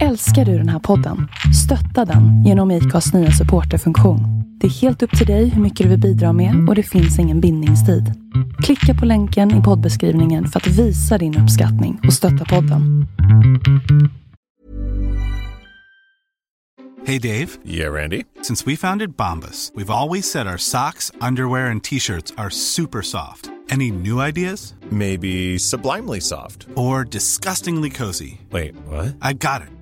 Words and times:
Älskar 0.00 0.44
du 0.44 0.58
den 0.58 0.68
här 0.68 0.78
podden? 0.78 1.28
Stötta 1.64 2.04
den 2.12 2.44
genom 2.44 2.70
IKAs 2.70 3.12
nya 3.12 3.30
supporterfunktion. 3.30 4.20
Det 4.60 4.66
är 4.66 4.70
helt 4.70 5.02
upp 5.02 5.18
till 5.18 5.26
dig 5.26 5.48
hur 5.48 5.62
mycket 5.62 5.84
du 5.84 5.90
vill 5.90 6.00
bidra 6.00 6.32
med 6.32 6.68
och 6.68 6.74
det 6.74 6.82
finns 6.82 7.18
ingen 7.18 7.40
bindningstid. 7.40 8.12
Klicka 8.62 8.94
på 9.00 9.06
länken 9.06 9.60
i 9.60 9.62
poddbeskrivningen 9.62 10.48
för 10.48 10.60
att 10.60 10.66
visa 10.66 11.18
din 11.18 11.38
uppskattning 11.38 12.00
och 12.06 12.12
stötta 12.12 12.44
podden. 12.44 13.06
Hey 17.06 17.18
Dave. 17.18 17.48
Yeah, 17.66 17.92
Randy. 17.92 18.24
Since 18.42 18.70
we 18.70 18.76
founded 18.76 19.16
Bombus, 19.16 19.72
we've 19.74 19.90
always 19.90 20.30
said 20.30 20.46
our 20.46 20.58
socks, 20.58 21.10
underwear, 21.20 21.70
and 21.70 21.84
t-shirts 21.84 22.32
are 22.36 22.50
super 22.50 23.02
soft. 23.02 23.50
Any 23.70 23.90
new 23.90 24.20
ideas? 24.28 24.74
Maybe 24.90 25.58
sublimely 25.58 26.20
soft. 26.20 26.66
Or 26.76 27.04
disgustingly 27.04 27.90
cozy? 27.90 28.40
Wait, 28.50 28.74
what? 28.86 29.16
I 29.22 29.32
got 29.32 29.62
it. 29.62 29.81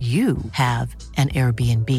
you 0.00 0.38
have 0.52 0.96
an 1.18 1.28
Airbnb. 1.28 1.90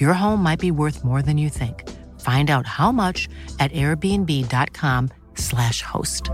Your 0.00 0.12
home 0.12 0.42
might 0.42 0.58
be 0.58 0.72
worth 0.72 1.04
more 1.04 1.22
than 1.22 1.38
you 1.38 1.48
think. 1.48 1.88
Find 2.20 2.50
out 2.50 2.66
how 2.66 2.90
much 2.90 3.28
at 3.60 3.70
airbnb.com/slash 3.70 5.82
host. 5.82 6.30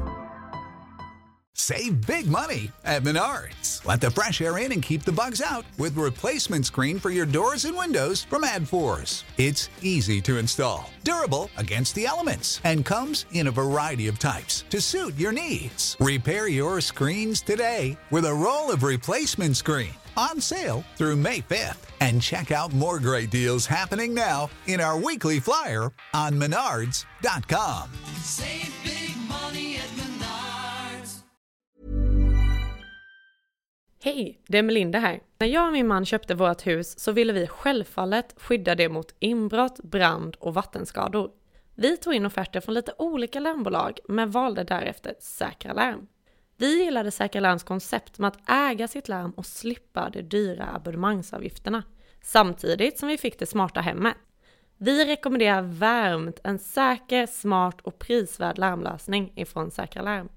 Save 1.57 2.07
big 2.07 2.27
money 2.27 2.73
at 2.85 3.03
Menards. 3.03 3.87
Let 3.87 4.01
the 4.01 4.11
fresh 4.11 4.41
air 4.41 4.59
in 4.59 4.73
and 4.73 4.83
keep 4.83 5.05
the 5.05 5.13
bugs 5.13 5.41
out 5.41 5.65
with 5.79 5.97
replacement 5.97 6.67
screen 6.67 6.99
for 6.99 7.11
your 7.11 7.27
doors 7.27 7.65
and 7.65 7.77
windows 7.77 8.25
from 8.25 8.43
AdForce. 8.43 9.23
It's 9.39 9.69
easy 9.81 10.21
to 10.23 10.39
install, 10.39 10.91
durable 11.05 11.51
against 11.57 11.95
the 11.95 12.07
elements, 12.07 12.61
and 12.65 12.85
comes 12.85 13.27
in 13.33 13.47
a 13.47 13.53
variety 13.53 14.09
of 14.09 14.19
types 14.19 14.65
to 14.71 14.81
suit 14.81 15.15
your 15.17 15.33
needs. 15.33 15.97
Repair 16.01 16.49
your 16.49 16.81
screens 16.81 17.41
today 17.41 17.97
with 18.11 18.25
a 18.25 18.35
roll 18.35 18.73
of 18.73 18.83
replacement 18.83 19.57
screen 19.57 19.95
on 20.17 20.41
sale 20.41 20.83
through 20.97 21.17
May 21.17 21.41
5th. 21.41 21.91
And 22.01 22.23
check 22.23 22.51
out 22.51 22.73
more 22.73 22.99
great 22.99 23.31
deals 23.31 23.67
happening 23.67 24.15
now 24.15 24.51
in 24.67 24.81
our 24.81 25.07
weekly 25.07 25.41
flyer 25.41 25.91
on 26.15 26.39
menards.com. 26.39 27.89
Save 28.25 28.73
big 28.85 29.17
money 29.29 29.77
at 29.77 29.91
Menards. 29.97 31.25
Hej, 34.03 34.41
det 34.47 34.59
är 34.59 34.63
Melinda 34.63 34.99
här. 34.99 35.21
När 35.39 35.49
jag 35.49 35.67
och 35.67 35.73
min 35.73 35.87
man 35.87 36.05
köpte 36.05 36.35
vårt 36.35 36.67
hus 36.67 36.99
så 36.99 37.13
ville 37.13 37.33
vi 37.33 37.47
självfallet 37.47 38.35
skydda 38.37 38.75
det 38.75 38.89
mot 38.89 39.15
inbrott, 39.19 39.81
brand 39.83 40.37
och 40.41 40.55
vattenskador. 40.55 41.31
Vi 41.75 41.97
tog 41.97 42.15
in 42.15 42.27
offerter 42.27 42.61
från 42.61 42.75
lite 42.75 42.93
olika 42.99 43.41
larmbolag 43.41 43.99
men 44.09 44.31
valde 44.31 44.65
därefter 44.65 45.15
Säkra 45.21 45.73
Larm. 45.73 46.07
Vi 46.57 46.85
gillade 46.85 47.11
Säkra 47.11 47.41
Larms 47.41 47.63
koncept 47.63 48.19
med 48.19 48.29
att 48.29 48.51
äga 48.51 48.89
sitt 48.89 49.09
larm 49.09 49.31
och 49.31 49.47
slippa 49.47 50.11
de 50.11 50.23
dyra 50.23 50.75
abonnemangsavgifterna. 50.75 51.83
Samtidigt 52.23 52.99
som 52.99 53.09
vi 53.09 53.19
fick 53.19 53.39
det 53.39 53.47
smarta 53.47 53.81
hemmet. 53.81 54.15
Vi 54.79 55.05
rekommenderar 55.05 55.63
varmt 55.63 56.41
en 56.45 56.59
säker, 56.59 57.27
smart 57.27 57.81
och 57.81 57.99
prisvärd 57.99 58.59
larmlösning 58.59 59.33
ifrån 59.37 59.71
Säkra 59.71 60.03
Larm. 60.03 60.29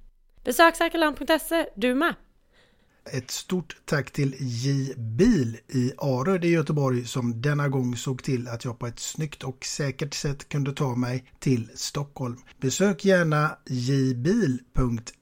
Besök 0.44 0.75
säkralarm.se 0.75 1.69
du 1.75 1.95
med! 1.95 2.16
Ett 3.11 3.31
stort 3.31 3.78
tack 3.85 4.11
till 4.11 4.35
J 4.39 4.94
Bil 4.97 5.57
i 5.67 5.91
Aröd 5.97 6.45
i 6.45 6.47
Göteborg 6.47 7.05
som 7.05 7.41
denna 7.41 7.67
gång 7.67 7.95
såg 7.95 8.23
till 8.23 8.47
att 8.47 8.66
jag 8.66 8.79
på 8.79 8.88
ett 8.88 8.99
snyggt 8.99 9.44
och 9.44 9.66
säkert 9.66 10.13
sätt 10.13 10.49
kunde 10.49 10.73
ta 10.73 10.95
mig 10.95 11.31
till 11.39 11.69
Stockholm. 11.75 12.38
Besök 12.57 13.05
gärna 13.05 13.57
jbil.se 13.66 15.16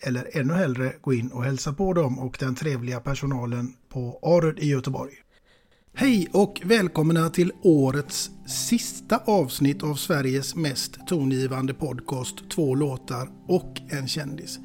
eller 0.00 0.36
ännu 0.36 0.52
hellre 0.54 0.92
gå 1.00 1.14
in 1.14 1.28
och 1.28 1.44
hälsa 1.44 1.72
på 1.72 1.92
dem 1.92 2.18
och 2.18 2.36
den 2.40 2.54
trevliga 2.54 3.00
personalen 3.00 3.74
på 3.88 4.18
Arud 4.22 4.58
i 4.58 4.68
Göteborg. 4.68 5.12
Hej 5.94 6.28
och 6.32 6.62
välkomna 6.64 7.30
till 7.30 7.52
årets 7.62 8.30
sista 8.46 9.16
avsnitt 9.24 9.82
av 9.82 9.94
Sveriges 9.94 10.56
mest 10.56 11.06
tongivande 11.06 11.74
podcast 11.74 12.50
Två 12.50 12.74
låtar 12.74 13.28
och 13.48 13.80
en 13.88 14.08
kändis. 14.08 14.58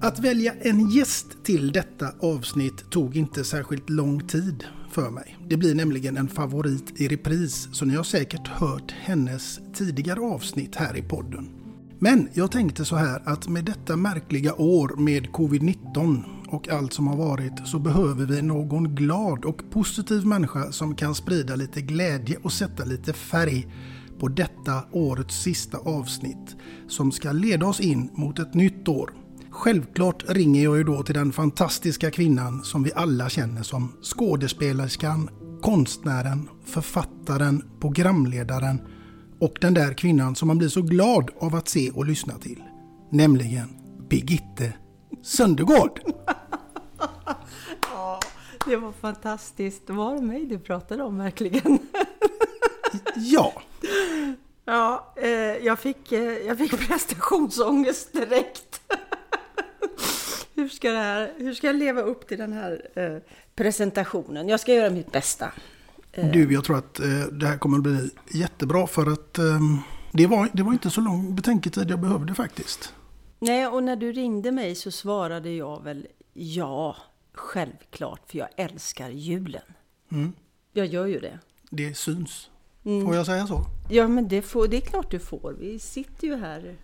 Att 0.00 0.18
välja 0.18 0.54
en 0.60 0.90
gäst 0.90 1.26
till 1.44 1.72
detta 1.72 2.12
avsnitt 2.20 2.90
tog 2.90 3.16
inte 3.16 3.44
särskilt 3.44 3.90
lång 3.90 4.28
tid 4.28 4.64
för 4.90 5.10
mig. 5.10 5.38
Det 5.48 5.56
blir 5.56 5.74
nämligen 5.74 6.16
en 6.16 6.28
favorit 6.28 7.00
i 7.00 7.08
repris 7.08 7.68
så 7.72 7.84
ni 7.84 7.94
har 7.94 8.04
säkert 8.04 8.48
hört 8.48 8.90
hennes 8.90 9.60
tidigare 9.74 10.20
avsnitt 10.20 10.76
här 10.76 10.96
i 10.96 11.02
podden. 11.02 11.61
Men 12.02 12.28
jag 12.34 12.50
tänkte 12.50 12.84
så 12.84 12.96
här 12.96 13.22
att 13.24 13.48
med 13.48 13.64
detta 13.64 13.96
märkliga 13.96 14.54
år 14.54 14.94
med 14.96 15.26
covid-19 15.26 16.22
och 16.48 16.68
allt 16.68 16.92
som 16.92 17.06
har 17.06 17.16
varit 17.16 17.52
så 17.64 17.78
behöver 17.78 18.26
vi 18.26 18.42
någon 18.42 18.94
glad 18.94 19.44
och 19.44 19.70
positiv 19.70 20.26
människa 20.26 20.72
som 20.72 20.94
kan 20.94 21.14
sprida 21.14 21.56
lite 21.56 21.80
glädje 21.80 22.36
och 22.42 22.52
sätta 22.52 22.84
lite 22.84 23.12
färg 23.12 23.66
på 24.18 24.28
detta 24.28 24.84
årets 24.92 25.42
sista 25.42 25.78
avsnitt 25.78 26.56
som 26.88 27.12
ska 27.12 27.32
leda 27.32 27.66
oss 27.66 27.80
in 27.80 28.10
mot 28.14 28.38
ett 28.38 28.54
nytt 28.54 28.88
år. 28.88 29.10
Självklart 29.50 30.24
ringer 30.28 30.64
jag 30.64 30.76
ju 30.76 30.84
då 30.84 31.02
till 31.02 31.14
den 31.14 31.32
fantastiska 31.32 32.10
kvinnan 32.10 32.64
som 32.64 32.82
vi 32.82 32.92
alla 32.94 33.28
känner 33.28 33.62
som 33.62 33.92
skådespelerskan, 34.02 35.28
konstnären, 35.60 36.48
författaren, 36.64 37.62
programledaren 37.80 38.80
och 39.42 39.58
den 39.60 39.74
där 39.74 39.94
kvinnan 39.94 40.36
som 40.36 40.48
man 40.48 40.58
blir 40.58 40.68
så 40.68 40.82
glad 40.82 41.30
av 41.38 41.54
att 41.54 41.68
se 41.68 41.90
och 41.90 42.06
lyssna 42.06 42.38
till. 42.38 42.62
Nämligen 43.10 43.68
Birgitte 44.08 44.72
Söndergård. 45.22 46.00
Ja, 47.94 48.20
det 48.66 48.76
var 48.76 48.92
fantastiskt. 48.92 49.90
Var 49.90 50.14
det 50.14 50.20
mig 50.22 50.46
du 50.46 50.58
pratade 50.58 51.02
om 51.02 51.18
verkligen? 51.18 51.78
Ja, 53.16 53.52
Ja, 54.64 55.12
eh, 55.16 55.30
jag, 55.66 55.78
fick, 55.78 56.12
eh, 56.12 56.22
jag 56.22 56.58
fick 56.58 56.70
prestationsångest 56.88 58.12
direkt. 58.12 58.80
hur, 60.54 60.68
ska 60.68 60.90
det 60.90 60.98
här, 60.98 61.32
hur 61.36 61.54
ska 61.54 61.66
jag 61.66 61.76
leva 61.76 62.02
upp 62.02 62.28
till 62.28 62.38
den 62.38 62.52
här 62.52 62.88
eh, 62.94 63.16
presentationen? 63.54 64.48
Jag 64.48 64.60
ska 64.60 64.74
göra 64.74 64.90
mitt 64.90 65.12
bästa. 65.12 65.52
Du 66.14 66.52
jag 66.52 66.64
tror 66.64 66.78
att 66.78 67.00
eh, 67.00 67.26
det 67.32 67.46
här 67.46 67.58
kommer 67.58 67.76
att 67.76 67.82
bli 67.82 68.10
jättebra 68.30 68.86
för 68.86 69.12
att 69.12 69.38
eh, 69.38 69.60
det, 70.12 70.26
var, 70.26 70.48
det 70.52 70.62
var 70.62 70.72
inte 70.72 70.90
så 70.90 71.00
lång 71.00 71.34
betänketid 71.34 71.90
jag 71.90 72.00
behövde 72.00 72.34
faktiskt. 72.34 72.94
Nej, 73.38 73.66
och 73.66 73.82
när 73.82 73.96
du 73.96 74.12
ringde 74.12 74.52
mig 74.52 74.74
så 74.74 74.90
svarade 74.90 75.50
jag 75.50 75.82
väl 75.82 76.06
ja, 76.32 76.96
självklart, 77.32 78.20
för 78.30 78.38
jag 78.38 78.48
älskar 78.56 79.10
julen. 79.10 79.62
Mm. 80.12 80.32
Jag 80.72 80.86
gör 80.86 81.06
ju 81.06 81.20
det. 81.20 81.38
Det 81.70 81.94
syns. 81.94 82.50
Får 82.82 83.14
jag 83.16 83.26
säga 83.26 83.46
så? 83.46 83.66
Ja, 83.90 84.08
men 84.08 84.28
det, 84.28 84.42
får, 84.42 84.68
det 84.68 84.76
är 84.76 84.80
klart 84.80 85.10
du 85.10 85.18
får. 85.18 85.56
Vi 85.58 85.78
sitter 85.78 86.26
ju 86.26 86.36
här 86.36 86.76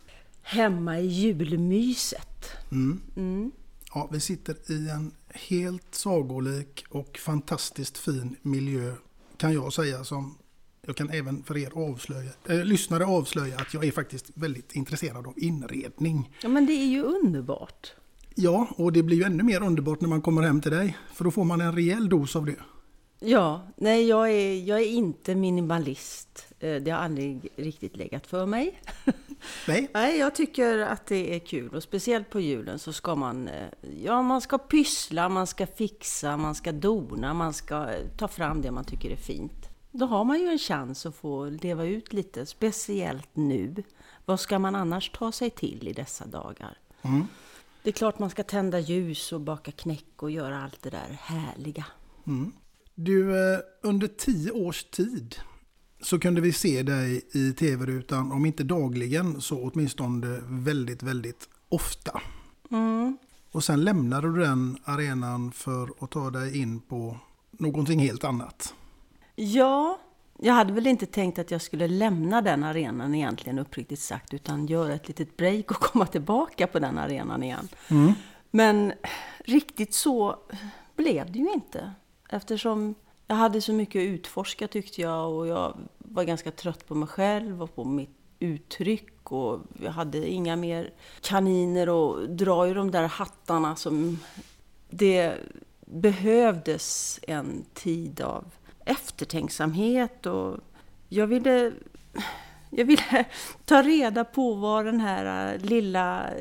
hemma 0.42 0.98
i 0.98 1.06
julmyset. 1.06 2.50
Mm. 2.70 3.52
Ja, 3.94 4.08
vi 4.12 4.20
sitter 4.20 4.72
i 4.72 4.88
en 4.90 5.12
helt 5.28 5.94
sagolik 5.94 6.84
och 6.88 7.18
fantastiskt 7.18 7.98
fin 7.98 8.36
miljö 8.42 8.94
kan 9.38 9.52
jag 9.54 9.72
säga 9.72 10.04
som 10.04 10.38
jag 10.86 10.96
kan 10.96 11.10
även 11.10 11.42
för 11.42 11.56
er 11.56 11.70
avslöja, 11.90 12.30
eh, 12.48 12.64
lyssnare 12.64 13.06
avslöja 13.06 13.56
att 13.56 13.74
jag 13.74 13.84
är 13.84 13.90
faktiskt 13.92 14.30
väldigt 14.34 14.72
intresserad 14.76 15.26
av 15.26 15.34
inredning. 15.36 16.36
Ja, 16.42 16.48
men 16.48 16.66
det 16.66 16.72
är 16.72 16.86
ju 16.86 17.02
underbart. 17.02 17.92
Ja, 18.34 18.68
och 18.76 18.92
det 18.92 19.02
blir 19.02 19.16
ju 19.16 19.22
ännu 19.22 19.42
mer 19.42 19.62
underbart 19.62 20.00
när 20.00 20.08
man 20.08 20.22
kommer 20.22 20.42
hem 20.42 20.60
till 20.60 20.70
dig. 20.72 20.96
För 21.14 21.24
då 21.24 21.30
får 21.30 21.44
man 21.44 21.60
en 21.60 21.74
rejäl 21.74 22.08
dos 22.08 22.36
av 22.36 22.44
det. 22.46 22.56
Ja, 23.20 23.68
nej 23.76 24.06
jag 24.08 24.30
är, 24.30 24.54
jag 24.64 24.80
är 24.80 24.86
inte 24.86 25.34
minimalist. 25.34 26.46
Eh, 26.60 26.74
Det 26.82 26.90
har 26.90 26.98
aldrig 26.98 27.48
riktigt 27.56 27.96
legat 27.96 28.26
för 28.26 28.46
mig. 28.46 28.80
Nej. 29.68 29.90
Nej, 29.94 30.18
jag 30.18 30.34
tycker 30.34 30.78
att 30.78 31.06
det 31.06 31.34
är 31.34 31.38
kul 31.38 31.74
och 31.74 31.82
speciellt 31.82 32.30
på 32.30 32.40
julen 32.40 32.78
så 32.78 32.92
ska 32.92 33.14
man, 33.14 33.48
eh, 33.48 33.68
ja 34.02 34.22
man 34.22 34.40
ska 34.40 34.58
pyssla, 34.58 35.28
man 35.28 35.46
ska 35.46 35.66
fixa, 35.66 36.36
man 36.36 36.54
ska 36.54 36.72
dona, 36.72 37.34
man 37.34 37.52
ska 37.52 37.90
eh, 37.90 38.06
ta 38.16 38.28
fram 38.28 38.62
det 38.62 38.70
man 38.70 38.84
tycker 38.84 39.10
är 39.10 39.16
fint. 39.16 39.68
Då 39.90 40.06
har 40.06 40.24
man 40.24 40.40
ju 40.40 40.46
en 40.46 40.58
chans 40.58 41.06
att 41.06 41.14
få 41.14 41.44
leva 41.44 41.84
ut 41.84 42.12
lite, 42.12 42.46
speciellt 42.46 43.28
nu. 43.32 43.82
Vad 44.24 44.40
ska 44.40 44.58
man 44.58 44.74
annars 44.74 45.10
ta 45.10 45.32
sig 45.32 45.50
till 45.50 45.88
i 45.88 45.92
dessa 45.92 46.26
dagar? 46.26 46.78
Mm. 47.02 47.26
Det 47.82 47.90
är 47.90 47.92
klart 47.92 48.18
man 48.18 48.30
ska 48.30 48.42
tända 48.42 48.78
ljus 48.78 49.32
och 49.32 49.40
baka 49.40 49.72
knäck 49.72 50.22
och 50.22 50.30
göra 50.30 50.62
allt 50.62 50.82
det 50.82 50.90
där 50.90 51.18
härliga. 51.20 51.84
Du, 52.94 53.30
eh, 53.54 53.58
under 53.82 54.08
tio 54.08 54.50
års 54.50 54.84
tid 54.84 55.36
så 56.00 56.18
kunde 56.18 56.40
vi 56.40 56.52
se 56.52 56.82
dig 56.82 57.22
i 57.32 57.52
tv-rutan, 57.52 58.32
om 58.32 58.46
inte 58.46 58.64
dagligen 58.64 59.40
så 59.40 59.70
åtminstone 59.70 60.40
väldigt, 60.48 61.02
väldigt 61.02 61.48
ofta. 61.68 62.20
Och 63.52 63.64
sen 63.64 63.84
lämnade 63.84 64.32
du 64.32 64.40
den 64.40 64.78
arenan 64.84 65.52
för 65.52 65.90
att 66.00 66.10
ta 66.10 66.30
dig 66.30 66.58
in 66.58 66.80
på 66.80 67.16
någonting 67.50 67.98
helt 67.98 68.24
annat. 68.24 68.74
Ja, 69.34 69.98
jag 70.38 70.54
hade 70.54 70.72
väl 70.72 70.86
inte 70.86 71.06
tänkt 71.06 71.38
att 71.38 71.50
jag 71.50 71.62
skulle 71.62 71.88
lämna 71.88 72.42
den 72.42 72.64
arenan 72.64 73.14
egentligen 73.14 73.58
uppriktigt 73.58 74.00
sagt, 74.00 74.34
utan 74.34 74.66
göra 74.66 74.94
ett 74.94 75.08
litet 75.08 75.36
break 75.36 75.70
och 75.70 75.76
komma 75.80 76.06
tillbaka 76.06 76.66
på 76.66 76.78
den 76.78 76.98
arenan 76.98 77.42
igen. 77.42 77.68
Men 78.50 78.92
riktigt 79.44 79.94
så 79.94 80.36
blev 80.96 81.32
det 81.32 81.38
ju 81.38 81.52
inte. 81.52 81.92
Eftersom 82.30 82.94
jag 83.28 83.36
hade 83.36 83.60
så 83.60 83.72
mycket 83.72 84.00
att 84.00 84.06
utforska 84.06 84.68
tyckte 84.68 85.00
jag 85.00 85.32
och 85.32 85.46
jag 85.46 85.78
var 85.98 86.24
ganska 86.24 86.50
trött 86.50 86.86
på 86.86 86.94
mig 86.94 87.08
själv 87.08 87.62
och 87.62 87.74
på 87.74 87.84
mitt 87.84 88.10
uttryck 88.38 89.32
och 89.32 89.60
jag 89.82 89.92
hade 89.92 90.28
inga 90.28 90.56
mer 90.56 90.90
kaniner 91.20 91.88
och 91.88 92.30
dra 92.30 92.68
i 92.68 92.72
de 92.72 92.90
där 92.90 93.06
hattarna 93.06 93.76
som 93.76 94.18
det 94.90 95.34
behövdes 95.86 97.20
en 97.22 97.64
tid 97.74 98.20
av 98.20 98.44
eftertänksamhet 98.84 100.26
och 100.26 100.56
jag 101.08 101.26
ville, 101.26 101.72
jag 102.70 102.84
ville 102.84 103.24
ta 103.64 103.82
reda 103.82 104.24
på 104.24 104.54
vad 104.54 104.84
den 104.84 105.00
här 105.00 105.54
äh, 105.54 105.60
lilla 105.60 106.30
äh, 106.30 106.34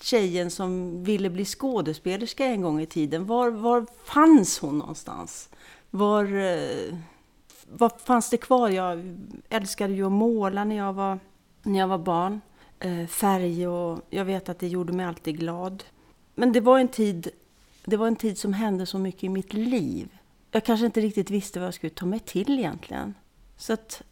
tjejen 0.00 0.50
som 0.50 1.04
ville 1.04 1.30
bli 1.30 1.44
skådespelerska 1.44 2.44
en 2.44 2.62
gång 2.62 2.80
i 2.80 2.86
tiden, 2.86 3.26
var, 3.26 3.50
var 3.50 3.86
fanns 4.04 4.58
hon 4.58 4.78
någonstans? 4.78 5.48
Var, 5.90 6.24
eh, 6.24 6.98
vad 7.68 8.00
fanns 8.00 8.30
det 8.30 8.36
kvar? 8.36 8.68
Jag 8.68 9.16
älskade 9.48 9.92
ju 9.92 10.06
att 10.06 10.12
måla 10.12 10.64
när 10.64 10.76
jag 10.76 10.92
var, 10.92 11.18
när 11.62 11.78
jag 11.78 11.88
var 11.88 11.98
barn. 11.98 12.40
Eh, 12.80 13.06
färg 13.06 13.68
och 13.68 14.00
jag 14.10 14.24
vet 14.24 14.48
att 14.48 14.58
det 14.58 14.68
gjorde 14.68 14.92
mig 14.92 15.06
alltid 15.06 15.38
glad. 15.38 15.84
Men 16.34 16.52
det 16.52 16.60
var 16.60 16.78
en 16.78 16.88
tid, 16.88 17.28
det 17.84 17.96
var 17.96 18.06
en 18.06 18.16
tid 18.16 18.38
som 18.38 18.52
hände 18.52 18.86
så 18.86 18.98
mycket 18.98 19.24
i 19.24 19.28
mitt 19.28 19.52
liv. 19.52 20.18
Jag 20.50 20.64
kanske 20.64 20.86
inte 20.86 21.00
riktigt 21.00 21.30
visste 21.30 21.58
vad 21.58 21.66
jag 21.66 21.74
skulle 21.74 21.90
ta 21.90 22.06
mig 22.06 22.20
till 22.20 22.58
egentligen. 22.58 23.14
Så 23.56 23.72
att 23.72 24.02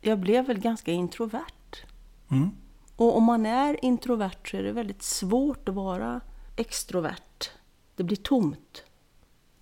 jag 0.00 0.18
blev 0.18 0.46
väl 0.46 0.58
ganska 0.58 0.92
introvert. 0.92 1.84
Mm. 2.30 2.50
Och 2.96 3.16
om 3.16 3.24
man 3.24 3.46
är 3.46 3.84
introvert 3.84 4.50
så 4.50 4.56
är 4.56 4.62
det 4.62 4.72
väldigt 4.72 5.02
svårt 5.02 5.68
att 5.68 5.74
vara 5.74 6.20
extrovert. 6.56 7.50
Det 7.96 8.02
blir 8.02 8.16
tomt 8.16 8.84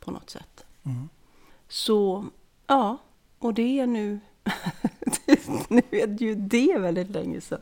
på 0.01 0.11
något 0.11 0.31
sätt. 0.31 0.65
Så, 1.71 2.27
ja, 2.67 2.99
och 3.39 3.55
det 3.55 3.81
är 3.81 3.87
nu... 3.87 4.21
nu 5.69 5.83
är 5.91 6.07
det 6.07 6.25
ju 6.25 6.35
det 6.35 6.79
väldigt 6.79 7.11
länge 7.11 7.41
sedan. 7.41 7.61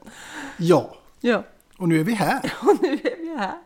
Ja, 0.57 0.95
Ja, 1.21 1.45
och 1.79 1.89
nu 1.89 2.01
är 2.01 2.05
vi 2.05 2.13
här. 2.13 2.55
och 2.63 2.83
nu 2.83 2.89
är 2.93 3.17
vi 3.21 3.37
här. 3.39 3.59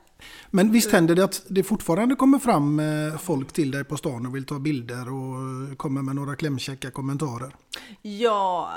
Men 0.51 0.73
visst 0.73 0.93
händer 0.93 1.15
det 1.15 1.25
att 1.25 1.43
det 1.49 1.63
fortfarande 1.63 2.15
kommer 2.15 2.39
fram 2.39 2.81
eh, 2.81 3.19
folk 3.19 3.53
till 3.53 3.71
dig 3.71 3.85
på 3.85 3.97
stan 3.97 4.27
och 4.27 4.35
vill 4.35 4.47
ta 4.47 4.59
bilder 4.59 5.13
och 5.13 5.37
eh, 5.71 5.77
kommer 5.77 6.03
med 6.03 6.15
några 6.15 6.37
klämkäcka 6.37 6.91
kommentarer? 6.91 7.55
Ja, 8.03 8.71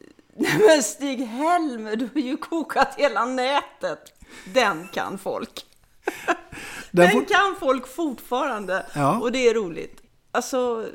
men 0.36 0.82
Stig-Helm, 0.82 1.84
du 1.84 2.08
har 2.14 2.20
ju 2.20 2.36
kokat 2.36 2.94
hela 2.96 3.24
nätet. 3.24 3.98
Den 4.54 4.88
kan 4.92 5.18
folk. 5.18 5.66
Den 6.90 7.08
Den 7.08 7.24
kan 7.24 7.56
folk 7.60 7.88
fortfarande. 7.88 8.86
Ja. 8.94 9.20
Och 9.20 9.32
det 9.32 9.48
är 9.48 9.54
roligt. 9.54 10.02
Alltså, 10.32 10.86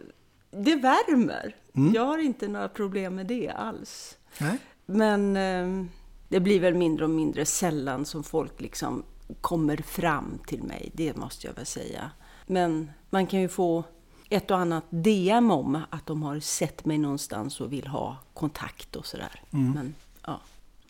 det 0.64 0.76
värmer. 0.76 1.56
Jag 1.94 2.06
har 2.06 2.18
inte 2.18 2.48
några 2.48 2.70
problem 2.70 3.16
med 3.16 3.28
det 3.28 3.50
alls. 3.50 4.18
Nej? 4.38 4.58
Men 4.86 5.38
eh, 5.38 5.86
det 6.30 6.40
blir 6.40 6.60
väl 6.60 6.76
mindre 6.76 7.06
och 7.06 7.12
mindre 7.12 7.46
sällan 7.46 8.06
som 8.06 8.24
folk 8.24 8.62
liksom 8.62 9.04
kommer 9.42 9.78
fram 9.78 10.40
till 10.48 10.64
mig. 10.64 10.92
Det 10.94 11.18
måste 11.18 11.48
jag 11.48 11.54
väl 11.54 11.66
säga. 11.66 12.12
Men 12.48 12.92
man 13.10 13.28
kan 13.28 13.42
ju 13.42 13.50
få 13.50 13.84
ett 14.30 14.52
och 14.52 14.58
annat 14.58 14.86
DM 14.90 15.52
om 15.52 15.82
att 15.90 16.06
de 16.06 16.24
har 16.24 16.40
sett 16.40 16.86
mig 16.86 16.98
någonstans 16.98 17.62
och 17.62 17.74
vill 17.74 17.88
ha 17.88 18.18
kontakt 18.34 18.96
och 18.96 19.06
sådär. 19.06 19.42
Men 19.50 19.96
ja. 20.26 20.42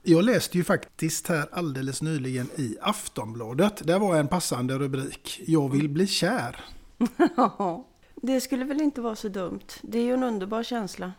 Jag 0.03 0.25
läste 0.25 0.57
ju 0.57 0.63
faktiskt 0.63 1.27
här 1.27 1.49
alldeles 1.51 2.01
nyligen 2.01 2.49
i 2.55 2.77
Aftonbladet. 2.81 3.87
Där 3.87 3.99
var 3.99 4.15
en 4.15 4.27
passande 4.27 4.77
rubrik. 4.77 5.41
Jag 5.47 5.71
vill 5.71 5.89
bli 5.89 6.07
kär. 6.07 6.65
Det 8.15 8.41
skulle 8.41 8.65
väl 8.65 8.81
inte 8.81 9.01
vara 9.01 9.15
så 9.15 9.29
dumt. 9.29 9.67
Det 9.81 9.99
är 9.99 10.03
ju 10.03 10.13
en 10.13 10.23
underbar 10.23 10.63
känsla. 10.63 11.11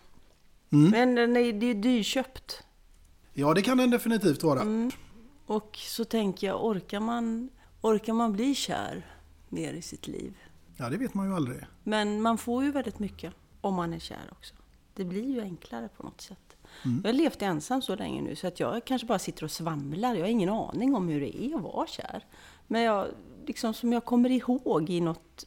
Men 0.68 1.14
den 1.14 1.36
är, 1.36 1.52
det 1.52 1.66
är 1.66 1.74
dyrköpt. 1.74 2.62
Ja, 3.32 3.54
det 3.54 3.62
kan 3.62 3.78
den 3.78 3.90
definitivt 3.90 4.42
vara. 4.42 4.90
Och 5.46 5.76
så 5.76 6.04
tänker 6.04 6.46
jag, 6.46 6.64
orkar 6.64 7.00
man, 7.00 7.48
orkar 7.80 8.12
man 8.12 8.32
bli 8.32 8.54
kär 8.54 9.06
mer 9.48 9.72
i 9.72 9.82
sitt 9.82 10.06
liv? 10.06 10.34
Ja, 10.76 10.88
det 10.88 10.96
vet 10.96 11.14
man 11.14 11.26
ju 11.28 11.34
aldrig. 11.34 11.58
Men 11.82 12.22
man 12.22 12.38
får 12.38 12.64
ju 12.64 12.70
väldigt 12.70 12.98
mycket 12.98 13.34
om 13.60 13.74
man 13.74 13.92
är 13.92 13.98
kär 13.98 14.28
också. 14.32 14.54
Det 14.94 15.04
blir 15.04 15.34
ju 15.34 15.40
enklare 15.40 15.88
på 15.96 16.02
något 16.02 16.20
sätt. 16.20 16.56
Jag 16.82 17.08
har 17.08 17.12
levt 17.12 17.42
ensam 17.42 17.82
så 17.82 17.96
länge 17.96 18.22
nu 18.22 18.36
så 18.36 18.46
att 18.46 18.60
jag 18.60 18.84
kanske 18.84 19.06
bara 19.06 19.18
sitter 19.18 19.44
och 19.44 19.50
svamlar. 19.50 20.14
Jag 20.14 20.22
har 20.22 20.28
ingen 20.28 20.48
aning 20.48 20.94
om 20.94 21.08
hur 21.08 21.20
det 21.20 21.44
är 21.44 21.56
att 21.56 21.62
vara 21.62 21.86
kär. 21.86 22.24
Men 22.66 22.82
jag, 22.82 23.06
liksom 23.46 23.74
som 23.74 23.92
jag 23.92 24.04
kommer 24.04 24.30
ihåg 24.30 24.90
i 24.90 25.00
något 25.00 25.46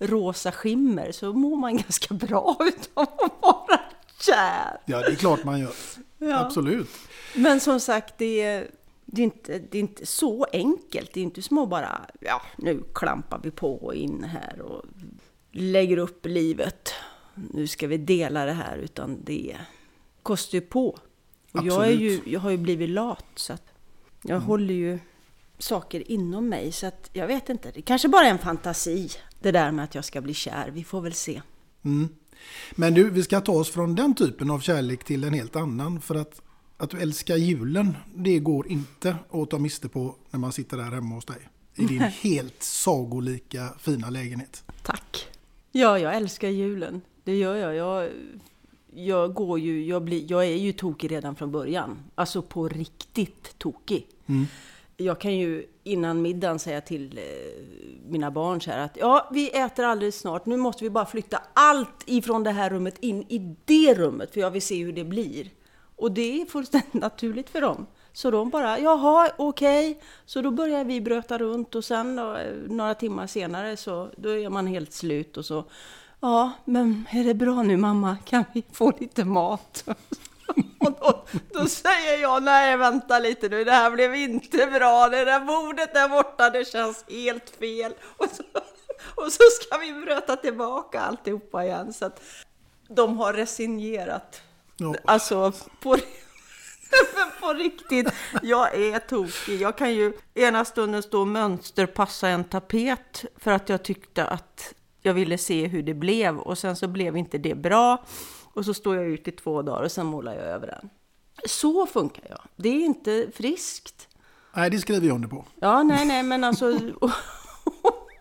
rosa 0.00 0.52
skimmer 0.52 1.12
så 1.12 1.32
mår 1.32 1.56
man 1.56 1.76
ganska 1.76 2.14
bra 2.14 2.56
utav 2.60 3.02
att 3.02 3.42
vara 3.42 3.80
kär. 4.20 4.80
Ja, 4.84 4.98
det 4.98 5.06
är 5.06 5.14
klart 5.14 5.44
man 5.44 5.60
gör. 5.60 5.72
Absolut. 6.34 6.88
Men 7.34 7.60
som 7.60 7.80
sagt, 7.80 8.14
det 8.18 8.42
är, 8.42 8.70
det, 9.04 9.22
är 9.22 9.24
inte, 9.24 9.58
det 9.58 9.78
är 9.78 9.80
inte 9.80 10.06
så 10.06 10.46
enkelt. 10.52 11.10
Det 11.14 11.20
är 11.20 11.24
inte 11.24 11.42
som 11.42 11.58
att 11.58 11.68
bara, 11.68 12.06
ja, 12.20 12.42
nu 12.56 12.82
klampar 12.94 13.40
vi 13.42 13.50
på 13.50 13.94
in 13.94 14.24
här 14.24 14.60
och 14.60 14.84
lägger 15.52 15.96
upp 15.96 16.26
livet. 16.26 16.92
Nu 17.34 17.66
ska 17.66 17.86
vi 17.86 17.96
dela 17.96 18.44
det 18.44 18.52
här, 18.52 18.76
utan 18.76 19.24
det 19.24 19.56
kostar 20.22 20.58
ju 20.58 20.62
på. 20.62 20.98
Och 21.52 21.64
jag, 21.64 21.86
är 21.86 21.92
ju, 21.92 22.20
jag 22.26 22.40
har 22.40 22.50
ju 22.50 22.56
blivit 22.56 22.90
lat, 22.90 23.26
så 23.34 23.52
att 23.52 23.64
jag 24.22 24.40
håller 24.40 24.74
ju 24.74 24.98
saker 25.58 26.10
inom 26.10 26.48
mig. 26.48 26.72
Så 26.72 26.86
att 26.86 27.10
jag 27.12 27.26
vet 27.26 27.48
inte, 27.48 27.70
det 27.70 27.82
kanske 27.82 28.08
bara 28.08 28.26
är 28.26 28.30
en 28.30 28.38
fantasi, 28.38 29.10
det 29.40 29.52
där 29.52 29.72
med 29.72 29.84
att 29.84 29.94
jag 29.94 30.04
ska 30.04 30.20
bli 30.20 30.34
kär. 30.34 30.70
Vi 30.74 30.84
får 30.84 31.00
väl 31.00 31.14
se. 31.14 31.42
Men 32.70 32.94
du, 32.94 33.10
vi 33.10 33.22
ska 33.22 33.40
ta 33.40 33.52
oss 33.52 33.70
från 33.70 33.94
den 33.94 34.14
typen 34.14 34.50
av 34.50 34.60
kärlek 34.60 35.04
till 35.04 35.24
en 35.24 35.34
helt 35.34 35.56
annan. 35.56 36.00
För 36.00 36.14
att, 36.14 36.42
att 36.76 36.90
du 36.90 36.98
älskar 36.98 37.36
julen, 37.36 37.96
det 38.14 38.38
går 38.38 38.68
inte 38.68 39.16
att 39.30 39.50
ta 39.50 39.58
miste 39.58 39.88
på 39.88 40.14
när 40.30 40.40
man 40.40 40.52
sitter 40.52 40.76
där 40.76 40.90
hemma 40.90 41.14
hos 41.14 41.24
dig. 41.24 41.48
I 41.74 41.84
din 41.84 42.00
helt 42.00 42.62
sagolika 42.62 43.68
fina 43.78 44.10
lägenhet. 44.10 44.64
Tack. 44.82 45.26
Ja, 45.72 45.98
jag 45.98 46.16
älskar 46.16 46.48
julen. 46.48 47.00
Det 47.24 47.36
gör 47.36 47.54
jag. 47.56 47.74
Jag, 47.74 48.10
jag, 48.94 49.34
går 49.34 49.58
ju, 49.58 49.84
jag, 49.84 50.04
blir, 50.04 50.30
jag 50.30 50.44
är 50.44 50.56
ju 50.56 50.72
tokig 50.72 51.10
redan 51.10 51.36
från 51.36 51.52
början. 51.52 51.98
Alltså 52.14 52.42
på 52.42 52.68
riktigt 52.68 53.58
tokig. 53.58 54.06
Jag 55.00 55.20
kan 55.20 55.36
ju 55.36 55.66
innan 55.84 56.22
middagen 56.22 56.58
säga 56.58 56.80
till 56.80 57.18
eh, 57.18 57.24
mina 58.08 58.30
barn 58.30 58.60
så 58.60 58.70
här 58.70 58.78
att 58.78 58.96
ja, 58.96 59.28
vi 59.32 59.50
äter 59.50 59.84
alldeles 59.84 60.18
snart. 60.18 60.46
Nu 60.46 60.56
måste 60.56 60.84
vi 60.84 60.90
bara 60.90 61.06
flytta 61.06 61.42
allt 61.54 62.02
ifrån 62.06 62.44
det 62.44 62.50
här 62.50 62.70
rummet 62.70 62.98
in 63.00 63.22
i 63.28 63.56
det 63.64 63.94
rummet 63.94 64.32
för 64.32 64.40
jag 64.40 64.50
vill 64.50 64.62
se 64.62 64.84
hur 64.84 64.92
det 64.92 65.04
blir. 65.04 65.50
Och 65.96 66.12
det 66.12 66.42
är 66.42 66.46
fullständigt 66.46 66.94
naturligt 66.94 67.50
för 67.50 67.60
dem. 67.60 67.86
Så 68.12 68.30
de 68.30 68.50
bara, 68.50 68.78
jaha, 68.78 69.30
okej. 69.38 70.00
Så 70.26 70.42
då 70.42 70.50
börjar 70.50 70.84
vi 70.84 71.00
bröta 71.00 71.38
runt 71.38 71.74
och 71.74 71.84
sen 71.84 72.16
då, 72.16 72.36
eh, 72.36 72.54
några 72.68 72.94
timmar 72.94 73.26
senare 73.26 73.76
så 73.76 74.10
då 74.16 74.36
är 74.36 74.48
man 74.48 74.66
helt 74.66 74.92
slut 74.92 75.36
och 75.36 75.44
så, 75.44 75.64
ja, 76.20 76.52
men 76.64 77.06
är 77.10 77.24
det 77.24 77.34
bra 77.34 77.62
nu 77.62 77.76
mamma? 77.76 78.16
Kan 78.24 78.44
vi 78.52 78.62
få 78.72 78.92
lite 79.00 79.24
mat? 79.24 79.88
Och 80.78 80.92
då, 81.00 81.24
då 81.52 81.66
säger 81.66 82.22
jag, 82.22 82.42
nej 82.42 82.76
vänta 82.76 83.18
lite 83.18 83.48
nu, 83.48 83.64
det 83.64 83.72
här 83.72 83.90
blev 83.90 84.14
inte 84.14 84.66
bra, 84.66 85.08
det 85.08 85.24
där 85.24 85.40
bordet 85.40 85.94
där 85.94 86.08
borta, 86.08 86.50
det 86.50 86.64
känns 86.64 87.04
helt 87.08 87.50
fel. 87.50 87.92
Och 88.16 88.26
så, 88.36 88.42
och 89.14 89.32
så 89.32 89.42
ska 89.60 89.78
vi 89.78 89.92
bröta 89.92 90.36
tillbaka 90.36 91.00
alltihopa 91.00 91.64
igen. 91.64 91.92
Så 91.92 92.04
att 92.04 92.20
de 92.88 93.18
har 93.18 93.32
resignerat. 93.32 94.42
Ja. 94.76 94.94
Alltså, 95.04 95.52
på, 95.82 95.96
på 97.40 97.52
riktigt, 97.52 98.08
jag 98.42 98.74
är 98.74 98.98
tokig. 98.98 99.60
Jag 99.60 99.78
kan 99.78 99.94
ju 99.94 100.12
ena 100.34 100.64
stunden 100.64 101.02
stå 101.02 101.20
och 101.20 101.26
mönsterpassa 101.26 102.28
en 102.28 102.44
tapet 102.44 103.24
för 103.36 103.50
att 103.50 103.68
jag 103.68 103.82
tyckte 103.82 104.26
att 104.26 104.74
jag 105.02 105.14
ville 105.14 105.38
se 105.38 105.66
hur 105.66 105.82
det 105.82 105.94
blev 105.94 106.38
och 106.38 106.58
sen 106.58 106.76
så 106.76 106.88
blev 106.88 107.16
inte 107.16 107.38
det 107.38 107.54
bra. 107.54 108.04
Och 108.54 108.64
så 108.64 108.74
står 108.74 108.96
jag 108.96 109.06
ut 109.06 109.28
i 109.28 109.30
två 109.30 109.62
dagar 109.62 109.82
och 109.82 109.92
sen 109.92 110.06
målar 110.06 110.34
jag 110.34 110.44
över 110.44 110.66
den. 110.66 110.90
Så 111.46 111.86
funkar 111.86 112.26
jag. 112.28 112.40
Det 112.56 112.68
är 112.68 112.84
inte 112.84 113.26
friskt. 113.34 114.08
Nej, 114.54 114.70
det 114.70 114.78
skriver 114.78 115.06
jag 115.06 115.14
under 115.14 115.28
på. 115.28 115.44
Ja, 115.60 115.82
nej, 115.82 116.06
nej, 116.06 116.22
men 116.22 116.44
alltså... 116.44 116.78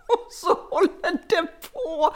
Och 0.09 0.27
så 0.31 0.53
håller 0.69 1.11
det 1.29 1.47
på 1.71 2.13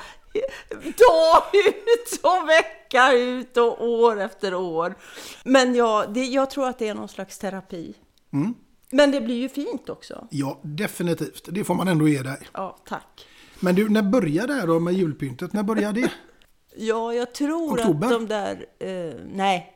dag 0.81 1.43
ut 1.53 2.19
och 2.21 2.49
vecka 2.49 3.13
ut 3.13 3.57
och 3.57 3.87
år 3.87 4.21
efter 4.21 4.53
år. 4.53 4.95
Men 5.43 5.75
ja, 5.75 6.05
det, 6.13 6.25
jag 6.25 6.49
tror 6.49 6.67
att 6.67 6.79
det 6.79 6.87
är 6.87 6.95
någon 6.95 7.07
slags 7.07 7.39
terapi. 7.39 7.95
Mm. 8.33 8.53
Men 8.89 9.11
det 9.11 9.21
blir 9.21 9.35
ju 9.35 9.49
fint 9.49 9.89
också. 9.89 10.27
Ja, 10.31 10.59
definitivt. 10.61 11.47
Det 11.51 11.63
får 11.63 11.75
man 11.75 11.87
ändå 11.87 12.07
ge 12.07 12.21
dig. 12.21 12.37
Ja, 12.53 12.77
tack. 12.85 13.27
Men 13.59 13.75
du, 13.75 13.89
när 13.89 14.01
började 14.01 14.53
det 14.53 14.59
här 14.59 14.67
då 14.67 14.79
med 14.79 14.93
julpyntet? 14.93 15.53
När 15.53 15.63
började 15.63 16.01
det? 16.01 16.11
Ja, 16.75 17.13
jag 17.13 17.33
tror 17.33 17.73
Oktober? 17.73 18.07
att 18.07 18.13
de 18.13 18.27
där... 18.27 18.65
Eh, 18.79 19.13
nej, 19.33 19.73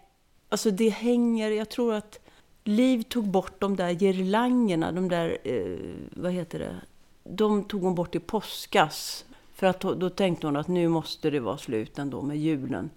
alltså 0.50 0.72
det 0.72 0.90
hänger... 0.90 1.52
Jag 1.52 1.70
tror 1.70 1.94
att 1.94 2.20
Liv 2.64 3.04
tog 3.04 3.28
bort 3.28 3.60
de 3.60 3.76
där 3.76 3.94
girlangerna, 3.94 4.92
de 4.92 5.10
där... 5.10 5.38
Eh, 5.44 5.78
vad 6.12 6.32
heter 6.32 6.60
det? 6.60 6.76
De 7.24 7.64
tog 7.64 7.82
hon 7.82 7.96
bort 7.96 8.16
i 8.16 8.20
påskas. 8.20 9.26
För 9.54 9.68
att 9.68 9.80
då, 9.80 10.10
tänkte 10.10 10.48
hon 10.48 10.56
att 10.56 10.68
nu 10.68 10.88
måste 10.88 11.30
det 11.30 11.40
vara 11.40 11.58
slut 11.58 12.00
ändå 12.00 12.22
med 12.22 12.38
julen. 12.38 12.90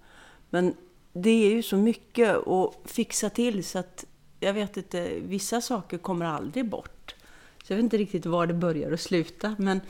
Men 0.49 0.73
det 1.13 1.29
är 1.29 1.49
ju 1.49 1.63
så 1.63 1.77
mycket 1.77 2.47
att 2.47 2.73
fixa 2.85 3.29
till 3.29 3.63
så 3.63 3.79
att 3.79 4.05
jag 4.39 4.53
vet 4.53 4.77
inte, 4.77 5.09
vissa 5.19 5.61
saker 5.61 5.97
kommer 5.97 6.25
aldrig 6.25 6.69
bort. 6.69 7.15
Så 7.63 7.73
jag 7.73 7.77
vet 7.77 7.83
inte 7.83 7.97
riktigt 7.97 8.25
var 8.25 8.47
det 8.47 8.53
börjar 8.53 8.91
och 8.91 8.99
slutar. 8.99 9.55
Men, 9.57 9.81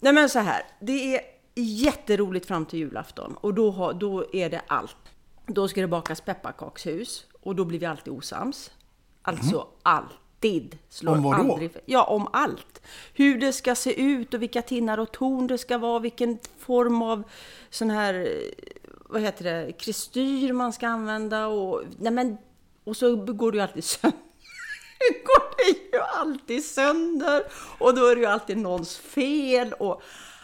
nej 0.00 0.12
men 0.12 0.28
så 0.28 0.38
här, 0.38 0.62
det 0.80 1.16
är 1.16 1.20
jätteroligt 1.54 2.46
fram 2.46 2.66
till 2.66 2.78
julafton 2.78 3.36
och 3.40 3.54
då, 3.54 3.70
har, 3.70 3.92
då 3.92 4.24
är 4.32 4.50
det 4.50 4.62
allt. 4.66 4.96
Då 5.46 5.68
ska 5.68 5.80
det 5.80 5.86
bakas 5.88 6.20
pepparkakshus 6.20 7.26
och 7.42 7.56
då 7.56 7.64
blir 7.64 7.78
vi 7.78 7.86
alltid 7.86 8.12
osams. 8.12 8.70
Alltså 9.22 9.66
alltid. 9.82 10.78
Slår 10.88 11.12
Om 11.16 11.22
vad 11.22 11.46
då? 11.46 11.52
aldrig- 11.52 11.76
Ja, 11.86 12.04
om 12.04 12.28
allt. 12.32 12.82
Hur 13.14 13.38
det 13.38 13.52
ska 13.52 13.74
se 13.74 14.02
ut 14.02 14.34
och 14.34 14.42
vilka 14.42 14.62
tinnar 14.62 14.98
och 14.98 15.12
torn 15.12 15.46
det 15.46 15.58
ska 15.58 15.78
vara, 15.78 15.98
vilken 15.98 16.38
form 16.58 17.02
av 17.02 17.22
sån 17.70 17.90
här, 17.90 18.28
vad 19.06 19.22
heter 19.22 19.44
det, 19.44 19.72
kristyr 19.72 20.52
man 20.52 20.72
ska 20.72 20.88
använda 20.88 21.46
och, 21.46 21.82
nej 21.98 22.12
men, 22.12 22.36
och 22.84 22.96
så 22.96 23.16
går 23.16 23.52
det 23.52 23.56
ju 23.58 23.62
alltid 23.62 23.84
sönder. 23.84 24.18
går 25.24 25.56
det 25.56 25.96
ju 25.96 26.02
alltid 26.02 26.64
sönder 26.64 27.42
och 27.78 27.94
då 27.94 28.06
är 28.06 28.14
det 28.14 28.20
ju 28.20 28.26
alltid 28.26 28.56
någons 28.58 28.96
fel 28.96 29.72
och 29.72 30.02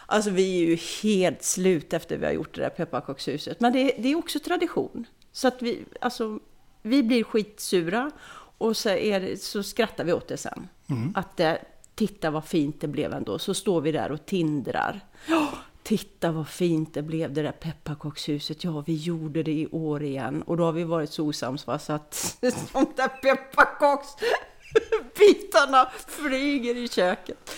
alltså 0.09 0.29
vi 0.29 0.63
är 0.63 0.67
ju 0.67 0.77
helt 1.03 1.43
slut 1.43 1.93
efter 1.93 2.17
vi 2.17 2.25
har 2.25 2.33
gjort 2.33 2.55
det 2.55 2.61
där 2.61 2.69
pepparkakshuset. 2.69 3.59
Men 3.59 3.73
det, 3.73 3.93
det 3.97 4.11
är 4.11 4.15
också 4.15 4.39
tradition. 4.39 5.05
Så 5.31 5.47
att 5.47 5.61
vi, 5.61 5.85
alltså, 6.01 6.39
vi 6.81 7.03
blir 7.03 7.23
skitsura 7.23 8.11
och 8.57 8.77
så, 8.77 8.89
det, 8.89 9.41
så 9.41 9.63
skrattar 9.63 10.03
vi 10.03 10.13
åt 10.13 10.27
det 10.27 10.37
sen. 10.37 10.67
Att 11.15 11.37
det, 11.37 11.61
titta 11.95 12.31
vad 12.31 12.45
fint 12.45 12.81
det 12.81 12.87
blev 12.87 13.13
ändå. 13.13 13.39
Så 13.39 13.53
står 13.53 13.81
vi 13.81 13.91
där 13.91 14.11
och 14.11 14.25
tindrar. 14.25 14.99
Ja, 15.27 15.49
titta 15.83 16.31
vad 16.31 16.47
fint 16.47 16.93
det 16.93 17.01
blev 17.01 17.33
det 17.33 17.41
där 17.41 17.51
pepparkakshuset. 17.51 18.63
Ja, 18.63 18.83
vi 18.87 18.95
gjorde 18.95 19.43
det 19.43 19.51
i 19.51 19.67
år 19.71 20.03
igen. 20.03 20.41
Och 20.41 20.57
då 20.57 20.63
har 20.63 20.71
vi 20.71 20.83
varit 20.83 21.11
så 21.11 21.25
osams 21.25 21.67
va, 21.67 21.79
så 21.79 21.93
att 21.93 22.37
de 22.41 22.49
där 22.95 23.07
pepparkaksbitarna 23.07 25.91
flyger 26.07 26.77
i 26.77 26.87
köket. 26.87 27.51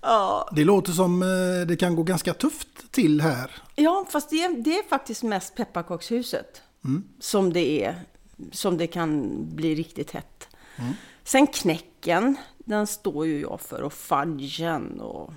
Ja, 0.00 0.48
Det 0.52 0.64
låter 0.64 0.92
som 0.92 1.22
eh, 1.22 1.66
det 1.66 1.76
kan 1.76 1.96
gå 1.96 2.02
ganska 2.02 2.34
tufft 2.34 2.92
till 2.92 3.20
här. 3.20 3.50
Ja, 3.76 4.06
fast 4.10 4.30
det 4.30 4.36
är, 4.44 4.62
det 4.62 4.78
är 4.78 4.88
faktiskt 4.88 5.22
mest 5.22 5.54
pepparkakshuset 5.54 6.62
som 7.20 7.52
det 7.52 7.84
är, 7.84 8.00
som 8.52 8.76
det 8.78 8.86
kan 8.86 9.36
bli 9.56 9.74
riktigt 9.74 10.10
hett. 10.10 10.48
Sen 11.24 11.46
knäcken, 11.46 12.36
den 12.58 12.86
står 12.86 13.26
ju 13.26 13.40
jag 13.40 13.60
för 13.60 13.82
och 13.82 13.92
fudgen 13.92 15.00
och 15.00 15.32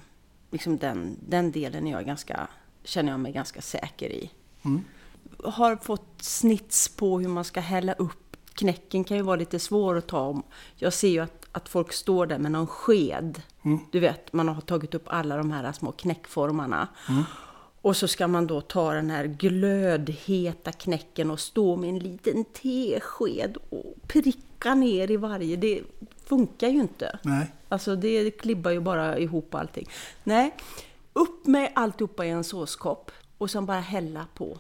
liksom 0.51 0.77
den, 0.77 1.17
den 1.27 1.51
delen 1.51 1.87
är 1.87 1.91
jag 1.91 2.05
ganska, 2.05 2.47
känner 2.83 3.11
jag 3.11 3.19
mig 3.19 3.31
ganska 3.31 3.61
säker 3.61 4.09
i. 4.09 4.31
Har 5.43 5.75
fått 5.75 6.15
snits 6.21 6.89
på 6.89 7.19
hur 7.19 7.27
man 7.27 7.43
ska 7.43 7.59
hälla 7.59 7.93
upp. 7.93 8.37
Knäcken 8.53 9.03
kan 9.03 9.17
ju 9.17 9.23
vara 9.23 9.35
lite 9.35 9.59
svår 9.59 9.97
att 9.97 10.07
ta 10.07 10.19
om. 10.19 10.43
Jag 10.75 10.93
ser 10.93 11.09
ju 11.09 11.19
att, 11.19 11.42
att 11.53 11.69
folk 11.69 11.93
står 11.93 12.25
där 12.25 12.37
med 12.37 12.51
någon 12.51 12.67
sked. 12.67 13.41
Du 13.91 13.99
vet, 13.99 14.33
man 14.33 14.47
har 14.47 14.61
tagit 14.61 14.95
upp 14.95 15.03
alla 15.05 15.37
de 15.37 15.51
här 15.51 15.71
små 15.71 15.91
knäckformarna. 15.91 16.87
Och 17.81 17.97
så 17.97 18.07
ska 18.07 18.27
man 18.27 18.47
då 18.47 18.61
ta 18.61 18.93
den 18.93 19.09
här 19.09 19.25
glödheta 19.25 20.71
knäcken 20.71 21.31
och 21.31 21.39
stå 21.39 21.75
med 21.75 21.89
en 21.89 21.99
liten 21.99 22.45
tesked 22.45 23.57
och 23.69 23.95
pricka 24.07 24.75
ner 24.75 25.11
i 25.11 25.17
varje. 25.17 25.55
Det 25.55 25.81
funkar 26.25 26.67
ju 26.67 26.79
inte. 26.79 27.19
Nej. 27.21 27.51
Alltså 27.69 27.95
det 27.95 28.31
klibbar 28.31 28.71
ju 28.71 28.79
bara 28.79 29.17
ihop 29.17 29.55
allting. 29.55 29.89
Nej, 30.23 30.55
upp 31.13 31.47
med 31.47 31.71
alltihopa 31.75 32.25
i 32.25 32.29
en 32.29 32.43
såskopp 32.43 33.11
och 33.37 33.51
sen 33.51 33.65
bara 33.65 33.79
hälla 33.79 34.25
på. 34.33 34.57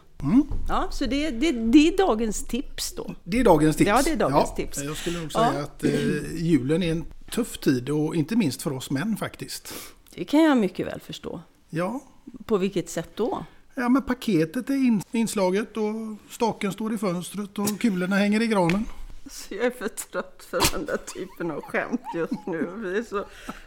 Ja, 0.69 0.87
så 0.91 1.05
det, 1.05 1.29
det, 1.31 1.51
det 1.51 1.87
är 1.87 1.97
dagens 1.97 2.43
tips 2.47 2.95
då. 2.95 3.15
Det 3.23 3.39
är 3.39 3.43
dagens 3.43 3.75
tips. 3.75 3.87
Ja, 3.87 4.01
det 4.05 4.11
är 4.11 4.15
dagens 4.17 4.55
tips. 4.55 4.83
Jag 4.83 4.97
skulle 4.97 5.19
nog 5.19 5.29
Ja. 5.33 5.49
säga 5.51 5.63
att 5.63 5.83
eh, 5.83 6.35
julen 6.35 6.83
är 6.83 6.91
en 6.91 7.05
tuff 7.31 7.57
tid 7.57 7.89
och 7.89 8.15
inte 8.15 8.35
minst 8.35 8.61
för 8.61 8.73
oss 8.73 8.89
män 8.91 9.17
faktiskt. 9.17 9.73
Det 10.15 10.23
kan 10.25 10.43
jag 10.43 10.57
mycket 10.57 10.87
väl 10.87 10.99
förstå. 10.99 11.41
Ja, 11.69 11.99
På 12.45 12.57
vilket 12.57 12.89
sätt 12.89 13.09
då? 13.15 13.45
ja 13.75 13.89
men 13.89 14.01
paketet 14.01 14.69
är 14.69 14.73
in, 14.73 15.01
inslaget 15.11 15.77
och 15.77 15.93
staken 16.29 16.71
står 16.71 16.93
i 16.93 16.97
fönstret 16.97 17.59
och 17.59 17.79
kulorna 17.79 18.15
hänger 18.15 18.41
i 18.41 18.47
granen. 18.47 18.85
Så 19.31 19.53
jag 19.53 19.65
är 19.65 19.71
för 19.71 19.87
trött 19.87 20.47
för 20.49 20.61
den 20.77 20.85
där 20.85 20.97
typen 20.97 21.51
av 21.51 21.61
skämt 21.61 22.01
just 22.15 22.47
nu. 22.47 22.69
Det 22.83 22.97
är 22.97 23.03
så, 23.03 23.25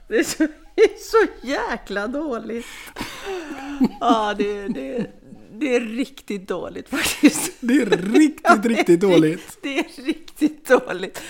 det 0.08 0.16
är 0.18 0.24
så, 0.24 0.46
det 0.74 0.82
är 0.82 0.98
så 0.98 1.46
jäkla 1.46 2.06
dåligt. 2.06 2.66
Ja, 4.00 4.34
det, 4.38 4.68
det, 4.68 5.06
det 5.60 5.76
är 5.76 5.80
riktigt 5.80 6.48
dåligt 6.48 6.88
faktiskt. 6.88 7.52
Det 7.60 7.74
är 7.74 7.86
riktigt, 7.86 8.64
riktigt 8.66 9.00
dåligt. 9.00 9.58
Det 9.62 9.78
är 9.78 10.02
riktigt 10.04 10.68
dåligt. 10.68 11.22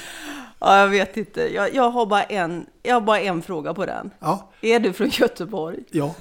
Ja, 0.59 0.79
jag 0.81 0.89
vet 0.89 1.17
inte. 1.17 1.55
Jag, 1.55 1.75
jag, 1.75 1.91
har 1.91 2.07
bara 2.07 2.23
en, 2.23 2.67
jag 2.83 2.95
har 2.95 3.01
bara 3.01 3.21
en 3.21 3.43
fråga 3.43 3.75
på 3.75 3.87
den. 3.87 4.11
Ja, 4.19 4.51
Är 4.61 4.81
du 4.81 4.93
från 4.93 5.09
Göteborg? 5.09 5.79
ja, 5.91 6.15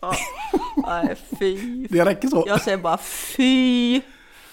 Nej, 0.86 1.16
fy. 1.38 1.86
det 1.90 2.04
räcker 2.04 2.28
så. 2.28 2.44
Jag 2.46 2.60
säger 2.60 2.78
bara 2.78 2.98
fy. 2.98 4.00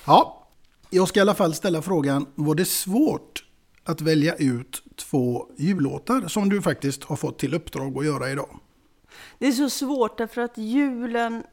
Ja, 0.05 0.48
jag 0.89 1.07
ska 1.07 1.19
i 1.19 1.22
alla 1.22 1.36
fall 1.36 1.53
ställa 1.53 1.81
frågan, 1.81 2.25
var 2.36 2.55
det 2.55 2.65
svårt 2.65 3.43
att 3.84 4.01
välja 4.01 4.36
ut 4.36 4.84
två 4.95 5.45
jullåtar 5.57 6.27
som 6.27 6.50
du 6.50 6.62
faktiskt 6.62 7.03
har 7.03 7.15
fått 7.15 7.39
till 7.39 7.53
uppdrag 7.53 7.98
att 7.98 8.05
göra 8.05 8.29
idag? 8.31 8.60
Det 9.39 9.48
är 9.48 9.51
så 9.51 9.69
svårt 9.69 10.17
därför 10.17 10.41
att 10.41 10.57
julen 10.57 11.43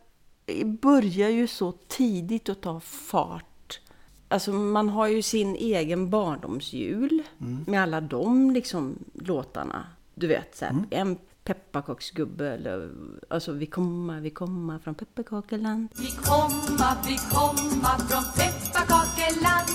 börjar 0.65 1.29
ju 1.29 1.47
så 1.47 1.73
tidigt 1.73 2.49
att 2.49 2.61
ta 2.61 2.81
fart. 2.81 3.81
Alltså 4.29 4.53
man 4.53 4.89
har 4.89 5.07
ju 5.07 5.23
sin 5.23 5.57
egen 5.57 6.11
barndomsjul 6.11 7.23
med 7.67 7.83
alla 7.83 8.01
de 8.01 8.51
liksom 8.51 8.99
låtarna. 9.15 9.87
Du 10.15 10.27
vet, 10.27 10.57
så 10.57 10.65
här, 10.65 10.85
en 10.91 11.19
pepparkaksgubbe 11.45 12.51
eller 12.51 12.91
alltså 13.29 13.53
vi 13.53 13.67
komma, 13.67 14.21
vi 14.21 14.31
komma 14.31 14.79
från 14.79 14.95
pepparkakeland. 14.95 15.89
Vi 15.99 16.11
komma, 16.11 16.97
vi 17.07 17.17
komma 17.31 17.99
från 17.99 18.25
pepparkakeland 18.37 19.69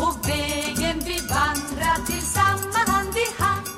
och 0.00 0.28
vägen 0.28 0.98
vi 0.98 1.18
vandrar 1.28 2.06
tillsammans 2.06 2.76
hand 2.88 3.14
i 3.16 3.42
hand. 3.42 3.68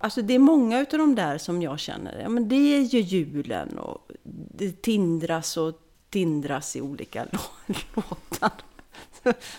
Alltså 0.00 0.22
det 0.22 0.34
är 0.34 0.38
många 0.38 0.80
utav 0.80 0.98
de 0.98 1.14
där 1.14 1.38
som 1.38 1.62
jag 1.62 1.78
känner, 1.78 2.20
ja 2.22 2.28
men 2.28 2.48
det 2.48 2.76
är 2.76 2.80
ju 2.80 3.00
julen 3.00 3.78
och 3.78 4.07
det 4.54 4.82
tindras 4.82 5.56
och 5.56 5.80
tindras 6.10 6.76
i 6.76 6.80
olika 6.80 7.24
lå- 7.24 7.74
låtar. 7.94 8.52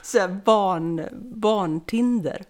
Så 0.01 0.19
här 0.19 0.41
barn, 0.45 1.01
barntinder. 1.21 2.45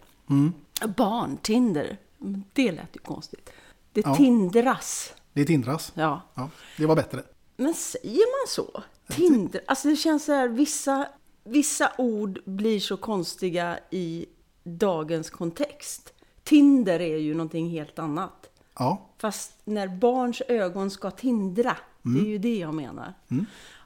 Barntinder, 0.97 1.97
Men 2.17 2.43
det 2.53 2.71
lät 2.71 2.95
ju 2.95 2.99
konstigt. 2.99 3.49
Det 3.93 4.01
Ja. 4.05 4.15
tindras. 4.15 5.13
Det 5.33 5.45
tindras. 5.45 5.91
Ja. 5.95 6.21
Ja, 6.33 6.49
det 6.77 6.85
var 6.85 6.95
bättre. 6.95 7.23
Men 7.55 7.73
säger 7.73 8.13
man 8.41 8.47
så? 8.47 8.83
Tinder, 9.15 9.61
alltså 9.67 9.87
det 9.87 9.95
känns 9.95 10.25
så 10.25 10.31
här, 10.33 10.47
vissa, 10.47 11.07
vissa 11.43 11.91
ord 11.97 12.39
blir 12.45 12.79
så 12.79 12.97
konstiga 12.97 13.79
i 13.91 14.25
dagens 14.63 15.29
kontext. 15.29 16.13
Tinder 16.43 16.99
är 16.99 17.17
ju 17.17 17.33
någonting 17.33 17.69
helt 17.69 17.99
annat. 17.99 18.49
Ja, 18.75 19.05
Fast 19.17 19.51
när 19.65 19.87
barns 19.87 20.41
ögon 20.47 20.91
ska 20.91 21.11
tindra, 21.11 21.77
det 22.13 22.19
är 22.19 22.31
ju 22.31 22.37
det 22.37 22.57
jag 22.57 22.73
menar. 22.73 23.13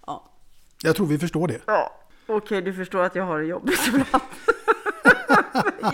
Ja. 0.06 0.32
jag 0.84 0.96
tror 0.96 1.08
vi 1.08 1.18
förstår 1.18 1.48
det. 1.48 1.62
ja. 1.68 2.00
Okej, 2.28 2.62
du 2.62 2.74
förstår 2.74 3.04
att 3.04 3.16
jag 3.16 3.24
har 3.24 3.40
det 3.40 3.46
jobbigt 3.46 3.80
ibland. 3.88 4.24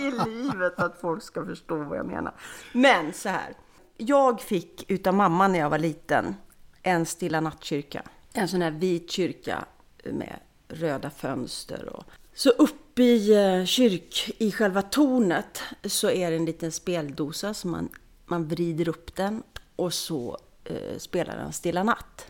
I 0.00 0.10
livet, 0.28 0.78
att 0.78 1.00
folk 1.00 1.22
ska 1.22 1.44
förstå 1.46 1.76
vad 1.76 1.98
jag 1.98 2.06
menar. 2.06 2.34
Men 2.72 3.12
så 3.12 3.28
här. 3.28 3.54
Jag 3.96 4.40
fick 4.40 4.90
utav 4.90 5.14
mamma 5.14 5.48
när 5.48 5.58
jag 5.58 5.70
var 5.70 5.78
liten 5.78 6.34
en 6.82 7.06
stilla 7.06 7.40
nattkyrka. 7.40 8.02
En 8.32 8.48
sån 8.48 8.62
här 8.62 8.70
vit 8.70 9.10
kyrka 9.10 9.64
med 10.04 10.40
röda 10.68 11.10
fönster. 11.10 11.88
Och... 11.88 12.04
Så 12.34 12.50
uppe 12.50 13.02
i 13.02 13.44
eh, 13.44 13.64
kyrk, 13.64 14.34
i 14.38 14.52
själva 14.52 14.82
tornet, 14.82 15.62
så 15.84 16.10
är 16.10 16.30
det 16.30 16.36
en 16.36 16.44
liten 16.44 16.72
speldosa 16.72 17.54
som 17.54 17.70
man, 17.70 17.88
man 18.26 18.48
vrider 18.48 18.88
upp 18.88 19.16
den 19.16 19.42
och 19.76 19.94
så 19.94 20.38
eh, 20.70 20.98
spelar 20.98 21.36
den 21.36 21.52
Stilla 21.52 21.82
natt. 21.82 22.26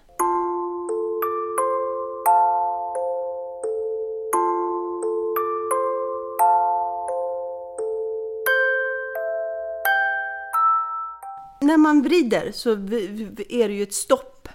När 11.60 11.76
man 11.76 12.02
vrider 12.02 12.52
så 12.52 12.70
är 13.48 13.68
det 13.68 13.74
ju 13.74 13.82
ett 13.82 13.94
stopp. 13.94 14.48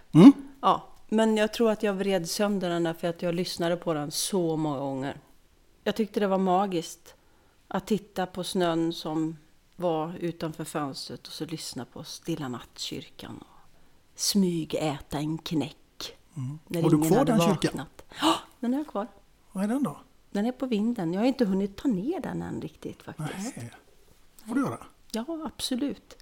Ja, 0.62 0.84
men 1.10 1.38
jag 1.38 1.54
tror 1.54 1.72
att 1.72 1.84
jag 1.84 1.94
vred 1.94 2.30
sönder 2.30 2.70
den 2.70 2.84
där 2.84 2.94
för 2.94 3.08
att 3.08 3.22
jag 3.22 3.36
lyssnade 3.36 3.78
på 3.78 3.94
den 3.94 4.12
så 4.12 4.58
många 4.58 4.80
gånger. 4.80 5.18
Jag 5.84 5.96
tyckte 5.96 6.20
det 6.20 6.28
var 6.28 6.38
magiskt 6.38 7.16
att 7.68 7.88
titta 7.88 8.26
på 8.26 8.44
snön 8.44 8.94
som 8.94 9.38
var 9.76 10.14
utanför 10.20 10.64
fönstret 10.64 11.28
och 11.28 11.34
så 11.34 11.46
lyssna 11.46 11.86
på 11.86 12.04
Stilla 12.04 12.48
nattkyrkan 12.48 13.44
smygäta 14.16 15.20
en 15.20 15.38
knäck. 15.38 15.78
När 16.68 16.82
Har 16.82 16.90
du 16.90 17.02
kvar 17.02 17.26
den 17.26 17.40
kyrkan? 17.40 17.82
Ja, 18.22 18.36
den 18.60 18.74
är 18.74 18.84
kvar. 18.84 19.08
Vad 19.52 19.64
är 19.64 19.68
den 19.68 19.84
då? 19.84 19.98
Den 20.32 20.46
är 20.46 20.52
på 20.52 20.66
vinden. 20.66 21.14
Jag 21.14 21.22
har 21.22 21.28
inte 21.28 21.46
hunnit 21.46 21.76
ta 21.76 21.88
ner 21.88 22.20
den 22.20 22.42
än 22.42 22.62
riktigt 22.62 23.04
faktiskt. 23.04 23.58
Nej. 23.58 23.72
får 24.48 24.56
du 24.56 24.62
göra. 24.62 24.78
Ja, 25.12 25.26
absolut. 25.46 26.18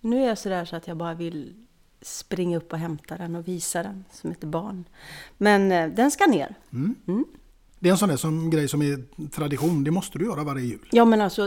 Nu 0.00 0.22
är 0.22 0.28
jag 0.28 0.38
sådär 0.38 0.64
så 0.64 0.76
att 0.76 0.86
jag 0.86 0.96
bara 0.96 1.14
vill 1.14 1.66
springa 2.00 2.56
upp 2.56 2.72
och 2.72 2.78
hämta 2.78 3.16
den 3.16 3.36
och 3.36 3.48
visa 3.48 3.82
den 3.82 4.04
som 4.12 4.30
ett 4.30 4.44
barn. 4.44 4.84
Men 5.38 5.72
eh, 5.72 5.88
den 5.88 6.10
ska 6.10 6.26
ner. 6.26 6.54
Det 7.78 7.88
är 7.88 7.92
en 7.92 7.98
sån 7.98 8.08
där 8.08 8.16
som, 8.16 8.50
grej 8.50 8.68
som 8.68 8.82
är 8.82 9.28
tradition. 9.28 9.84
Det 9.84 9.90
måste 9.90 10.18
du 10.18 10.24
göra 10.24 10.44
varje 10.44 10.64
jul. 10.64 10.88
Ja, 10.92 11.04
men 11.04 11.20
alltså 11.20 11.46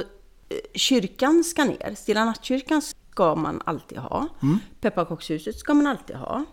eh, 0.50 0.58
kyrkan 0.74 1.44
ska 1.44 1.64
ner. 1.64 1.96
Stilla 1.96 2.26
nattkyrkan 2.26 2.82
ska 3.20 3.36
man 3.36 3.62
alltid 3.66 3.98
ha. 3.98 4.28
Pepparkakshuset 4.82 5.56
ska 5.56 5.74
man 5.74 5.88
alltid 5.88 6.16
ha. 6.16 6.46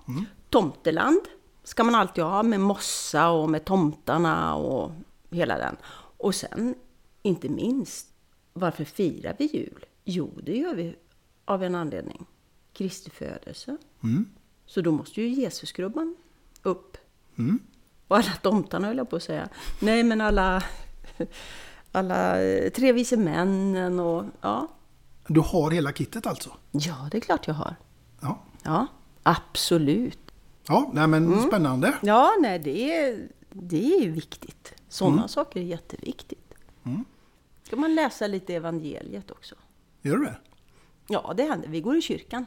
Tomteland 0.50 1.20
ska 1.64 1.84
man 1.84 1.94
alltid 1.94 2.24
ha 2.24 2.42
med 2.42 2.60
mossa 2.60 3.30
och 3.30 3.50
med 3.50 3.64
tomtarna 3.64 4.54
och 4.54 4.92
hela 5.30 5.58
den. 5.58 5.76
Och 6.16 6.34
sen, 6.34 6.74
inte 7.22 7.48
minst, 7.48 8.06
varför 8.52 8.84
firar 8.84 9.36
vi 9.38 9.44
jul? 9.46 9.84
Jo, 10.04 10.30
det 10.42 10.56
gör 10.56 10.74
vi 10.74 10.96
av 11.44 11.62
en 11.62 11.74
anledning. 11.74 12.26
Kristi 12.72 13.10
födelse. 13.10 13.76
Så 14.66 14.80
då 14.80 14.92
måste 14.92 15.22
ju 15.22 15.28
Jesuskrubban 15.28 16.16
upp. 16.62 16.96
Och 18.08 18.16
alla 18.16 18.32
tomtarna 18.42 18.86
höll 18.86 18.96
jag 18.96 19.10
på 19.10 19.16
att 19.16 19.22
säga. 19.22 19.48
Nej, 19.80 20.02
men 20.02 20.20
alla, 20.20 20.62
alla 21.92 22.42
eh, 22.42 22.70
tre 22.70 22.92
vise 22.92 23.16
männen 23.16 24.00
och 24.00 24.24
ja. 24.40 24.68
Du 25.28 25.40
har 25.40 25.70
hela 25.70 25.92
kittet 25.92 26.26
alltså? 26.26 26.50
Ja, 26.70 27.08
det 27.10 27.16
är 27.16 27.20
klart 27.20 27.46
jag 27.46 27.54
har. 27.54 27.76
Ja. 28.20 28.42
Ja, 28.62 28.86
absolut. 29.22 30.18
Ja, 30.68 30.90
nej 30.94 31.06
men 31.06 31.42
spännande. 31.42 31.94
Ja, 32.02 32.32
nej, 32.40 32.58
det 32.58 32.94
är, 32.98 33.28
det 33.50 33.94
är 33.94 34.08
viktigt. 34.08 34.74
Sådana 34.88 35.28
saker 35.28 35.60
är 35.60 35.64
jätteviktigt. 35.64 36.54
Ska 37.62 37.76
man 37.76 37.94
läsa 37.94 38.26
lite 38.26 38.54
evangeliet 38.54 39.30
också? 39.30 39.54
Gör 40.02 40.16
du 40.16 40.24
det? 40.24 40.38
Ja, 41.08 41.34
det 41.36 41.42
händer. 41.42 41.68
Vi 41.68 41.80
går 41.80 41.96
i 41.96 42.02
kyrkan. 42.02 42.46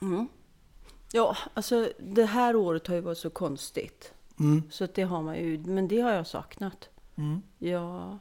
Mm. 0.00 0.28
Ja, 1.12 1.36
alltså 1.54 1.88
det 1.98 2.24
här 2.24 2.56
året 2.56 2.86
har 2.86 2.94
ju 2.94 3.00
varit 3.00 3.18
så 3.18 3.30
konstigt. 3.30 4.12
Så 4.70 4.84
att 4.84 4.94
det 4.94 5.02
har 5.02 5.22
man 5.22 5.36
ju, 5.36 5.58
men 5.58 5.88
det 5.88 6.00
har 6.00 6.10
jag 6.10 6.26
saknat. 6.26 6.88
Ja, 7.58 8.18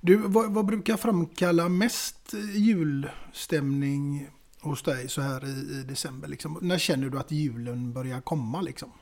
Du, 0.00 0.16
vad, 0.16 0.52
vad 0.52 0.66
brukar 0.66 0.96
framkalla 0.96 1.68
mest 1.68 2.34
julstämning 2.54 4.28
hos 4.60 4.82
dig 4.82 5.08
så 5.08 5.20
här 5.20 5.44
i, 5.46 5.80
i 5.80 5.82
december? 5.88 6.28
Liksom? 6.28 6.58
När 6.62 6.78
känner 6.78 7.08
du 7.08 7.18
att 7.18 7.30
julen 7.30 7.92
börjar 7.92 8.20
komma? 8.20 8.60
Liksom? 8.60 8.92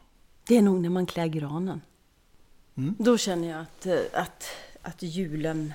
det 0.47 0.57
är 0.57 0.62
nog 0.62 0.81
när 0.81 0.88
man 0.88 1.07
klär 1.07 1.27
granen. 1.27 1.81
Då 2.99 3.18
känner 3.18 3.49
jag 3.51 3.61
att, 3.61 3.87
eh, 3.87 3.99
att, 4.12 4.45
att 4.83 5.03
julen 5.03 5.73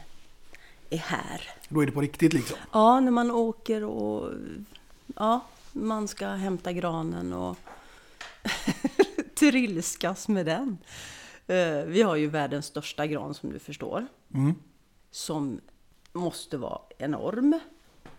är 0.89 0.97
här. 0.97 1.41
Då 1.69 1.81
är 1.81 1.85
det 1.85 1.91
på 1.91 2.01
riktigt 2.01 2.33
liksom? 2.33 2.57
Ja, 2.73 2.99
när 2.99 3.11
man 3.11 3.31
åker 3.31 3.83
och 3.83 4.31
ja, 5.15 5.45
man 5.73 6.07
ska 6.07 6.27
hämta 6.27 6.71
granen 6.71 7.33
och 7.33 7.57
trilskas 9.39 10.27
med 10.27 10.45
den. 10.45 10.77
Eh, 11.47 11.85
Vi 11.85 12.01
har 12.01 12.15
ju 12.15 12.27
världens 12.27 12.65
största 12.65 13.07
gran 13.07 13.33
som 13.33 13.51
du 13.51 13.59
förstår. 13.59 14.07
Som 15.11 15.61
måste 16.13 16.57
vara 16.57 16.81
enorm. 16.97 17.59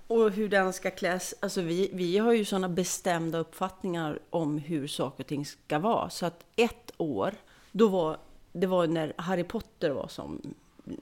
Och 0.07 0.31
hur 0.31 0.49
den 0.49 0.73
ska 0.73 0.91
kläs. 0.91 1.35
Alltså 1.41 1.61
vi, 1.61 1.91
vi 1.93 2.19
har 2.19 2.33
ju 2.33 2.45
sådana 2.45 2.69
bestämda 2.69 3.39
uppfattningar 3.39 4.19
om 4.31 4.59
hur 4.59 4.87
saker 4.87 5.25
och 5.25 5.29
ting 5.29 5.47
ska 5.47 5.79
vara. 5.79 6.11
Så 6.11 6.27
att 6.27 6.45
ett 6.57 6.93
år, 6.97 7.35
då 7.73 7.89
var, 7.89 8.19
det 8.53 8.67
var 8.67 8.87
när 8.87 9.13
Harry 9.17 9.45
Potter 9.45 9.91
var 9.91 10.09
som 10.09 10.55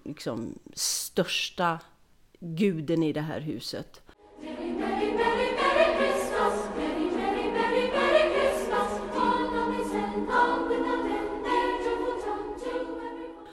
liksom 0.04 0.58
största 0.74 1.80
guden 2.40 3.02
i 3.02 3.12
det 3.12 3.20
här 3.20 3.40
huset. 3.40 4.02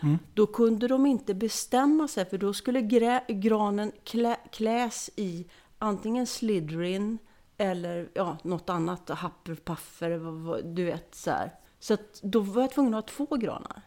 Everyone. 0.03 0.19
Då 0.33 0.47
kunde 0.47 0.87
de 0.87 1.05
inte 1.05 1.33
bestämma 1.33 2.07
sig 2.07 2.25
för 2.25 2.37
då 2.37 2.53
skulle 2.53 2.81
granen 3.27 3.91
klä, 4.03 4.37
kläs 4.51 5.09
i 5.15 5.47
antingen 5.79 6.27
Slytherin 6.27 7.17
eller 7.57 8.09
ja, 8.13 8.37
något 8.43 8.69
annat, 8.69 9.09
vad- 10.17 10.33
vad- 10.33 10.65
du 10.65 10.83
vet 10.85 11.15
så 11.15 11.31
här. 11.31 11.51
Så 11.79 11.97
då 12.21 12.39
var 12.39 12.61
jag 12.61 12.71
tvungen 12.71 12.93
att 12.93 13.09
ha 13.09 13.25
två 13.25 13.35
granar. 13.35 13.81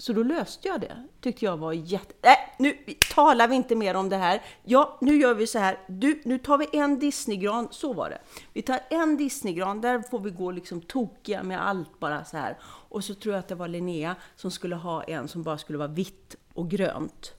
Så 0.00 0.12
då 0.12 0.22
löste 0.22 0.68
jag 0.68 0.80
det. 0.80 1.06
Tyckte 1.20 1.44
jag 1.44 1.56
var 1.56 1.72
jätte... 1.72 2.14
Nej, 2.22 2.54
nu 2.58 2.76
talar 3.14 3.48
vi 3.48 3.54
inte 3.54 3.76
mer 3.76 3.94
om 3.94 4.08
det 4.08 4.16
här. 4.16 4.42
Ja, 4.64 4.98
nu 5.00 5.16
gör 5.16 5.34
vi 5.34 5.46
så 5.46 5.58
här. 5.58 5.78
Du, 5.86 6.22
nu 6.24 6.38
tar 6.38 6.58
vi 6.58 6.68
en 6.72 6.98
Disneygran. 6.98 7.68
Så 7.70 7.92
var 7.92 8.10
det. 8.10 8.18
Vi 8.52 8.62
tar 8.62 8.80
en 8.90 9.16
Disneygran. 9.16 9.80
Där 9.80 10.02
får 10.10 10.18
vi 10.18 10.30
gå 10.30 10.50
liksom 10.50 10.80
tokiga 10.80 11.42
med 11.42 11.66
allt 11.66 11.98
bara 11.98 12.24
så 12.24 12.36
här. 12.36 12.58
Och 12.62 13.04
så 13.04 13.14
tror 13.14 13.34
jag 13.34 13.40
att 13.40 13.48
det 13.48 13.54
var 13.54 13.68
Linnea 13.68 14.16
som 14.36 14.50
skulle 14.50 14.76
ha 14.76 15.02
en 15.02 15.28
som 15.28 15.42
bara 15.42 15.58
skulle 15.58 15.78
vara 15.78 15.88
vitt 15.88 16.36
och 16.52 16.70
grönt. 16.70 17.32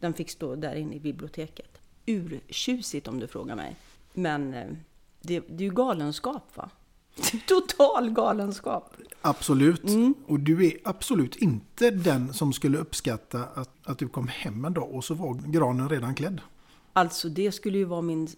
Den 0.00 0.14
fick 0.14 0.30
stå 0.30 0.54
där 0.54 0.74
inne 0.74 0.94
i 0.94 1.00
biblioteket. 1.00 1.78
Urtjusigt 2.06 3.08
om 3.08 3.20
du 3.20 3.26
frågar 3.26 3.56
mig. 3.56 3.76
Men 4.12 4.54
eh, 4.54 4.66
det, 5.20 5.40
det 5.40 5.64
är 5.64 5.68
ju 5.68 5.74
galenskap 5.74 6.56
va? 6.56 6.70
Total 7.46 8.10
galenskap. 8.10 8.96
Absolut. 9.20 9.82
Och 10.26 10.40
du 10.40 10.66
är 10.66 10.72
absolut 10.84 11.36
inte 11.36 11.90
den 11.90 12.32
som 12.34 12.52
skulle 12.52 12.78
uppskatta 12.78 13.44
att, 13.54 13.70
att 13.84 13.98
du 13.98 14.08
kom 14.08 14.28
hem 14.28 14.64
en 14.64 14.74
dag 14.74 14.94
och 14.94 15.04
så 15.04 15.14
var 15.14 15.34
granen 15.34 15.88
redan 15.88 16.14
klädd. 16.14 16.40
Alltså 16.92 17.28
det 17.28 17.52
skulle 17.52 17.78
ju 17.78 17.84
vara 17.84 18.02
min... 18.02 18.28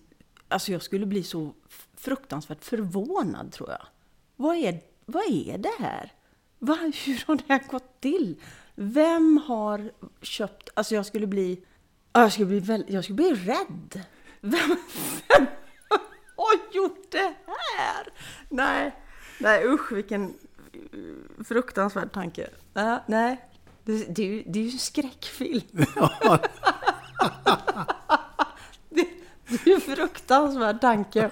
Alltså 0.49 0.73
jag 0.73 0.83
skulle 0.83 1.07
bli 1.07 1.23
så 1.23 1.53
fruktansvärt 1.97 2.65
förvånad 2.65 3.53
tror 3.53 3.71
jag. 3.71 3.83
Vad 4.37 4.57
är, 4.57 4.81
vad 5.07 5.23
är 5.31 5.59
det 5.59 5.73
här? 5.79 6.13
Va, 6.59 6.79
hur 7.05 7.25
har 7.27 7.37
det 7.37 7.45
här 7.49 7.63
gått 7.71 8.01
till? 8.01 8.41
Vem 8.75 9.41
har 9.47 9.91
köpt... 10.23 10.69
Alltså 10.75 10.95
jag 10.95 11.07
skulle 11.07 11.27
bli... 11.27 11.65
ja, 12.13 12.21
Jag 12.21 12.33
skulle 12.33 12.47
bli, 12.47 12.61
väl, 12.61 12.85
jag 12.89 13.05
skulle 13.05 13.17
bli 13.17 13.33
rädd. 13.35 14.01
Vem, 14.41 14.77
vem 15.29 15.47
har 16.37 16.75
gjort 16.75 17.11
det 17.11 17.35
här? 17.47 18.13
Nej, 18.49 18.95
nej 19.39 19.67
usch 19.67 19.93
vilken 19.93 20.35
eh, 20.73 21.45
fruktansvärd 21.45 22.13
tanke. 22.13 22.49
Nej, 22.75 22.99
nej. 23.07 23.41
Det, 23.85 24.17
det, 24.17 24.43
det 24.47 24.59
är 24.59 24.65
ju 24.65 24.71
en 24.71 24.79
skräckfilm. 24.79 25.63
Det, 28.89 29.09
det 29.65 29.71
är 29.71 29.75
en 29.75 29.81
fruktansvärd 29.81 30.81
tanke. 30.81 31.31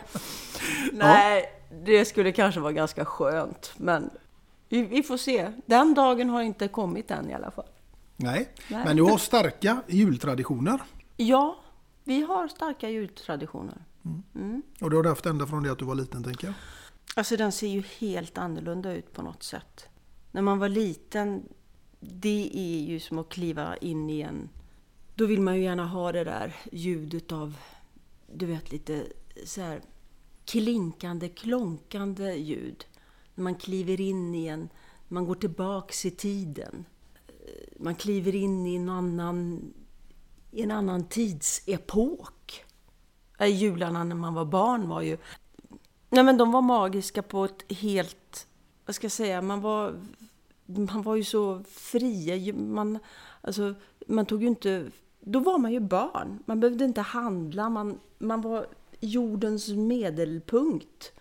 Nej, 0.92 1.52
det 1.84 2.04
skulle 2.04 2.32
kanske 2.32 2.60
vara 2.60 2.72
ganska 2.72 3.04
skönt. 3.04 3.72
Men 3.76 4.10
vi, 4.68 4.82
vi 4.82 5.02
får 5.02 5.16
se. 5.16 5.52
Den 5.66 5.94
dagen 5.94 6.30
har 6.30 6.42
inte 6.42 6.68
kommit 6.68 7.10
än 7.10 7.30
i 7.30 7.34
alla 7.34 7.50
fall. 7.50 7.68
Nej. 8.16 8.48
Nej. 8.68 8.84
Men 8.84 8.96
du 8.96 9.02
har 9.02 9.18
starka 9.18 9.82
jultraditioner. 9.86 10.82
Ja, 11.16 11.56
vi 12.04 12.22
har 12.22 12.48
starka 12.48 12.88
jultraditioner. 12.90 13.84
Och 14.80 14.90
det 14.90 14.96
har 14.96 15.02
du 15.02 15.08
haft 15.08 15.26
ända 15.26 15.46
från 15.46 15.62
det 15.62 15.72
att 15.72 15.78
du 15.78 15.84
var 15.84 15.94
liten 15.94 16.22
tänker 16.24 16.46
jag. 16.46 16.54
Alltså 17.14 17.36
den 17.36 17.52
ser 17.52 17.68
ju 17.68 17.82
helt 17.98 18.38
annorlunda 18.38 18.92
ut 18.92 19.12
på 19.12 19.22
något 19.22 19.42
sätt. 19.42 19.88
När 20.32 20.42
man 20.42 20.58
var 20.58 20.68
liten, 20.68 21.48
det 22.00 22.50
är 22.54 22.80
ju 22.80 23.00
som 23.00 23.18
att 23.18 23.28
kliva 23.28 23.76
in 23.76 24.10
i 24.10 24.20
en... 24.20 24.48
Då 25.14 25.26
vill 25.26 25.40
man 25.40 25.56
ju 25.56 25.62
gärna 25.62 25.86
ha 25.86 26.12
det 26.12 26.24
där 26.24 26.56
ljudet 26.72 27.32
av, 27.32 27.56
du 28.32 28.46
vet 28.46 28.72
lite 28.72 29.06
så 29.44 29.60
här 29.60 29.82
klinkande, 30.44 31.28
klonkande 31.28 32.34
ljud. 32.34 32.86
När 33.34 33.44
man 33.44 33.54
kliver 33.54 34.00
in 34.00 34.34
i 34.34 34.46
en, 34.46 34.68
man 35.08 35.26
går 35.26 35.34
tillbaks 35.34 36.06
i 36.06 36.10
tiden. 36.10 36.84
Man 37.76 37.94
kliver 37.94 38.34
in 38.34 38.66
i 38.66 38.76
en 38.76 38.88
annan, 38.88 39.72
i 40.50 40.62
en 40.62 40.70
annan 40.70 41.08
tidsepok. 41.08 42.63
Äh, 43.38 43.46
Jularna 43.46 44.04
när 44.04 44.16
man 44.16 44.34
var 44.34 44.44
barn 44.44 44.88
var 44.88 45.02
ju... 45.02 45.18
Nej 46.08 46.24
men 46.24 46.36
de 46.38 46.52
var 46.52 46.62
magiska 46.62 47.22
på 47.22 47.44
ett 47.44 47.72
helt... 47.72 48.46
Vad 48.86 48.94
ska 48.94 49.04
jag 49.04 49.12
säga? 49.12 49.42
Man 49.42 49.60
var, 49.60 49.94
man 50.66 51.02
var 51.02 51.16
ju 51.16 51.24
så 51.24 51.62
fria. 51.68 52.54
Man, 52.54 52.98
alltså, 53.40 53.74
man 54.06 54.26
tog 54.26 54.42
ju 54.42 54.48
inte... 54.48 54.90
Då 55.20 55.38
var 55.38 55.58
man 55.58 55.72
ju 55.72 55.80
barn. 55.80 56.38
Man 56.46 56.60
behövde 56.60 56.84
inte 56.84 57.00
handla. 57.00 57.68
Man, 57.68 57.98
man 58.18 58.40
var 58.40 58.66
jordens 59.00 59.68
medelpunkt. 59.68 61.12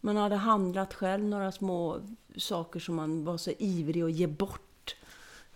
Man 0.00 0.16
hade 0.16 0.36
handlat 0.36 0.94
själv 0.94 1.24
några 1.24 1.52
små 1.52 2.00
saker 2.36 2.80
som 2.80 2.94
man 2.94 3.24
var 3.24 3.36
så 3.36 3.50
ivrig 3.58 4.02
att 4.02 4.12
ge 4.12 4.26
bort. 4.26 4.96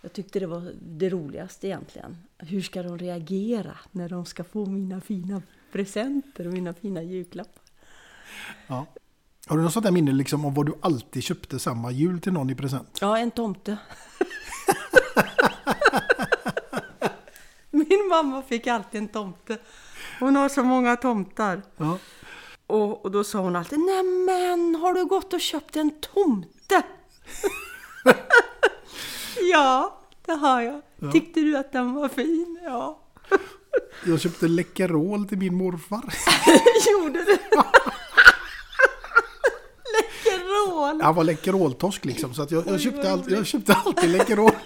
Jag 0.01 0.13
tyckte 0.13 0.39
det 0.39 0.47
var 0.47 0.71
det 0.81 1.09
roligaste 1.09 1.67
egentligen. 1.67 2.17
Hur 2.37 2.61
ska 2.61 2.83
de 2.83 2.97
reagera 2.97 3.77
när 3.91 4.09
de 4.09 4.25
ska 4.25 4.43
få 4.43 4.65
mina 4.65 5.01
fina 5.01 5.41
presenter 5.73 6.47
och 6.47 6.53
mina 6.53 6.73
fina 6.73 7.03
julklappar? 7.03 7.63
Ja. 8.67 8.85
Har 9.47 9.57
du 9.57 9.63
något 9.63 9.73
sånt 9.73 9.85
där 9.85 9.91
minne 9.91 10.11
liksom 10.11 10.45
om 10.45 10.53
vad 10.53 10.65
du 10.65 10.73
alltid 10.81 11.23
köpte 11.23 11.59
samma 11.59 11.91
jul 11.91 12.21
till 12.21 12.33
någon 12.33 12.49
i 12.49 12.55
present? 12.55 12.97
Ja, 13.01 13.17
en 13.17 13.31
tomte. 13.31 13.77
Min 17.71 18.07
mamma 18.09 18.41
fick 18.41 18.67
alltid 18.67 19.01
en 19.01 19.07
tomte. 19.07 19.57
Hon 20.19 20.35
har 20.35 20.49
så 20.49 20.63
många 20.63 20.95
tomtar. 20.95 21.61
Ja. 21.77 21.97
Och, 22.67 23.05
och 23.05 23.11
då 23.11 23.23
sa 23.23 23.39
hon 23.39 23.55
alltid, 23.55 23.79
nämen 23.79 24.75
har 24.75 24.93
du 24.93 25.05
gått 25.05 25.33
och 25.33 25.41
köpt 25.41 25.75
en 25.75 25.91
tomte? 25.91 26.81
ja, 29.51 29.99
det 30.25 30.31
har 30.33 30.61
jag. 30.61 30.81
Tyckte 31.11 31.39
du 31.39 31.57
att 31.57 31.71
den 31.71 31.93
var 31.93 32.09
fin? 32.09 32.59
Ja. 32.63 32.99
Jag 34.05 34.19
köpte 34.19 34.47
Läkerol 34.47 35.27
till 35.27 35.37
min 35.37 35.55
morfar. 35.55 36.03
Gjorde 36.91 37.19
du? 37.25 37.37
Läkerol! 39.93 41.01
Han 41.01 41.15
var 41.15 41.23
Läkeroltorsk 41.23 42.05
liksom, 42.05 42.33
så 42.33 42.41
att 42.41 42.51
jag, 42.51 42.67
jag, 42.67 42.81
köpte 42.81 43.11
all, 43.11 43.23
jag 43.31 43.45
köpte 43.45 43.73
alltid 43.73 44.09
Läkerol. 44.09 44.51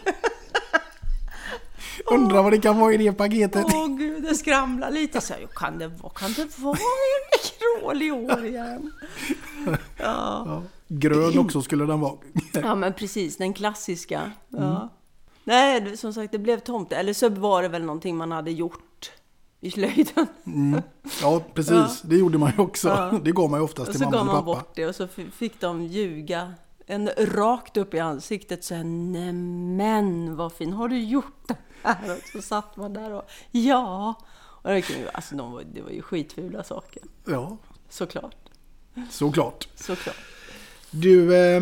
Undrar 2.11 2.43
vad 2.43 2.53
det 2.53 2.57
kan 2.59 2.79
vara 2.79 2.93
i 2.93 2.97
det 2.97 3.13
paketet. 3.13 3.65
Åh 3.73 3.87
gud, 3.97 4.23
det 4.23 4.35
skramlar 4.35 4.91
lite. 4.91 5.21
Så 5.21 5.33
jag, 5.41 5.51
kan, 5.51 5.77
det, 5.79 5.87
vara- 5.87 6.13
kan 6.13 6.33
det 6.33 6.59
vara 6.59 6.77
en 6.77 7.31
Läkerol 7.33 8.01
i 8.01 8.11
år 8.11 8.45
igen? 8.45 8.91
Ja. 9.97 10.43
Ja. 10.45 10.63
Grön 10.87 11.39
också 11.39 11.61
skulle 11.61 11.85
den 11.85 11.99
vara. 11.99 12.13
ja, 12.53 12.75
men 12.75 12.93
precis. 12.93 13.37
Den 13.37 13.53
klassiska. 13.53 14.31
Ja. 14.49 14.89
Nej, 15.43 15.81
det- 15.81 15.97
som 15.97 16.13
sagt, 16.13 16.31
det 16.31 16.39
blev 16.39 16.59
tomte. 16.59 16.95
Eller 16.95 17.13
så 17.13 17.29
var 17.29 17.61
det 17.61 17.67
väl 17.67 17.83
någonting 17.83 18.17
man 18.17 18.31
hade 18.31 18.51
gjort 18.51 18.79
i 19.61 19.71
slöjden. 19.71 20.27
Ja, 21.21 21.41
precis. 21.53 22.01
Det 22.01 22.15
gjorde 22.17 22.37
man 22.37 22.51
ju 22.57 22.63
också. 22.63 23.19
Det 23.23 23.31
gav 23.31 23.49
man 23.49 23.59
ju 23.59 23.63
oftast 23.63 23.87
Och 23.87 23.93
till 23.93 23.99
så 23.99 24.05
mamma 24.05 24.17
gav 24.17 24.21
och 24.27 24.33
man 24.33 24.35
pappa. 24.45 24.59
bort 24.59 24.75
det 24.75 24.85
och 24.85 24.95
så 24.95 25.07
fick 25.33 25.61
de 25.61 25.83
ljuga 25.83 26.53
en 26.85 27.09
rakt 27.17 27.77
upp 27.77 27.93
i 27.93 27.99
ansiktet 27.99 28.63
så 28.63 28.75
här, 28.75 28.83
nämen 28.83 30.35
vad 30.35 30.53
fin, 30.53 30.73
har 30.73 30.87
du 30.89 30.99
gjort 30.99 31.47
det 31.47 31.55
här? 31.83 32.11
Och 32.15 32.21
så 32.33 32.41
satt 32.41 32.77
man 32.77 32.93
där 32.93 33.13
och 33.13 33.23
ja. 33.51 34.13
Och 34.39 34.69
det, 34.69 34.89
ju- 34.89 35.09
alltså, 35.13 35.35
de 35.35 35.51
var, 35.51 35.63
det 35.73 35.81
var 35.81 35.89
ju 35.89 36.01
skitfula 36.01 36.63
saker. 36.63 37.01
Ja, 37.25 37.57
Såklart, 37.89 38.35
såklart. 39.09 39.67
såklart. 39.75 40.15
Du, 40.91 41.35
eh, 41.35 41.61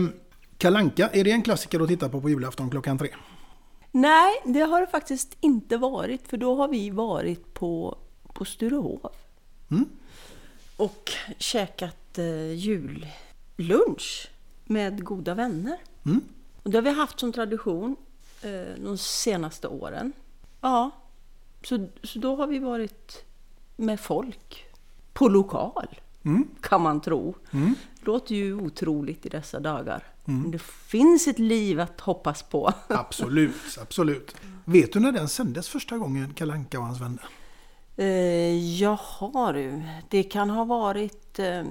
Kalanka, 0.57 1.07
är 1.13 1.23
det 1.23 1.31
en 1.31 1.41
klassiker 1.43 1.79
att 1.79 1.87
titta 1.87 2.09
på 2.09 2.21
på 2.21 2.29
julafton 2.29 2.69
klockan 2.69 2.97
tre? 2.97 3.09
Nej, 3.95 4.41
det 4.45 4.59
har 4.61 4.81
det 4.81 4.87
faktiskt 4.87 5.37
inte 5.39 5.77
varit 5.77 6.27
för 6.27 6.37
då 6.37 6.55
har 6.55 6.67
vi 6.67 6.89
varit 6.89 7.53
på, 7.53 7.97
på 8.33 8.45
Sturehof. 8.45 9.11
Och 10.77 11.11
käkat 11.37 12.17
eh, 12.17 12.53
jullunch 12.53 14.29
med 14.65 15.03
goda 15.03 15.33
vänner. 15.33 15.77
Och 16.63 16.69
det 16.69 16.77
har 16.77 16.81
vi 16.83 16.89
haft 16.89 17.19
som 17.19 17.33
tradition 17.33 17.95
eh, 18.41 18.83
de 18.83 18.97
senaste 18.97 19.67
åren. 19.67 20.13
Ja, 20.61 20.91
så, 21.63 21.87
så 22.03 22.19
då 22.19 22.35
har 22.35 22.47
vi 22.47 22.59
varit 22.59 23.23
med 23.75 23.99
folk 23.99 24.65
på 25.13 25.27
lokal. 25.27 25.99
Kan 26.61 26.81
man 26.81 27.01
tro. 27.01 27.35
Låter 28.05 28.35
ju 28.35 28.53
otroligt 28.53 29.25
i 29.25 29.29
dessa 29.29 29.59
dagar. 29.59 30.03
Men 30.25 30.51
det 30.51 30.61
finns 30.61 31.27
ett 31.27 31.39
liv 31.39 31.79
att 31.79 32.01
hoppas 32.01 32.43
på. 32.43 32.73
Absolut, 32.87 33.77
absolut. 33.81 34.35
Vet 34.65 34.93
du 34.93 34.99
när 34.99 35.11
den 35.11 35.29
sändes 35.29 35.69
första 35.69 35.97
gången, 35.97 36.33
Kalanka 36.33 36.79
och 36.79 36.85
hans 36.85 37.01
vänner? 37.01 37.25
Eh, 37.97 38.77
jaha 38.81 39.51
du, 39.51 39.83
det 40.09 40.23
kan 40.23 40.49
ha 40.49 40.65
varit 40.65 41.39
eh, 41.39 41.63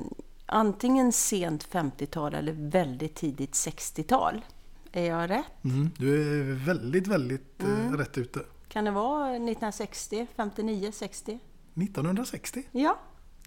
antingen 0.47 1.13
sent 1.13 1.69
50-tal 1.69 2.35
eller 2.35 2.53
väldigt 2.53 3.15
tidigt 3.15 3.53
60-tal. 3.53 4.41
Är 4.93 5.07
jag 5.07 5.31
rätt? 5.31 5.65
Mm, 5.65 5.91
du 5.99 6.23
är 6.23 6.55
väldigt, 6.67 7.07
väldigt 7.07 7.63
eh, 7.63 7.93
rätt 7.93 8.19
ute. 8.19 8.41
Kan 8.69 8.85
det 8.85 8.91
vara 8.91 9.27
1960, 9.29 10.27
59, 10.37 10.93
60? 10.93 11.39
1960. 11.75 12.63
Ja, 12.73 12.99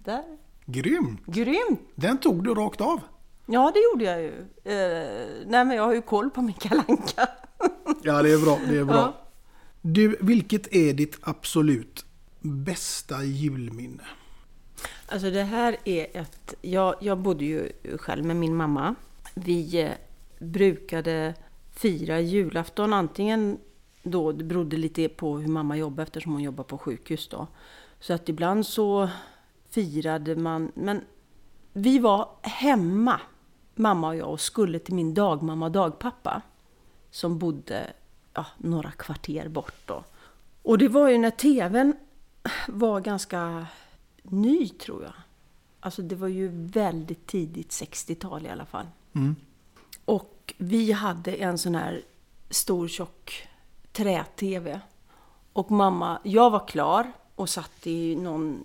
där. 0.04 0.23
Grym! 0.70 1.18
Grymt! 1.26 1.80
Den 1.96 2.18
tog 2.18 2.44
du 2.44 2.54
rakt 2.54 2.82
av. 2.82 3.02
Ja, 3.46 3.72
det 3.74 3.80
gjorde 3.80 4.04
jag 4.06 4.22
ju. 4.22 4.32
Eh, 4.64 5.46
nej, 5.46 5.66
men 5.66 5.72
jag 5.72 5.84
har 5.84 5.94
ju 5.94 6.02
koll 6.02 6.30
på 6.30 6.42
min 6.42 6.54
kalanka. 6.54 7.30
Ja, 8.04 8.22
det 8.22 8.34
är 8.34 8.46
bra. 8.46 8.60
Det 8.70 8.78
är 8.78 8.84
bra. 8.84 8.96
Ja. 8.96 9.28
Du, 9.82 10.18
vilket 10.22 10.76
är 10.76 10.94
ditt 10.94 11.18
absolut 11.22 12.06
bästa 12.42 13.24
julminne? 13.24 14.04
Alltså 15.08 15.32
det 15.32 15.44
här 15.44 15.78
är 15.84 16.08
ett... 16.14 16.54
Jag, 16.62 16.96
jag 17.02 17.18
bodde 17.18 17.46
ju 17.46 17.72
själv 17.98 18.26
med 18.26 18.36
min 18.36 18.56
mamma. 18.56 18.96
Vi 19.34 19.82
eh, 19.82 19.92
brukade 20.40 21.34
fira 21.72 22.20
julafton 22.20 22.94
antingen 22.94 23.58
då, 24.04 24.32
det 24.32 24.44
berodde 24.44 24.78
lite 24.78 25.10
på 25.10 25.38
hur 25.38 25.48
mamma 25.48 25.78
jobbade 25.78 26.04
eftersom 26.04 26.32
hon 26.34 26.44
jobbar 26.44 26.64
på 26.64 26.78
sjukhus 26.78 27.28
då. 27.28 27.48
Så 28.00 28.14
att 28.14 28.30
ibland 28.30 28.66
så 28.66 29.10
firade 29.70 30.36
man, 30.36 30.72
men 30.76 31.02
vi 31.74 32.00
var 32.00 32.30
hemma, 32.42 33.22
mamma 33.76 34.08
och 34.08 34.16
jag, 34.16 34.30
och 34.30 34.42
skulle 34.42 34.80
till 34.80 34.94
min 34.94 35.14
dagmamma 35.14 35.66
och 35.66 35.72
dagpappa. 35.72 36.42
Som 37.12 37.38
bodde 37.40 37.94
ja, 38.34 38.46
några 38.58 38.92
kvarter 38.92 39.48
bort 39.48 39.76
då. 39.86 40.04
Och 40.62 40.78
det 40.78 40.88
var 40.88 41.10
ju 41.10 41.18
när 41.18 41.32
tvn 41.32 41.94
var 42.68 43.02
ganska 43.02 43.68
ny 44.24 44.70
tror 44.70 45.04
jag. 45.04 45.14
Alltså 45.80 46.02
det 46.02 46.16
var 46.16 46.28
ju 46.28 46.48
väldigt 46.54 47.28
tidigt 47.28 47.70
60-tal 47.70 48.46
i 48.46 48.50
alla 48.50 48.66
fall. 48.66 48.86
Och 50.06 50.54
vi 50.58 50.92
hade 50.92 51.34
en 51.34 51.58
sån 51.58 51.76
här 51.76 52.02
stor 52.50 52.88
tjock 52.88 53.48
trä-tv. 53.92 54.80
Och 55.54 55.72
mamma, 55.72 56.20
jag 56.24 56.50
var 56.50 56.68
klar 56.68 57.12
och 57.36 57.50
satt 57.50 57.88
i 57.88 58.16
någon 58.16 58.64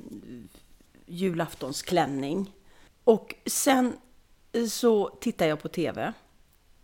julaftonsklänning. 1.13 2.53
Och 3.05 3.35
sen 3.47 3.93
så 4.69 5.09
tittade 5.09 5.51
jag 5.51 5.63
på 5.63 5.69
tv. 5.69 6.13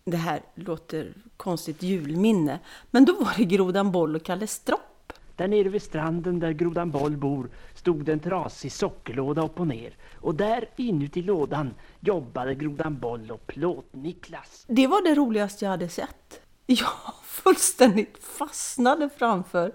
Det 0.04 0.16
här 0.16 0.42
låter 0.54 1.14
konstigt 1.36 1.82
julminne. 1.82 2.58
Men 2.90 3.04
då 3.04 3.12
var 3.12 3.34
det 3.36 3.44
Grodan 3.44 3.92
Boll 3.92 4.16
och 4.16 4.24
Kalle 4.24 4.46
Stropp. 4.46 5.12
Där 5.36 5.48
nere 5.48 5.68
vid 5.68 5.82
stranden 5.82 6.40
där 6.40 6.52
Grodan 6.52 6.90
Boll 6.90 7.16
bor 7.16 7.50
stod 7.74 8.08
en 8.08 8.20
trasig 8.20 8.72
sockerlåda 8.72 9.44
upp 9.44 9.60
och 9.60 9.66
ner. 9.66 9.96
Och 10.20 10.34
där 10.34 10.70
inuti 10.76 11.22
lådan 11.22 11.74
jobbade 12.00 12.54
Grodan 12.54 12.98
Boll 12.98 13.30
och 13.30 13.46
Plåt-Niklas. 13.46 14.64
Det 14.68 14.86
var 14.86 15.02
det 15.02 15.14
roligaste 15.14 15.64
jag 15.64 15.70
hade 15.70 15.88
sett. 15.88 16.40
Jag 16.66 16.88
fullständigt 17.24 18.24
fastnade 18.24 19.10
framför 19.16 19.72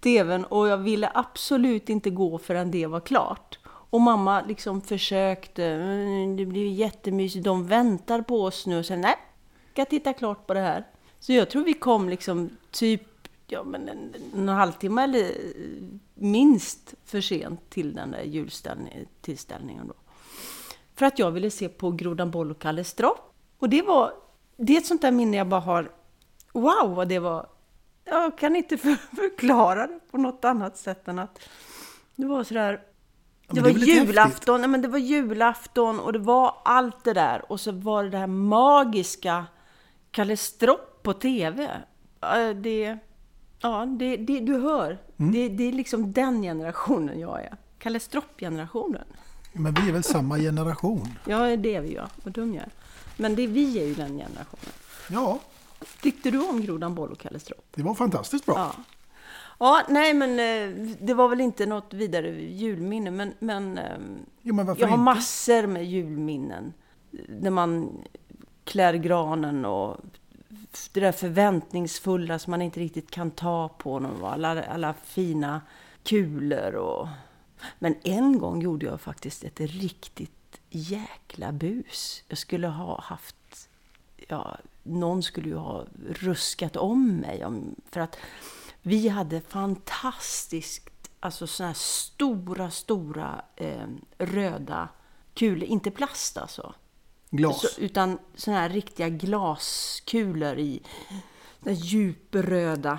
tvn 0.00 0.44
och 0.44 0.68
jag 0.68 0.78
ville 0.78 1.10
absolut 1.14 1.88
inte 1.88 2.10
gå 2.10 2.38
förrän 2.38 2.70
det 2.70 2.86
var 2.86 3.00
klart. 3.00 3.58
Och 3.92 4.00
mamma 4.00 4.42
liksom 4.42 4.80
försökte, 4.80 5.64
mm, 5.64 6.36
det 6.36 6.46
blir 6.46 6.72
jättemysigt, 6.72 7.44
de 7.44 7.66
väntar 7.66 8.22
på 8.22 8.42
oss 8.42 8.66
nu 8.66 8.78
och 8.78 8.86
sen 8.86 9.00
nej, 9.00 9.16
ska 9.72 9.84
titta 9.84 10.12
klart 10.12 10.46
på 10.46 10.54
det 10.54 10.60
här. 10.60 10.86
Så 11.20 11.32
jag 11.32 11.50
tror 11.50 11.64
vi 11.64 11.72
kom 11.72 12.08
liksom 12.08 12.50
typ 12.70 13.02
ja, 13.46 13.64
men 13.64 13.88
en, 13.88 14.14
en 14.34 14.48
halvtimme 14.48 15.02
eller 15.02 15.32
minst 16.14 16.94
för 17.04 17.20
sent 17.20 17.70
till 17.70 17.94
den 17.94 18.10
där 18.10 18.22
jultillställningen 18.22 19.88
då. 19.88 19.94
För 20.94 21.06
att 21.06 21.18
jag 21.18 21.30
ville 21.30 21.50
se 21.50 21.68
på 21.68 21.90
Grodan 21.90 22.30
Boll 22.30 22.50
och 22.50 22.58
Kalle 22.58 22.84
Stropp. 22.84 23.34
Och 23.58 23.68
det 23.68 23.82
var, 23.82 24.12
det 24.56 24.72
är 24.72 24.78
ett 24.78 24.86
sånt 24.86 25.02
där 25.02 25.12
minne 25.12 25.36
jag 25.36 25.48
bara 25.48 25.60
har 25.60 25.92
wow 26.52 26.94
vad 26.94 27.08
det 27.08 27.18
var. 27.18 27.46
Jag 28.04 28.38
kan 28.38 28.56
inte 28.56 28.78
förklara 29.16 29.86
det 29.86 30.00
på 30.10 30.18
något 30.18 30.44
annat 30.44 30.76
sätt 30.76 31.08
än 31.08 31.18
att 31.18 31.38
det 32.16 32.26
var 32.26 32.44
sådär 32.44 32.91
det 33.48 33.60
var 33.60 33.70
julafton, 33.70 34.60
nej, 34.60 34.70
men 34.70 34.82
det 34.82 34.88
var 34.88 34.98
julafton 34.98 36.00
och 36.00 36.12
det 36.12 36.18
var 36.18 36.54
allt 36.64 37.04
det 37.04 37.12
där. 37.12 37.52
Och 37.52 37.60
så 37.60 37.72
var 37.72 38.04
det 38.04 38.10
det 38.10 38.18
här 38.18 38.26
magiska 38.26 39.46
Kalle 40.10 40.36
Stropp 40.36 41.02
på 41.02 41.12
TV. 41.12 41.70
Ja, 42.20 42.54
Det, 42.54 42.98
ja, 43.60 43.86
det, 43.86 44.16
det, 44.16 44.40
du 44.40 44.58
hör. 44.58 44.98
Mm. 45.16 45.32
Det, 45.32 45.48
det 45.48 45.64
är 45.64 45.72
liksom 45.72 46.12
den 46.12 46.42
generationen 46.42 47.20
jag 47.20 47.42
är. 47.42 47.56
Kalle 47.78 48.00
Stropp-generationen. 48.00 49.04
Men 49.52 49.74
vi 49.74 49.88
är 49.88 49.92
väl 49.92 50.02
samma 50.04 50.38
generation? 50.38 51.08
Ja, 51.26 51.56
det 51.56 51.74
är 51.74 51.80
vi 51.80 51.88
ju. 51.88 52.00
Vad 52.24 52.34
dum 52.34 52.54
jag 52.54 52.62
är. 52.62 52.70
Men 53.16 53.34
det, 53.34 53.46
vi 53.46 53.78
är 53.78 53.86
ju 53.86 53.94
den 53.94 54.18
generationen. 54.18 54.72
Ja, 55.08 55.38
Tyckte 56.02 56.30
du 56.30 56.48
om 56.48 56.60
Grodan 56.62 56.94
Boll 56.94 57.12
och 57.12 57.18
Kalle 57.18 57.40
Stropp? 57.40 57.64
det 57.74 57.82
var 57.82 57.94
fantastiskt 57.94 58.46
bra. 58.46 58.54
Ja. 58.76 58.82
Ja, 59.62 59.82
nej 59.88 60.14
men 60.14 60.30
eh, 60.30 60.86
det 61.00 61.14
var 61.14 61.28
väl 61.28 61.40
inte 61.40 61.66
något 61.66 61.94
vidare 61.94 62.28
julminne, 62.42 63.10
men, 63.10 63.34
men, 63.38 63.78
eh, 63.78 63.98
Jo, 64.42 64.54
men 64.54 64.66
jag 64.66 64.74
har 64.74 64.82
inte? 64.82 64.96
massor 64.96 65.66
med 65.66 65.86
julminnen. 65.86 66.72
När 67.28 67.50
man 67.50 68.02
klär 68.64 68.94
granen 68.94 69.64
och 69.64 69.96
det 70.92 71.00
där 71.00 71.12
förväntningsfulla 71.12 72.38
som 72.38 72.50
man 72.50 72.62
inte 72.62 72.80
riktigt 72.80 73.10
kan 73.10 73.30
ta 73.30 73.68
på. 73.68 73.98
någon, 73.98 74.24
Alla, 74.24 74.62
alla 74.62 74.94
fina 75.04 75.60
kulor 76.04 76.74
och... 76.74 77.08
Men 77.78 77.94
en 78.02 78.38
gång 78.38 78.62
gjorde 78.62 78.86
jag 78.86 79.00
faktiskt 79.00 79.44
ett 79.44 79.60
riktigt 79.60 80.60
jäkla 80.70 81.52
bus. 81.52 82.24
Jag 82.28 82.38
skulle 82.38 82.68
ha 82.68 83.00
haft... 83.00 83.68
Ja, 84.28 84.58
någon 84.82 85.22
skulle 85.22 85.48
ju 85.48 85.56
ha 85.56 85.84
ruskat 86.10 86.76
om 86.76 87.16
mig. 87.16 87.44
Om, 87.44 87.74
för 87.90 88.00
att 88.00 88.16
vi 88.82 89.08
hade 89.08 89.40
fantastiskt, 89.40 90.88
alltså 91.20 91.46
såna 91.46 91.66
här 91.66 91.74
stora, 91.74 92.70
stora 92.70 93.44
eh, 93.56 93.86
röda 94.18 94.88
kulor. 95.34 95.68
Inte 95.68 95.90
plast 95.90 96.36
alltså. 96.36 96.74
Glas. 97.30 97.60
Så, 97.60 97.80
utan 97.80 98.18
såna 98.34 98.56
här 98.56 98.68
riktiga 98.68 99.08
glaskulor 99.08 100.58
i 100.58 100.82
den 101.60 101.74
djupröda. 101.74 102.98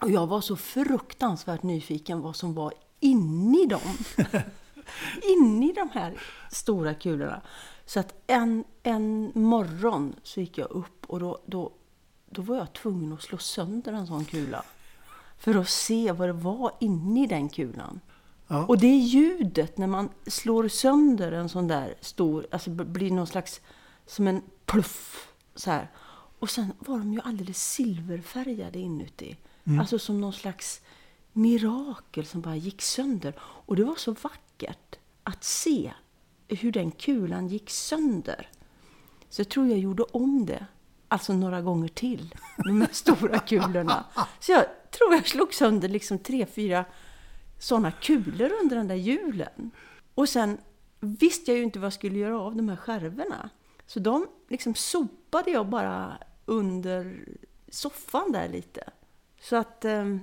Och 0.00 0.10
jag 0.10 0.26
var 0.26 0.40
så 0.40 0.56
fruktansvärt 0.56 1.62
nyfiken 1.62 2.20
vad 2.20 2.36
som 2.36 2.54
var 2.54 2.72
inne 3.00 3.62
i 3.62 3.66
dem. 3.66 3.98
inne 5.22 5.70
i 5.70 5.72
de 5.72 5.90
här 5.94 6.20
stora 6.50 6.94
kulorna. 6.94 7.40
Så 7.86 8.00
att 8.00 8.14
en, 8.26 8.64
en 8.82 9.32
morgon 9.34 10.14
så 10.22 10.40
gick 10.40 10.58
jag 10.58 10.70
upp 10.70 11.06
och 11.06 11.20
då, 11.20 11.38
då, 11.46 11.72
då 12.30 12.42
var 12.42 12.56
jag 12.56 12.72
tvungen 12.72 13.12
att 13.12 13.22
slå 13.22 13.38
sönder 13.38 13.92
en 13.92 14.06
sån 14.06 14.24
kula. 14.24 14.64
För 15.38 15.54
att 15.54 15.68
se 15.68 16.12
vad 16.12 16.28
det 16.28 16.32
var 16.32 16.72
inne 16.80 17.24
i 17.24 17.26
den 17.26 17.48
kulan. 17.48 18.00
Ja. 18.46 18.66
Och 18.66 18.78
det 18.78 18.86
är 18.86 18.98
ljudet 18.98 19.78
när 19.78 19.86
man 19.86 20.08
slår 20.26 20.68
sönder 20.68 21.32
en 21.32 21.48
sån 21.48 21.68
där 21.68 21.94
stor, 22.00 22.46
alltså 22.50 22.70
blir 22.70 23.10
någon 23.10 23.26
slags, 23.26 23.60
som 24.06 24.26
en 24.26 24.42
pluff 24.66 25.32
så 25.54 25.70
här. 25.70 25.90
Och 26.38 26.50
sen 26.50 26.72
var 26.78 26.98
de 26.98 27.12
ju 27.12 27.20
alldeles 27.24 27.72
silverfärgade 27.72 28.78
inuti. 28.78 29.36
Alltså 29.80 29.98
som 29.98 30.20
någon 30.20 30.32
slags 30.32 30.80
mirakel 31.32 32.26
som 32.26 32.40
bara 32.40 32.56
gick 32.56 32.82
sönder. 32.82 33.34
Och 33.40 33.76
det 33.76 33.84
var 33.84 33.94
så 33.94 34.12
vackert 34.12 34.98
att 35.22 35.44
se 35.44 35.92
hur 36.48 36.72
den 36.72 36.90
kulan 36.90 37.48
gick 37.48 37.70
sönder. 37.70 38.48
Så 39.28 39.40
jag 39.40 39.48
tror 39.48 39.66
jag 39.66 39.78
gjorde 39.78 40.02
om 40.02 40.46
det. 40.46 40.66
Alltså 41.08 41.32
några 41.32 41.62
gånger 41.62 41.88
till. 41.88 42.34
De 42.56 42.80
här 42.80 42.88
stora 42.92 43.38
kulorna. 43.38 44.04
Så 44.40 44.52
jag 44.52 44.64
tror 44.90 45.14
jag 45.14 45.28
slog 45.28 45.54
sönder 45.54 45.88
liksom 45.88 46.18
tre, 46.18 46.46
fyra 46.46 46.84
sådana 47.58 47.90
kulor 47.90 48.52
under 48.62 48.76
den 48.76 48.88
där 48.88 48.94
julen. 48.94 49.70
Och 50.14 50.28
sen 50.28 50.58
visste 51.00 51.50
jag 51.50 51.58
ju 51.58 51.64
inte 51.64 51.78
vad 51.78 51.86
jag 51.86 51.92
skulle 51.92 52.18
göra 52.18 52.40
av 52.40 52.56
de 52.56 52.68
här 52.68 52.76
skärvorna. 52.76 53.50
Så 53.86 54.00
de 54.00 54.26
liksom 54.48 54.74
sopade 54.74 55.50
jag 55.50 55.66
bara 55.66 56.18
under 56.44 57.24
soffan 57.68 58.32
där 58.32 58.48
lite. 58.48 58.84
Så 59.40 59.56
att 59.56 59.84
eh, 59.84 60.16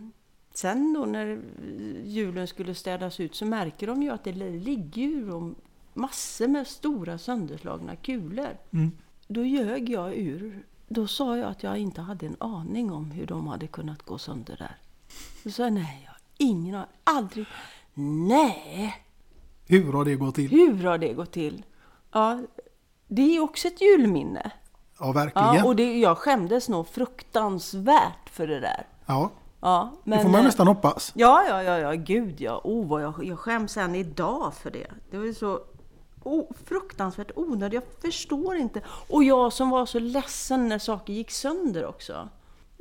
sen 0.53 0.93
då 0.93 1.05
när 1.05 1.41
julen 2.03 2.47
skulle 2.47 2.75
städas 2.75 3.19
ut 3.19 3.35
så 3.35 3.45
märker 3.45 3.87
de 3.87 4.03
ju 4.03 4.09
att 4.09 4.23
det 4.23 4.31
ligger 4.33 5.01
ju 5.01 5.53
massor 5.93 6.47
med 6.47 6.67
stora 6.67 7.17
sönderslagna 7.17 7.95
kulor. 7.95 8.57
Då 9.27 9.43
ljög 9.43 9.89
jag 9.89 10.15
ur. 10.15 10.65
Då 10.87 11.07
sa 11.07 11.37
jag 11.37 11.51
att 11.51 11.63
jag 11.63 11.77
inte 11.77 12.01
hade 12.01 12.25
en 12.25 12.35
aning 12.39 12.91
om 12.91 13.11
hur 13.11 13.25
de 13.25 13.47
hade 13.47 13.67
kunnat 13.67 14.01
gå 14.01 14.17
sönder 14.17 14.55
där. 14.57 14.77
Då 15.43 15.49
sa 15.49 15.63
jag 15.63 15.73
nej, 15.73 16.01
jag 16.05 16.11
har 16.11 16.21
ingen 16.37 16.75
aning. 16.75 16.87
Aldrig. 17.03 17.45
Nej, 18.27 19.05
Hur 19.67 19.93
har 19.93 20.05
det 20.05 20.15
gått 20.15 20.35
till? 20.35 20.51
hur 20.51 20.83
har 20.83 20.97
det 20.97 21.13
gått 21.13 21.31
till? 21.31 21.63
Ja, 22.11 22.41
det 23.07 23.35
är 23.35 23.39
också 23.43 23.67
ett 23.67 23.81
julminne. 23.81 24.51
Ja, 24.99 25.11
verkligen. 25.11 25.55
Ja, 25.55 25.65
och 25.65 25.75
det, 25.75 25.97
jag 25.97 26.17
skämdes 26.17 26.69
nog 26.69 26.87
fruktansvärt 26.87 28.29
för 28.29 28.47
det 28.47 28.59
där. 28.59 28.87
Ja, 29.05 29.31
Ja, 29.65 29.91
men, 30.03 30.17
det 30.17 30.23
får 30.23 30.31
man 30.31 30.39
eh, 30.39 30.45
nästan 30.45 30.67
hoppas. 30.67 31.11
Ja, 31.15 31.43
ja, 31.49 31.63
ja, 31.63 31.77
ja, 31.77 31.91
gud 31.93 32.41
ja. 32.41 32.61
Oh, 32.63 32.87
vad 32.87 33.03
jag, 33.03 33.23
jag 33.25 33.39
skäms 33.39 33.77
än 33.77 33.95
idag 33.95 34.53
för 34.53 34.71
det. 34.71 34.87
Det 35.11 35.17
var 35.17 35.25
ju 35.25 35.33
så 35.33 35.59
oh, 36.25 36.51
fruktansvärt 36.65 37.31
onödigt. 37.35 37.73
Jag 37.73 38.11
förstår 38.11 38.55
inte. 38.55 38.81
Och 38.87 39.23
jag 39.23 39.53
som 39.53 39.69
var 39.69 39.85
så 39.85 39.99
ledsen 39.99 40.67
när 40.67 40.79
saker 40.79 41.13
gick 41.13 41.31
sönder 41.31 41.85
också. 41.85 42.29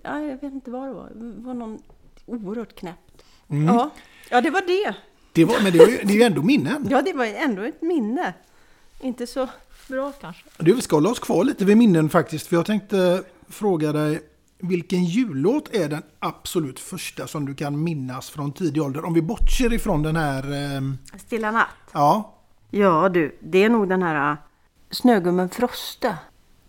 Ja, 0.03 0.21
jag 0.21 0.41
vet 0.41 0.43
inte 0.53 0.71
vad 0.71 0.89
det 0.89 0.93
var. 0.95 1.11
Det 1.15 1.47
var 1.47 1.55
någon 1.55 1.83
oerhört 2.27 2.75
knäppt. 2.75 3.25
Mm. 3.49 3.75
Ja. 3.75 3.91
ja, 4.31 4.41
det 4.41 4.51
var 4.51 4.61
det. 4.61 4.95
Det 5.33 5.45
var, 5.45 5.61
men 5.63 5.73
det, 5.73 5.79
var 5.79 5.87
ju, 5.87 5.97
det 5.97 6.13
är 6.13 6.17
ju 6.17 6.23
ändå 6.23 6.43
minnen. 6.43 6.87
Ja, 6.91 7.03
det 7.03 7.13
var 7.13 7.25
ändå 7.25 7.63
ett 7.63 7.83
minne. 7.83 8.35
Inte 9.01 9.27
så 9.27 9.49
bra 9.89 10.13
kanske. 10.13 10.43
Du, 10.59 10.75
vi 10.75 10.83
ska 10.83 10.97
hålla 10.97 11.11
oss 11.11 11.19
kvar 11.19 11.45
lite 11.45 11.65
vid 11.65 11.77
minnen 11.77 12.09
faktiskt. 12.11 12.47
För 12.47 12.57
jag 12.57 12.67
tänkte 12.67 13.23
fråga 13.49 13.93
dig, 13.93 14.21
vilken 14.59 15.05
jullåt 15.05 15.75
är 15.75 15.89
den 15.89 16.03
absolut 16.19 16.81
första 16.81 17.27
som 17.27 17.47
du 17.47 17.55
kan 17.55 17.83
minnas 17.85 18.31
från 18.31 18.53
tidig 18.53 18.83
ålder? 18.83 19.05
Om 19.05 19.15
vi 19.15 19.23
bortser 19.23 19.73
ifrån 19.73 20.03
den 20.03 20.17
här... 20.17 20.53
ehm, 20.77 20.99
Stilla 21.27 21.51
natt. 21.51 21.69
ja, 21.93 22.34
Ja 22.77 23.09
du, 23.09 23.37
det 23.41 23.65
är 23.65 23.69
nog 23.69 23.89
den 23.89 24.03
här 24.03 24.31
äh, 24.31 24.37
Snögubben 24.91 25.49
Froste. 25.49 26.17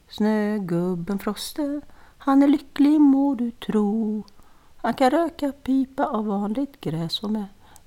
Snögubben 0.08 1.20
Froste, 1.20 1.82
han 2.18 2.44
är 2.44 2.48
lycklig 2.48 3.02
må 3.02 3.36
du 3.36 3.52
tro. 3.52 4.24
Han 4.78 4.94
kan 4.94 5.10
röka 5.10 5.52
pipa 5.52 6.06
av 6.06 6.26
vanligt 6.26 6.82
gräs 6.82 7.24
och 7.24 7.30
med 7.30 7.46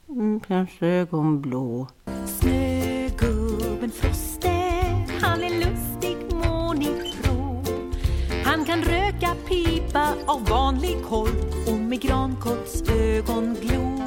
mm, 0.08 0.40
kanske 0.40 0.86
ögonblå. 0.86 1.86
Snögubben 2.26 3.90
Froste, 3.90 4.50
han 5.22 5.42
är 5.42 5.50
lustig 5.50 6.16
må 6.32 6.72
ni 6.72 7.12
tro. 7.22 7.62
Han 8.44 8.64
kan 8.64 8.82
röka 8.82 9.28
pipa 9.48 10.14
av 10.26 10.44
vanlig 10.48 11.04
korv 11.08 11.68
och 11.68 11.78
med 11.78 12.00
grankotsögon 12.00 13.56
glo. 13.60 14.02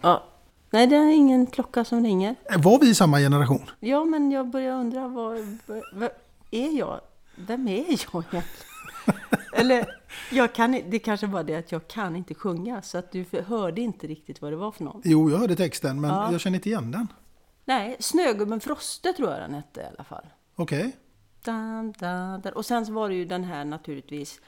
Ja. 0.00 0.31
Nej, 0.72 0.86
det 0.86 0.96
är 0.96 1.10
ingen 1.10 1.46
klocka 1.46 1.84
som 1.84 2.04
ringer. 2.04 2.36
var 2.58 2.78
vi 2.80 2.88
i 2.90 2.94
samma 2.94 3.18
generation? 3.18 3.70
Ja, 3.80 4.04
men 4.04 4.30
jag 4.30 4.48
börjar 4.48 4.74
undra, 4.74 5.08
vad, 5.08 5.38
är 6.50 6.78
jag? 6.78 7.00
Vem 7.36 7.68
är 7.68 7.76
jag 7.76 7.88
egentligen? 7.88 8.44
Eller, 9.54 9.86
jag 10.30 10.54
kan, 10.54 10.80
det 10.88 10.98
kanske 10.98 11.26
var 11.26 11.42
det 11.42 11.56
att 11.56 11.72
jag 11.72 11.88
kan 11.88 12.16
inte 12.16 12.34
sjunga, 12.34 12.82
så 12.82 12.98
att 12.98 13.12
du 13.12 13.24
hörde 13.46 13.80
inte 13.80 14.06
riktigt 14.06 14.42
vad 14.42 14.52
det 14.52 14.56
var 14.56 14.72
för 14.72 14.84
någon. 14.84 15.00
Jo, 15.04 15.30
jag 15.30 15.38
hörde 15.38 15.56
texten, 15.56 16.00
men 16.00 16.10
Ja. 16.10 16.32
jag 16.32 16.40
känner 16.40 16.56
inte 16.58 16.68
igen 16.68 16.90
den. 16.90 17.08
Nej, 17.64 17.96
Snögubben 18.00 18.60
Froste 18.60 19.12
tror 19.12 19.30
jag 19.30 19.40
den 19.40 19.54
hette 19.54 19.80
i 19.80 19.84
alla 19.94 20.04
fall. 20.04 20.26
Okej. 20.56 20.96
Dun. 21.44 21.94
Och 22.54 22.66
sen 22.66 22.86
så 22.86 22.92
var 22.92 23.08
det 23.08 23.14
ju 23.14 23.24
den 23.24 23.44
här 23.44 23.64
naturligtvis. 23.64 24.40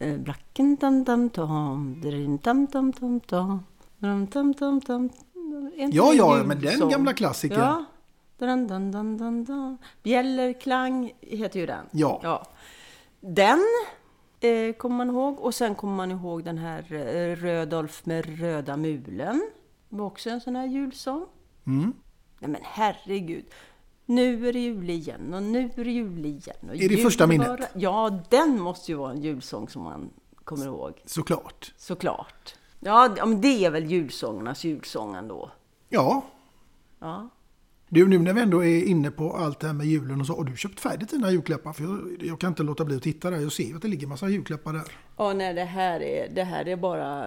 Blacken 0.00 0.76
dum 0.76 1.04
dum 1.04 1.30
tom, 1.30 2.00
drin 2.00 2.38
dum 2.38 2.66
dum 2.66 2.90
dum 2.90 3.20
tom, 3.20 3.64
dum 3.98 4.26
dum 4.26 4.52
dum 4.52 4.80
dum. 4.80 5.10
Är 5.76 5.82
inte 5.82 5.96
Ja, 5.96 6.12
ja, 6.14 6.40
en 6.40 6.48
men 6.48 6.60
den 6.60 6.88
gamla 6.88 7.12
klassikern. 7.12 7.60
Ja. 7.60 7.84
Dun, 8.38 8.66
dun, 8.66 8.90
dun, 8.90 9.16
dun, 9.18 9.44
dun. 9.44 9.78
Bjällerklang 10.02 11.12
heter 11.20 11.60
ju 11.60 11.66
den. 11.66 11.86
Ja. 11.90 12.20
ja. 12.22 12.46
Den 13.20 13.60
eh, 14.40 14.72
kommer 14.72 14.96
man 14.96 15.08
ihåg. 15.08 15.40
Och 15.40 15.54
sen 15.54 15.74
kommer 15.74 15.96
man 15.96 16.10
ihåg 16.10 16.44
den 16.44 16.58
här 16.58 16.92
eh, 16.92 17.36
Rödolf 17.36 18.06
med 18.06 18.40
röda 18.40 18.76
mulen. 18.76 19.42
Det 19.88 19.96
var 19.96 20.06
också 20.06 20.30
en 20.30 20.40
sån 20.40 20.56
här 20.56 20.66
julsång. 20.66 21.26
Mm. 21.66 21.92
Nej 22.38 22.50
men 22.50 22.60
herregud. 22.64 23.44
Nu 24.10 24.48
är 24.48 24.52
det 24.52 24.58
jul 24.58 24.90
igen 24.90 25.34
och 25.34 25.42
nu 25.42 25.70
är 25.76 25.84
det 25.84 25.90
jul 25.90 26.26
igen. 26.26 26.56
Och 26.68 26.76
Är 26.76 26.88
det 26.88 26.96
första 26.96 27.26
minnet? 27.26 27.48
bara- 27.48 27.66
Ja, 27.74 28.20
den 28.30 28.60
måste 28.60 28.92
ju 28.92 28.98
vara 28.98 29.10
en 29.12 29.22
julsång 29.22 29.68
som 29.68 29.82
man 29.82 30.10
kommer 30.44 30.66
ihåg. 30.66 31.02
Såklart. 31.76 32.54
Du, 37.88 38.08
nu 38.08 38.18
när 38.18 38.32
vi 38.32 38.40
ändå 38.40 38.64
är 38.64 38.84
inne 38.84 39.10
på 39.10 39.32
allt 39.32 39.60
det 39.60 39.66
här 39.66 39.74
med 39.74 39.86
julen 39.86 40.20
och 40.20 40.26
så, 40.26 40.36
har 40.36 40.44
du 40.44 40.56
köpt 40.56 40.80
färdigt 40.80 41.10
dina 41.10 41.30
julklappar? 41.30 41.72
För 41.72 41.82
jag, 41.84 42.22
jag 42.22 42.40
kan 42.40 42.48
inte 42.48 42.62
låta 42.62 42.84
bli 42.84 42.96
att 42.96 43.02
titta 43.02 43.30
där. 43.30 43.38
Jag 43.40 43.52
ser 43.52 43.64
ju 43.64 43.76
att 43.76 43.82
det 43.82 43.88
ligger 43.88 44.06
massa 44.06 44.28
julklappar 44.28 44.72
där. 44.72 44.82
Ja, 45.16 45.32
nej, 45.32 45.54
det 45.54 45.64
här 45.64 46.00
är, 46.02 46.28
det 46.34 46.44
här 46.44 46.68
är 46.68 46.76
bara... 46.76 47.26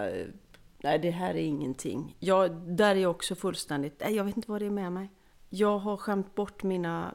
Nej, 0.82 0.98
det 0.98 1.10
här 1.10 1.30
är 1.34 1.42
ingenting. 1.42 2.16
Jag, 2.20 2.52
där 2.52 2.96
är 2.96 3.00
jag 3.00 3.10
också 3.10 3.34
fullständigt... 3.34 4.00
Nej, 4.00 4.14
jag 4.16 4.24
vet 4.24 4.36
inte 4.36 4.50
vad 4.50 4.60
det 4.62 4.66
är 4.66 4.70
med 4.70 4.92
mig. 4.92 5.10
Jag 5.56 5.78
har 5.78 5.96
skämt 5.96 6.34
bort 6.34 6.62
mina 6.62 7.14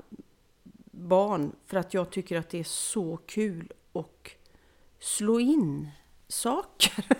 barn 0.92 1.52
för 1.66 1.78
att 1.78 1.94
jag 1.94 2.10
tycker 2.10 2.38
att 2.38 2.50
det 2.50 2.60
är 2.60 2.64
så 2.64 3.18
kul 3.18 3.72
att 3.94 4.28
slå 5.00 5.40
in 5.40 5.90
saker. 6.28 7.06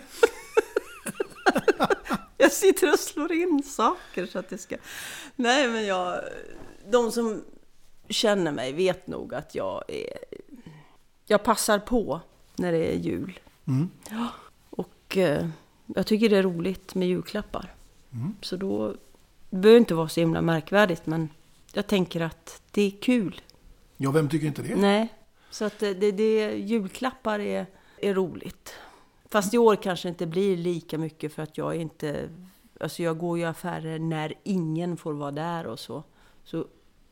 jag 2.36 2.52
sitter 2.52 2.92
och 2.92 2.98
slår 2.98 3.32
in 3.32 3.62
saker 3.62 4.26
så 4.26 4.38
att 4.38 4.48
det 4.48 4.58
ska... 4.58 4.76
Nej, 5.36 5.68
men 5.68 5.86
jag... 5.86 6.20
De 6.90 7.12
som 7.12 7.44
känner 8.08 8.52
mig 8.52 8.72
vet 8.72 9.06
nog 9.06 9.34
att 9.34 9.54
jag 9.54 9.84
är... 9.88 10.18
Jag 11.26 11.42
passar 11.42 11.78
på 11.78 12.20
när 12.56 12.72
det 12.72 12.92
är 12.92 12.96
jul. 12.96 13.40
Mm. 13.66 13.90
Och 14.70 15.16
eh, 15.16 15.48
jag 15.86 16.06
tycker 16.06 16.28
det 16.28 16.36
är 16.36 16.42
roligt 16.42 16.94
med 16.94 17.08
julklappar. 17.08 17.74
Mm. 18.12 18.34
Så 18.40 18.56
då 18.56 18.94
det 19.50 19.56
behöver 19.56 19.80
inte 19.80 19.94
vara 19.94 20.08
så 20.08 20.20
himla 20.20 20.42
märkvärdigt, 20.42 21.06
men 21.06 21.28
jag 21.72 21.86
tänker 21.86 22.20
att 22.20 22.62
det 22.70 22.82
är 22.82 22.90
kul. 22.90 23.40
Ja, 23.96 24.10
vem 24.10 24.28
tycker 24.28 24.46
inte 24.46 24.62
det? 24.62 24.76
Nej, 24.76 25.14
så 25.50 25.64
att 25.64 25.78
det, 25.78 26.12
det, 26.12 26.54
julklappar 26.54 27.38
är, 27.38 27.66
är 27.98 28.14
roligt. 28.14 28.74
Fast 29.30 29.54
i 29.54 29.58
år 29.58 29.76
kanske 29.76 30.08
inte 30.08 30.26
blir 30.26 30.56
lika 30.56 30.98
mycket 30.98 31.34
för 31.34 31.42
att 31.42 31.58
jag 31.58 31.76
inte... 31.76 32.28
Alltså 32.80 33.02
jag 33.02 33.18
går 33.18 33.38
ju 33.38 33.44
affärer 33.44 33.98
när 33.98 34.34
ingen 34.42 34.96
får 34.96 35.12
vara 35.12 35.30
där 35.30 35.66
och 35.66 35.78
så. 35.80 36.02
Så 36.44 36.66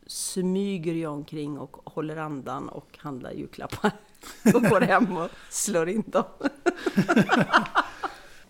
smyger 0.06 0.94
jag 0.94 1.12
omkring 1.12 1.58
och 1.58 1.76
håller 1.84 2.16
andan 2.16 2.68
och 2.68 2.98
handlar 2.98 3.32
julklappar. 3.32 3.90
Och 4.54 4.62
går 4.62 4.80
hem 4.80 5.16
och 5.16 5.28
slår 5.50 5.88
in 5.88 6.04
dem. 6.06 6.24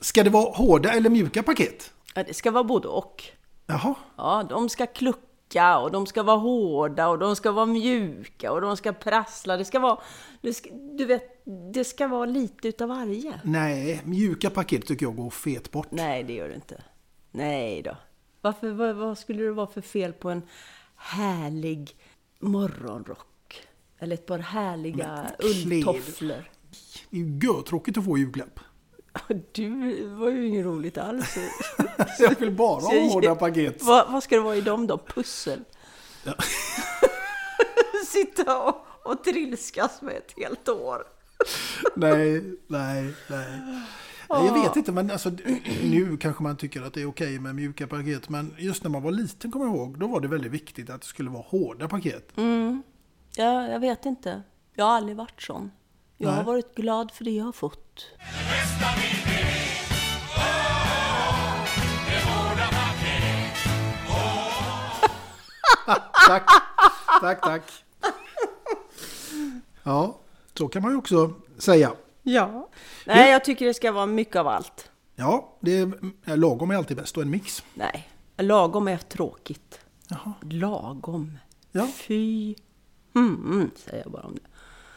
Ska 0.00 0.24
det 0.24 0.30
vara 0.30 0.52
hårda 0.52 0.92
eller 0.92 1.10
mjuka 1.10 1.42
paket? 1.42 1.92
Ja, 2.18 2.24
det 2.24 2.34
ska 2.34 2.50
vara 2.50 2.64
både 2.64 2.88
och. 2.88 3.24
Jaha. 3.66 3.94
Ja, 4.16 4.46
de 4.48 4.68
ska 4.68 4.86
klucka 4.86 5.78
och 5.78 5.90
de 5.90 6.06
ska 6.06 6.22
vara 6.22 6.36
hårda 6.36 7.08
och 7.08 7.18
de 7.18 7.36
ska 7.36 7.52
vara 7.52 7.66
mjuka 7.66 8.52
och 8.52 8.60
de 8.60 8.76
ska 8.76 8.92
prassla. 8.92 9.56
Det 9.56 9.64
ska 9.64 9.78
vara, 9.78 10.00
det 10.40 10.54
ska, 10.54 10.70
du 10.72 11.04
vet, 11.04 11.42
det 11.72 11.84
ska 11.84 12.08
vara 12.08 12.26
lite 12.26 12.68
utav 12.68 12.88
varje. 12.88 13.40
Nej, 13.44 14.00
mjuka 14.04 14.50
paket 14.50 14.86
tycker 14.86 15.06
jag 15.06 15.16
går 15.16 15.30
fet 15.30 15.70
bort. 15.70 15.86
Nej, 15.90 16.24
det 16.24 16.32
gör 16.32 16.48
det 16.48 16.54
inte. 16.54 16.82
Nej 17.30 17.82
då. 17.82 17.96
Varför, 18.40 18.70
vad, 18.70 18.96
vad 18.96 19.18
skulle 19.18 19.42
det 19.42 19.52
vara 19.52 19.66
för 19.66 19.80
fel 19.80 20.12
på 20.12 20.30
en 20.30 20.42
härlig 20.96 21.96
morgonrock? 22.38 23.66
Eller 23.98 24.14
ett 24.14 24.26
par 24.26 24.38
härliga 24.38 25.26
ulltofflor? 25.38 26.50
Det 27.10 27.16
är 27.16 27.20
ju 27.20 27.38
görtråkigt 27.42 27.98
att 27.98 28.04
få 28.04 28.18
julklapp. 28.18 28.60
Du 29.52 30.06
var 30.06 30.30
ju 30.30 30.46
inget 30.46 30.64
roligt 30.64 30.98
alls. 30.98 31.38
Jag 32.18 32.40
vill 32.40 32.50
bara 32.50 32.80
ha 32.80 33.00
hårda 33.00 33.34
paket. 33.34 33.82
Vad, 33.82 34.12
vad 34.12 34.22
ska 34.22 34.36
det 34.36 34.42
vara 34.42 34.56
i 34.56 34.60
dem 34.60 34.86
då? 34.86 34.98
Pussel? 34.98 35.64
Ja. 36.24 36.34
Sitta 38.06 38.62
och, 38.62 38.86
och 39.04 39.24
trilskas 39.24 40.02
med 40.02 40.16
ett 40.16 40.34
helt 40.36 40.68
år. 40.68 41.02
Nej, 41.96 42.42
nej, 42.66 43.14
nej. 43.28 43.60
Nej, 44.30 44.46
Jag 44.46 44.62
vet 44.62 44.76
inte, 44.76 44.92
men 44.92 45.10
alltså, 45.10 45.30
nu 45.82 46.16
kanske 46.16 46.42
man 46.42 46.56
tycker 46.56 46.82
att 46.82 46.94
det 46.94 47.02
är 47.02 47.08
okej 47.08 47.38
med 47.38 47.54
mjuka 47.54 47.86
paket. 47.86 48.28
Men 48.28 48.54
just 48.58 48.82
när 48.82 48.90
man 48.90 49.02
var 49.02 49.10
liten, 49.10 49.52
kommer 49.52 49.66
jag 49.66 49.74
ihåg, 49.74 49.98
då 49.98 50.06
var 50.06 50.20
det 50.20 50.28
väldigt 50.28 50.52
viktigt 50.52 50.90
att 50.90 51.00
det 51.00 51.06
skulle 51.06 51.30
vara 51.30 51.44
hårda 51.48 51.88
paket. 51.88 52.36
Mm. 52.36 52.82
Ja, 53.36 53.68
jag 53.68 53.80
vet 53.80 54.06
inte. 54.06 54.42
Jag 54.74 54.84
har 54.84 54.92
aldrig 54.92 55.16
varit 55.16 55.42
sån. 55.42 55.70
Jag 56.16 56.28
har 56.28 56.36
Nej. 56.36 56.44
varit 56.44 56.74
glad 56.74 57.12
för 57.12 57.24
det 57.24 57.30
jag 57.30 57.44
har 57.44 57.52
fått. 57.52 58.06
Tack, 66.26 66.48
tack, 67.20 67.40
tack. 67.42 67.62
Ja, 69.82 70.18
så 70.54 70.68
kan 70.68 70.82
man 70.82 70.90
ju 70.90 70.96
också 70.98 71.32
säga. 71.58 71.92
Ja. 72.22 72.68
Nej, 73.06 73.30
jag 73.32 73.44
tycker 73.44 73.66
det 73.66 73.74
ska 73.74 73.92
vara 73.92 74.06
mycket 74.06 74.36
av 74.36 74.48
allt. 74.48 74.90
Ja, 75.16 75.56
det 75.60 75.78
är, 75.78 76.36
lagom 76.36 76.70
är 76.70 76.76
alltid 76.76 76.96
bäst 76.96 77.16
och 77.16 77.22
en 77.22 77.30
mix. 77.30 77.64
Nej, 77.74 78.08
lagom 78.36 78.88
är 78.88 78.96
tråkigt. 78.96 79.80
Jaha. 80.08 80.32
Lagom. 80.40 81.38
Ja. 81.72 81.88
Fy. 81.94 82.54
Mm, 83.14 83.34
mm, 83.34 83.70
säger 83.76 84.02
jag 84.02 84.12
bara 84.12 84.22
om 84.22 84.34
det. 84.34 84.40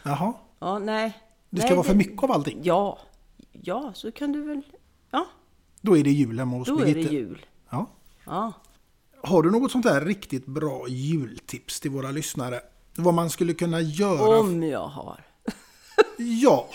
Jaha, 0.04 0.34
Ja, 0.60 0.80
nej. 0.80 1.18
det 1.50 1.62
ska 1.62 1.68
nej, 1.70 1.76
vara 1.76 1.88
för 1.88 1.96
mycket 1.96 2.24
av 2.24 2.32
allting. 2.32 2.60
Ja. 2.64 2.98
Ja, 3.52 3.92
så 3.96 4.12
kan 4.12 4.32
du 4.32 4.42
väl... 4.44 4.62
Ja, 5.12 5.28
Då 5.82 5.98
är 5.98 6.04
det 6.04 6.12
jul 6.12 6.40
hemma 6.40 6.58
hos 6.58 6.68
då 6.68 6.80
är 6.80 6.86
Birgitte. 6.86 7.10
det 7.10 7.16
jul. 7.16 7.46
Ja. 7.70 7.88
Ja. 8.26 8.54
Har 9.24 9.44
du 9.44 9.52
något 9.52 9.72
sånt 9.72 9.86
här 9.86 10.02
riktigt 10.06 10.46
bra 10.46 10.88
jultips 10.88 11.80
till 11.80 11.92
våra 11.92 12.12
lyssnare? 12.12 12.60
Vad 12.98 13.14
man 13.14 13.30
skulle 13.30 13.54
kunna 13.54 13.82
göra? 13.82 14.40
Om 14.40 14.64
jag 14.64 14.88
har. 14.88 15.26
Ja, 16.18 16.70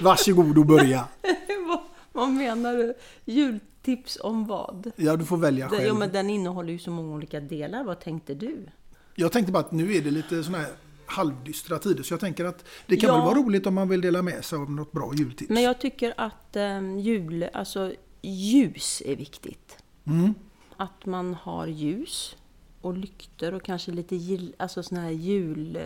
varsågod 0.00 0.58
och 0.58 0.66
börja. 0.66 1.08
vad, 1.68 1.80
vad 2.12 2.28
menar 2.30 2.74
du? 2.76 2.94
Jultips 3.24 4.18
om 4.22 4.46
vad? 4.46 4.90
Ja, 4.96 5.16
du 5.16 5.24
får 5.24 5.36
välja 5.36 5.68
själv. 5.68 5.84
jo, 5.88 5.94
men 5.94 6.12
den 6.12 6.30
innehåller 6.30 6.72
ju 6.72 6.78
så 6.78 6.90
många 6.90 7.14
olika 7.14 7.40
delar. 7.40 7.84
Vad 7.84 8.00
tänkte 8.00 8.34
du? 8.34 8.68
Jag 9.14 9.32
tänkte 9.32 9.52
bara 9.52 9.60
att 9.64 9.72
nu 9.72 9.94
är 9.94 10.00
det 10.02 10.10
lite 10.10 10.44
såna 10.44 10.58
här 10.58 10.72
halvdystra 11.12 11.78
tider, 11.78 12.02
så 12.02 12.12
jag 12.12 12.20
tänker 12.20 12.44
att 12.44 12.64
det 12.86 12.96
kan 12.96 13.08
Ja. 13.08 13.16
väl 13.16 13.24
vara 13.24 13.34
roligt 13.38 13.66
om 13.66 13.74
man 13.74 13.88
vill 13.88 14.00
dela 14.00 14.22
med 14.22 14.44
sig 14.44 14.58
av 14.58 14.70
något 14.70 14.92
bra 14.92 15.12
jultips. 15.14 15.50
Men 15.50 15.62
jag 15.62 15.80
tycker 15.80 16.14
att 16.16 16.56
um, 16.56 16.98
jul, 16.98 17.48
alltså 17.52 17.92
ljus 18.22 19.02
är 19.06 19.16
viktigt. 19.16 19.76
Mm. 20.06 20.34
Att 20.76 21.06
man 21.06 21.34
har 21.34 21.66
ljus 21.66 22.36
och 22.80 22.94
lyktor 22.96 23.54
och 23.54 23.62
kanske 23.62 23.90
lite 23.90 24.18
alltså 24.56 24.82
sån 24.82 24.98
här 24.98 25.10
jul... 25.10 25.76
eh, 25.76 25.82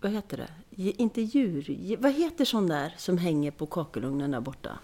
Vad 0.00 0.12
heter 0.12 0.36
det? 0.36 0.48
Inte 1.02 1.20
djur... 1.20 1.96
Vad 2.00 2.12
heter 2.12 2.44
sån 2.44 2.66
där 2.66 2.94
som 2.98 3.18
hänger 3.18 3.50
på 3.50 3.66
kakelugnen 3.66 4.30
där 4.30 4.40
borta? 4.40 4.78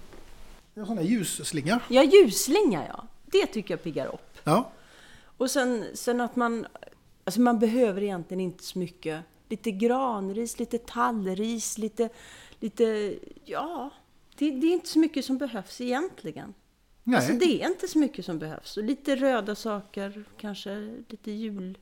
En 0.75 0.87
sån 0.87 0.98
här 0.98 1.05
ljusslinga. 1.05 1.81
Ja, 1.88 2.03
ljusslinga 2.03 2.85
ja. 2.88 3.05
Det 3.27 3.46
tycker 3.46 3.75
jag 3.75 3.83
piggar 3.83 4.07
upp. 4.07 4.38
Ja, 4.44 4.70
Och 5.37 5.51
sen, 5.51 5.85
sen 5.94 6.20
att 6.20 6.37
man... 6.37 6.66
Alltså 7.24 7.40
man 7.40 7.58
behöver 7.58 8.02
egentligen 8.02 8.40
inte 8.40 8.64
så 8.64 8.78
mycket. 8.78 9.24
Lite 9.48 9.70
granris, 9.70 10.58
lite 10.58 10.78
tallris, 10.78 11.78
lite... 11.78 12.08
lite 12.61 13.18
ja, 13.44 13.90
det, 14.38 14.50
det 14.50 14.66
är 14.66 14.72
inte 14.72 14.88
så 14.88 14.98
mycket 14.98 15.24
som 15.24 15.38
behövs 15.38 15.80
egentligen. 15.80 16.54
nej. 17.02 17.16
Alltså 17.16 17.32
det 17.32 17.62
är 17.62 17.68
inte 17.68 17.88
så 17.88 17.98
mycket 17.98 18.24
som 18.24 18.38
behövs. 18.38 18.76
Lite 18.76 19.16
röda 19.16 19.54
saker, 19.54 20.24
kanske 20.37 21.02
lite 21.08 21.30
jul. 21.30 21.78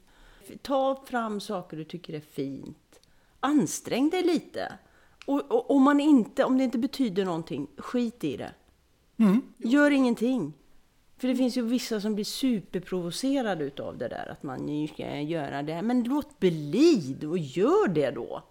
Ta 0.62 1.02
fram 1.06 1.40
saker 1.40 1.76
du 1.76 1.84
tycker 1.84 2.14
är 2.14 2.20
fint. 2.20 3.00
Ansträng 3.40 4.10
dig 4.10 4.22
lite. 4.22 4.72
Och, 5.26 5.52
och 5.52 5.70
om, 5.70 5.82
man 5.82 6.00
inte, 6.00 6.44
om 6.44 6.58
det 6.58 6.64
inte 6.64 6.78
betyder 6.78 7.24
någonting, 7.24 7.66
skit 7.76 8.24
i 8.24 8.36
det. 8.36 8.54
Mm. 9.16 9.42
Gör 9.58 9.90
ingenting. 9.90 10.52
För 11.20 11.28
det 11.28 11.36
finns 11.36 11.56
ju 11.56 11.62
vissa 11.62 12.00
som 12.00 12.14
blir 12.14 12.24
superprovocerade 12.24 13.64
utav 13.64 13.98
det 13.98 14.08
där 14.08 14.28
att 14.32 14.42
man 14.42 14.88
ska 14.88 15.20
göra 15.20 15.62
det. 15.62 15.72
här. 15.72 15.82
Men 15.82 16.04
låt 16.04 16.38
bli 16.38 17.16
och 17.26 17.38
gör 17.38 17.88
det 17.88 18.10
då. 18.10 18.42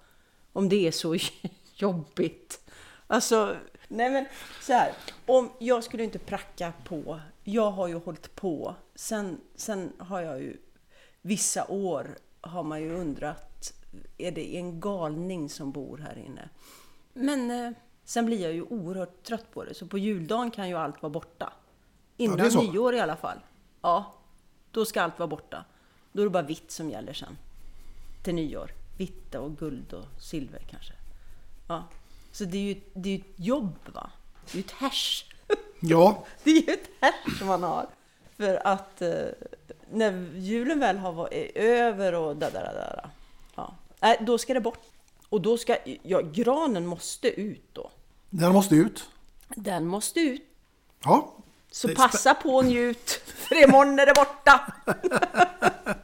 Om 0.54 0.70
det 0.70 0.88
är 0.88 0.92
så 0.92 1.18
jobbigt. 1.76 2.70
Alltså, 3.08 3.56
nej 3.88 4.10
men 4.10 4.26
så 4.62 4.74
här. 4.74 4.94
Om 5.26 5.50
jag 5.60 5.84
skulle 5.84 6.04
inte 6.04 6.20
pracka 6.20 6.74
på. 6.84 7.20
Jag 7.44 7.72
har 7.72 7.88
ju 7.88 7.96
hållit 7.96 8.36
på. 8.36 8.76
Sen, 8.96 9.42
sen 9.56 9.94
har 9.98 10.22
jag 10.22 10.42
ju 10.42 10.58
vissa 11.22 11.68
år 11.68 12.18
har 12.42 12.64
man 12.64 12.82
ju 12.82 12.94
undrat. 12.96 13.74
Är 14.18 14.32
det 14.32 14.58
en 14.58 14.80
galning 14.80 15.50
som 15.50 15.72
bor 15.72 15.98
här 15.98 16.18
inne? 16.18 16.50
Men 17.14 17.52
eh, 17.52 17.72
sen 18.04 18.26
blir 18.26 18.42
jag 18.42 18.54
ju 18.54 18.62
oerhört 18.62 19.24
trött 19.24 19.52
på 19.54 19.64
det. 19.64 19.74
Så 19.74 19.88
på 19.88 19.98
juldagen 19.98 20.52
kan 20.52 20.70
ju 20.70 20.76
allt 20.76 21.02
vara 21.02 21.14
borta. 21.14 21.54
Innan 22.20 22.52
så. 22.52 22.62
nyår 22.62 22.96
i 22.96 23.00
alla 23.00 23.16
fall. 23.16 23.38
Ja, 23.82 24.14
då 24.72 24.86
ska 24.86 25.02
allt 25.02 25.20
vara 25.20 25.28
borta. 25.28 25.66
Då 26.12 26.22
är 26.22 26.26
det 26.26 26.30
bara 26.30 26.44
vitt 26.44 26.72
som 26.72 26.90
gäller 26.90 27.14
sen. 27.14 27.38
Till 28.24 28.36
nyår. 28.36 28.72
Vitt 28.98 29.36
och 29.36 29.58
guld 29.58 29.94
och 29.94 30.22
silver 30.22 30.62
kanske. 30.72 30.94
Ja. 31.68 31.84
Så 32.32 32.46
det 32.46 32.58
är 32.58 32.62
ju 32.62 32.82
det 32.94 33.10
är 33.10 33.20
ett 33.20 33.26
jobb 33.36 33.76
va? 33.94 34.12
Det 34.46 34.52
är 34.54 34.58
ju 34.58 34.60
ett 34.64 34.72
härs. 34.72 35.26
Ja, 35.82 36.26
Det 36.44 36.50
är 36.52 36.68
ju 36.68 36.74
ett 36.74 37.38
som 37.40 37.48
man 37.48 37.64
har. 37.64 37.88
För 38.38 38.68
att 38.68 39.02
eh, 39.02 39.26
när 39.92 40.32
julen 40.36 40.80
väl 40.80 40.98
har 40.98 41.14
varit 41.14 41.56
över 41.56 42.14
och 42.16 42.36
där, 42.38 42.52
där, 42.52 42.62
där. 42.64 43.10
Ja. 43.56 43.74
Nej, 44.00 44.18
då 44.22 44.38
ska 44.38 44.54
det 44.54 44.62
bort. 44.62 44.80
Och 45.30 45.42
då 45.42 45.58
ska, 45.58 45.78
ja, 46.04 46.22
granen 46.22 46.86
måste 46.86 47.42
ut 47.42 47.70
då. 47.74 47.92
den 48.30 48.54
måste 48.54 48.76
ut. 48.76 49.10
Den 49.50 49.88
måste 49.88 50.20
ut. 50.20 50.42
Ja, 51.04 51.34
Så 51.72 51.96
passa 51.96 52.34
på 52.34 52.56
och 52.56 52.66
njut. 52.66 53.10
För 53.26 53.64
imorgon 53.64 54.00
är 54.00 54.06
det 54.06 54.14
borta! 54.14 54.74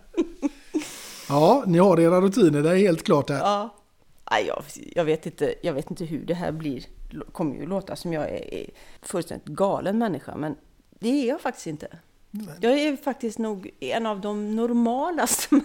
Ja, 1.29 1.63
ni 1.67 1.77
har 1.77 1.99
era 1.99 2.21
rutiner, 2.21 2.61
det 2.61 2.69
är 2.69 2.75
helt 2.75 3.03
klart 3.03 3.29
här. 3.29 3.37
Ja. 3.37 3.75
Nej, 4.31 4.45
jag, 4.47 4.63
jag, 4.95 5.05
vet 5.05 5.25
inte, 5.25 5.55
jag 5.61 5.73
vet 5.73 5.89
inte 5.89 6.05
hur 6.05 6.25
det 6.25 6.33
här 6.33 6.51
blir. 6.51 6.85
Det 7.11 7.31
kommer 7.31 7.55
ju 7.55 7.65
låta 7.65 7.95
som 7.95 8.13
jag 8.13 8.29
är, 8.29 8.53
är 8.53 8.69
fullständigt 9.01 9.47
galen 9.47 9.97
människa, 9.97 10.35
men 10.35 10.55
det 10.99 11.09
är 11.09 11.27
jag 11.27 11.41
faktiskt 11.41 11.67
inte. 11.67 11.87
Jag 12.61 12.79
är 12.79 12.95
faktiskt 12.97 13.37
nog 13.37 13.69
en 13.79 14.05
av 14.05 14.21
de 14.21 14.55
normalaste 14.55 15.55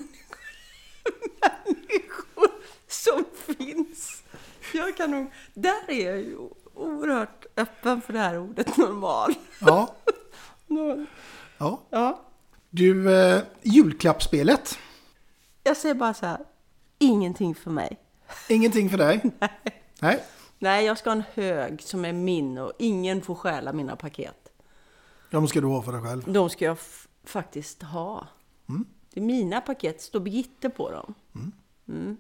människor 1.41 2.51
som 2.89 3.25
finns. 3.47 4.23
Jag 4.75 4.97
kan 4.97 5.11
nog, 5.11 5.33
där 5.55 5.83
är 5.89 6.07
jag 6.07 6.19
ju 6.19 6.39
oerhört 6.81 7.47
öppen 7.57 8.01
för 8.01 8.13
det 8.13 8.19
här 8.19 8.39
ordet 8.39 8.77
normal. 8.77 9.35
Ja. 9.61 9.95
Nå- 10.67 11.07
ja. 11.59 11.81
Ja, 11.91 12.21
Du, 12.71 13.15
eh, 13.17 13.43
julklappsspelet. 13.63 14.79
jag 15.63 15.77
säger 15.77 15.95
bara 15.95 16.15
så 16.15 16.27
här, 16.27 16.39
ingenting 16.99 17.55
för 17.55 17.71
mig. 17.71 17.99
Ingenting 18.49 18.91
för 18.91 18.99
dig? 18.99 19.21
Nej. 20.01 20.25
Nej, 20.59 20.85
jag 20.85 20.99
ska 20.99 21.11
ha 21.11 21.17
en 21.17 21.23
hög 21.35 21.83
som 21.83 22.05
är 22.05 22.13
min 22.13 22.59
och 22.59 22.73
ingen 22.79 23.23
får 23.23 23.35
stjäla 23.35 23.73
mina 23.73 23.97
paket. 23.97 24.37
De 25.31 25.49
ska 25.49 25.61
du 25.61 25.67
ha 25.67 25.83
för 25.83 25.93
dig 25.93 26.03
själv. 26.03 26.33
De 26.33 26.51
ska 26.51 26.65
jag 26.65 26.77
faktiskt 27.25 27.83
ha. 27.83 28.27
Det 29.15 29.21
är 29.21 29.25
mina 29.25 29.61
paket, 29.61 30.03
står 30.03 30.21
Birgitte 30.21 30.71
på 30.71 30.91
dem. 30.91 31.15
Mm. 31.89 32.17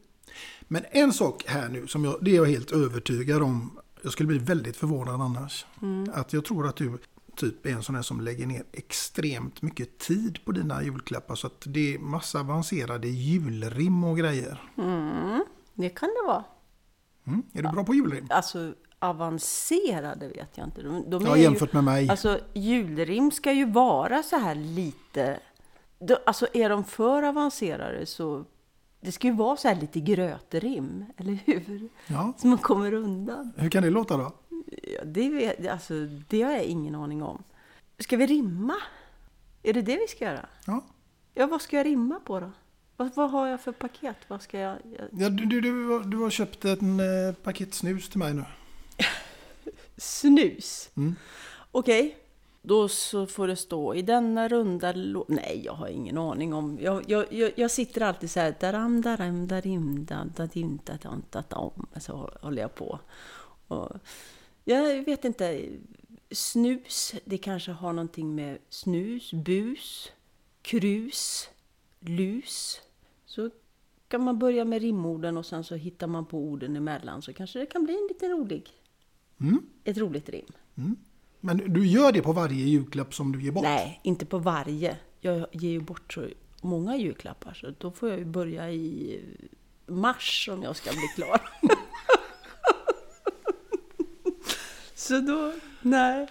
Men 0.62 0.84
en 0.90 1.12
sak 1.12 1.44
här 1.46 1.68
nu 1.68 1.86
som 1.86 2.04
jag, 2.04 2.24
det 2.24 2.30
är 2.30 2.34
jag 2.36 2.46
helt 2.46 2.72
övertygad 2.72 3.42
om. 3.42 3.79
Jag 4.02 4.12
skulle 4.12 4.26
bli 4.26 4.38
väldigt 4.38 4.76
förvånad 4.76 5.20
annars. 5.20 5.66
Mm. 5.82 6.10
Att 6.14 6.32
jag 6.32 6.44
tror 6.44 6.66
att 6.66 6.76
du 6.76 6.98
typ 7.36 7.66
är 7.66 7.70
en 7.70 7.82
sån 7.82 7.94
här 7.94 8.02
som 8.02 8.20
lägger 8.20 8.46
ner 8.46 8.64
extremt 8.72 9.62
mycket 9.62 9.98
tid 9.98 10.38
på 10.44 10.52
dina 10.52 10.82
julklappar. 10.82 11.34
Så 11.34 11.46
att 11.46 11.62
det 11.66 11.94
är 11.94 11.98
massa 11.98 12.40
avancerade 12.40 13.08
julrim 13.08 14.04
och 14.04 14.18
grejer. 14.18 14.62
Mm, 14.78 15.44
det 15.74 15.88
kan 15.88 16.08
det 16.08 16.26
vara. 16.26 16.44
Mm. 17.26 17.42
Är 17.52 17.62
du 17.62 17.68
bra 17.68 17.84
på 17.84 17.94
julrim? 17.94 18.26
Alltså 18.30 18.72
avancerade 18.98 20.28
vet 20.28 20.50
jag 20.54 20.66
inte. 20.66 20.82
De, 20.82 21.10
de 21.10 21.22
Ja, 21.22 21.36
jämfört 21.36 21.74
ju, 21.74 21.76
med 21.76 21.84
mig. 21.84 22.08
Alltså 22.08 22.40
julrim 22.52 23.30
ska 23.30 23.52
ju 23.52 23.70
vara 23.70 24.22
så 24.22 24.36
här 24.36 24.54
lite... 24.54 25.40
De, 25.98 26.16
alltså 26.26 26.46
är 26.52 26.68
de 26.68 26.84
för 26.84 27.22
avancerade 27.22 28.06
så... 28.06 28.44
Det 29.00 29.12
ska 29.12 29.26
ju 29.26 29.32
vara 29.34 29.56
så 29.56 29.68
här 29.68 29.74
lite 29.80 30.00
grötrim, 30.00 31.04
eller 31.16 31.38
hur? 31.44 31.88
Ja. 32.06 32.32
Så 32.38 32.46
man 32.46 32.58
kommer 32.58 32.92
undan. 32.94 33.52
Hur 33.56 33.70
kan 33.70 33.82
det 33.82 33.90
låta 33.90 34.16
då? 34.16 34.32
Ja, 34.82 35.04
det, 35.04 35.28
vet, 35.28 35.66
alltså, 35.68 35.94
det 36.28 36.42
har 36.42 36.52
jag 36.52 36.64
ingen 36.64 36.94
aning 36.94 37.22
om. 37.22 37.42
Ska 37.98 38.16
vi 38.16 38.26
rimma? 38.26 38.74
Är 39.62 39.72
det 39.72 39.82
det 39.82 39.96
vi 39.96 40.06
ska 40.08 40.24
göra? 40.24 40.46
Ja. 40.66 40.84
Ja, 41.34 41.46
vad 41.46 41.62
ska 41.62 41.76
jag 41.76 41.86
rimma 41.86 42.20
på 42.20 42.40
då? 42.40 42.50
Vad, 42.96 43.14
vad 43.14 43.30
har 43.30 43.46
jag 43.46 43.60
för 43.60 43.72
paket? 43.72 44.16
Vad 44.28 44.42
ska 44.42 44.58
jag... 44.58 44.76
Ja, 45.12 45.28
du, 45.28 45.44
du, 45.44 45.60
du, 45.60 45.88
har- 45.88 46.04
du 46.04 46.16
har 46.16 46.30
köpt 46.30 46.64
en 46.64 47.00
eh, 47.00 47.34
paket 47.42 47.74
snus 47.74 48.08
till 48.08 48.18
mig 48.18 48.34
nu. 48.34 48.44
Snus? 49.96 50.90
Mm. 50.96 51.16
Okej. 51.70 52.16
Då 52.62 52.88
så 52.88 53.26
får 53.26 53.48
det 53.48 53.56
stå 53.56 53.94
i 53.94 54.02
denna 54.02 54.48
runda. 54.48 54.92
Nej, 55.28 55.62
jag 55.64 55.72
har 55.72 55.88
ingen 55.88 56.18
aning 56.18 56.54
om... 56.54 56.78
Jag, 56.80 57.10
jag, 57.10 57.32
jag, 57.32 57.52
jag 57.56 57.70
sitter 57.70 58.00
alltid 58.00 58.30
så 58.30 58.40
här... 58.40 58.54
Daram, 58.60 59.00
daram, 59.00 59.48
darim, 59.48 60.04
da, 60.04 60.24
da, 60.36 60.46
dim, 60.46 60.78
da, 60.84 60.98
dam, 61.02 61.22
da, 61.30 61.44
dam. 61.48 61.86
Så 62.00 62.30
håller 62.42 62.62
jag 62.62 62.74
på. 62.74 62.98
Och 63.68 63.90
jag 64.64 65.04
vet 65.04 65.24
inte. 65.24 65.68
Snus, 66.30 67.14
det 67.24 67.38
kanske 67.38 67.72
har 67.72 67.92
någonting 67.92 68.34
med 68.34 68.58
snus, 68.68 69.32
bus, 69.32 70.12
krus, 70.62 71.48
lus. 72.00 72.80
Så 73.26 73.50
kan 74.08 74.24
man 74.24 74.38
börja 74.38 74.64
med 74.64 74.82
rimorden 74.82 75.36
och 75.36 75.46
sen 75.46 75.64
så 75.64 75.74
hittar 75.74 76.06
man 76.06 76.26
på 76.26 76.38
orden 76.38 76.76
emellan. 76.76 77.22
Så 77.22 77.32
kanske 77.32 77.58
det 77.58 77.66
kan 77.66 77.84
bli 77.84 77.94
en 77.94 78.06
liten 78.08 78.30
rolig... 78.30 78.70
Mm. 79.40 79.62
Ett 79.84 79.98
roligt 79.98 80.28
rim. 80.28 80.52
Men 81.40 81.72
du 81.72 81.86
gör 81.86 82.12
det 82.12 82.22
på 82.22 82.32
varje 82.32 82.64
julklapp 82.64 83.14
som 83.14 83.32
du 83.32 83.42
ger 83.42 83.52
bort? 83.52 83.62
Nej, 83.62 84.00
inte 84.02 84.26
på 84.26 84.38
varje. 84.38 84.96
Jag 85.20 85.46
ger 85.52 85.70
ju 85.70 85.80
bort 85.80 86.12
så 86.12 86.26
många 86.60 86.96
julklappar 86.96 87.54
så 87.54 87.74
då 87.78 87.90
får 87.90 88.08
jag 88.08 88.18
ju 88.18 88.24
börja 88.24 88.70
i 88.70 89.20
mars 89.86 90.48
om 90.52 90.62
jag 90.62 90.76
ska 90.76 90.90
bli 90.90 91.08
klar. 91.14 91.40
så 94.94 95.20
då, 95.20 95.52
nej. 95.82 96.28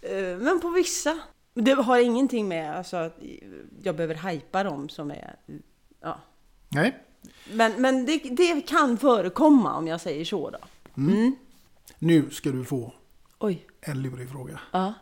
Eh, 0.00 0.38
Men 0.38 0.60
på 0.60 0.70
vissa. 0.70 1.18
Det 1.54 1.72
har 1.72 1.98
ingenting 1.98 2.48
med 2.48 2.76
alltså, 2.76 2.96
att 2.96 3.18
jag 3.82 3.96
behöver 3.96 4.14
hypa 4.14 4.64
dem 4.64 4.88
som 4.88 5.10
är... 5.10 5.36
Ja. 6.00 6.20
Nej. 6.68 6.98
Men, 7.52 7.82
men 7.82 8.06
det, 8.06 8.18
det 8.18 8.60
kan 8.60 8.98
förekomma 8.98 9.76
om 9.76 9.86
jag 9.86 10.00
säger 10.00 10.24
så 10.24 10.50
då. 10.50 10.58
Mm. 10.96 11.36
Nu 11.98 12.30
ska 12.30 12.50
du 12.50 12.64
få 12.64 12.92
Oj. 13.38 13.66
en 13.80 14.02
lurig 14.02 14.30
fråga. 14.30 14.60
Ja. 14.72 14.94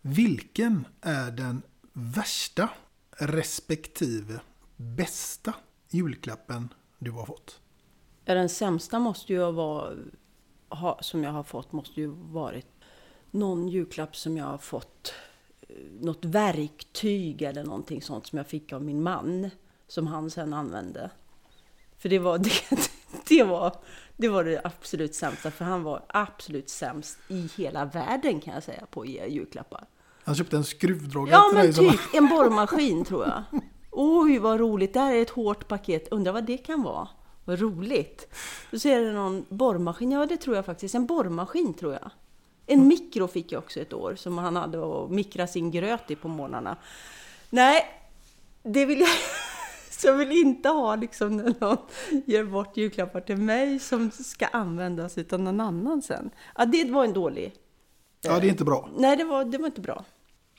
Vilken 0.00 0.86
är 1.00 1.30
den 1.30 1.62
värsta 1.92 2.70
respektive 3.18 4.40
bästa 4.76 5.54
julklappen 5.90 6.68
du 6.98 7.10
har 7.10 7.26
fått? 7.26 7.60
Den 8.24 8.48
sämsta 8.48 8.98
måste 8.98 9.32
ju 9.32 9.52
vara, 9.52 9.94
ha, 10.68 10.98
som 11.02 11.24
jag 11.24 11.30
har 11.32 11.42
fått, 11.42 11.72
måste 11.72 12.00
ju 12.00 12.06
varit 12.16 12.66
någon 13.30 13.68
julklapp 13.68 14.16
som 14.16 14.36
jag 14.36 14.44
har 14.44 14.58
fått. 14.58 15.12
eh, 15.68 15.74
Något 16.00 16.24
verktyg 16.24 17.42
eller 17.42 17.64
någonting 17.64 18.02
sånt 18.02 18.26
som 18.26 18.36
jag 18.36 18.46
fick 18.46 18.72
av 18.72 18.82
min 18.84 19.02
man. 19.02 19.50
Som 19.86 20.06
han 20.06 20.30
sen 20.30 20.54
använde. 20.54 21.10
För 21.98 22.08
det 22.08 22.18
var 22.18 22.38
det, 22.70 22.90
det, 23.36 23.44
var, 23.44 23.76
det 24.16 24.28
var 24.28 24.44
det 24.44 24.60
absolut 24.64 25.14
sämsta. 25.14 25.50
För 25.50 25.64
han 25.64 25.82
var 25.82 26.02
absolut 26.08 26.68
sämst 26.70 27.18
i 27.28 27.48
hela 27.56 27.84
världen 27.84 28.40
kan 28.40 28.54
jag 28.54 28.62
säga 28.62 28.86
på 28.90 29.00
att 29.00 29.08
ge 29.08 29.26
julklappar. 29.26 29.84
Han 30.24 30.34
köpte 30.34 30.56
en 30.56 30.64
skruvdragare 30.64 31.30
Ja 31.30 31.48
till 31.48 31.56
men 31.56 31.64
dig. 31.66 31.72
som- 31.74 31.90
typ 31.90 32.14
en 32.14 32.28
borrmaskin 32.28 33.04
tror 33.04 33.26
jag. 33.26 33.42
Oj 33.90 34.38
vad 34.38 34.60
roligt, 34.60 34.94
det 34.94 35.00
här 35.00 35.14
är 35.14 35.22
ett 35.22 35.30
hårt 35.30 35.68
paket. 35.68 36.08
Undrar 36.10 36.32
vad 36.32 36.44
det 36.44 36.56
kan 36.58 36.82
vara. 36.82 37.08
Vad 37.44 37.60
roligt. 37.60 38.34
Då 38.70 38.78
ser 38.78 39.00
det 39.00 39.12
någon 39.12 39.44
borrmaskin. 39.48 40.10
Ja 40.12 40.26
det 40.26 40.36
tror 40.36 40.56
jag 40.56 40.64
faktiskt. 40.66 40.94
En 40.94 41.06
borrmaskin 41.06 41.74
tror 41.74 41.92
jag. 41.92 42.10
En 42.66 42.88
mikro 42.88 43.28
fick 43.28 43.52
jag 43.52 43.58
också 43.58 43.80
ett 43.80 43.92
år 43.92 44.14
som 44.16 44.38
han 44.38 44.56
hade 44.56 44.78
att 45.04 45.10
mikra 45.10 45.46
sin 45.46 45.70
gröt 45.70 46.10
i 46.10 46.14
på 46.16 46.28
morgnarna. 46.28 46.76
Nej, 47.50 47.86
det 48.62 48.86
vill 48.86 49.00
jag... 49.00 49.08
Så 49.98 50.06
jag 50.06 50.14
vill 50.14 50.32
inte 50.32 50.68
ha 50.68 50.96
liksom 50.96 51.36
när 51.36 51.54
någon 51.60 51.78
ger 52.26 52.44
bort 52.44 52.76
julklappar 52.76 53.20
till 53.20 53.36
mig 53.36 53.78
som 53.78 54.10
ska 54.10 54.46
användas 54.46 55.18
utav 55.18 55.40
någon 55.40 55.60
annan 55.60 56.02
sen. 56.02 56.30
Ja, 56.56 56.64
det 56.64 56.90
var 56.90 57.04
en 57.04 57.12
dålig 57.12 57.54
Ja, 58.24 58.40
det 58.40 58.46
är 58.46 58.50
inte 58.50 58.64
bra. 58.64 58.90
Nej, 58.96 59.16
det 59.16 59.24
var, 59.24 59.44
det 59.44 59.58
var 59.58 59.66
inte 59.66 59.80
bra. 59.80 60.04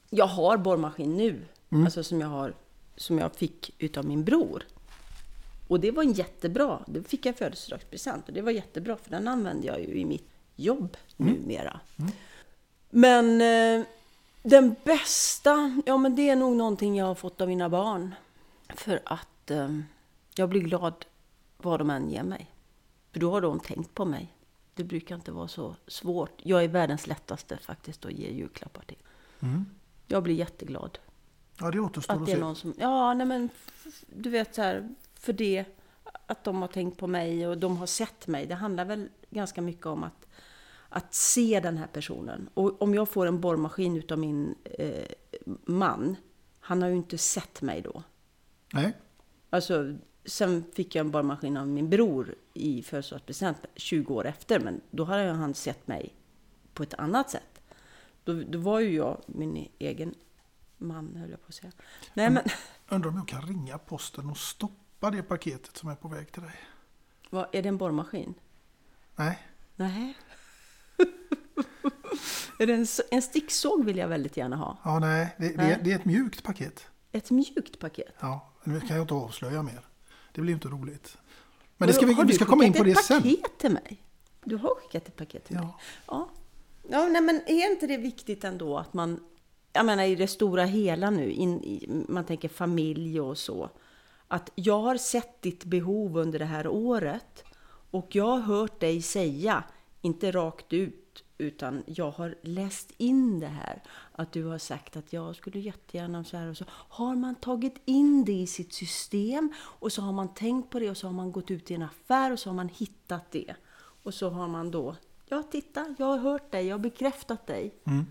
Jag 0.10 0.28
har 0.28 0.58
borrmaskin 0.58 1.18
nu, 1.18 1.42
alltså 1.70 2.04
som 2.04 2.22
jag, 2.22 2.28
har, 2.28 2.54
som 2.96 3.20
jag 3.20 3.36
fick 3.36 3.76
utav 3.80 4.06
min 4.06 4.24
bror. 4.24 4.64
Och 5.68 5.80
det 5.80 5.92
var 5.92 6.04
en 6.04 6.14
jättebra, 6.14 6.80
det 6.88 7.04
fick 7.04 7.26
jag 7.26 7.38
födelsedagspresent 7.38 8.28
och 8.28 8.34
det 8.34 8.42
var 8.42 8.52
jättebra 8.52 8.98
för 8.98 9.12
den 9.12 9.28
använder 9.28 9.68
jag 9.68 9.80
ju 9.80 9.96
i 9.96 10.06
mitt 10.06 10.30
jobb 10.56 10.98
numera. 11.18 11.80
Men 12.90 13.42
eh, 13.42 13.86
den 14.44 14.76
bästa, 14.84 15.82
ja 15.86 15.98
men 15.98 16.16
det 16.16 16.30
är 16.30 16.36
nog 16.36 16.56
någonting 16.56 16.98
jag 16.98 17.06
har 17.06 17.16
fått 17.16 17.42
av 17.42 17.48
mina 17.48 17.70
barn. 17.70 18.16
För 18.70 19.00
att 19.06 19.52
eh, 19.52 19.80
jag 20.36 20.50
blir 20.50 20.62
glad 20.62 21.06
vad 21.58 21.80
de 21.80 21.90
än 21.90 22.10
ger 22.10 22.24
mig. 22.24 22.52
För 23.12 23.20
då 23.20 23.32
har 23.32 23.42
de 23.42 23.60
tänkt 23.60 23.94
på 23.94 24.06
mig. 24.06 24.36
Det 24.74 24.84
brukar 24.84 25.16
inte 25.16 25.32
vara 25.32 25.48
så 25.48 25.76
svårt. 25.88 26.42
Jag 26.44 26.64
är 26.64 26.68
världens 26.68 27.08
lättaste 27.08 27.58
faktiskt 27.58 28.06
att 28.06 28.12
ge 28.12 28.32
julklappar 28.32 28.84
till. 28.84 28.98
Jag 30.08 30.24
blir 30.24 30.36
jätteglad. 30.36 31.00
Ja, 31.60 31.72
det 31.72 31.80
återstår 31.80 32.14
Att 32.14 32.26
det 32.26 32.32
är 32.32 32.40
någon 32.40 32.56
som, 32.56 32.74
ja 32.78 33.14
nej 33.14 33.28
men 33.28 33.50
du 34.08 34.30
vet 34.30 34.56
så 34.56 34.62
här, 34.62 34.96
för 35.14 35.34
det, 35.34 35.66
att 36.26 36.44
de 36.44 36.62
har 36.62 36.68
tänkt 36.68 36.98
på 36.98 37.08
mig 37.08 37.48
och 37.48 37.58
de 37.58 37.78
har 37.78 37.86
sett 37.86 38.28
mig. 38.28 38.46
Det 38.46 38.56
handlar 38.56 38.86
väl 38.86 39.10
ganska 39.30 39.62
mycket 39.62 39.86
om 39.86 40.04
att, 40.04 40.28
att 40.90 41.14
se 41.14 41.60
den 41.60 41.78
här 41.78 41.88
personen. 41.88 42.50
Och 42.54 42.82
om 42.82 42.94
jag 42.94 43.10
får 43.10 43.26
en 43.26 43.42
borrmaskin 43.42 43.96
utav 43.98 44.20
min 44.20 44.56
eh, 44.64 45.06
man, 45.66 46.16
han 46.60 46.82
har 46.82 46.90
ju 46.90 46.96
inte 46.96 47.18
sett 47.18 47.62
mig 47.62 47.82
då. 47.82 48.04
Nej. 48.76 48.98
Alltså, 49.50 49.96
sen 50.26 50.66
fick 50.74 50.96
jag 50.96 51.06
en 51.06 51.12
borrmaskin 51.12 51.58
av 51.58 51.68
min 51.68 51.90
bror 51.90 52.36
i 52.54 52.84
födelsedagspresent 52.84 53.58
20 53.76 54.14
år 54.14 54.26
efter, 54.26 54.60
men 54.60 54.82
då 54.92 55.04
hade 55.04 55.32
han 55.32 55.54
sett 55.54 55.88
mig 55.88 56.14
på 56.74 56.84
ett 56.84 56.94
annat 56.94 57.30
sätt. 57.30 57.62
Då, 58.24 58.44
då 58.44 58.60
var 58.60 58.80
ju 58.80 58.96
jag 58.96 59.22
min 59.28 59.68
egen 59.80 60.16
man, 60.78 61.16
höll 61.16 61.30
jag 61.30 61.42
på 61.42 61.48
att 61.48 61.56
säga. 61.56 61.72
Nej, 62.14 62.30
men 62.30 62.44
Undrar 62.90 63.10
om 63.10 63.18
jag 63.18 63.28
kan 63.28 63.42
ringa 63.42 63.78
posten 63.78 64.30
och 64.30 64.38
stoppa 64.38 65.12
det 65.12 65.24
paketet 65.24 65.78
som 65.78 65.90
är 65.90 65.96
på 65.96 66.08
väg 66.08 66.32
till 66.32 66.42
dig. 66.42 66.56
vad, 67.30 67.56
är 67.56 67.62
det 67.62 67.70
en 67.70 67.78
borrmaskin? 67.78 68.34
Nej. 69.16 69.40
Nej. 69.76 70.18
Är 72.60 72.68
det 72.68 72.74
en, 72.74 72.86
en 73.12 73.22
sticksåg 73.22 73.86
vill 73.86 73.98
jag 73.98 74.08
väldigt 74.08 74.38
gärna 74.38 74.56
ha. 74.56 74.78
Ja, 74.84 75.00
nej, 75.00 75.36
det, 75.38 75.48
det, 75.48 75.58
Nej. 75.58 75.80
det 75.84 75.92
är 75.92 75.96
ett 75.96 76.06
mjukt 76.06 76.44
paket. 76.44 76.88
Ett 77.12 77.32
mjukt 77.32 77.80
paket. 77.80 78.16
Ja, 78.20 78.52
nu 78.66 78.80
kan 78.80 78.96
jag 78.96 79.04
inte 79.04 79.14
avslöja 79.14 79.64
mer. 79.64 79.82
Det 80.32 80.42
blir 80.42 80.54
inte 80.54 80.68
roligt. 80.68 81.18
Men 81.78 81.88
det 81.88 81.94
ska 81.94 82.06
vi, 82.06 82.14
Har 82.14 82.24
vi 82.24 82.32
du 82.32 82.36
ska 82.36 82.46
komma 82.46 82.66
in 82.66 82.74
på 82.74 82.84
skickat 82.84 82.96
det 82.96 83.00
ett 83.00 83.06
sen. 83.06 83.22
paket 83.22 83.58
till 83.58 83.72
mig? 83.72 84.02
Du 84.44 84.56
har 84.56 84.76
skickat 84.76 85.08
ett 85.08 85.16
paket 85.16 85.46
till 85.46 85.56
mig? 85.56 85.68
Ja. 86.08 86.30
Ja, 86.90 87.08
nej, 87.08 87.22
men 87.22 87.36
är 87.48 87.72
inte 87.72 87.88
det 87.88 87.98
viktigt 87.98 88.44
ändå 88.44 88.78
att 88.78 88.94
man, 88.94 89.20
jag 89.74 89.86
menar 89.86 90.04
i 90.04 90.16
det 90.16 90.28
stora 90.28 90.66
hela 90.66 91.10
nu, 91.10 91.32
in, 91.32 91.64
i, 91.64 92.04
man 92.10 92.26
tänker 92.26 92.50
familj 92.50 93.22
och 93.22 93.38
så, 93.38 93.70
att 94.28 94.50
jag 94.56 94.80
har 94.80 94.98
sett 94.98 95.42
ditt 95.42 95.64
behov 95.64 96.18
under 96.18 96.40
det 96.40 96.46
här 96.46 96.68
året 96.68 97.44
och 97.92 98.16
jag 98.16 98.26
har 98.26 98.40
hört 98.40 98.80
dig 98.80 99.02
säga, 99.02 99.64
inte 100.02 100.32
rakt 100.32 100.74
ut, 100.74 101.24
utan 101.38 101.84
jag 101.86 102.12
har 102.12 102.36
läst 102.42 102.92
in 102.98 103.40
det 103.40 103.48
här, 103.48 103.84
att 104.12 104.32
du 104.32 104.44
har 104.44 104.58
sagt 104.58 104.96
att 104.96 105.14
jag 105.14 105.36
skulle 105.36 105.60
jättegärna 105.60 106.24
så 106.24 106.38
här 106.38 106.48
och 106.48 106.58
så. 106.58 106.66
Har 106.70 107.16
man 107.16 107.36
tagit 107.36 107.82
in 107.86 108.26
det 108.26 108.34
i 108.34 108.48
sitt 108.48 108.74
system 108.74 109.54
och 109.60 109.92
så 109.92 110.02
har 110.02 110.14
man 110.14 110.34
tänkt 110.34 110.70
på 110.70 110.80
det 110.80 110.90
och 110.90 110.98
så 110.98 111.08
har 111.08 111.14
man 111.14 111.32
gått 111.32 111.52
ut 111.52 111.72
i 111.72 111.74
en 111.74 111.82
affär 111.82 112.32
och 112.32 112.40
så 112.40 112.50
har 112.50 112.56
man 112.56 112.70
hittat 112.70 113.32
det. 113.32 113.56
Och 114.04 114.14
så 114.14 114.30
har 114.30 114.48
man 114.48 114.72
då, 114.72 114.96
ja 115.26 115.44
titta, 115.44 115.96
jag 115.98 116.06
har 116.06 116.18
hört 116.18 116.52
dig, 116.52 116.68
jag 116.68 116.74
har 116.74 116.80
bekräftat 116.80 117.48
dig. 117.48 117.76
Mm. 117.86 118.06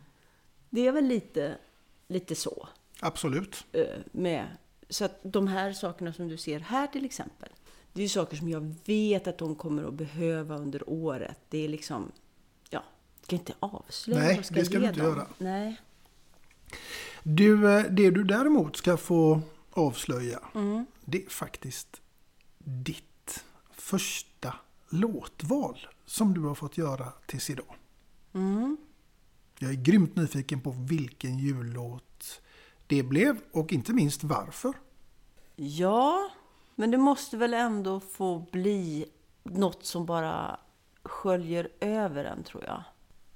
Det 0.70 0.86
är 0.86 0.92
väl 0.92 1.04
lite, 1.06 1.58
lite 2.08 2.34
så. 2.34 2.68
Absolut. 3.00 3.64
eh, 3.72 3.98
Med. 4.12 4.46
Så 4.88 5.04
att 5.04 5.20
de 5.22 5.48
här 5.48 5.72
sakerna 5.72 6.12
som 6.12 6.28
du 6.28 6.36
ser 6.36 6.60
här 6.60 6.86
till 6.86 7.04
exempel, 7.04 7.48
det 7.92 8.02
är 8.02 8.08
saker 8.08 8.36
som 8.36 8.48
jag 8.48 8.74
vet 8.84 9.26
att 9.26 9.38
de 9.38 9.54
kommer 9.54 9.84
att 9.84 9.94
behöva 9.94 10.56
under 10.56 10.88
året. 10.90 11.38
Det 11.48 11.64
är 11.64 11.68
liksom, 11.68 12.12
ska 13.24 13.36
inte 13.36 13.54
avslöja 13.60 14.20
Nej, 14.20 14.36
vad 14.36 14.44
ska 14.44 14.54
det 14.54 14.64
ska 14.64 14.78
du 14.78 14.86
inte 14.86 15.00
dem. 15.00 15.08
göra. 15.08 15.26
Nej. 15.38 15.80
Du, 17.22 17.78
eh, 17.78 17.84
det 17.90 18.10
du 18.10 18.24
däremot 18.24 18.76
ska 18.76 18.96
få 18.96 19.40
avslöja, 19.70 20.38
Mm. 20.54 20.86
det 21.04 21.24
är 21.24 21.28
faktiskt 21.30 22.00
ditt 22.58 23.44
första 23.72 24.54
låtval 24.88 25.86
som 26.06 26.34
du 26.34 26.40
har 26.40 26.54
fått 26.54 26.78
göra 26.78 27.12
tills 27.26 27.50
idag. 27.50 27.74
Mm. 28.34 28.76
Jag 29.58 29.70
är 29.70 29.74
grymt 29.74 30.16
nyfiken 30.16 30.60
på 30.60 30.70
vilken 30.70 31.38
jullåt 31.38 32.40
det 32.86 33.02
blev 33.02 33.36
och 33.52 33.72
inte 33.72 33.92
minst 33.92 34.24
varför. 34.24 34.72
Ja, 35.56 36.30
men 36.74 36.90
det 36.90 36.98
måste 36.98 37.36
väl 37.36 37.54
ändå 37.54 38.00
få 38.00 38.46
bli 38.52 39.06
något 39.42 39.84
som 39.86 40.06
bara 40.06 40.60
sköljer 41.02 41.68
över 41.80 42.24
en, 42.24 42.44
tror 42.44 42.64
jag. 42.64 42.82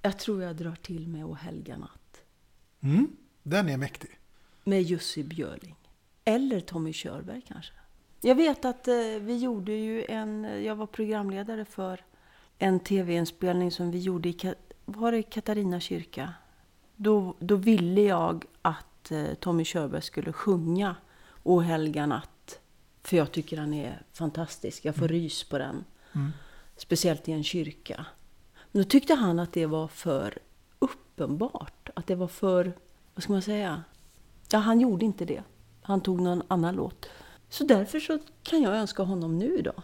Jag 0.02 0.18
tror 0.18 0.42
jag 0.42 0.56
drar 0.56 0.74
till 0.74 1.08
med 1.08 1.24
O 1.24 1.34
helga 1.34 1.76
natt. 1.76 2.22
Mm, 2.80 3.16
den 3.42 3.68
är 3.68 3.76
mäktig. 3.76 4.18
Med 4.64 4.82
Jussi 4.82 5.24
Björling. 5.24 5.76
Eller 6.24 6.60
Tommy 6.60 6.92
Körberg 6.92 7.42
kanske. 7.48 7.74
Jag 8.20 8.34
vet 8.34 8.64
att 8.64 8.88
eh, 8.88 8.94
vi 9.20 9.36
gjorde 9.36 9.72
ju 9.72 10.04
en... 10.04 10.64
Jag 10.64 10.76
var 10.76 10.86
programledare 10.86 11.64
för 11.64 12.04
en 12.58 12.80
tv-inspelning 12.80 13.70
som 13.70 13.90
vi 13.90 13.98
gjorde 13.98 14.28
i 14.28 14.54
var 14.84 15.12
det 15.12 15.22
Katarina 15.22 15.80
kyrka. 15.80 16.34
Då, 16.96 17.36
då 17.38 17.56
ville 17.56 18.00
jag 18.00 18.44
att 18.62 19.10
eh, 19.10 19.34
Tommy 19.34 19.64
Körberg 19.64 20.02
skulle 20.02 20.32
sjunga 20.32 20.96
O 21.42 21.60
helga 21.60 22.06
natt. 22.06 22.60
För 23.02 23.16
jag 23.16 23.32
tycker 23.32 23.58
han 23.58 23.74
är 23.74 24.02
fantastisk. 24.12 24.84
Jag 24.84 24.96
får 24.96 25.08
rys 25.08 25.44
på 25.44 25.58
den. 25.58 25.84
Mm. 26.14 26.30
Speciellt 26.76 27.28
i 27.28 27.32
en 27.32 27.44
kyrka. 27.44 28.06
Men 28.72 28.82
då 28.82 28.88
tyckte 28.88 29.14
han 29.14 29.38
att 29.38 29.52
det 29.52 29.66
var 29.66 29.88
för 29.88 30.38
uppenbart. 30.78 31.90
Att 31.94 32.06
det 32.06 32.14
var 32.14 32.28
för, 32.28 32.72
vad 33.14 33.22
ska 33.22 33.32
man 33.32 33.42
säga? 33.42 33.84
Ja, 34.50 34.58
han 34.58 34.80
gjorde 34.80 35.04
inte 35.04 35.24
det. 35.24 35.42
Han 35.82 36.00
tog 36.00 36.20
någon 36.20 36.42
annan 36.48 36.74
låt. 36.74 37.08
Så 37.48 37.64
därför 37.64 38.00
så 38.00 38.18
kan 38.42 38.62
jag 38.62 38.76
önska 38.76 39.02
honom 39.02 39.38
nu 39.38 39.58
idag. 39.58 39.82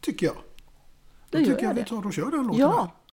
Tycker 0.00 0.26
jag. 0.26 0.36
Då 0.36 1.38
Då 1.38 1.38
tycker 1.38 1.52
jag 1.52 1.62
jag 1.62 1.74
vi 1.74 1.84
tar 1.84 2.06
och 2.06 2.12
kör 2.12 2.30
den 2.30 2.46
låten. 2.46 2.60
Ja. 2.60 2.80
här. 2.80 3.06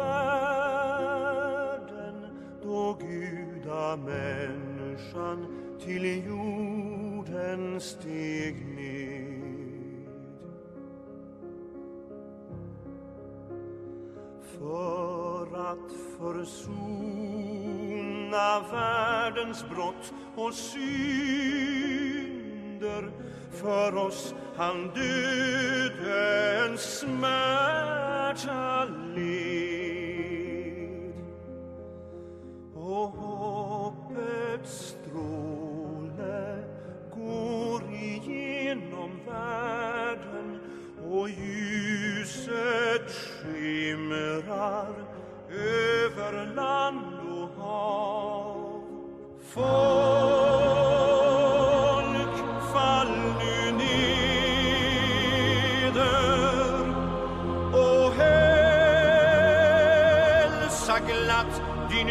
och 2.75 2.99
gudamänniskan 2.99 5.47
till 5.85 6.25
jorden 6.27 7.81
steg 7.81 8.65
ned. 8.75 9.41
För 14.59 15.71
att 15.71 15.91
försona 16.19 16.89
världens 18.71 19.65
brott 19.69 20.13
och 20.35 20.53
synder 20.53 20.81
för 23.51 23.95
oss 23.95 24.35
han 24.55 24.91
dödens 24.95 26.99
smärta 26.99 28.85
led. 29.15 29.64
Och 32.87 33.09
hoppets 33.09 34.95
stråle 34.95 36.63
går 37.15 37.81
igenom 37.93 39.19
världen 39.27 40.59
och 41.11 41.29
ljuset 41.29 43.11
skimrar 43.11 44.93
över 45.49 46.55
land 46.55 47.19
och 47.29 47.63
hav. 47.63 48.81
Folk, 49.41 50.44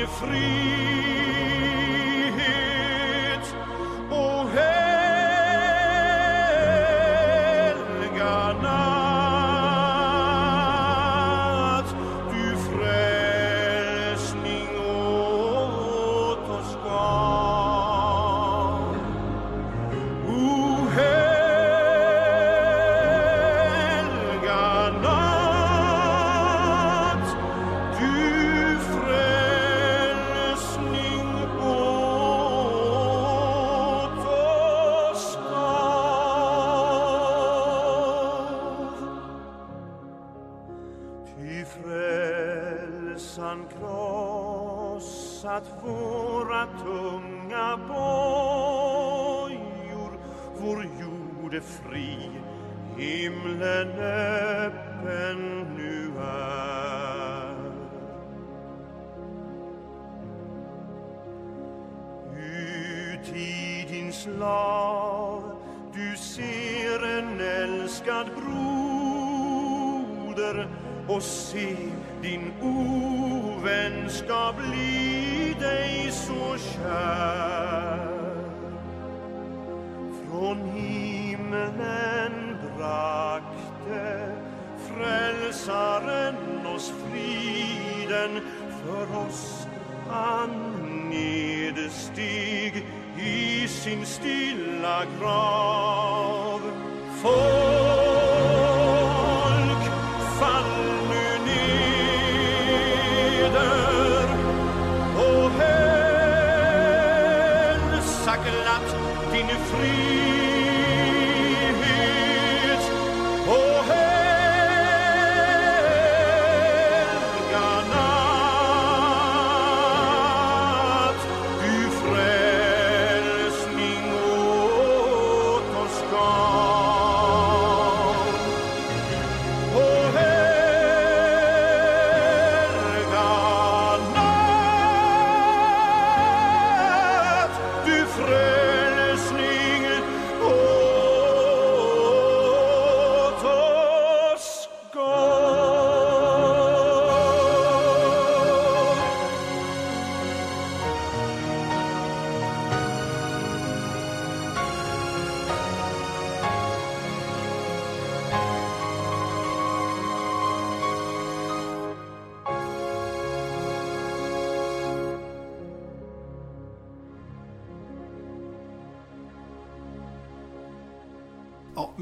din 0.06 0.93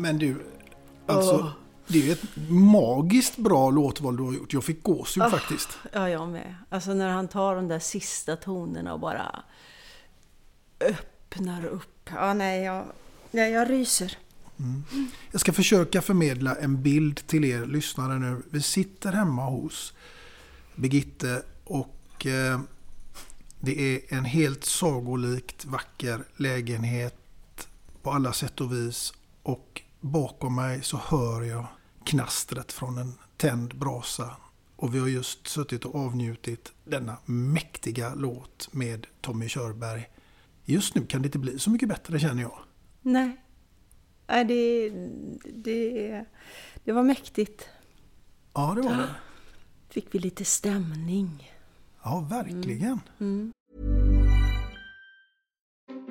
men 0.03 0.19
du, 0.19 0.43
alltså, 1.07 1.53
det 1.87 1.99
är 1.99 2.03
ju 2.03 2.13
ett 2.13 2.25
magiskt 2.51 3.37
bra 3.37 3.71
låtval 3.71 4.17
du 4.17 4.23
har 4.23 4.33
gjort. 4.33 4.53
Jag 4.53 4.65
fick 4.65 4.83
gåshud 4.83 5.23
Ah. 5.23 5.31
faktiskt. 5.31 5.69
Ja, 5.93 6.09
jag 6.09 6.29
med. 6.29 6.55
Alltså 6.69 6.95
när 6.95 7.09
han 7.09 7.29
tar 7.29 7.57
de 7.57 7.69
där 7.69 7.79
sista 7.79 8.37
tonerna 8.37 8.93
och 8.95 9.01
bara 9.01 9.43
öppnar 10.81 11.65
upp. 11.65 12.11
Ja, 12.15 12.35
nej, 12.35 12.63
jag, 12.63 12.85
nej, 13.31 13.53
jag 13.53 13.71
ryser. 13.71 14.19
Jag 15.31 15.41
ska 15.41 15.53
försöka 15.53 16.03
förmedla 16.03 16.55
en 16.57 16.83
bild 16.83 17.27
till 17.27 17.45
er 17.45 17.67
lyssnare 17.67 18.19
nu. 18.19 18.43
Vi 18.51 18.63
sitter 18.63 19.13
hemma 19.13 19.45
hos 19.45 19.93
Birgitte 20.75 21.43
och 21.65 22.27
eh, 22.27 22.61
det 23.61 23.81
är 23.97 24.01
en 24.17 24.25
helt 24.25 24.65
sagolikt 24.65 25.65
vacker 25.65 26.25
lägenhet 26.37 27.17
på 28.03 28.11
alla 28.11 28.33
sätt 28.33 28.61
och 28.61 28.73
vis. 28.73 29.13
Och 29.43 29.83
bakom 30.03 30.55
mig 30.55 30.83
så 30.83 30.97
hör 30.97 31.43
jag 31.43 31.67
knastret 32.05 32.73
från 32.73 32.99
en 32.99 33.15
tänd 33.37 33.79
brasa. 33.79 34.37
Och 34.77 34.95
vi 34.95 34.99
har 34.99 35.09
just 35.09 35.47
suttit 35.47 35.85
och 35.85 35.95
avnjutit 35.95 36.73
denna 36.85 37.17
mäktiga 37.25 38.15
låt 38.15 38.69
med 38.73 39.07
Tommy 39.21 39.49
Körberg. 39.49 40.09
Just 40.65 40.95
nu 40.95 41.07
kan 41.07 41.23
det 41.23 41.27
inte 41.27 41.39
bli 41.39 41.59
så 41.59 41.71
mycket 41.71 41.89
bättre 41.89 42.19
känner 42.19 42.43
jag. 42.43 42.59
Nej. 43.03 43.37
Nej, 44.27 44.45
det, 44.45 44.91
det, 45.55 46.25
det 46.85 46.93
var 46.93 47.03
mäktigt. 47.03 47.69
Ja, 48.53 48.73
det 48.77 48.83
var 48.83 48.97
det. 48.97 49.15
Fick 49.89 50.15
vi 50.15 50.19
lite 50.19 50.45
stämning. 50.45 51.53
Ja, 52.03 52.27
verkligen. 52.31 53.01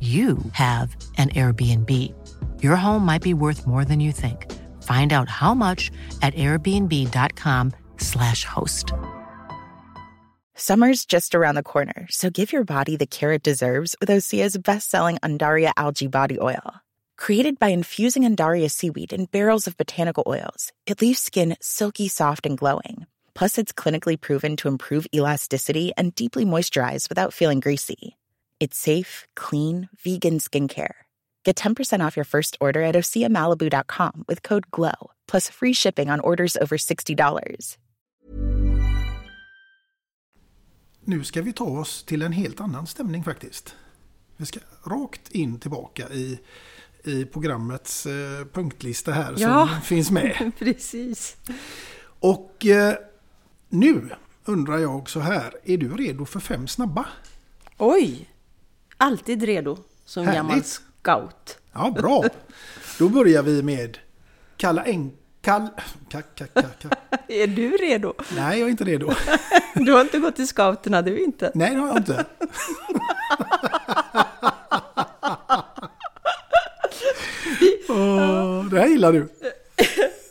you 0.00 0.38
have 0.52 0.96
an 1.18 1.28
Airbnb. 1.30 2.14
Your 2.62 2.76
home 2.76 3.04
might 3.04 3.22
be 3.22 3.34
worth 3.34 3.66
more 3.66 3.84
than 3.84 4.00
you 4.00 4.12
think. 4.12 4.50
Find 4.82 5.12
out 5.12 5.28
how 5.28 5.52
much 5.52 5.90
at 6.22 6.32
airbnb.com/slash 6.34 8.44
host. 8.44 8.92
Summer's 10.54 11.04
just 11.04 11.34
around 11.34 11.56
the 11.56 11.62
corner, 11.62 12.06
so 12.08 12.30
give 12.30 12.50
your 12.52 12.64
body 12.64 12.96
the 12.96 13.06
care 13.06 13.32
it 13.32 13.42
deserves 13.42 13.94
with 14.00 14.08
Osea's 14.08 14.56
best-selling 14.56 15.18
Undaria 15.22 15.72
algae 15.76 16.06
body 16.06 16.38
oil. 16.40 16.76
Created 17.16 17.58
by 17.58 17.68
infusing 17.68 18.24
Undaria 18.24 18.70
seaweed 18.70 19.12
in 19.12 19.26
barrels 19.26 19.66
of 19.66 19.76
botanical 19.76 20.24
oils, 20.26 20.72
it 20.86 21.02
leaves 21.02 21.18
skin 21.18 21.56
silky 21.60 22.08
soft 22.08 22.46
and 22.46 22.56
glowing. 22.56 23.04
Plus, 23.34 23.58
it's 23.58 23.72
clinically 23.72 24.18
proven 24.20 24.56
to 24.56 24.68
improve 24.68 25.06
elasticity 25.14 25.92
and 25.96 26.14
deeply 26.14 26.44
moisturize 26.44 27.08
without 27.08 27.34
feeling 27.34 27.60
greasy. 27.60 28.16
It's 28.60 28.76
safe, 28.76 29.26
clean, 29.50 29.88
vegan 30.04 30.38
skincare. 30.38 30.94
Get 31.44 31.56
10% 31.56 32.06
off 32.06 32.16
your 32.16 32.24
first 32.24 32.56
order 32.60 32.82
at 32.82 32.94
OseaMalibu.com 32.94 34.24
with 34.28 34.42
code 34.42 34.70
GLOW, 34.70 35.10
plus 35.26 35.48
free 35.48 35.72
shipping 35.72 36.10
on 36.10 36.20
orders 36.20 36.56
over 36.56 36.76
$60. 36.76 37.76
Nu 41.04 41.24
ska 41.24 41.42
vi 41.42 41.52
ta 41.52 41.64
oss 41.64 42.02
till 42.04 42.22
en 42.22 42.32
helt 42.32 42.60
annan 42.60 42.86
stämning 42.86 43.24
faktiskt. 43.24 43.74
Vi 44.36 44.46
ska 44.46 44.60
rakt 44.84 45.28
in 45.30 45.58
tillbaka 45.60 46.08
i, 46.08 46.40
i 47.04 47.24
programmets 47.24 48.06
eh, 48.06 48.44
punktlista 48.52 49.12
här 49.12 49.34
Ja. 49.38 49.68
som 49.72 49.80
finns 49.82 50.10
med. 50.10 50.52
Precis. 50.58 51.36
Och 52.20 52.66
eh, 52.66 52.94
nu 53.68 54.10
undrar 54.44 54.78
jag 54.78 55.10
så 55.10 55.20
här, 55.20 55.54
är 55.64 55.76
du 55.76 55.96
redo 55.96 56.24
för 56.24 56.40
fem 56.40 56.68
snabba? 56.68 57.06
Oj! 57.78 58.29
Alltid 59.02 59.42
redo 59.42 59.78
som 60.04 60.24
Härligt. 60.26 60.36
gammal 60.36 60.62
scout. 60.64 61.58
Ja, 61.72 61.90
bra. 61.90 62.24
Då 62.98 63.08
börjar 63.08 63.42
vi 63.42 63.62
med 63.62 63.98
Kalla 64.56 64.84
en... 64.84 65.12
Kall... 65.42 65.68
Ka, 66.10 66.22
ka, 66.22 66.44
ka. 66.46 66.88
Är 67.28 67.46
du 67.46 67.70
redo? 67.76 68.14
Nej, 68.36 68.58
jag 68.58 68.66
är 68.66 68.70
inte 68.70 68.84
redo. 68.84 69.12
Du 69.74 69.92
har 69.92 70.00
inte 70.00 70.18
gått 70.18 70.36
till 70.36 70.48
scouterna, 70.48 71.02
du 71.02 71.24
inte? 71.24 71.52
Nej, 71.54 71.74
det 71.74 71.80
har 71.80 71.88
jag 71.88 71.96
inte. 71.96 72.24
Åh, 77.88 78.64
det 78.64 78.80
här 78.80 78.86
gillar 78.86 79.12
du. 79.12 79.28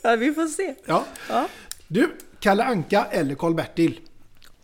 Ja, 0.02 0.16
vi 0.16 0.34
får 0.34 0.46
se. 0.46 0.74
Ja. 0.86 1.04
Ja. 1.28 1.48
Du, 1.88 2.16
Kalle 2.40 2.64
Anka 2.64 3.06
eller 3.10 3.34
Karl-Bertil? 3.34 4.00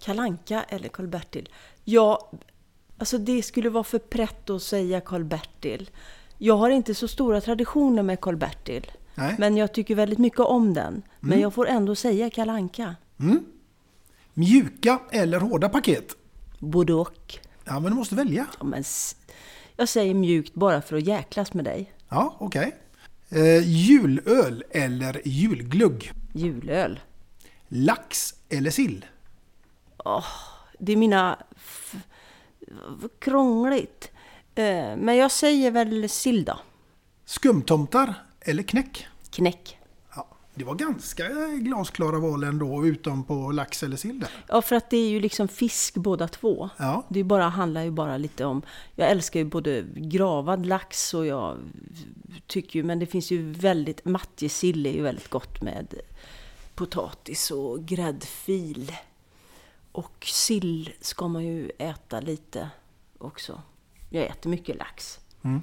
Kalanka 0.04 0.64
eller 0.68 0.88
Karl-Bertil? 0.88 1.48
Ja, 1.84 2.30
alltså 2.99 3.18
det 3.18 3.42
skulle 3.42 3.70
vara 3.70 3.84
för 3.84 3.99
prätt 3.99 4.51
att 4.51 4.62
säga 4.62 5.01
Karl-Bertil. 5.01 5.90
Jag 6.38 6.57
har 6.57 6.70
inte 6.70 6.94
så 6.94 7.09
stora 7.09 7.40
traditioner 7.40 8.03
med 8.03 8.20
Karl-Bertil. 8.20 8.90
Men 9.38 9.57
jag 9.57 9.74
tycker 9.74 9.94
väldigt 9.94 10.18
mycket 10.18 10.40
om 10.40 10.74
den. 10.74 11.03
Men 11.20 11.30
Mm. 11.32 11.40
jag 11.42 11.55
får 11.55 11.68
ändå 11.68 11.94
säga 11.94 12.30
Kalanka. 12.30 12.94
Mjuka 14.34 14.99
eller 15.11 15.40
hårda 15.40 15.68
paket? 15.68 16.16
Både 16.59 16.94
och. 16.94 17.38
Ja, 17.64 17.80
men 17.80 17.90
du 17.92 17.97
måste 17.99 18.14
välja. 18.14 18.47
Ja, 18.59 18.64
men 18.64 18.84
jag 19.76 19.88
säger 19.88 20.14
mjukt 20.14 20.55
bara 20.55 20.82
för 20.82 20.97
att 20.97 21.07
jäklas 21.07 21.55
med 21.55 21.64
dig. 21.64 21.92
Ja, 22.09 22.36
okej. 22.38 22.76
Eh, 23.28 23.68
julöl 23.68 24.64
eller 24.70 25.20
julglugg? 25.28 26.12
Julöl. 26.34 27.01
Lax 27.68 28.34
eller 28.49 28.70
sill? 28.70 29.05
Det 30.78 30.92
är 30.92 30.97
mina... 30.97 31.38
Krångligt. 33.18 34.10
Eh, 34.54 34.96
men 34.96 35.16
jag 35.16 35.30
säger 35.30 35.70
väl 35.70 36.08
sill 36.08 36.44
då. 36.44 36.58
Skumtomtar 37.24 38.14
eller 38.40 38.62
knäck? 38.62 39.06
Knäck. 39.30 39.78
Ja, 40.16 40.28
det 40.54 40.64
var 40.64 40.74
ganska 40.74 41.28
glasklara 41.60 42.18
val 42.18 42.44
ändå, 42.44 42.86
utom 42.86 43.24
på 43.24 43.50
lax 43.50 43.82
eller 43.82 43.96
sill 43.96 44.20
där. 44.20 44.30
Ja, 44.48 44.62
för 44.62 44.76
att 44.76 44.90
det 44.90 44.96
är 44.96 45.08
ju 45.08 45.20
liksom 45.20 45.48
fisk 45.48 45.94
båda 45.94 46.28
två. 46.28 46.68
Ja. 46.76 47.06
Det 47.08 47.24
bara, 47.24 47.48
handlar 47.48 47.82
ju 47.82 47.90
bara 47.90 48.16
lite 48.16 48.44
om... 48.44 48.62
Jag 48.94 49.10
älskar 49.10 49.40
ju 49.40 49.46
både 49.46 49.84
gravad 49.94 50.66
lax 50.66 51.14
och 51.14 51.26
jag 51.26 51.58
tycker 52.46 52.78
ju... 52.78 52.84
Men 52.84 52.98
det 52.98 53.06
finns 53.06 53.30
ju 53.30 53.52
väldigt... 53.52 54.04
Matjessill 54.04 54.86
är 54.86 54.92
ju 54.92 55.02
väldigt 55.02 55.30
gott 55.30 55.62
med 55.62 55.94
potatis 56.74 57.50
och 57.50 57.84
gräddfil. 57.84 58.92
Och 59.97 60.26
sill 60.26 60.92
ska 61.01 61.28
man 61.28 61.44
ju 61.44 61.70
äta 61.78 62.20
lite 62.20 62.70
också. 63.18 63.62
Jag 64.11 64.24
äter 64.26 64.51
mycket 64.51 64.76
lax. 64.76 65.20
Mm. 65.42 65.62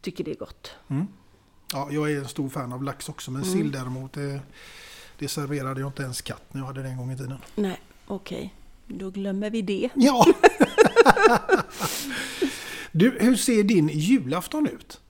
Tycker 0.00 0.24
det 0.24 0.30
är 0.30 0.36
gott. 0.36 0.74
Ja, 1.72 1.88
jag 1.90 2.12
är 2.12 2.18
en 2.18 2.28
stor 2.28 2.48
fan 2.48 2.72
av 2.72 2.82
lax 2.82 3.08
också, 3.08 3.30
men 3.30 3.42
Mm. 3.42 3.54
sill 3.54 3.72
däremot, 3.72 4.12
det, 4.12 4.40
det 5.18 5.28
serverade 5.28 5.80
jag 5.80 5.88
inte 5.88 6.02
ens 6.02 6.22
katt 6.22 6.42
när 6.54 6.60
jag 6.60 6.66
hade 6.66 6.82
det 6.82 6.88
en 6.88 6.96
gång 6.96 7.12
i 7.12 7.16
tiden. 7.16 7.38
Nej, 7.54 7.80
okej. 8.06 8.54
Då 8.86 9.10
glömmer 9.10 9.50
vi 9.50 9.62
det. 9.62 9.88
Ja! 9.94 10.26
du, 12.92 13.18
hur 13.20 13.36
ser 13.36 13.62
din 13.62 13.88
julafton 13.88 14.66
ut? 14.66 15.00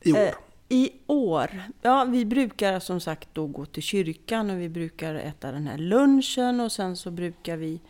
I 0.00 0.12
år? 0.12 0.18
Eh, 0.18 0.34
I 0.72 0.92
år? 1.06 1.62
Ja, 1.82 2.04
vi 2.04 2.24
brukar 2.24 2.80
som 2.80 3.00
sagt 3.00 3.28
då 3.32 3.46
gå 3.46 3.66
till 3.66 3.82
kyrkan 3.82 4.50
och 4.50 4.60
vi 4.60 4.68
brukar 4.68 5.14
äta 5.14 5.52
den 5.52 5.66
här 5.66 5.78
lunchen 5.78 6.60
och 6.60 6.72
sen 6.72 6.96
så 6.96 7.10
brukar 7.10 7.56
vi 7.56 7.80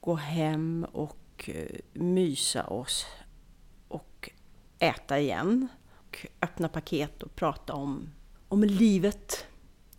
gå 0.00 0.14
hem 0.14 0.86
och 0.92 1.50
eh, 1.54 1.78
mysa 1.92 2.66
oss 2.66 3.06
och 3.88 4.30
äta 4.78 5.18
igen. 5.18 5.68
Och 5.98 6.26
öppna 6.42 6.68
paket 6.68 7.22
och 7.22 7.36
prata 7.36 7.74
om, 7.74 8.08
om 8.48 8.64
livet. 8.64 9.46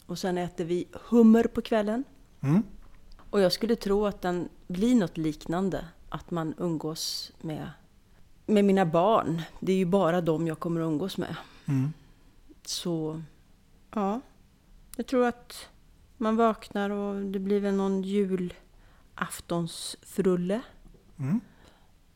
Och 0.05 0.19
sen 0.19 0.37
äter 0.37 0.65
vi 0.65 0.87
hummer 1.09 1.43
på 1.43 1.61
kvällen. 1.61 2.03
Mm. 2.41 2.63
Och 3.29 3.41
jag 3.41 3.51
skulle 3.51 3.75
tro 3.75 4.05
att 4.05 4.21
den 4.21 4.49
blir 4.67 4.95
något 4.95 5.17
liknande. 5.17 5.85
Att 6.09 6.31
man 6.31 6.53
umgås 6.57 7.31
med, 7.41 7.69
med 8.45 8.65
mina 8.65 8.85
barn. 8.85 9.41
Det 9.59 9.71
är 9.71 9.77
ju 9.77 9.85
bara 9.85 10.21
dem 10.21 10.47
jag 10.47 10.59
kommer 10.59 10.81
att 10.81 10.85
umgås 10.85 11.17
med. 11.17 11.35
Mm. 11.65 11.93
Så 12.65 13.21
ja, 13.91 14.21
jag 14.97 15.07
tror 15.07 15.25
att 15.25 15.69
man 16.17 16.35
vaknar 16.35 16.89
och 16.89 17.25
det 17.25 17.39
blir 17.39 17.59
väl 17.59 17.75
någon 17.75 18.03
julaftonsfrulle. 18.03 20.61
Mm. 21.17 21.39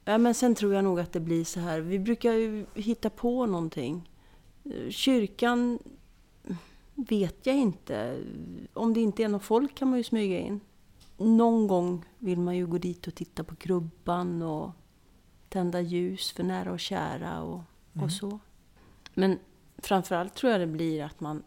Ja, 0.06 0.18
men 0.18 0.34
sen 0.34 0.56
tror 0.56 0.74
jag 0.74 0.84
nog 0.84 1.00
att 1.00 1.12
det 1.12 1.20
blir 1.20 1.44
så 1.44 1.60
här. 1.60 1.80
Vi 1.80 2.00
brukar 2.00 2.34
ju 2.34 2.66
hitta 2.74 3.10
på 3.10 3.46
någonting. 3.46 4.10
Kyrkan 4.90 5.80
vet 6.96 7.46
jag 7.46 7.56
inte. 7.56 8.24
Om 8.74 8.94
det 8.94 9.00
inte 9.00 9.24
är 9.24 9.28
någon 9.28 9.40
folk 9.40 9.76
kan 9.76 9.90
man 9.90 9.98
ju 9.98 10.04
smyga 10.04 10.40
in. 10.40 10.60
Någon 11.18 11.68
gång 11.68 12.06
vill 12.18 12.40
man 12.40 12.58
ju 12.58 12.68
gå 12.68 12.78
dit 12.78 13.08
och 13.08 13.16
titta 13.16 13.44
på 13.44 13.56
krubban 13.56 14.42
och 14.42 14.72
tända 15.50 15.82
ljus 15.82 16.32
för 16.32 16.44
nära 16.44 16.72
och 16.72 16.80
kära 16.80 17.42
och, 17.42 17.62
och 18.04 18.12
så. 18.12 18.40
Men 19.14 19.40
framförallt 19.82 20.36
tror 20.36 20.52
jag 20.52 20.62
det 20.62 20.68
blir 20.68 21.04
att 21.04 21.20
man 21.20 21.44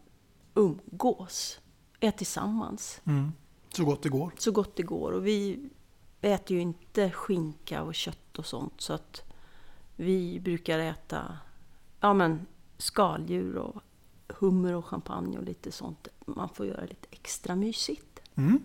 umgås, 0.54 1.60
är 2.00 2.10
tillsammans 2.10 3.00
Mm. 3.04 3.32
Så 3.68 3.84
gott 3.84 4.02
det 4.02 4.08
går. 4.08 4.32
så 4.38 4.52
gott 4.52 4.76
det 4.76 4.82
går. 4.82 5.12
Och 5.12 5.26
vi 5.26 5.68
äter 6.20 6.56
ju 6.56 6.62
inte 6.62 7.10
skinka 7.10 7.82
och 7.82 7.94
kött 7.94 8.38
och 8.38 8.46
sånt 8.46 8.80
så 8.80 8.92
att 8.92 9.22
vi 9.96 10.40
brukar 10.40 10.78
äta 10.78 11.38
ja, 12.00 12.14
men 12.14 12.46
skaldjur 12.78 13.56
och 13.56 13.82
hummer 14.28 14.74
och 14.74 14.86
champagne 14.86 15.38
och 15.38 15.44
lite 15.44 15.72
sånt. 15.72 16.08
Man 16.26 16.48
får 16.48 16.66
göra 16.66 16.80
lite 16.80 17.08
extra 17.10 17.56
mysigt. 17.56 18.20
Mm. 18.34 18.62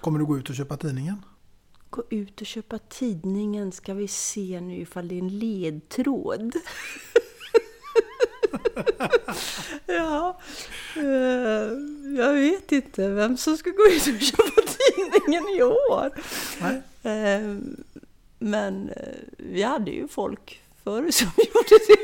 Kommer 0.00 0.18
du 0.18 0.26
gå 0.26 0.38
ut 0.38 0.50
och 0.50 0.56
köpa 0.56 0.76
tidningen? 0.76 1.24
Gå 1.90 2.02
ut 2.10 2.40
och 2.40 2.46
köpa 2.46 2.78
tidningen 2.78 3.72
ska 3.72 3.94
vi 3.94 4.08
se 4.08 4.60
nu 4.60 4.76
ifall 4.76 5.08
det 5.08 5.14
är 5.14 5.18
en 5.18 5.38
ledtråd. 5.38 6.52
ja, 9.86 10.38
eh, 10.96 11.02
jag 12.18 12.32
vet 12.32 12.72
inte 12.72 13.08
vem 13.08 13.36
som 13.36 13.56
ska 13.56 13.70
gå 13.70 13.86
ut 13.86 14.06
och 14.16 14.20
köpa 14.22 14.62
tidningen 14.66 15.48
i 15.58 15.62
år. 15.62 16.10
Nej. 16.60 16.82
Eh, 17.02 17.56
men 18.38 18.88
eh, 18.90 19.18
vi 19.38 19.62
hade 19.62 19.90
ju 19.90 20.08
folk 20.08 20.60
förr 20.84 21.10
som 21.10 21.26
gjorde 21.36 21.84
det. 21.88 21.96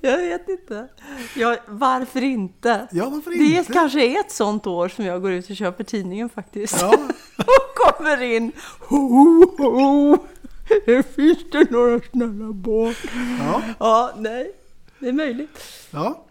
Jag 0.00 0.18
vet 0.18 0.48
inte. 0.48 0.88
Ja, 1.36 1.56
varför 1.66 2.22
inte? 2.22 2.88
Ja, 2.92 3.08
varför 3.08 3.30
Det 3.30 3.36
inte? 3.44 3.72
kanske 3.72 4.04
är 4.06 4.20
ett 4.20 4.30
sånt 4.32 4.66
år 4.66 4.88
som 4.88 5.04
jag 5.04 5.22
går 5.22 5.32
ut 5.32 5.50
och 5.50 5.56
köper 5.56 5.84
tidningen 5.84 6.28
faktiskt. 6.28 6.80
Ja. 6.80 6.88
och 7.38 7.74
kommer 7.74 8.22
in. 8.22 8.52
Ho, 8.80 9.44
ho, 9.58 10.18
finns 11.16 11.38
det 11.52 11.70
några 11.70 12.00
snälla 12.10 12.52
barn. 12.52 12.94
Ja. 13.38 13.62
Ja, 13.78 14.14
nej. 14.18 14.52
Det 14.98 15.08
är 15.08 15.12
möjligt. 15.12 15.58
ja. 15.90 16.26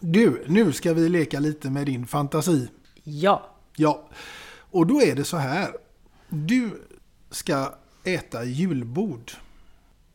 Du, 0.00 0.44
nu 0.48 0.72
ska 0.72 0.94
vi 0.94 1.08
leka 1.08 1.40
lite 1.40 1.70
med 1.70 1.86
din 1.86 2.06
fantasi. 2.06 2.68
Ja. 3.04 3.56
Ja, 3.76 4.08
och 4.70 4.86
då 4.86 5.02
är 5.02 5.14
det 5.14 5.24
så 5.24 5.36
här. 5.36 5.70
Du 6.28 6.70
ska 7.30 7.74
äta 8.04 8.44
julbord 8.44 9.32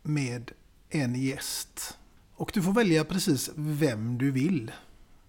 med 0.01 0.51
en 0.89 1.15
gäst. 1.15 1.97
Och 2.35 2.51
du 2.53 2.61
får 2.61 2.71
välja 2.73 3.03
precis 3.03 3.49
vem 3.55 4.17
du 4.17 4.31
vill. 4.31 4.71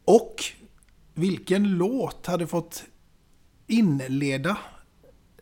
Och 0.04 0.44
vilken 1.14 1.68
låt 1.68 2.26
hade 2.26 2.46
fått 2.46 2.84
inleda 3.66 4.58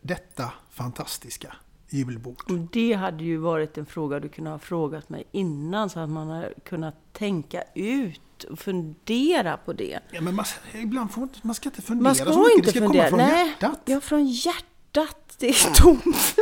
detta 0.01 0.51
fantastiska 0.71 1.55
julbord? 1.89 2.51
Och 2.51 2.57
det 2.71 2.93
hade 2.93 3.23
ju 3.23 3.37
varit 3.37 3.77
en 3.77 3.85
fråga 3.85 4.19
du 4.19 4.29
kunde 4.29 4.49
ha 4.49 4.59
frågat 4.59 5.09
mig 5.09 5.23
innan 5.31 5.89
så 5.89 5.99
att 5.99 6.09
man 6.09 6.29
hade 6.29 6.53
kunnat 6.63 6.95
tänka 7.13 7.63
ut 7.75 8.43
och 8.49 8.59
fundera 8.59 9.57
på 9.57 9.73
det. 9.73 9.99
Ja, 10.11 10.21
men 10.21 10.35
man, 10.35 10.45
ibland 10.73 11.11
får 11.11 11.27
man, 11.41 11.55
ska 11.55 11.69
inte 11.69 11.81
fundera 11.81 12.03
Man 12.03 12.15
så 12.15 12.23
ska 12.25 12.39
mycket. 12.39 12.55
inte 12.57 12.67
det 12.67 12.71
ska 12.71 12.79
fundera. 12.79 13.09
komma 13.09 13.17
från 13.27 13.27
Nej, 13.35 13.47
hjärtat. 13.47 13.79
Ja, 13.85 14.01
från 14.01 14.25
hjärtat. 14.27 15.35
Det 15.39 15.47
är 15.49 15.73
tomt. 15.73 16.05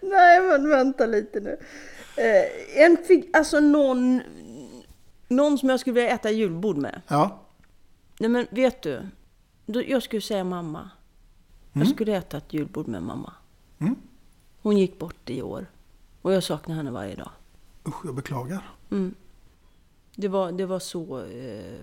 Nej, 0.00 0.40
men 0.40 0.68
vänta 0.68 1.06
lite 1.06 1.40
nu. 1.40 1.56
Eh, 2.16 2.82
en 2.84 2.96
fig- 2.96 3.30
alltså 3.32 3.60
någon, 3.60 4.22
någon 5.28 5.58
som 5.58 5.68
jag 5.68 5.80
skulle 5.80 5.94
vilja 5.94 6.10
äta 6.10 6.30
julbord 6.30 6.76
med. 6.76 7.02
Ja. 7.08 7.40
Nej, 8.20 8.30
men 8.30 8.46
vet 8.50 8.82
du? 8.82 9.02
Då, 9.66 9.82
jag 9.82 10.02
skulle 10.02 10.22
säga 10.22 10.44
mamma. 10.44 10.90
Jag 11.72 11.88
skulle 11.88 12.16
äta 12.16 12.36
ett 12.36 12.52
julbord 12.52 12.88
med 12.88 13.02
mamma. 13.02 13.32
Mm. 13.78 13.96
Hon 14.62 14.78
gick 14.78 14.98
bort 14.98 15.30
i 15.30 15.42
år. 15.42 15.66
Och 16.22 16.32
jag 16.32 16.42
saknar 16.42 16.74
henne 16.74 16.90
varje 16.90 17.14
dag. 17.14 17.30
Usch, 17.88 18.04
jag 18.04 18.14
beklagar. 18.14 18.70
Mm. 18.90 19.14
Det, 20.16 20.28
var, 20.28 20.52
det 20.52 20.66
var 20.66 20.78
så... 20.78 21.24
Eh, 21.24 21.80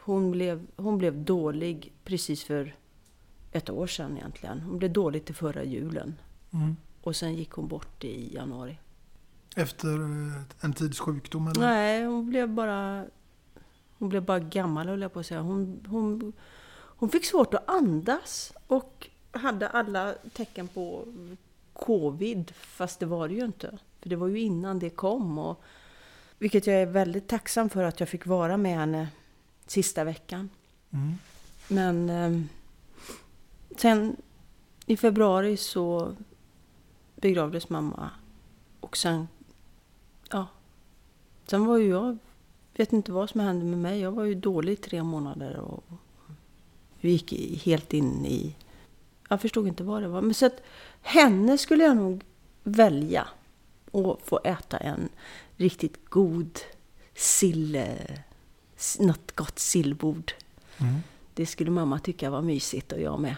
hon, 0.00 0.30
blev, 0.30 0.66
hon 0.76 0.98
blev 0.98 1.24
dålig 1.24 1.92
precis 2.04 2.44
för 2.44 2.74
ett 3.52 3.70
år 3.70 3.86
sedan 3.86 4.16
egentligen. 4.16 4.60
Hon 4.60 4.78
blev 4.78 4.92
dålig 4.92 5.24
till 5.24 5.34
förra 5.34 5.64
julen. 5.64 6.14
Mm. 6.52 6.76
Och 7.02 7.16
sen 7.16 7.34
gick 7.34 7.50
hon 7.50 7.68
bort 7.68 8.04
i 8.04 8.34
januari. 8.34 8.78
Efter 9.56 9.88
eh, 9.88 10.42
en 10.60 10.72
tids 10.72 11.00
sjukdom 11.00 11.48
eller? 11.48 11.60
Nej, 11.60 12.04
hon 12.04 12.30
blev 12.30 12.48
bara... 12.48 13.04
Hon 13.98 14.08
blev 14.08 14.24
bara 14.24 14.38
gammal 14.38 14.88
höll 14.88 15.02
jag 15.02 15.12
på 15.12 15.20
att 15.20 15.26
säga. 15.26 15.40
Hon, 15.40 15.86
hon, 15.88 16.32
hon 16.96 17.10
fick 17.10 17.24
svårt 17.24 17.54
att 17.54 17.68
andas 17.68 18.52
och 18.66 19.08
hade 19.30 19.68
alla 19.68 20.14
tecken 20.32 20.68
på 20.68 21.04
covid. 21.72 22.52
Fast 22.56 23.00
det 23.00 23.06
var 23.06 23.28
det 23.28 23.34
ju 23.34 23.44
inte. 23.44 23.78
För 24.00 24.08
det 24.08 24.16
var 24.16 24.28
ju 24.28 24.40
innan 24.40 24.78
det 24.78 24.90
kom. 24.90 25.38
Och, 25.38 25.62
vilket 26.38 26.66
jag 26.66 26.76
är 26.76 26.86
väldigt 26.86 27.28
tacksam 27.28 27.70
för 27.70 27.84
att 27.84 28.00
jag 28.00 28.08
fick 28.08 28.26
vara 28.26 28.56
med 28.56 28.78
henne 28.78 29.08
sista 29.66 30.04
veckan. 30.04 30.50
Mm. 30.90 31.14
Men 31.68 32.10
eh, 32.10 32.40
sen 33.76 34.16
i 34.86 34.96
februari 34.96 35.56
så 35.56 36.16
begravdes 37.16 37.68
mamma. 37.68 38.10
Och 38.80 38.96
sen, 38.96 39.28
ja. 40.30 40.46
Sen 41.46 41.66
var 41.66 41.76
ju 41.76 41.88
jag, 41.88 42.18
vet 42.76 42.92
inte 42.92 43.12
vad 43.12 43.30
som 43.30 43.40
hände 43.40 43.64
med 43.64 43.78
mig. 43.78 44.00
Jag 44.00 44.12
var 44.12 44.24
ju 44.24 44.34
dålig 44.34 44.72
i 44.72 44.76
tre 44.76 45.02
månader 45.02 45.56
och 45.56 45.84
vi 47.04 47.10
gick 47.10 47.62
helt 47.64 47.92
in 47.92 48.26
i 48.26 48.56
Jag 49.28 49.40
förstod 49.40 49.68
inte 49.68 49.84
vad 49.84 50.02
det 50.02 50.08
var. 50.08 50.22
Men 50.22 50.34
så 50.34 50.46
att 50.46 50.62
henne 51.02 51.58
skulle 51.58 51.84
jag 51.84 51.96
nog 51.96 52.22
välja. 52.62 53.28
Och 53.90 54.20
få 54.24 54.40
äta 54.44 54.78
en 54.78 55.08
riktigt 55.56 56.10
god 56.10 56.58
sill... 57.14 57.84
Något 58.98 59.36
gott 59.36 59.58
sillbord. 59.58 60.32
Mm. 60.78 60.94
Det 61.34 61.46
skulle 61.46 61.70
mamma 61.70 61.98
tycka 61.98 62.30
var 62.30 62.42
mysigt 62.42 62.92
och 62.92 63.00
jag 63.00 63.20
med. 63.20 63.36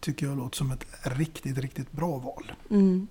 Tycker 0.00 0.26
jag 0.26 0.36
låter 0.36 0.56
som 0.56 0.70
ett 0.70 0.86
riktigt, 1.02 1.58
riktigt 1.58 1.92
bra 1.92 2.18
val. 2.18 2.52
Mm. 2.70 3.06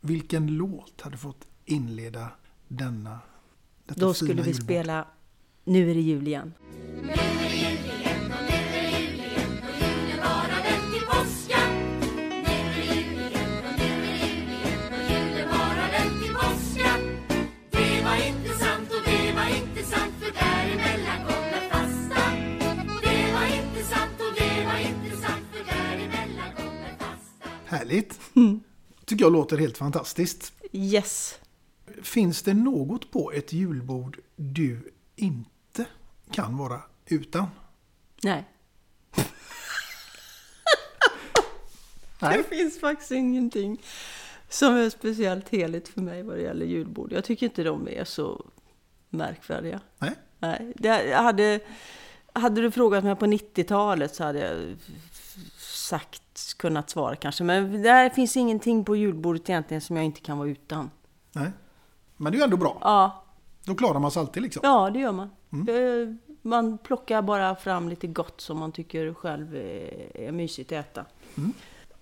Vilken 0.00 0.46
låt 0.46 1.00
hade 1.00 1.16
fått 1.16 1.46
inleda 1.64 2.28
denna 2.68 3.18
Då 3.86 4.14
skulle 4.14 4.42
vi 4.42 4.48
julbord? 4.48 4.64
spela 4.64 5.06
Nu 5.64 5.90
är 5.90 5.94
det 5.94 6.00
jul 6.00 6.28
igen. 6.28 6.52
Härligt! 27.82 28.20
Tycker 29.04 29.24
jag 29.24 29.32
låter 29.32 29.58
helt 29.58 29.78
fantastiskt. 29.78 30.52
Yes! 30.72 31.38
Finns 32.02 32.42
det 32.42 32.54
något 32.54 33.10
på 33.10 33.32
ett 33.32 33.52
julbord 33.52 34.18
du 34.36 34.92
inte 35.16 35.84
kan 36.30 36.56
vara 36.56 36.80
utan? 37.06 37.46
Nej. 38.22 38.44
Nej. 42.20 42.36
Det 42.36 42.56
finns 42.56 42.80
faktiskt 42.80 43.10
ingenting 43.10 43.82
som 44.48 44.74
är 44.74 44.90
speciellt 44.90 45.48
heligt 45.48 45.88
för 45.88 46.00
mig 46.00 46.22
vad 46.22 46.36
det 46.36 46.42
gäller 46.42 46.66
julbord. 46.66 47.12
Jag 47.12 47.24
tycker 47.24 47.46
inte 47.46 47.62
de 47.62 47.88
är 47.88 48.04
så 48.04 48.46
märkvärdiga. 49.08 49.80
Nej. 49.98 50.12
Nej. 50.38 50.72
Det, 50.76 51.14
hade, 51.14 51.60
hade 52.32 52.60
du 52.60 52.70
frågat 52.70 53.04
mig 53.04 53.16
på 53.16 53.26
90-talet 53.26 54.14
så 54.14 54.24
hade 54.24 54.38
jag 54.38 54.76
sagt, 55.82 56.54
kunnat 56.58 56.90
svara 56.90 57.16
kanske. 57.16 57.44
Men 57.44 57.82
det 57.82 58.10
finns 58.14 58.36
ingenting 58.36 58.84
på 58.84 58.96
julbordet 58.96 59.50
egentligen 59.50 59.80
som 59.80 59.96
jag 59.96 60.04
inte 60.04 60.20
kan 60.20 60.38
vara 60.38 60.48
utan. 60.48 60.90
Nej. 61.32 61.50
Men 62.16 62.32
det 62.32 62.36
är 62.36 62.38
ju 62.38 62.44
ändå 62.44 62.56
bra. 62.56 62.78
Ja, 62.80 63.24
Då 63.64 63.74
klarar 63.74 64.00
man 64.00 64.10
sig 64.10 64.20
alltid 64.20 64.42
liksom. 64.42 64.60
ja 64.64 64.90
det 64.90 64.98
gör 64.98 65.12
man. 65.12 65.30
Eh, 65.52 66.14
Man 66.42 66.78
plockar 66.78 67.22
bara 67.22 67.56
fram 67.56 67.88
lite 67.88 68.06
gott 68.06 68.40
som 68.40 68.58
man 68.58 68.72
tycker 68.72 69.14
själv 69.14 69.56
är, 69.56 70.16
är 70.16 70.32
mysigt 70.32 70.72
att 70.72 70.78
äta. 70.86 71.04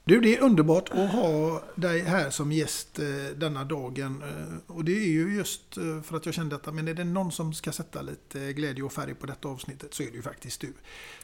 Du, 0.04 0.20
det 0.20 0.36
är 0.36 0.42
underbart 0.42 0.90
att 0.90 1.12
ha 1.12 1.62
dig 1.74 2.00
här 2.00 2.30
som 2.30 2.52
gäst 2.52 2.98
eh, 2.98 3.04
denna 3.36 3.64
dagen. 3.64 4.22
Eh, 4.22 4.74
och 4.76 4.84
det 4.84 4.92
är 4.92 5.08
ju 5.08 5.36
just 5.36 5.76
eh, 5.76 6.02
för 6.02 6.16
att 6.16 6.26
jag 6.26 6.34
kände 6.34 6.56
att 6.56 6.74
men 6.74 6.88
är 6.88 6.94
det 6.94 7.04
någon 7.04 7.32
som 7.32 7.52
ska 7.52 7.72
sätta 7.72 8.02
lite 8.02 8.52
glädje 8.52 8.84
och 8.84 8.92
färg 8.92 9.14
på 9.14 9.26
detta 9.26 9.48
avsnittet 9.48 9.94
så 9.94 10.02
är 10.02 10.06
det 10.06 10.16
ju 10.16 10.22
faktiskt 10.22 10.60
du. 10.60 10.72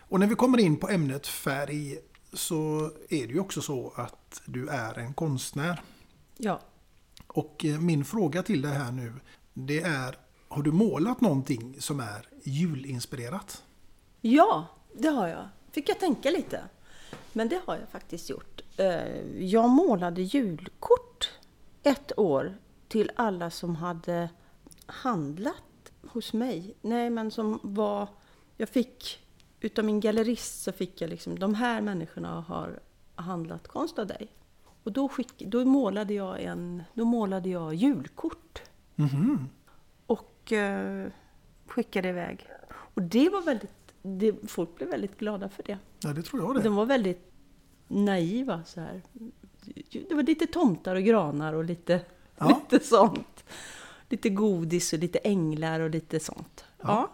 Och 0.01 0.21
när 0.21 0.27
vi 0.27 0.35
kommer 0.35 0.59
in 0.59 0.77
på 0.77 0.89
ämnet 0.89 1.27
färg 1.27 1.99
så 2.37 2.91
är 3.09 3.27
det 3.27 3.33
ju 3.33 3.41
också 3.41 3.61
så 3.61 3.93
att 3.97 4.43
du 4.45 4.69
är 4.69 4.99
en 4.99 5.15
konstnär. 5.15 5.83
Ja. 6.37 6.61
Och 7.27 7.65
eh, 7.65 7.81
min 7.81 8.05
fråga 8.05 8.43
till 8.43 8.63
dig 8.63 8.73
här 8.73 8.93
nu, 8.93 9.13
det 9.55 9.81
är 9.83 10.17
har 10.49 10.63
du 10.63 10.73
målat 10.73 11.21
någonting 11.21 11.77
som 11.81 12.01
är 12.01 12.29
julinspirerat? 12.45 13.63
Ja, 14.21 14.67
det 14.95 15.09
har 15.09 15.29
jag. 15.29 15.49
Fick 15.71 15.89
jag 15.89 16.01
tänka 16.01 16.31
lite. 16.31 16.65
Men 17.33 17.49
det 17.49 17.61
har 17.67 17.77
jag 17.77 17.89
faktiskt 17.89 18.31
gjort. 18.31 18.61
Eh, 18.77 19.19
Jag 19.39 19.69
målade 19.71 20.23
julkort 20.23 21.31
ett 21.83 22.19
år 22.19 22.57
till 22.89 23.11
alla 23.17 23.51
som 23.51 23.77
hade 23.77 24.29
handlat 24.87 25.93
hos 26.09 26.33
mig. 26.33 26.77
Nej, 26.83 27.11
men 27.11 27.31
som 27.31 27.61
var... 27.63 28.09
Jag 28.57 28.69
fick, 28.69 29.26
utav 29.67 29.85
min 29.85 30.01
gallerist 30.01 30.63
så 30.63 30.73
fick 30.73 31.01
jag 31.01 31.11
liksom, 31.11 31.39
de 31.39 31.55
här 31.55 31.81
människorna 31.81 32.41
har 32.41 32.81
handlat 33.15 33.69
konst 33.69 33.99
av 33.99 34.07
dig. 34.07 34.29
Och 34.83 34.93
då, 34.93 35.09
skick, 35.09 35.39
då, 35.39 35.65
målade, 35.65 36.15
jag 36.15 36.43
en, 36.43 36.83
då 36.95 37.05
målade 37.05 37.49
jag 37.49 37.75
julkort 37.75 38.63
Mhm. 38.99 39.49
och 40.07 40.53
eh, 40.53 41.07
skickade 41.67 42.09
iväg. 42.09 42.49
Och 42.95 43.03
det 43.03 43.29
var 43.29 43.43
väldigt, 43.43 43.95
det, 44.03 44.35
folk 44.51 44.77
blev 44.77 44.89
väldigt 44.91 45.19
glada 45.19 45.49
för 45.49 45.63
det. 45.63 45.79
Ja, 46.01 46.13
det 46.13 46.23
tror 46.23 46.43
jag 46.43 46.55
det. 46.55 46.63
De 46.63 46.75
var 46.77 46.87
väldigt 46.87 47.33
naiva 47.89 48.65
så 48.65 48.81
här. 48.81 49.03
Det 50.09 50.15
var 50.15 50.23
lite 50.23 50.47
tomtar 50.47 50.97
och 50.97 51.03
granar 51.03 51.53
och 51.53 51.65
lite, 51.65 52.01
Ja. 52.39 52.61
lite 52.71 52.85
sånt. 52.87 53.45
Lite 54.09 54.29
godis 54.29 54.93
och 54.93 54.99
lite 54.99 55.19
änglar 55.19 55.81
och 55.81 55.91
lite 55.91 56.21
sånt. 56.21 56.65
Ja. 56.83 57.11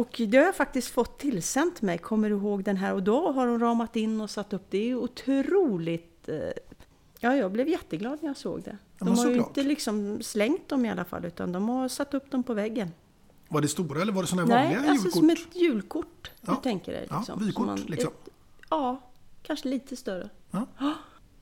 Och 0.00 0.20
det 0.28 0.36
har 0.38 0.44
jag 0.44 0.56
faktiskt 0.56 0.88
fått 0.88 1.18
tillsänt 1.18 1.82
mig, 1.82 1.98
kommer 1.98 2.30
du 2.30 2.36
ihåg 2.36 2.64
den 2.64 2.76
här? 2.76 2.94
Och 2.94 3.02
då 3.02 3.32
har 3.32 3.46
de 3.46 3.58
ramat 3.58 3.96
in 3.96 4.20
och 4.20 4.30
satt 4.30 4.52
upp. 4.52 4.62
Det 4.70 4.78
är 4.78 4.84
ju 4.86 4.96
otroligt... 4.96 6.28
eh, 6.28 6.34
Ja, 7.22 7.34
jag 7.36 7.52
blev 7.52 7.68
jätteglad 7.68 8.18
när 8.22 8.28
jag 8.28 8.36
såg 8.36 8.62
det. 8.62 8.78
Ja, 8.98 9.04
De 9.06 9.18
har 9.18 9.30
ju 9.30 9.36
inte 9.36 9.62
liksom 9.62 10.22
slängt 10.22 10.68
dem 10.68 10.84
i 10.84 10.90
alla 10.90 11.04
fall, 11.04 11.24
utan 11.24 11.52
de 11.52 11.68
har 11.68 11.88
satt 11.88 12.14
upp 12.14 12.30
dem 12.30 12.42
på 12.42 12.54
väggen. 12.54 12.90
Var 13.48 13.60
det 13.60 13.68
stora 13.68 14.02
eller 14.02 14.12
var 14.12 14.22
det 14.22 14.28
sådana 14.28 14.48
Nej, 14.54 14.74
vanliga 14.74 14.90
alltså 14.90 15.06
julkort? 15.06 15.18
som 15.20 15.30
ett 15.30 15.56
julkort. 15.62 16.30
Ja. 16.40 16.52
Du 16.54 16.62
tänker 16.62 16.92
dig. 16.92 17.06
Ja, 17.10 17.18
Liksom. 17.18 17.38
vykort, 17.46 17.54
Som 17.56 17.66
man- 17.66 17.80
liksom. 17.80 18.12
Ett, 18.24 18.28
ja, 18.70 19.00
kanske 19.42 19.68
lite 19.68 19.96
större. 19.96 20.28
Ja. 20.50 20.66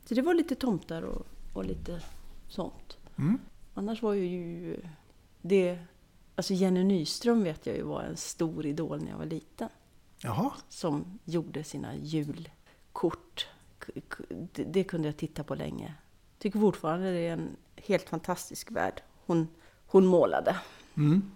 Så 0.09 0.15
det 0.15 0.23
var 0.23 0.35
lite 0.35 0.55
tomtar 0.55 1.03
och, 1.03 1.27
och 1.55 1.65
lite 1.65 2.01
sånt. 2.49 2.97
Mm. 3.19 3.39
Annars 3.75 4.03
var 4.03 4.13
ju 4.15 4.77
det... 5.43 5.79
Alltså 6.39 6.55
Jenny 6.55 6.85
Nyström 6.85 7.45
vet 7.45 7.67
jag 7.67 7.77
ju 7.77 7.83
var 7.83 8.03
en 8.03 8.17
stor 8.17 8.67
idol 8.67 9.03
när 9.03 9.11
jag 9.11 9.19
var 9.19 9.25
liten. 9.25 9.69
Jaha. 10.19 10.51
Som 10.69 11.19
gjorde 11.25 11.65
sina 11.65 11.97
julkort. 11.97 13.47
Det, 14.53 14.65
det 14.65 14.85
kunde 14.85 15.09
jag 15.09 15.17
titta 15.17 15.45
på 15.45 15.55
länge. 15.55 15.95
Tycker 16.39 16.59
fortfarande 16.59 17.13
det 17.13 17.19
är 17.19 17.33
en 17.33 17.57
helt 17.77 18.09
fantastisk 18.09 18.71
värld 18.71 19.03
hon, 19.27 19.49
hon 19.87 20.07
målade. 20.07 20.57
Mm. 20.97 21.31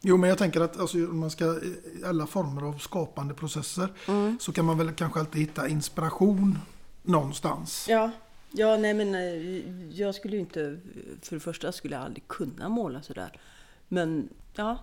Jo, 0.00 0.16
men 0.16 0.28
jag 0.28 0.38
tänker 0.38 0.60
att 0.60 0.80
alltså, 0.80 0.96
man 0.96 1.30
ska 1.30 1.44
i 1.44 2.04
alla 2.04 2.26
former 2.26 2.62
av 2.62 2.78
skapande 2.78 3.34
processer 3.34 3.88
Mm. 4.08 4.38
så 4.40 4.52
kan 4.52 4.64
man 4.64 4.78
väl 4.78 4.92
kanske 4.92 5.20
alltid 5.20 5.40
hitta 5.40 5.68
inspiration 5.68 6.58
någonstans. 7.02 7.86
Ja, 7.88 8.10
ja 8.52 8.76
nej 8.76 8.94
men 8.94 9.14
eh, 9.14 10.00
jag 10.00 10.14
skulle 10.14 10.36
ju 10.36 10.40
inte, 10.40 10.80
för 11.22 11.36
det 11.36 11.40
första 11.40 11.72
skulle 11.72 11.96
jag 11.96 12.04
aldrig 12.04 12.28
kunna 12.28 12.68
måla 12.68 13.02
sådär. 13.02 13.40
Men 13.88 14.28
ja, 14.54 14.78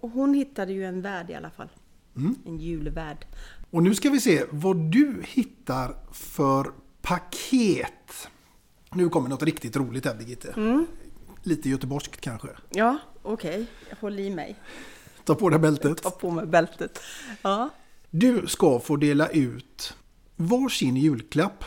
hon, 0.00 0.34
hittade 0.34 0.72
ju 0.72 0.84
en 0.84 1.02
värld 1.02 1.30
i 1.30 1.34
alla 1.34 1.50
fall. 1.50 1.68
Mm. 2.16 2.34
En 2.46 2.58
julvärld. 2.58 3.26
Och 3.70 3.82
nu 3.82 3.94
ska 3.94 4.10
vi 4.10 4.20
se 4.20 4.44
vad 4.50 4.76
du 4.76 5.22
hittar 5.26 5.96
för 6.12 6.72
paket. 7.02 8.28
Nu 8.92 9.08
kommer 9.08 9.28
något 9.28 9.42
riktigt 9.42 9.76
roligt 9.76 10.04
här 10.04 10.14
Birgitte. 10.14 10.52
Mm. 10.56 10.86
Lite 11.42 11.68
göteborgskt 11.68 12.20
kanske. 12.20 12.48
Ja, 12.70 12.98
okej. 13.22 13.66
Håll 14.00 14.20
i 14.20 14.30
mig. 14.30 14.56
Ta 15.24 15.34
på 15.34 15.48
dig 15.50 15.58
bältet. 15.58 16.02
Ta 16.02 16.10
på 16.10 16.30
mig 16.30 16.46
bältet. 16.46 16.98
Ja. 17.42 17.70
Du 18.10 18.46
ska 18.46 18.80
få 18.80 18.96
dela 18.96 19.28
ut 19.28 19.96
varsin 20.36 20.96
julklapp 20.96 21.64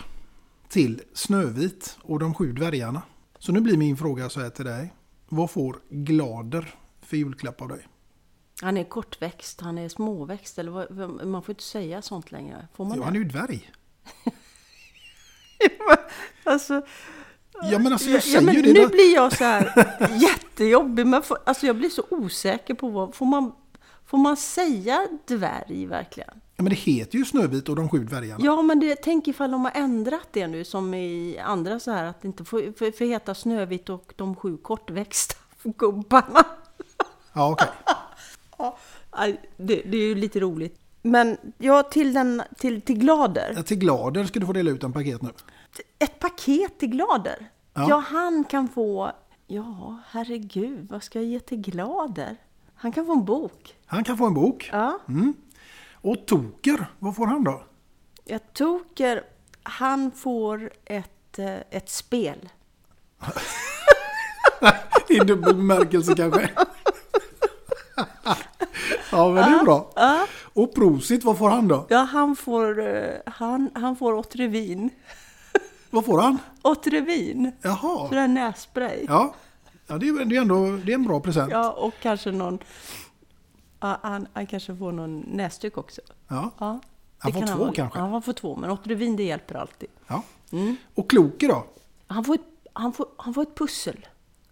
till 0.69 1.01
Snövit 1.13 1.97
och 2.01 2.19
de 2.19 2.33
sju 2.33 2.51
dvärgarna. 2.53 3.01
Så 3.39 3.51
nu 3.51 3.61
blir 3.61 3.77
min 3.77 3.97
fråga 3.97 4.29
så 4.29 4.39
här 4.39 4.49
till 4.49 4.65
dig. 4.65 4.93
Vad 5.29 5.51
får 5.51 5.79
Glader 5.89 6.75
för 7.01 7.17
julklapp 7.17 7.61
av 7.61 7.67
dig? 7.69 7.87
Han 8.61 8.77
är 8.77 8.83
kortväxt, 8.83 9.61
han 9.61 9.77
är 9.77 9.89
småväxt. 9.89 10.57
Eller 10.59 10.71
vad, 10.71 11.27
man 11.27 11.43
får 11.43 11.51
inte 11.53 11.63
säga 11.63 12.01
sånt 12.01 12.31
längre. 12.31 12.67
Får 12.73 12.85
man 12.85 12.93
Ja, 12.93 12.99
det? 12.99 13.05
han 13.05 13.15
är 13.15 13.19
ju 13.19 13.25
dvärg. 13.25 13.71
Alltså, 16.43 16.81
Ja, 17.71 17.79
men 17.79 17.93
alltså 17.93 18.09
jag 18.09 18.17
ja, 18.17 18.21
säger 18.21 18.41
men 18.41 18.55
ju 18.55 18.61
det. 18.61 18.73
Nu 18.73 18.79
då. 18.83 18.89
blir 18.89 19.13
jag 19.15 19.37
så 19.37 19.43
här 19.43 19.73
jättejobbig. 20.21 21.07
Men 21.07 21.21
får, 21.23 21.37
alltså 21.45 21.65
jag 21.67 21.75
blir 21.75 21.89
så 21.89 22.03
osäker 22.09 22.73
på 22.73 22.89
vad... 22.89 23.15
Får 23.15 23.25
man, 23.25 23.51
får 24.05 24.17
man 24.17 24.37
säga 24.37 25.07
dvärg 25.27 25.85
verkligen? 25.85 26.41
Ja, 26.59 26.63
men 26.63 26.69
det 26.69 26.75
heter 26.75 27.17
ju 27.17 27.25
Snövit 27.25 27.69
och 27.69 27.75
de 27.75 27.89
sju 27.89 28.03
dvärgarna. 28.03 28.45
Ja, 28.45 28.61
men 28.61 28.79
det, 28.79 28.95
tänk 28.95 29.27
ifall 29.27 29.51
de 29.51 29.61
har 29.65 29.71
ändrat 29.75 30.27
det 30.31 30.47
nu 30.47 30.63
som 30.63 30.93
i 30.93 31.39
andra 31.39 31.79
så 31.79 31.91
här 31.91 32.03
att 32.05 32.21
det 32.21 32.27
inte 32.27 32.45
får, 32.45 32.77
får, 32.77 32.91
får 32.97 33.05
heta 33.05 33.35
Snövit 33.35 33.89
och 33.89 34.13
de 34.15 34.35
sju 34.35 34.57
kortväxta 34.57 35.35
gubbarna. 35.63 36.45
Ja, 37.33 37.51
okej. 37.51 37.67
Aj, 39.09 39.41
Det, 39.57 39.81
det 39.85 39.97
är 39.97 40.07
ju 40.07 40.15
lite 40.15 40.39
roligt. 40.39 40.79
Men 41.01 41.37
ja, 41.57 41.83
till, 41.83 42.13
den, 42.13 42.41
till, 42.57 42.81
till 42.81 42.97
Glader. 42.97 43.53
Ja, 43.55 43.63
Till 43.63 43.77
Glader 43.79 44.25
ska 44.25 44.39
du 44.39 44.45
få 44.45 44.53
dela 44.53 44.71
ut 44.71 44.83
en 44.83 44.93
paket 44.93 45.21
nu. 45.21 45.29
Ett 45.99 46.19
paket 46.19 46.79
till 46.79 46.89
Glader? 46.89 47.49
Ja. 47.73 47.89
Ja. 47.89 48.03
han 48.07 48.43
kan 48.43 48.67
få... 48.67 49.11
Ja, 49.47 49.99
herregud, 50.07 50.87
vad 50.89 51.03
ska 51.03 51.19
jag 51.19 51.29
ge 51.29 51.39
till 51.39 51.61
Glader? 51.61 52.37
Han 52.75 52.91
kan 52.91 53.05
få 53.05 53.11
en 53.11 53.25
bok. 53.25 53.75
Han 53.85 54.03
kan 54.03 54.17
få 54.17 54.25
en 54.25 54.33
bok. 54.33 54.69
Ja. 54.71 54.99
Mm. 55.07 55.33
Och 56.01 56.25
Toker, 56.25 56.85
vad 56.99 57.15
får 57.15 57.27
han 57.27 57.43
då? 57.43 57.63
Jag 58.23 58.53
Toker, 58.53 59.23
han 59.63 60.11
får 60.11 60.71
ett, 60.85 61.39
eh, 61.39 61.57
ett 61.69 61.89
spel. 61.89 62.49
I 65.09 65.17
dubbel 65.19 65.55
bemärkelse 65.55 66.15
kanske. 66.15 66.49
ja, 69.11 69.29
men 69.29 69.35
det 69.35 69.59
är 69.59 69.63
bra. 69.63 69.91
Ja. 69.95 70.27
Och 70.53 70.75
prosit, 70.75 71.23
vad 71.23 71.37
får 71.37 71.49
han 71.49 71.67
då? 71.67 71.85
Ja, 71.89 71.97
han 71.97 72.35
får, 72.35 72.87
eh, 72.87 73.13
han, 73.25 73.69
han 73.73 73.95
får 73.95 74.13
Otrevin. 74.13 74.89
Vad 75.89 76.05
får 76.05 76.21
han? 76.21 76.37
Otrevin. 76.61 77.51
Jaha. 77.61 78.07
Sådär 78.07 78.27
nässpray. 78.27 79.05
Ja, 79.07 79.33
ja 79.87 79.97
det, 79.97 80.07
är, 80.07 80.25
det 80.25 80.35
är 80.35 80.41
ändå 80.41 80.79
det 80.85 80.91
är 80.91 80.95
en 80.95 81.03
bra 81.03 81.19
present. 81.19 81.51
Ja, 81.51 81.71
och 81.71 81.93
kanske 82.01 82.31
någon... 82.31 82.59
Ja, 83.79 83.99
han, 84.01 84.27
han 84.33 84.47
kanske 84.47 84.75
får 84.75 84.91
någon 84.91 85.19
näsduk 85.19 85.77
också. 85.77 86.01
Ja. 86.27 86.51
Ja, 86.59 86.79
Han 87.17 87.31
får 87.33 87.39
kan 87.39 87.47
två 87.47 87.57
vara- 87.63 87.73
kanske. 87.73 87.99
Ja, 87.99 88.05
han 88.05 88.21
får 88.21 88.33
två, 88.33 88.55
men 88.55 88.71
Otrevin 88.71 89.15
det 89.15 89.23
hjälper 89.23 89.55
alltid. 89.55 89.89
Ja. 90.07 90.23
Mm. 90.51 90.75
Och 90.95 91.09
Kloke 91.09 91.47
då? 91.47 91.65
Han 92.07 92.23
får 92.23 92.35
ett, 92.35 92.41
han 92.73 92.93
får, 92.93 93.07
han 93.17 93.33
får 93.33 93.41
ett 93.41 93.55
pussel. 93.57 94.07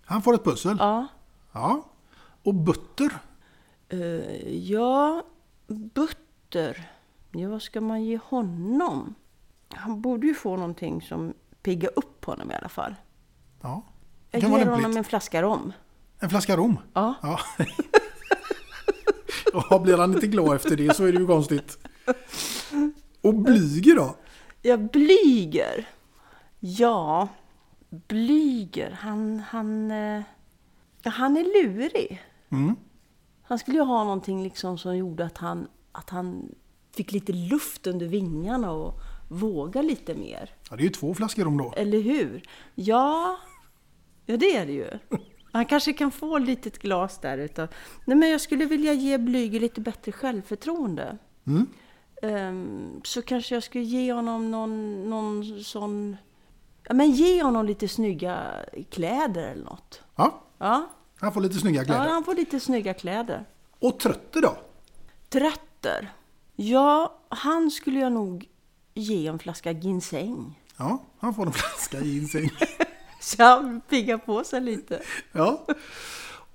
Han 0.05 0.21
får 0.21 0.33
ett 0.33 0.43
pussel. 0.43 0.77
Ja. 0.79 1.07
Ja. 1.51 1.83
Och 2.43 2.53
Butter? 2.53 3.09
Eh, 3.89 3.99
ja, 4.57 5.23
Butter. 5.67 6.89
Ja, 7.31 7.49
vad 7.49 7.61
ska 7.61 7.81
man 7.81 8.03
ge 8.03 8.19
honom? 8.23 9.15
Han 9.73 10.01
borde 10.01 10.27
ju 10.27 10.33
få 10.33 10.55
någonting 10.55 11.01
som 11.01 11.33
piggar 11.61 11.91
upp 11.95 12.25
honom 12.25 12.51
i 12.51 12.55
alla 12.55 12.69
fall. 12.69 12.95
Ja. 13.61 13.81
Jag 14.31 14.41
ger 14.41 14.65
honom 14.65 14.97
en 14.97 15.03
flaska 15.03 15.41
rom. 15.41 15.73
En 16.19 16.29
flaska 16.29 16.57
rom? 16.57 16.79
Ja. 16.93 17.13
ja. 17.21 17.39
Och 19.69 19.81
blir 19.81 19.97
han 19.97 20.13
inte 20.13 20.27
glad 20.27 20.55
efter 20.55 20.77
det 20.77 20.95
så 20.95 21.03
är 21.03 21.11
det 21.11 21.19
ju 21.19 21.27
konstigt. 21.27 21.77
Och 23.21 23.33
Blyger 23.33 23.95
då? 23.95 24.15
Ja, 24.61 24.77
Blyger. 24.77 25.89
Ja, 26.59 27.27
Blyger. 27.89 28.91
Han, 28.91 29.39
han, 29.39 29.91
eh, 29.91 30.21
ja, 31.03 31.11
han 31.11 31.37
är 31.37 31.43
lurig. 31.43 32.21
Mm. 32.49 32.75
Han 33.43 33.59
skulle 33.59 33.77
ju 33.77 33.83
ha 33.83 34.03
någonting 34.03 34.43
liksom 34.43 34.77
som 34.77 34.97
gjorde 34.97 35.25
att 35.25 35.37
han, 35.37 35.67
att 35.91 36.09
han 36.09 36.55
fick 36.95 37.11
lite 37.11 37.33
luft 37.33 37.87
under 37.87 38.05
vingarna 38.05 38.71
och 38.71 38.99
våga 39.29 39.81
lite 39.81 40.15
mer. 40.15 40.49
Ja, 40.69 40.75
det 40.75 40.81
är 40.81 40.85
ju 40.85 40.89
två 40.89 41.13
flaskor 41.13 41.43
rom 41.43 41.57
då. 41.57 41.73
Eller 41.77 42.01
hur? 42.01 42.43
Ja, 42.75 43.37
ja 44.25 44.37
det 44.37 44.55
är 44.55 44.65
det 44.65 44.71
ju. 44.71 44.87
Han 45.57 45.65
kanske 45.65 45.93
kan 45.93 46.11
få 46.11 46.37
ett 46.37 46.43
litet 46.43 46.79
glas 46.79 47.17
där 47.21 47.37
utav... 47.37 47.67
Nej 48.05 48.17
men 48.17 48.29
jag 48.29 48.41
skulle 48.41 48.65
vilja 48.65 48.93
ge 48.93 49.17
Blyger 49.17 49.59
lite 49.59 49.81
bättre 49.81 50.11
självförtroende. 50.11 51.17
Mm. 51.47 51.67
Ehm, 52.21 53.01
så 53.03 53.21
kanske 53.21 53.55
jag 53.55 53.63
skulle 53.63 53.83
ge 53.83 54.13
honom 54.13 54.51
någon, 54.51 55.03
någon 55.09 55.63
sån... 55.63 56.17
Ja 56.87 56.93
men 56.93 57.11
ge 57.11 57.43
honom 57.43 57.65
lite 57.65 57.87
snygga 57.87 58.65
kläder 58.89 59.47
eller 59.51 59.63
något. 59.65 60.01
Ja, 60.15 60.41
Ja, 60.57 60.89
han 61.19 61.33
får 61.33 61.41
lite 61.41 61.55
snygga 61.59 61.81
ja 61.81 61.85
kläder. 61.85 62.09
han 62.09 62.23
får 62.23 62.35
lite 62.35 62.59
snygga 62.59 62.93
kläder. 62.93 63.45
Och 63.79 63.99
Trötte 63.99 64.41
då? 64.41 64.57
Trötter. 65.29 66.13
Ja, 66.55 67.19
han 67.29 67.71
skulle 67.71 67.99
jag 67.99 68.11
nog 68.11 68.45
ge 68.93 69.27
en 69.27 69.39
flaska 69.39 69.71
ginseng. 69.71 70.59
Ja, 70.77 71.03
han 71.19 71.33
får 71.33 71.45
en 71.45 71.53
flaska 71.53 71.99
ginseng. 72.01 72.49
Så 73.19 73.43
han 73.43 73.81
piggar 73.81 74.17
på 74.17 74.43
sig 74.43 74.61
lite. 74.61 75.01
Ja. 75.31 75.65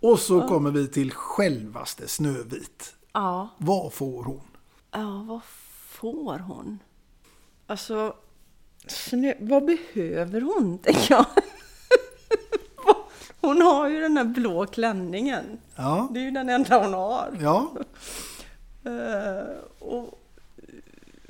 Och 0.01 0.19
så 0.19 0.49
kommer 0.49 0.71
vi 0.71 0.89
till 0.89 1.13
självaste 1.13 2.09
Snövit. 2.09 2.95
Ja. 3.13 3.49
Vad 3.59 3.93
får 3.93 4.25
hon? 4.25 4.41
Ja, 4.91 5.25
vad 5.29 5.41
får 5.89 6.39
hon? 6.39 6.79
Alltså, 7.67 8.15
snö, 8.87 9.35
vad 9.41 9.65
behöver 9.65 10.41
hon, 10.41 10.79
tänker 10.83 11.15
jag? 11.15 11.27
Hon 13.41 13.63
har 13.63 13.89
ju 13.89 14.01
den 14.01 14.17
här 14.17 14.25
blå 14.25 14.67
klänningen. 14.67 15.59
Ja. 15.77 16.09
Det 16.11 16.21
är 16.21 16.25
ju 16.25 16.31
den 16.31 16.49
enda 16.49 16.83
hon 16.85 16.95
har. 16.95 17.39
Ja, 17.41 17.73
Eh, 18.85 19.57
och 19.79 20.19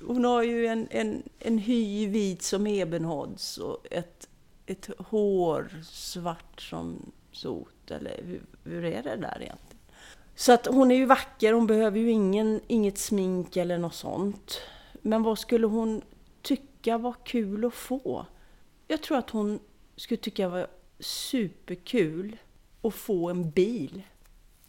hon 0.06 0.24
har 0.24 0.42
ju 0.42 0.66
en, 0.66 0.88
en, 0.90 1.22
en 1.38 1.58
hy 1.58 2.06
vit 2.06 2.42
som 2.42 2.66
ebenholts 2.66 3.58
och 3.58 3.86
ett, 3.90 4.11
ett 4.72 4.90
hår 4.98 5.70
svart 5.90 6.60
som 6.60 7.12
sot. 7.32 7.90
Eller 7.90 8.22
hur, 8.24 8.42
hur 8.64 8.84
är 8.84 9.02
det 9.02 9.16
där 9.16 9.36
egentligen? 9.42 9.58
Så 10.34 10.52
att 10.52 10.66
hon 10.66 10.90
är 10.90 10.94
ju 10.94 11.04
vacker, 11.06 11.52
hon 11.52 11.66
behöver 11.66 11.98
ju 11.98 12.10
ingen, 12.10 12.60
inget 12.66 12.98
smink 12.98 13.56
eller 13.56 13.78
något 13.78 13.94
sånt. 13.94 14.60
Men 15.02 15.22
vad 15.22 15.38
skulle 15.38 15.66
hon 15.66 16.02
tycka 16.42 16.98
var 16.98 17.14
kul 17.24 17.64
att 17.64 17.74
få? 17.74 18.26
Jag 18.88 19.02
tror 19.02 19.18
att 19.18 19.30
hon 19.30 19.58
skulle 19.96 20.18
tycka 20.18 20.48
var 20.48 20.66
superkul 21.00 22.36
att 22.82 22.94
få 22.94 23.30
en 23.30 23.50
bil. 23.50 24.02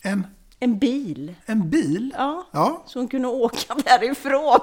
en, 0.02 0.28
En 0.60 0.80
bil. 0.80 1.36
en 1.46 1.70
bil. 1.70 2.14
Ja, 2.18 2.46
Ja, 2.52 2.84
så 2.88 3.00
hon 3.00 3.08
kunde 3.08 3.28
åka 3.28 3.76
därifrån. 3.86 4.60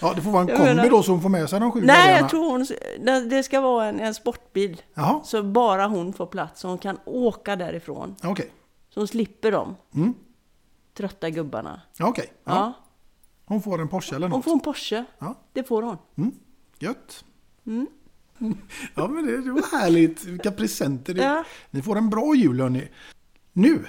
Ja, 0.00 0.12
det 0.16 0.22
får 0.22 0.30
vara 0.30 0.42
en 0.42 0.48
Jag 0.48 0.56
kombi 0.56 0.74
menar- 0.74 0.90
då 0.90 1.00
hon 1.12 1.22
får 1.22 1.28
med 1.28 1.50
sig 1.50 1.60
de 1.60 1.72
sju 1.72 1.80
Nej, 1.84 2.16
jag 2.20 2.28
tror 2.30 2.50
hon, 2.50 3.28
det- 3.28 3.42
ska 3.42 3.60
vara 3.60 3.86
en, 3.86 4.00
en 4.00 4.14
sportbil. 4.14 4.82
Jaha, 4.94 5.20
Så 5.24 5.42
bara 5.42 5.86
hon 5.86 6.12
får 6.12 6.26
plats, 6.26 6.60
så 6.60 6.68
hon 6.68 6.78
kan 6.78 6.98
åka 7.04 7.56
därifrån. 7.56 8.14
okej. 8.24 8.52
Så 8.90 9.00
hon 9.00 9.08
slipper 9.08 9.52
dem 9.52 9.76
Mm. 9.94 10.14
trötta 10.94 11.30
gubbarna. 11.30 11.80
Ja, 11.98 12.06
okej. 12.08 12.32
Ja. 12.44 12.52
Ja. 12.54 12.72
Hon 13.44 13.62
får 13.62 13.80
en 13.80 13.88
Porsche 13.88 14.16
eller 14.16 14.28
Hon 14.28 14.38
något. 14.38 14.44
får 14.44 14.52
en 14.52 14.60
Porsche. 14.60 15.04
Ja. 15.18 15.34
Det 15.52 15.64
får 15.64 15.82
hon. 15.82 15.96
Mm. 16.16 16.32
Gött. 16.78 17.24
Mm. 17.66 17.86
Ja, 18.94 19.08
men 19.08 19.26
det, 19.26 19.42
det 19.44 19.50
var 19.52 19.80
härligt. 19.80 20.24
Vilka 20.24 20.50
presenter. 20.52 21.14
Det, 21.14 21.22
Ja. 21.22 21.44
Ni 21.70 21.82
får 21.82 21.96
en 21.98 22.10
bra 22.10 22.34
jul 22.34 22.60
hörni. 22.60 22.88
Nu, 23.52 23.84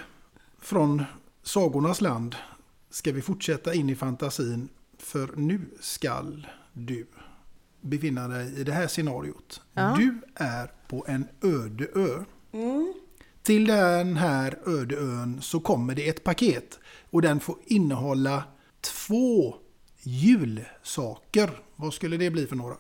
från 0.61 1.03
sagornas 1.43 2.01
land, 2.01 2.35
ska 2.89 3.11
vi 3.11 3.21
fortsätta 3.21 3.73
in 3.73 3.89
i 3.89 3.95
fantasin. 3.95 4.69
För 5.03 5.29
nu 5.35 5.61
skall 5.79 6.47
du 6.73 7.07
befinna 7.81 8.27
dig 8.27 8.59
i 8.59 8.63
det 8.63 8.71
här 8.71 8.87
scenariot. 8.87 9.61
Ja. 9.73 9.95
Du 9.97 10.21
är 10.35 10.71
på 10.87 11.05
en 11.07 11.27
öde 11.41 11.87
ö. 11.95 12.23
Mm. 12.51 12.93
Till 13.41 13.65
den 13.65 14.17
här 14.17 14.59
öde 14.65 14.95
ön 14.95 15.41
så 15.41 15.59
kommer 15.59 15.95
det 15.95 16.09
ett 16.09 16.23
paket. 16.23 16.79
Och 17.09 17.21
den 17.21 17.39
får 17.39 17.57
innehålla 17.65 18.43
två 18.81 19.55
julsaker. 20.03 21.49
Vad 21.75 21.93
skulle 21.93 22.17
det 22.17 22.29
bli 22.29 22.47
för 22.47 22.55
några? 22.55 22.75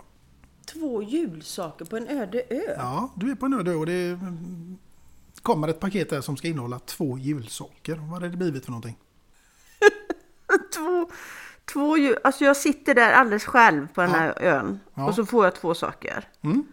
Två 0.65 1.03
julsaker 1.03 1.85
på 1.85 1.97
en 1.97 2.07
öde 2.07 2.43
ö. 2.49 2.73
Ja, 2.77 3.13
du 3.15 3.31
är 3.31 3.35
på 3.35 3.45
en 3.45 3.53
öde 3.53 3.71
ö 3.71 3.75
och 3.75 3.85
det 3.85 4.07
mm, 4.07 4.77
kommer 5.41 5.67
ett 5.67 5.79
paket 5.79 6.09
där 6.09 6.21
som 6.21 6.37
ska 6.37 6.47
innehålla 6.47 6.79
två 6.79 7.17
julsaker. 7.17 7.95
Vad 7.95 8.09
har 8.09 8.29
det 8.29 8.37
blivit 8.37 8.65
för 8.65 8.71
någonting? 8.71 8.97
Två, 10.75 11.09
två 11.65 11.97
jul... 11.97 12.17
Alltså 12.23 12.45
jag 12.45 12.57
sitter 12.57 12.95
där 12.95 13.11
alldeles 13.13 13.45
själv 13.45 13.87
på 13.93 14.01
den 14.01 14.09
Ja. 14.11 14.17
här 14.17 14.41
ön. 14.41 14.79
Ja. 14.93 15.07
Och 15.07 15.15
så 15.15 15.25
får 15.25 15.43
jag 15.45 15.55
två 15.55 15.73
saker. 15.73 16.27
Mm. 16.41 16.63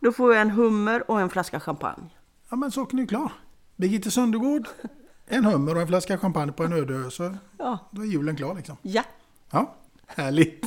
Då 0.00 0.12
får 0.12 0.32
jag 0.34 0.42
en 0.42 0.50
hummer 0.50 1.10
och 1.10 1.20
en 1.20 1.30
flaska 1.30 1.60
champagne. 1.60 2.10
Ja, 2.50 2.56
men 2.56 2.70
saken 2.72 2.98
är 2.98 3.06
klar. 3.06 3.32
Birgitte 3.76 4.10
Söndergård, 4.10 4.68
en 5.26 5.44
hummer 5.44 5.74
och 5.74 5.80
en 5.80 5.86
flaska 5.88 6.18
champagne 6.18 6.52
på 6.52 6.64
en 6.64 6.72
öde 6.72 6.94
ö. 6.94 7.10
Så 7.10 7.34
Ja. 7.58 7.78
då 7.90 8.02
är 8.02 8.06
julen 8.06 8.36
klar 8.36 8.54
liksom. 8.54 8.76
Ja. 8.82 9.02
Ja, 9.50 9.74
härligt. 10.06 10.66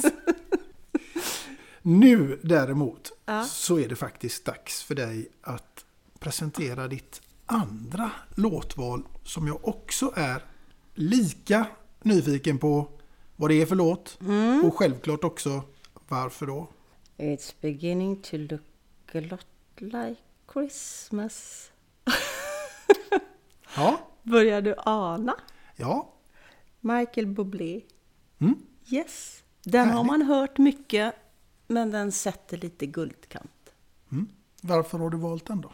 nu 1.81 2.39
däremot 2.43 3.11
Ja. 3.25 3.43
så 3.43 3.79
är 3.79 3.89
det 3.89 3.95
faktiskt 3.95 4.45
dags 4.45 4.83
för 4.83 4.95
dig 4.95 5.27
att 5.41 5.85
presentera 6.19 6.87
ditt 6.87 7.21
andra 7.45 8.11
låtval 8.35 9.03
som 9.23 9.47
jag 9.47 9.67
också 9.67 10.11
är 10.15 10.43
lika 10.93 11.65
nyfiken 12.03 12.57
på 12.57 12.87
vad 13.35 13.49
det 13.49 13.61
är 13.61 13.65
för 13.65 13.75
låt 13.75 14.17
Mm. 14.21 14.65
och 14.65 14.77
självklart 14.77 15.23
också 15.23 15.61
varför 16.07 16.45
då. 16.47 16.67
It's 17.17 17.53
beginning 17.61 18.21
to 18.21 18.37
look 18.37 19.15
a 19.15 19.19
lot 19.19 19.45
like 19.77 20.15
Christmas. 20.53 21.71
Ja, 23.77 23.99
Börjar 24.23 24.61
du 24.61 24.75
ana? 24.77 25.35
ja, 25.75 26.13
Michael 26.79 27.27
Bublé. 27.27 27.81
Mm. 28.39 28.55
Yes. 28.89 29.43
Den 29.63 29.87
har 29.89 29.93
Härligt. 29.95 30.07
man 30.07 30.21
hört 30.21 30.57
mycket, 30.57 31.15
men 31.67 31.91
den 31.91 32.11
sätter 32.11 32.57
lite 32.57 32.85
guldkant. 32.85 33.51
varför 34.61 34.97
har 34.99 35.09
du 35.09 35.17
valt 35.17 35.45
den 35.45 35.61
då? 35.61 35.71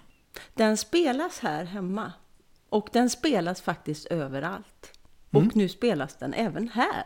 Den 0.53 0.77
spelas 0.77 1.39
här 1.39 1.63
hemma. 1.65 2.13
Och 2.69 2.89
den 2.93 3.09
spelas 3.09 3.61
faktiskt 3.61 4.05
överallt. 4.05 4.99
Och 5.31 5.55
nu 5.55 5.69
spelas 5.69 6.15
den 6.15 6.33
även 6.33 6.67
här. 6.69 7.05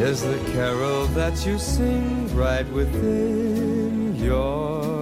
is 0.00 0.22
the 0.22 0.38
carol 0.52 1.06
that 1.08 1.44
you 1.46 1.58
sing 1.58 2.34
right 2.34 2.68
within 2.68 4.16
your 4.16 5.01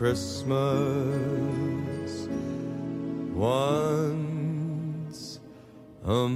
Christmas 0.00 0.48
once 3.36 5.40
a 6.04 6.28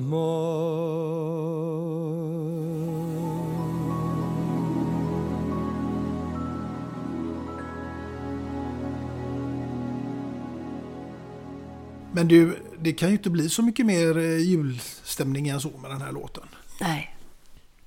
Men 12.13 12.29
du, 12.29 12.57
det 12.79 12.93
kan 12.93 13.09
ju 13.09 13.13
inte 13.13 13.31
bli 13.31 13.49
så 13.49 13.63
mycket 13.63 13.87
mer 13.87 14.19
eh, 14.19 14.39
julstämning 14.39 15.49
än 15.49 15.61
så 15.61 15.79
med 15.79 15.91
den 15.91 16.01
här 16.01 16.13
låten. 16.13 16.45
Nej. 16.81 17.17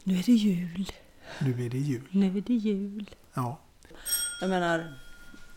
Nu 0.04 0.20
är 0.20 0.24
det 0.24 0.32
jul. 0.32 0.92
Nu 1.42 1.66
är 1.66 1.70
det 1.70 1.78
jul. 1.78 2.08
Nu 2.12 2.38
är 2.38 2.42
det 2.42 2.54
jul. 2.54 3.10
Ja. 3.34 3.60
Jag 4.42 4.50
menar, 4.50 5.07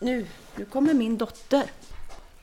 nu, 0.01 0.25
nu 0.55 0.65
kommer 0.65 0.93
min 0.93 1.17
dotter. 1.17 1.63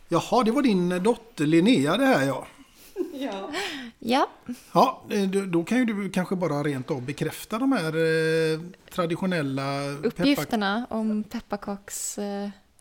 Jaha, 0.08 0.44
det 0.44 0.50
var 0.50 0.62
din 0.62 1.02
dotter 1.02 1.46
Linnea 1.46 1.96
det 1.96 2.06
här 2.06 2.26
ja. 2.26 2.46
Ja. 3.12 3.50
Ja. 3.98 4.28
Ja, 4.72 5.02
eh, 5.10 5.22
då- 5.22 5.64
kan 5.64 5.78
ju 5.78 5.84
du 5.84 6.10
kanske 6.10 6.36
bara 6.36 6.62
rent 6.62 6.90
av 6.90 7.02
bekräfta 7.02 7.58
de 7.58 7.72
här 7.72 7.86
eh, 7.96 8.60
traditionella 8.90 9.62
peppar- 9.62 10.06
Uppgifterna 10.06 10.86
om 10.90 11.22
pepparkakshus. 11.22 12.18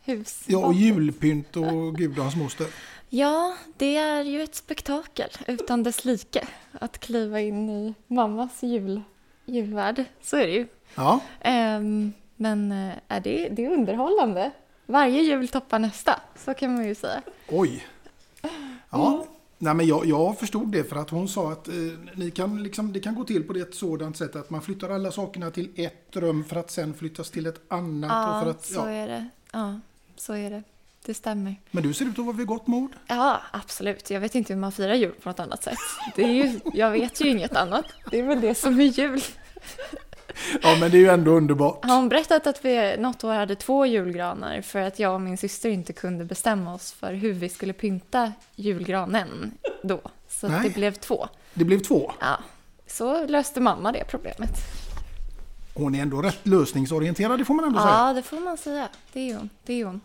hus. 0.03 0.43
Ja, 0.47 0.65
och 0.65 0.73
julpynt 0.73 1.55
och 1.55 1.95
gud 1.95 2.17
och 2.17 2.23
hans 2.23 2.35
moster. 2.35 2.67
Ja, 3.09 3.55
det 3.77 3.95
är 3.97 4.23
ju 4.23 4.41
ett 4.41 4.55
spektakel 4.55 5.29
utan 5.47 5.83
dess 5.83 6.05
like 6.05 6.47
att 6.71 6.99
kliva 6.99 7.41
in 7.41 7.69
i 7.69 7.93
mammas 8.07 8.63
jul, 8.63 9.01
julvärld. 9.45 10.03
Så 10.21 10.37
är 10.37 10.47
det 10.47 10.53
ju. 10.53 10.67
Ja, 10.95 11.19
Ehm, 11.41 12.13
men 12.35 12.71
eh, 12.71 12.93
är 13.07 13.19
det, 13.19 13.49
det 13.51 13.65
är 13.65 13.69
underhållande. 13.71 14.51
Varje 14.89 15.21
jul 15.21 15.47
toppar 15.47 15.79
nästa, 15.79 16.19
så 16.45 16.53
kan 16.53 16.73
man 16.75 16.87
ju 16.87 16.95
säga. 16.95 17.21
oj. 17.47 17.87
Ja, 18.89 19.25
nej 19.57 19.73
men 19.73 19.87
jag, 19.87 20.05
jag 20.05 20.39
förstod 20.39 20.67
det 20.71 20.83
för 20.83 20.95
att 20.95 21.09
hon 21.09 21.27
sa 21.27 21.51
att 21.51 21.67
eh, 21.67 21.73
ni 22.15 22.31
kan 22.31 22.63
liksom, 22.63 22.93
det 22.93 22.99
kan 22.99 23.15
gå 23.15 23.23
till 23.23 23.43
på 23.43 23.53
det 23.53 23.59
ett 23.61 23.75
sådant 23.75 24.17
sätt 24.17 24.35
att 24.35 24.49
man 24.49 24.61
flyttar 24.61 24.89
alla 24.89 25.11
sakerna 25.11 25.51
till 25.51 25.69
ett 25.75 26.15
rum 26.15 26.43
för 26.43 26.55
att 26.55 26.71
sen 26.71 26.93
flyttas 26.93 27.29
till 27.29 27.45
ett 27.45 27.61
annat. 27.67 28.11
och 28.11 28.17
Ja, 28.35 28.41
för 28.43 28.51
att, 28.51 28.65
så 28.65 28.85
är 28.85 29.07
det. 29.07 29.27
Ja, 29.51 29.79
så 30.15 30.33
är 30.33 30.49
det. 30.49 30.63
Det 31.05 31.13
stämmer. 31.13 31.55
Men 31.71 31.83
du 31.83 31.93
ser 31.93 32.05
ut 32.05 32.19
att 32.19 32.25
vara 32.25 32.35
vid 32.35 32.47
gott 32.47 32.67
mod. 32.67 32.91
Ja, 33.07 33.41
absolut. 33.51 34.09
Jag 34.09 34.19
vet 34.19 34.35
inte 34.35 34.53
hur 34.53 34.59
man 34.61 34.71
firar 34.71 34.93
jul 34.93 35.11
på 35.11 35.29
något 35.29 35.39
annat 35.39 35.63
sätt. 35.63 35.77
Det 36.15 36.23
är 36.23 36.33
ju, 36.33 36.59
jag 36.73 36.91
vet 36.91 37.21
ju 37.21 37.29
inget 37.29 37.55
annat. 37.55 37.85
Det 38.11 38.19
är 38.19 38.23
väl 38.23 38.41
det 38.41 38.55
som 38.55 38.79
är 38.79 38.83
jul. 38.83 39.21
Ja, 40.61 40.77
men 40.79 40.91
det 40.91 40.97
är 40.97 40.99
ju 40.99 41.09
ändå 41.09 41.31
underbart. 41.31 41.85
Har 41.85 41.95
hon 41.95 42.09
berättat 42.09 42.47
att 42.47 42.65
vi 42.65 42.97
något 42.97 43.23
år 43.23 43.33
hade 43.33 43.55
två 43.55 43.85
julgranar 43.85 44.61
för 44.61 44.79
att 44.79 44.99
jag 44.99 45.13
och 45.13 45.21
min 45.21 45.37
syster 45.37 45.69
inte 45.69 45.93
kunde 45.93 46.25
bestämma 46.25 46.73
oss 46.73 46.93
för 46.93 47.13
hur 47.13 47.33
vi 47.33 47.49
skulle 47.49 47.73
pynta 47.73 48.31
julgranen 48.55 49.51
då. 49.81 50.01
Så 50.29 50.47
det 50.47 50.73
blev 50.73 50.93
två. 50.93 51.27
Det 51.53 51.63
blev 51.63 51.79
två. 51.79 52.11
Ja, 52.19 52.37
så 52.87 53.27
löste 53.27 53.61
mamma 53.61 53.91
det 53.91 54.03
problemet. 54.09 54.49
Hon 55.73 55.95
är 55.95 56.01
ändå 56.01 56.21
rätt 56.21 56.47
lösningsorienterad, 56.47 57.39
det 57.39 57.45
får 57.45 57.53
man 57.53 57.65
ändå 57.65 57.79
säga. 57.79 57.91
Ja, 57.91 58.13
det 58.13 58.23
får 58.23 58.39
man 58.39 58.57
säga. 58.57 58.87
Det 59.13 59.29
är 59.29 59.35
hon. 59.35 59.49
Det 59.65 59.81
är 59.81 59.85
hon. 59.85 60.01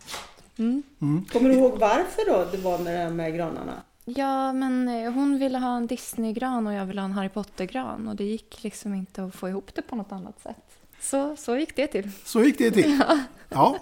Mm. 0.57 1.25
Kommer 1.31 1.49
du 1.49 1.55
ihåg 1.55 1.79
varför 1.79 2.31
då 2.31 2.45
det 2.51 2.57
var 2.57 2.79
med 2.79 3.07
de 3.07 3.19
här 3.19 3.29
granarna? 3.29 3.73
Ja, 4.05 4.53
men 4.53 4.87
eh, 4.87 5.11
hon 5.13 5.39
ville 5.39 5.57
ha 5.57 5.77
en 5.77 5.87
Disney-gran 5.87 6.67
och 6.67 6.73
jag 6.73 6.85
ville 6.85 7.01
ha 7.01 7.05
en 7.05 7.11
Harry 7.11 7.29
Potter-gran 7.29 8.07
och 8.07 8.15
det 8.15 8.23
gick 8.23 8.63
liksom 8.63 8.93
inte 8.93 9.23
att 9.23 9.35
få 9.35 9.49
ihop 9.49 9.75
det 9.75 9.81
på 9.81 9.95
något 9.95 10.11
annat 10.11 10.39
sätt. 10.41 10.77
Så, 10.99 11.35
så 11.35 11.57
gick 11.57 11.75
det 11.75 11.87
till. 11.87 12.11
Så 12.25 12.43
gick 12.43 12.57
det 12.57 12.71
till. 12.71 12.99
Ja. 13.09 13.19
Ja. 13.49 13.77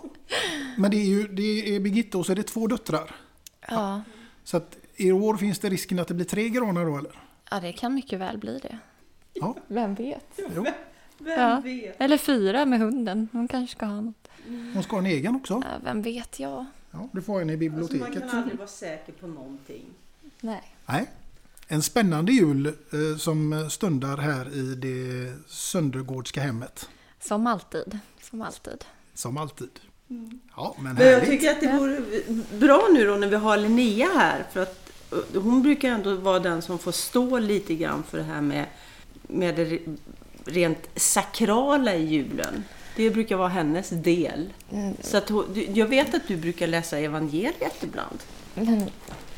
Men 0.78 0.92
det 0.92 0.98
är 0.98 1.06
ju 1.06 1.28
det 1.28 1.76
är 1.76 1.80
Birgitta 1.80 2.18
och 2.18 2.26
så 2.26 2.32
är 2.32 2.36
det 2.36 2.44
två 2.44 2.68
döttrar. 2.68 3.16
Ja. 3.68 4.02
Så 4.44 4.58
att 4.58 4.78
i 4.96 5.12
år 5.12 5.38
finns 5.38 5.60
det 5.60 5.70
risken 5.70 6.00
att 6.00 6.08
det 6.08 6.14
blir 6.14 6.26
tre 6.26 6.50
granar 6.50 6.86
då 6.86 6.98
eller? 6.98 7.12
ja, 7.52 7.60
det 7.60 7.72
kan 7.74 7.94
mycket 7.94 8.20
väl 8.20 8.38
bli 8.38 8.60
det. 8.60 8.78
Ja. 9.34 9.56
Vem 9.68 9.96
vet? 9.96 10.40
Jo. 10.56 10.66
ja. 11.26 11.62
Eller 11.98 12.18
fyra 12.18 12.66
med 12.66 12.80
hunden. 12.80 13.28
Hon 13.32 13.48
kanske 13.48 13.76
ska 13.78 13.86
ha 13.86 14.02
något. 14.02 14.28
Hon 14.74 14.84
ska 14.84 14.96
ha 14.96 15.00
en 15.00 15.06
egen 15.06 15.36
också. 15.36 15.54
Ja, 15.66 15.80
vem 15.84 16.02
vet 16.02 16.40
jag? 16.40 16.66
Ja, 16.92 17.10
du 17.12 17.22
får 17.22 17.42
en 17.42 17.50
i 17.50 17.54
Alltså 17.54 17.70
man 17.72 17.88
biblioteket. 17.88 18.30
kan 18.32 18.40
aldrig 18.40 18.58
vara 18.58 18.68
säker 18.68 19.14
på 19.14 19.28
någonting. 19.28 19.86
Nej. 20.42 20.62
Nej. 20.86 21.10
En 21.68 21.82
spännande 21.82 22.32
jul 22.32 22.66
eh, 22.68 23.18
som 23.18 23.70
stundar 23.70 24.18
här 24.18 24.54
i 24.56 24.76
det 24.76 25.34
Söndergårdska 25.48 26.42
hemmet. 26.42 26.90
Som 27.22 27.48
alltid. 27.48 28.00
Som 28.22 28.42
alltid. 28.42 28.86
Som 29.14 29.38
alltid. 29.38 29.70
Ja, 30.56 30.76
men 30.80 30.94
Men 30.96 31.06
jag 31.06 31.14
härligt. 31.14 31.30
tycker 31.30 31.52
att 31.52 31.62
det 31.62 31.78
vore 31.78 32.02
bra 32.60 32.88
nu 32.94 33.06
då 33.08 33.16
när 33.16 33.28
vi 33.28 33.36
har 33.36 33.58
Linnea 33.58 34.08
här. 34.16 34.46
För 34.52 34.60
att 34.64 34.92
eh, 35.12 35.42
hon 35.42 35.62
brukar 35.64 35.90
ändå 35.90 36.16
vara 36.16 36.40
den 36.40 36.62
som 36.62 36.80
får 36.80 36.92
stå 36.92 37.40
lite 37.40 37.76
grann 37.76 38.04
för 38.04 38.18
det 38.18 38.24
här 38.24 38.42
med, 38.42 38.66
med 39.22 39.56
det 39.56 39.66
re- 39.66 39.98
rent 40.46 40.90
sakrala 40.96 41.96
i 41.96 42.06
julen. 42.06 42.64
Det 42.96 43.10
brukar 43.10 43.36
vara 43.36 43.48
hennes 43.50 43.90
del. 43.90 44.54
Mm. 44.72 44.96
Så 45.02 45.18
att 45.18 45.32
jag 45.74 45.88
vet 45.88 46.14
att 46.16 46.28
du 46.28 46.38
brukar 46.38 46.68
läsa 46.68 46.98
evangeliet 47.00 47.84
ibland. 47.84 48.20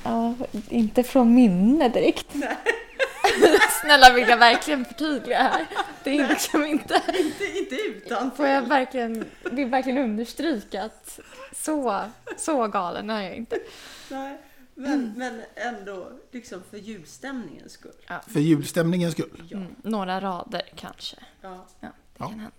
Ja, 0.04 0.36
inte 0.70 1.04
från 1.04 1.36
minne 1.36 1.90
direkt. 1.90 2.28
Snälla 3.82 4.14
vill 4.14 4.30
jag 4.30 4.38
verkligen 4.38 4.86
förtydliga 4.86 5.42
här. 5.42 5.66
Det 6.04 6.20
är 6.20 6.28
liksom 6.30 6.66
inte... 6.66 7.02
inte, 7.20 7.46
inte 7.60 7.76
utan. 7.76 8.32
Får 8.32 8.48
jag 8.48 8.62
verkligen, 8.62 9.26
vill 9.52 9.68
verkligen 9.68 9.98
understryka 9.98 10.84
att 10.84 11.20
så, 11.56 12.02
så 12.38 12.68
galen 12.68 13.10
är 13.10 13.22
jag 13.22 13.36
inte. 13.36 13.60
Nej, 14.12 14.38
men, 14.76 15.14
men 15.18 15.42
ändå 15.56 16.10
liksom 16.32 16.62
för 16.70 16.78
julstämningens 16.78 17.72
skull. 17.72 17.92
För 18.28 18.40
julstämningens 18.40 19.14
skull. 19.14 19.50
Mm, 19.54 19.76
några 19.84 20.22
rader 20.22 20.62
kanske. 20.76 21.18
Ja. 21.42 21.66
det 21.80 21.92
Ja. 22.18 22.28
kan 22.28 22.40
hända. 22.40 22.52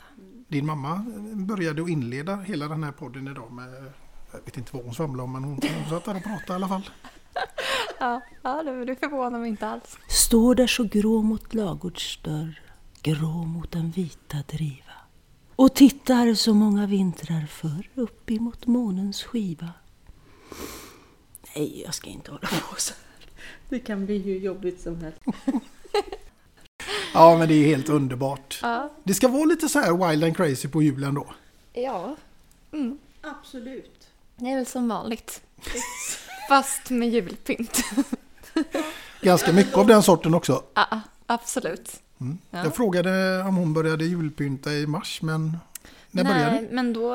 Din 0.48 0.66
mamma 0.66 1.04
började 1.32 1.82
att 1.82 1.88
inleda 1.88 2.36
hela 2.36 2.68
den 2.68 2.84
här 2.84 2.92
podden 2.92 3.28
idag 3.28 3.52
med, 3.52 3.92
jag 4.32 4.40
vet 4.44 4.56
inte 4.56 4.76
vad 4.76 4.84
hon 4.84 4.94
svamlade 4.94 5.22
om, 5.22 5.32
men 5.32 5.44
hon, 5.44 5.60
hon 5.80 5.90
satt 5.90 6.04
där 6.04 6.16
och 6.16 6.22
pratade 6.22 6.52
i 6.52 6.54
alla 6.54 6.68
fall. 6.68 6.90
Ja, 7.98 8.20
ja 8.42 8.62
det, 8.62 8.96
förvånar 8.96 9.38
mig 9.38 9.48
inte 9.48 9.68
alls. 9.68 9.98
Står 10.08 10.54
där 10.54 10.66
så 10.66 10.84
grå 10.84 11.22
mot 11.22 11.54
lagårdsdörr, 11.54 12.62
grå 13.02 13.44
mot 13.44 13.72
den 13.72 13.90
vita 13.90 14.36
driva. 14.48 14.92
Och 15.56 15.74
tittar 15.74 16.34
så 16.34 16.54
många 16.54 16.86
vintrar 16.86 17.46
förr 17.46 17.90
upp 17.94 18.30
emot 18.30 18.66
månens 18.66 19.22
skiva. 19.22 19.70
Nej, 21.56 21.82
jag 21.84 21.94
ska 21.94 22.10
inte 22.10 22.30
hålla 22.30 22.48
på 22.48 22.74
så 22.76 22.92
här. 22.92 23.28
Det 23.68 23.78
kan 23.78 24.06
bli 24.06 24.18
hur 24.18 24.38
jobbigt 24.38 24.80
som 24.80 25.00
helst. 25.00 25.20
Ja, 27.14 27.36
men 27.38 27.48
det 27.48 27.54
är 27.54 27.66
helt 27.66 27.88
underbart. 27.88 28.58
Ja. 28.62 28.90
Det 29.04 29.14
ska 29.14 29.28
vara 29.28 29.44
lite 29.44 29.68
så 29.68 29.78
här 29.78 30.08
wild 30.08 30.24
and 30.24 30.36
crazy 30.36 30.68
på 30.68 30.82
julen 30.82 31.14
då. 31.14 31.26
Ja. 31.72 32.16
Mm. 32.72 32.98
Absolut. 33.20 34.08
Det 34.36 34.50
är 34.50 34.56
väl 34.56 34.66
som 34.66 34.88
vanligt. 34.88 35.42
Fast 36.48 36.90
med 36.90 37.08
julpynt. 37.08 37.84
Ganska 39.20 39.52
mycket 39.52 39.74
av 39.76 39.86
den 39.86 40.02
sorten 40.02 40.34
också. 40.34 40.62
Ja, 40.74 41.00
absolut. 41.26 42.00
Mm. 42.20 42.38
Ja. 42.50 42.58
Jag 42.64 42.74
frågade 42.76 43.40
om 43.42 43.56
hon 43.56 43.72
började 43.74 44.04
julpynta 44.04 44.72
i 44.72 44.86
mars, 44.86 45.22
men 45.22 45.58
när 46.10 46.24
började 46.24 46.50
Nej, 46.50 46.62
det? 46.62 46.74
men 46.74 46.92
då, 46.92 47.08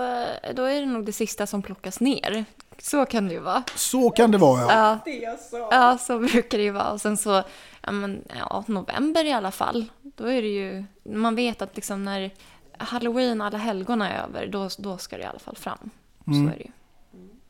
då 0.56 0.64
är 0.64 0.80
det 0.80 0.86
nog 0.86 1.06
det 1.06 1.14
sista 1.14 1.48
som 1.48 1.62
plockas 1.62 2.00
ner. 2.00 2.46
Så 2.78 3.06
kan 3.06 3.28
det 3.28 3.34
ju 3.34 3.40
vara. 3.40 3.64
Så 3.76 4.10
kan 4.10 4.32
det 4.32 4.38
vara 4.38 4.62
ja. 4.62 4.68
Ja, 4.74 5.00
Det 5.06 5.18
jag 5.18 5.40
sa. 5.40 5.70
ja 5.72 5.98
så 5.98 6.20
brukar 6.20 6.58
det 6.58 6.64
ju 6.64 6.72
vara. 6.72 6.92
Och 6.92 7.02
sen 7.02 7.18
så, 7.18 7.44
ja, 7.82 7.92
men, 7.92 8.24
ja, 8.40 8.64
november 8.68 9.26
i 9.26 9.32
alla 9.34 9.52
fall. 9.52 9.86
Då 10.02 10.26
är 10.26 10.42
det 10.42 10.48
ju, 10.48 10.86
man 11.04 11.36
vet 11.36 11.62
att 11.62 11.76
liksom 11.76 12.06
när 12.06 12.32
halloween, 12.78 13.42
alla 13.42 13.58
helgona 13.58 14.10
är 14.12 14.24
över, 14.24 14.48
då, 14.48 14.70
då 14.78 14.98
ska 14.98 15.18
det 15.18 15.24
i 15.24 15.26
alla 15.26 15.40
fall 15.40 15.56
fram. 15.56 15.90
Mm. 16.28 16.48
Så 16.48 16.54
är 16.54 16.58
det 16.58 16.64
ju. 16.64 16.72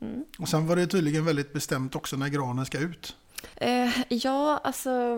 Mm. 0.02 0.26
Och 0.40 0.50
sen 0.50 0.68
var 0.68 0.76
det 0.76 0.88
tydligen 0.88 1.26
väldigt 1.26 1.54
bestämt 1.54 1.96
också 1.96 2.18
när 2.18 2.28
granen 2.28 2.66
ska 2.66 2.80
ut. 2.80 3.16
Eh, 3.56 3.90
ja, 4.10 4.60
alltså, 4.64 5.18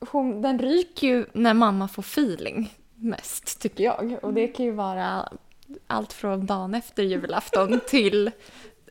hon, 0.00 0.42
den 0.42 0.58
ryker 0.58 1.06
ju 1.06 1.26
när 1.32 1.54
mamma 1.54 1.88
får 1.88 2.02
feeling 2.02 2.74
mest, 2.94 3.60
tycker 3.60 3.84
jag. 3.84 4.18
Och 4.22 4.34
det 4.34 4.48
kan 4.48 4.66
ju 4.66 4.72
vara 4.72 5.28
allt 5.86 6.12
från 6.12 6.46
dagen 6.46 6.74
efter 6.74 7.02
julafton 7.02 7.80
till 7.88 8.30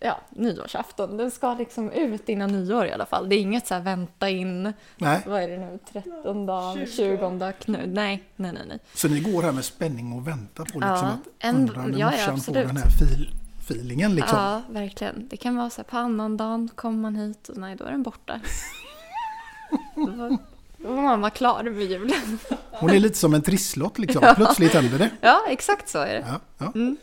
ja, 0.02 0.22
nyårsafton. 0.30 1.18
Den 1.18 1.32
ska 1.32 1.54
liksom 1.54 1.92
ut 1.92 2.30
innan 2.30 2.52
nyår 2.52 2.86
i 2.86 2.92
alla 2.92 3.06
fall. 3.06 3.30
Det 3.30 3.36
är 3.36 3.40
inget 3.40 3.68
så 3.68 3.74
här 3.74 3.82
vänta 3.82 4.30
in, 4.30 4.74
Nej. 4.98 5.22
vad 5.26 5.44
är 5.44 5.48
det 5.48 5.58
nu, 5.58 5.80
13 5.92 6.46
dagen, 6.46 6.86
20 6.88 7.18
dagen, 7.18 7.54
nej, 7.68 7.84
nej, 7.94 8.24
nej, 8.36 8.54
nej. 8.68 8.80
Så 8.94 9.08
ni 9.08 9.20
går 9.20 9.42
här 9.44 9.52
med 9.52 9.66
spänning 9.66 10.14
och 10.14 10.28
väntar 10.28 10.64
på 10.64 10.80
liksom 10.80 10.88
Ja, 10.90 10.96
att 10.98 11.20
en- 11.40 11.56
undra 11.56 11.82
när 11.82 12.00
ja, 12.00 12.12
ja, 12.12 12.12
morsan 12.12 12.40
får 12.40 12.54
den 12.54 12.78
här 12.78 12.90
fil, 12.90 13.34
feelingen 13.62 14.16
liksom. 14.16 14.38
Ja, 14.38 14.62
verkligen. 14.70 15.28
Det 15.28 15.38
kan 15.38 15.56
vara 15.56 15.70
så 15.70 15.78
här 15.78 15.84
på 15.84 15.98
annandagen 15.98 16.70
kommer 16.76 16.98
man 16.98 17.16
hit 17.16 17.50
och 17.50 17.58
nej, 17.58 17.76
då 17.76 17.84
är 17.86 17.92
den 17.92 18.04
borta. 18.04 18.42
då, 19.96 20.06
var, 20.12 20.38
då 20.78 20.88
var 20.96 21.02
mamma 21.02 21.30
klar 21.30 21.64
med 21.64 21.84
julen. 21.84 22.40
Hon 22.72 22.90
är 22.90 23.00
lite 23.00 23.18
som 23.18 23.34
en 23.34 23.42
trisslott 23.42 24.00
liksom. 24.00 24.22
Ja. 24.26 24.34
Plötsligt 24.36 24.74
händer 24.74 25.00
det. 25.00 25.10
Ja, 25.22 25.42
exakt 25.50 25.90
så 25.90 26.00
är 26.00 26.14
det. 26.14 26.26
Ja, 26.28 26.40
ja. 26.58 26.72
Mm. 26.76 26.98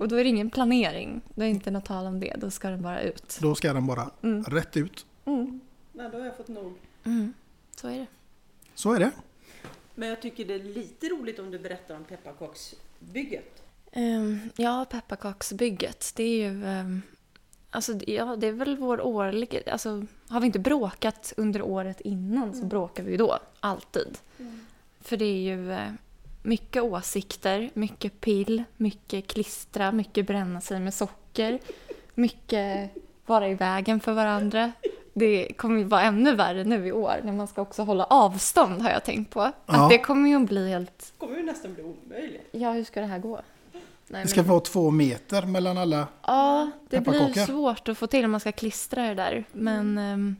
Och 0.00 0.08
då 0.08 0.16
är 0.16 0.24
det 0.24 0.30
ingen 0.30 0.50
planering. 0.50 1.20
Det 1.34 1.44
är 1.44 1.48
inte 1.48 1.70
något 1.70 1.84
tal 1.84 2.06
om 2.06 2.20
det. 2.20 2.34
Då 2.38 2.50
ska 2.50 2.68
den 2.68 2.82
bara 2.82 3.00
ut. 3.00 3.38
Då 3.40 3.54
ska 3.54 3.72
den 3.72 3.86
bara 3.86 4.10
Mm. 4.22 4.44
rätt 4.44 4.76
ut. 4.76 5.06
Mm. 5.24 5.60
Nej, 5.92 6.08
då 6.12 6.18
har 6.18 6.24
jag 6.24 6.36
fått 6.36 6.48
nog. 6.48 6.74
Mm. 7.04 7.32
Så 7.76 7.88
är 7.88 7.98
det. 7.98 8.06
Så 8.74 8.92
är 8.92 8.98
det. 8.98 9.10
Men 9.94 10.08
jag 10.08 10.22
tycker 10.22 10.44
det 10.44 10.54
är 10.54 10.58
lite 10.58 11.06
roligt 11.08 11.38
om 11.38 11.50
du 11.50 11.58
berättar 11.58 11.96
om 11.96 12.04
pepparkaksbygget. 12.04 13.62
Ehm, 13.98 14.50
ja, 14.56 14.86
pepparkaksbygget. 14.90 16.12
Det 16.16 16.22
är 16.22 16.50
ju... 16.50 16.66
ehm, 16.66 17.02
alltså, 17.70 17.92
ja, 18.06 18.36
det 18.36 18.46
är 18.46 18.52
väl 18.52 18.76
vår 18.76 19.00
årliga... 19.06 19.60
Alltså, 19.72 20.06
har 20.28 20.40
vi 20.40 20.46
inte 20.46 20.58
bråkat 20.58 21.32
under 21.36 21.62
året 21.62 22.00
innan 22.00 22.54
så 22.54 22.64
bråkar 22.64 23.02
vi 23.02 23.10
ju 23.10 23.16
då. 23.16 23.38
Alltid. 23.60 24.18
För 25.00 25.16
det 25.16 25.24
är 25.24 25.40
ju 25.56 25.72
eh, 25.72 25.92
mycket 26.42 26.82
åsikter, 26.82 27.70
mycket 27.74 28.20
pill, 28.20 28.64
mycket 28.76 29.26
klistra, 29.26 29.92
mycket 29.92 30.26
bränna 30.26 30.60
sig 30.60 30.80
med 30.80 30.94
socker, 30.94 31.58
mycket 32.14 32.90
vara 33.26 33.48
i 33.48 33.54
vägen 33.54 34.00
för 34.00 34.12
varandra. 34.12 34.72
Det 35.14 35.52
kommer 35.56 35.78
ju 35.78 35.84
vara 35.84 36.02
ännu 36.02 36.34
värre 36.34 36.64
nu 36.64 36.86
i 36.86 36.92
år 36.92 37.20
när 37.24 37.32
man 37.32 37.48
ska 37.48 37.62
också 37.62 37.82
hålla 37.82 38.04
avstånd 38.04 38.82
har 38.82 38.90
jag 38.90 39.04
tänkt 39.04 39.30
på. 39.30 39.40
Ja. 39.40 39.52
Att 39.66 39.90
det 39.90 39.98
kommer 39.98 40.30
ju 40.30 40.36
att 40.36 40.48
bli 40.48 40.68
helt... 40.68 41.12
kommer 41.18 41.36
ju 41.36 41.42
nästan 41.42 41.74
bli 41.74 41.82
omöjligt. 41.82 42.48
Ja, 42.52 42.72
hur 42.72 42.84
ska 42.84 43.00
det 43.00 43.06
här 43.06 43.18
gå? 43.18 43.40
Nej, 44.10 44.22
Det 44.22 44.28
ska 44.28 44.40
men- 44.42 44.50
vara 44.50 44.60
två 44.60 44.90
meter 44.90 45.42
mellan 45.42 45.78
alla. 45.78 46.06
Ja, 46.26 46.70
det 46.90 47.00
blir 47.00 47.46
svårt 47.46 47.88
att 47.88 47.98
få 47.98 48.06
till 48.06 48.24
om 48.24 48.30
man 48.30 48.40
ska 48.40 48.52
klistra 48.52 49.02
det 49.02 49.14
där. 49.14 49.44
Men 49.52 50.36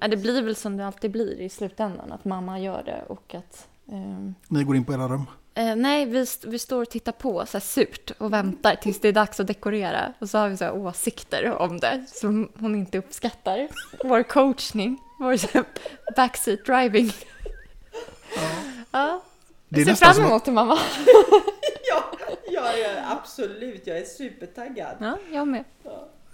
ja, 0.00 0.08
det 0.08 0.16
blir 0.16 0.42
väl 0.42 0.56
som 0.56 0.76
det 0.76 0.86
alltid 0.86 1.10
blir 1.10 1.40
i 1.40 1.48
slutändan, 1.48 2.12
att 2.12 2.24
mamma 2.24 2.60
gör 2.60 2.82
det 2.82 3.04
och 3.08 3.34
att... 3.34 3.68
ehm, 3.92 4.34
Ni 4.48 4.64
går 4.64 4.76
in 4.76 4.84
på 4.84 4.92
era 4.92 5.08
rum. 5.08 5.24
eh, 5.54 5.76
nej, 5.76 6.06
vi, 6.06 6.20
st- 6.22 6.48
vi 6.48 6.58
står 6.58 6.82
och 6.82 6.90
tittar 6.90 7.12
på 7.12 7.46
så 7.46 7.52
här 7.58 7.60
surt 7.60 8.10
och 8.18 8.32
väntar 8.32 8.74
tills 8.74 9.00
det 9.00 9.08
är 9.08 9.12
dags 9.12 9.40
att 9.40 9.46
dekorera. 9.46 10.12
Och 10.18 10.30
så 10.30 10.38
har 10.38 10.48
vi 10.48 10.56
så 10.56 10.64
här 10.64 10.76
åsikter 10.76 11.50
om 11.58 11.80
det 11.80 12.04
som 12.08 12.48
hon 12.58 12.74
inte 12.74 12.98
uppskattar. 12.98 13.68
Vår 14.04 14.22
coachning, 14.22 14.98
vår 15.18 15.36
så 15.36 15.46
här 15.52 15.64
backseat 16.16 16.64
driving. 16.66 17.12
Ja. 18.90 19.22
Det 19.68 19.80
är 19.80 19.86
Jag 19.88 19.98
ser 19.98 20.06
fram 20.06 20.24
emot 20.26 20.44
det 20.44 20.52
mamma. 20.52 20.78
Ja, 21.92 22.76
ja, 22.76 22.76
ja, 22.78 23.12
absolut. 23.20 23.86
Jag 23.86 23.98
är 23.98 24.04
supertaggad. 24.04 24.96
Ja, 25.00 25.18
jag 25.32 25.48
med. 25.48 25.64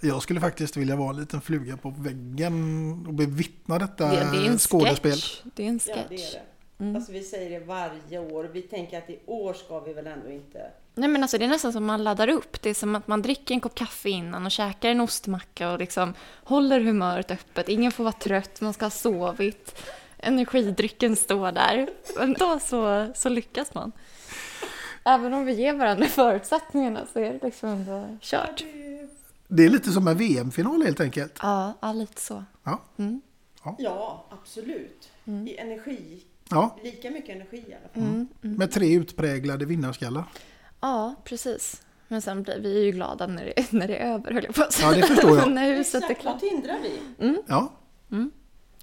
Jag 0.01 0.21
skulle 0.23 0.39
faktiskt 0.39 0.77
vilja 0.77 0.95
vara 0.95 1.09
en 1.09 1.19
liten 1.19 1.41
fluga 1.41 1.77
på 1.77 1.93
väggen 1.97 2.53
och 3.07 3.13
bevittna 3.13 3.79
detta 3.79 4.07
Det, 4.07 4.15
det 4.31 4.45
är 4.45 4.49
en 4.51 4.59
skådespel. 4.59 5.11
sketch. 5.11 5.41
Det 5.43 5.63
är 5.63 5.67
en 5.67 5.79
Ja, 5.87 5.93
sketch. 5.95 6.05
det 6.09 6.15
är 6.15 6.41
det. 6.81 6.95
Alltså, 6.95 7.11
vi 7.11 7.23
säger 7.23 7.59
det 7.59 7.65
varje 7.65 8.19
år. 8.19 8.43
Vi 8.53 8.61
tänker 8.61 8.97
att 8.97 9.09
i 9.09 9.19
år 9.25 9.53
ska 9.53 9.79
vi 9.79 9.93
väl 9.93 10.07
ändå 10.07 10.29
inte... 10.29 10.71
Nej 10.95 11.09
men 11.09 11.21
alltså 11.23 11.37
det 11.37 11.45
är 11.45 11.49
nästan 11.49 11.73
som 11.73 11.85
man 11.85 12.03
laddar 12.03 12.27
upp. 12.29 12.61
Det 12.61 12.69
är 12.69 12.73
som 12.73 12.95
att 12.95 13.07
man 13.07 13.21
dricker 13.21 13.53
en 13.53 13.59
kopp 13.61 13.75
kaffe 13.75 14.09
innan 14.09 14.45
och 14.45 14.51
käkar 14.51 14.89
en 14.89 15.01
ostmacka 15.01 15.71
och 15.71 15.79
liksom 15.79 16.13
håller 16.43 16.79
humöret 16.79 17.31
öppet. 17.31 17.69
Ingen 17.69 17.91
får 17.91 18.03
vara 18.03 18.13
trött, 18.13 18.61
man 18.61 18.73
ska 18.73 18.85
ha 18.85 18.89
sovit. 18.89 19.81
Energidrycken 20.17 21.15
står 21.15 21.51
där. 21.51 21.89
Men 22.17 22.33
då 22.33 22.59
så, 22.59 23.07
så 23.15 23.29
lyckas 23.29 23.73
man. 23.73 23.91
Även 25.05 25.33
om 25.33 25.45
vi 25.45 25.53
ger 25.53 25.73
varandra 25.73 26.05
förutsättningarna 26.09 27.05
så 27.13 27.19
är 27.19 27.33
det 27.33 27.39
liksom 27.45 27.69
ändå 27.69 28.17
kört. 28.21 28.63
Det 29.47 29.65
är 29.65 29.69
lite 29.69 29.91
som 29.91 30.07
en 30.07 30.17
VM-final 30.17 30.81
helt 30.83 30.99
enkelt. 30.99 31.39
Ja, 31.41 31.73
ja 31.81 31.93
lite 31.93 32.21
så. 32.21 32.43
Ja. 32.63 32.81
Mm. 32.97 33.21
Ja, 33.77 34.25
absolut. 34.41 35.09
I 35.47 35.57
energi. 35.57 36.23
Ja. 36.49 36.77
Lika 36.83 37.09
mycket 37.09 37.35
energi 37.35 37.57
i 37.57 37.73
alla 37.73 37.89
fall. 37.93 38.03
Mm, 38.03 38.27
mm. 38.43 38.55
Med 38.57 38.71
tre 38.71 38.93
utpräglade 38.95 39.65
vinnarskallar. 39.65 40.23
Ja, 40.81 41.15
precis. 41.23 41.81
Men 42.07 42.21
sen 42.21 42.43
blir 42.43 42.59
vi 42.59 42.83
ju 42.85 42.91
glada 42.91 43.27
när 43.27 43.45
det, 43.55 43.71
när 43.71 43.87
det 43.87 43.97
är 43.97 44.13
över, 44.13 44.31
höll 44.33 44.43
jag 44.43 44.55
på 44.55 44.61
att 44.63 44.73
säga. 44.73 44.89
Ja, 44.89 44.95
det 44.95 45.07
förstår 45.07 45.37
jag. 45.37 45.51
när 45.53 45.75
huset 45.75 46.03
är 46.03 46.11
Exakt, 46.11 46.23
då 46.23 46.29
klart. 46.29 46.39
tindrar 46.39 46.77
vi. 46.83 47.25
Mm, 47.25 47.41
Ja, 47.47 47.71
mm. 48.11 48.31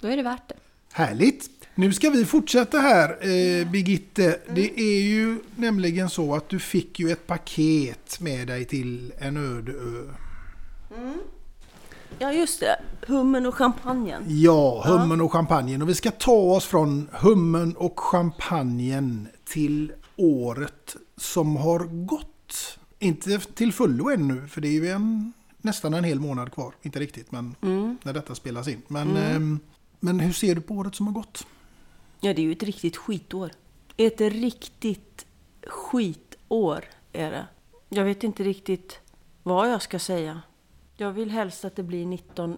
Då 0.00 0.08
är 0.08 0.16
det 0.16 0.22
värt 0.22 0.48
det. 0.48 0.54
härligt. 0.92 1.55
Nu 1.78 1.92
ska 1.92 2.10
vi 2.10 2.24
fortsätta 2.24 2.78
här, 2.78 3.10
eh, 3.10 3.70
Birgitte. 3.70 4.40
Det 4.54 4.80
är 4.80 5.00
ju 5.02 5.38
nämligen 5.56 6.10
så 6.10 6.34
att 6.34 6.48
du 6.48 6.58
fick 6.58 6.98
ju 7.00 7.10
ett 7.10 7.26
paket 7.26 8.20
med 8.20 8.46
dig 8.46 8.64
till 8.64 9.12
en 9.18 9.36
öde 9.36 9.72
ö. 9.72 10.02
Mm. 10.98 11.18
Ja, 12.18 12.32
just 12.32 12.60
det. 12.60 12.80
Hummen 13.06 13.46
och 13.46 13.54
champagnen. 13.54 14.22
Ja, 14.26 14.82
hummen 14.86 15.20
och 15.20 15.32
champagnen. 15.32 15.82
Och 15.82 15.88
vi 15.88 15.94
ska 15.94 16.10
ta 16.10 16.32
oss 16.32 16.64
från 16.66 17.08
hummen 17.12 17.76
och 17.76 18.00
champagnen 18.00 19.28
till 19.44 19.92
året 20.16 20.96
som 21.16 21.56
har 21.56 21.78
gått. 22.06 22.78
Inte 22.98 23.38
till 23.38 23.72
fullo 23.72 24.10
ännu, 24.10 24.48
för 24.48 24.60
det 24.60 24.68
är 24.68 24.72
ju 24.72 24.88
en, 24.90 25.32
nästan 25.58 25.94
en 25.94 26.04
hel 26.04 26.20
månad 26.20 26.52
kvar. 26.52 26.74
Inte 26.82 26.98
riktigt, 26.98 27.32
men 27.32 27.54
Mm. 27.62 27.96
när 28.02 28.12
detta 28.12 28.34
spelas 28.34 28.68
in. 28.68 28.82
Men, 28.88 29.10
Mm. 29.10 29.22
ehm, 29.36 29.60
men 30.00 30.20
hur 30.20 30.32
ser 30.32 30.54
du 30.54 30.60
på 30.60 30.74
året 30.74 30.94
som 30.94 31.06
har 31.06 31.14
gått? 31.14 31.46
Ja, 32.20 32.32
det 32.34 32.42
är 32.42 32.44
ju 32.46 32.52
ett 32.52 32.62
riktigt 32.62 32.96
skitår. 32.96 33.50
Ett 33.96 34.20
riktigt 34.20 35.26
skitår 35.66 36.84
är 37.12 37.30
det. 37.30 37.46
Jag 37.88 38.04
vet 38.04 38.24
inte 38.24 38.42
riktigt 38.42 39.00
vad 39.42 39.70
jag 39.70 39.82
ska 39.82 39.98
säga. 39.98 40.42
Jag 40.96 41.12
vill 41.12 41.30
helst 41.30 41.64
att 41.64 41.76
det 41.76 41.82
blir 41.82 42.06
19, 42.06 42.56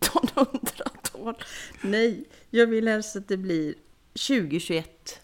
1900-tal. 0.00 1.34
Nej, 1.82 2.24
jag 2.50 2.66
vill 2.66 2.88
helst 2.88 3.16
att 3.16 3.28
det 3.28 3.36
blir 3.36 3.74
2021. 4.12 5.20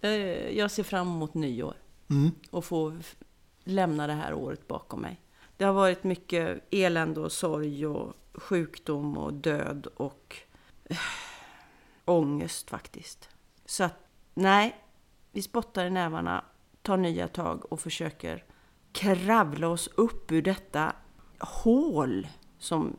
Eh, 0.00 0.10
Jag 0.58 0.70
ser 0.70 0.82
fram 0.82 1.08
emot 1.08 1.34
nyår 1.34 1.74
Mm. 2.10 2.30
och 2.50 2.64
få 2.64 2.98
lämna 3.64 4.06
det 4.06 4.12
här 4.12 4.34
året 4.34 4.68
bakom 4.68 5.00
mig. 5.00 5.20
Det 5.56 5.64
har 5.64 5.72
varit 5.72 6.04
mycket 6.04 6.60
elände 6.70 7.20
och 7.20 7.32
sorg 7.32 7.86
och 7.86 8.14
sjukdom 8.34 9.18
och 9.18 9.34
död 9.34 9.86
och 9.96 10.36
eh, 10.84 10.96
ångest 12.10 12.70
faktiskt. 12.70 13.28
Så 13.64 13.84
att, 13.84 13.94
nej, 14.34 14.76
vi 15.32 15.42
spottar 15.42 15.86
i 15.86 15.90
nävarna, 15.90 16.44
tar 16.82 16.96
nya 16.96 17.28
tag 17.28 17.72
och 17.72 17.80
försöker 17.80 18.44
kravla 18.92 19.68
oss 19.68 19.88
upp 19.94 20.32
ur 20.32 20.42
detta 20.42 20.92
hål 21.38 22.28
som 22.58 22.96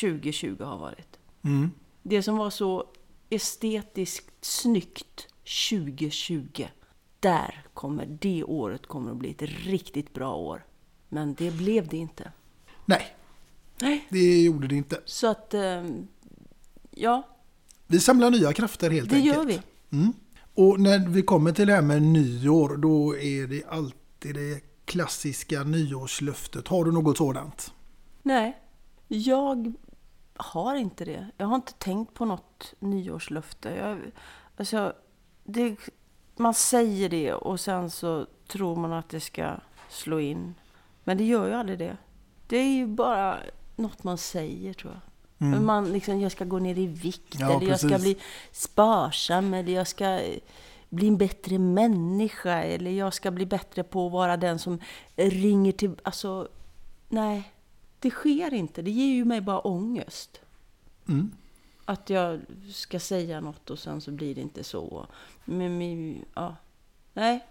2020 0.00 0.62
har 0.62 0.78
varit. 0.78 1.18
Mm. 1.44 1.70
Det 2.02 2.22
som 2.22 2.36
var 2.36 2.50
så 2.50 2.86
estetiskt 3.30 4.44
snyggt 4.44 5.28
2020. 5.70 6.66
Där 7.20 7.64
kommer 7.74 8.06
det 8.06 8.44
året 8.44 8.86
kommer 8.86 9.10
att 9.10 9.16
bli 9.16 9.30
ett 9.30 9.42
riktigt 9.42 10.14
bra 10.14 10.34
år. 10.34 10.66
Men 11.08 11.34
det 11.34 11.50
blev 11.50 11.88
det 11.88 11.96
inte. 11.96 12.32
Nej, 12.84 13.16
Nej. 13.80 14.06
det 14.08 14.42
gjorde 14.42 14.68
det 14.68 14.74
inte. 14.74 15.00
Så 15.04 15.26
att, 15.26 15.54
ehm, 15.54 16.08
ja, 16.90 17.28
Vi 17.92 18.00
samlar 18.00 18.30
nya 18.30 18.52
krafter 18.52 18.90
helt 18.90 19.10
det 19.10 19.16
enkelt. 19.16 19.36
gör 19.36 19.44
vi. 19.44 19.62
Mm. 19.90 20.12
Och 20.54 20.80
när 20.80 21.08
vi 21.08 21.22
kommer 21.22 21.52
till 21.52 21.66
det 21.66 21.74
här 21.74 21.82
med 21.82 22.02
nyår, 22.02 22.76
då 22.76 23.16
är 23.16 23.46
det 23.46 23.64
alltid 23.68 24.34
det 24.34 24.60
klassiska 24.84 25.62
nyårslöftet. 25.62 26.68
Har 26.68 26.84
du 26.84 26.92
något 26.92 27.16
sådant? 27.16 27.72
Nej, 28.22 28.58
jag 29.08 29.72
har 30.36 30.74
inte 30.74 31.04
det. 31.04 31.26
Jag 31.36 31.46
har 31.46 31.54
inte 31.56 31.72
tänkt 31.72 32.14
på 32.14 32.24
något 32.24 32.74
nyårslöfte. 32.80 33.70
Jag, 33.70 33.98
alltså, 34.56 34.92
det, 35.44 35.76
man 36.36 36.54
säger 36.54 37.08
det 37.08 37.32
och 37.34 37.60
sen 37.60 37.90
så 37.90 38.26
tror 38.48 38.76
man 38.76 38.92
att 38.92 39.08
det 39.08 39.20
ska 39.20 39.50
slå 39.88 40.20
in. 40.20 40.54
Men 41.04 41.18
det 41.18 41.24
gör 41.24 41.48
ju 41.48 41.54
aldrig 41.54 41.78
det. 41.78 41.96
Det 42.46 42.56
är 42.56 42.74
ju 42.74 42.86
bara 42.86 43.38
något 43.76 44.04
man 44.04 44.18
säger 44.18 44.72
tror 44.72 44.92
jag. 44.92 45.11
Mm. 45.42 45.66
Man 45.66 45.92
liksom, 45.92 46.20
jag 46.20 46.32
ska 46.32 46.44
gå 46.44 46.58
ner 46.58 46.78
i 46.78 46.86
vikt, 46.86 47.34
Ja, 47.38 47.56
eller 47.56 47.68
jag 47.70 47.78
ska 47.78 47.88
precis. 47.88 48.02
bli 48.04 48.16
sparsam, 48.52 49.54
eller 49.54 49.72
jag 49.72 49.86
ska 49.88 50.20
eh, 50.20 50.38
bli 50.88 51.08
en 51.08 51.16
bättre 51.18 51.58
människa, 51.58 52.62
eller 52.62 52.90
jag 52.90 53.14
ska 53.14 53.30
bli 53.30 53.46
bättre 53.46 53.82
på 53.82 54.06
att 54.06 54.12
vara 54.12 54.36
den 54.36 54.58
som 54.58 54.78
ringer 55.16 55.72
till... 55.72 55.90
Alltså, 56.02 56.48
nej. 57.08 57.52
Det 57.98 58.10
sker 58.10 58.54
inte. 58.54 58.82
Det 58.82 58.90
ger 58.90 59.14
ju 59.14 59.24
mig 59.24 59.40
bara 59.40 59.60
ångest. 59.60 60.40
Mm. 61.08 61.30
Att 61.84 62.10
jag 62.10 62.40
ska 62.72 63.00
säga 63.00 63.40
något 63.40 63.70
och 63.70 63.78
sen 63.78 64.00
så 64.00 64.10
blir 64.10 64.34
det 64.34 64.40
inte 64.40 64.64
så. 64.64 65.06
Men, 65.44 65.78
men 65.78 66.24
ja. 66.34 66.56
Nej, 67.14 67.46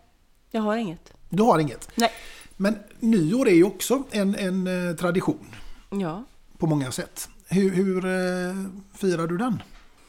jag 0.51 0.61
har 0.61 0.77
inget. 0.77 1.13
Du 1.29 1.43
har 1.43 1.59
inget? 1.59 1.89
Nej. 1.95 2.11
Men 2.57 2.79
nyår 2.99 3.47
är 3.47 3.53
ju 3.53 3.63
också 3.63 4.03
en, 4.11 4.35
en 4.35 4.89
eh, 4.89 4.95
tradition 4.95 5.55
Ja. 5.89 6.23
på 6.57 6.67
många 6.67 6.91
sätt. 6.91 7.29
Hur, 7.53 7.69
hur 7.71 8.05
eh, 8.05 8.55
firar 8.93 9.27
du 9.27 9.37
den? 9.37 9.63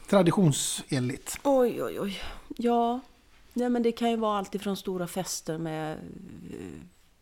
Traditionsenligt. 0.09 1.39
Oj, 1.43 1.83
oj, 1.83 1.99
oj. 1.99 2.21
Ja, 2.57 2.99
nej, 3.53 3.69
men 3.69 3.83
det 3.83 3.91
kan 3.91 4.09
ju 4.11 4.17
vara 4.17 4.37
allt 4.37 4.55
ifrån 4.55 4.77
stora 4.77 5.07
fester 5.07 5.57
med 5.57 5.91
eh, 5.93 5.99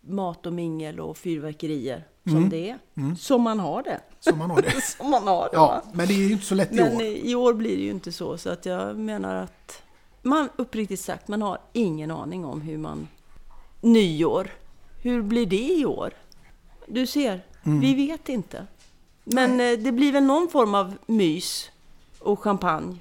mat 0.02 0.46
och 0.46 0.54
mingel 0.54 1.00
och 1.00 1.18
fyrverkerier. 1.18 2.08
Som 2.24 2.38
Mm. 2.38 2.50
det 2.50 2.70
är. 2.70 2.80
Mm. 2.98 3.16
Som 3.16 3.42
man 3.42 3.60
har 3.60 3.84
det. 3.84 4.02
Som 4.20 4.38
man 4.40 4.50
har 4.52 4.62
det. 4.62 4.82
som 4.98 5.10
man 5.12 5.28
har 5.28 5.44
det. 5.44 5.56
Ja, 5.56 5.68
va? 5.68 5.82
men 5.94 6.08
det 6.08 6.14
är 6.14 6.18
ju 6.28 6.32
inte 6.32 6.46
så 6.46 6.56
lätt 6.56 6.72
i 6.72 6.76
Men 6.76 6.96
år. 6.96 7.02
i 7.02 7.36
år 7.36 7.54
blir 7.54 7.78
det 7.78 7.84
ju 7.84 7.90
inte 7.92 8.12
så. 8.12 8.38
Så 8.38 8.50
att 8.50 8.66
jag 8.66 8.98
menar 8.98 9.36
att 9.36 9.84
man 10.22 10.50
uppriktigt 10.56 11.02
sagt, 11.02 11.28
man 11.28 11.42
har 11.42 11.58
ingen 11.74 12.12
aning 12.12 12.46
om 12.46 12.62
hur 12.62 12.78
man... 12.78 13.08
Nyår. 13.82 14.52
Hur 15.02 15.22
blir 15.22 15.46
det 15.46 15.68
i 15.74 15.86
år? 15.86 16.14
Du 16.88 17.08
ser, 17.08 17.42
Mm. 17.64 17.80
vi 17.80 17.94
vet 17.94 18.30
inte. 18.30 18.68
Men 19.24 19.60
eh, 19.60 19.80
det 19.80 19.92
blir 19.92 20.12
väl 20.12 20.24
någon 20.24 20.50
form 20.50 20.76
av 20.76 20.98
mys 21.06 21.70
och 22.20 22.40
champagne. 22.40 22.98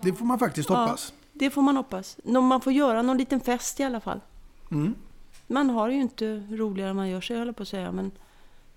Det 0.00 0.12
får 0.12 0.24
man 0.24 0.38
faktiskt 0.38 0.68
hoppas. 0.68 1.12
Ja, 1.16 1.24
det 1.32 1.50
får 1.50 1.62
man 1.62 1.76
hoppas. 1.76 2.16
Man 2.24 2.60
får 2.60 2.72
göra 2.72 3.02
någon 3.02 3.18
liten 3.18 3.40
fest 3.40 3.80
i 3.80 3.82
alla 3.82 4.00
fall. 4.00 4.20
Mm. 4.70 4.94
Man 5.46 5.70
har 5.70 5.88
ju 5.88 6.00
inte 6.00 6.46
roligare 6.50 6.90
än 6.90 6.96
man 6.96 7.08
gör 7.08 7.20
sig, 7.20 7.38
höll 7.38 7.52
på 7.52 7.62
att 7.62 7.68
säga. 7.68 7.92
Men 7.92 8.10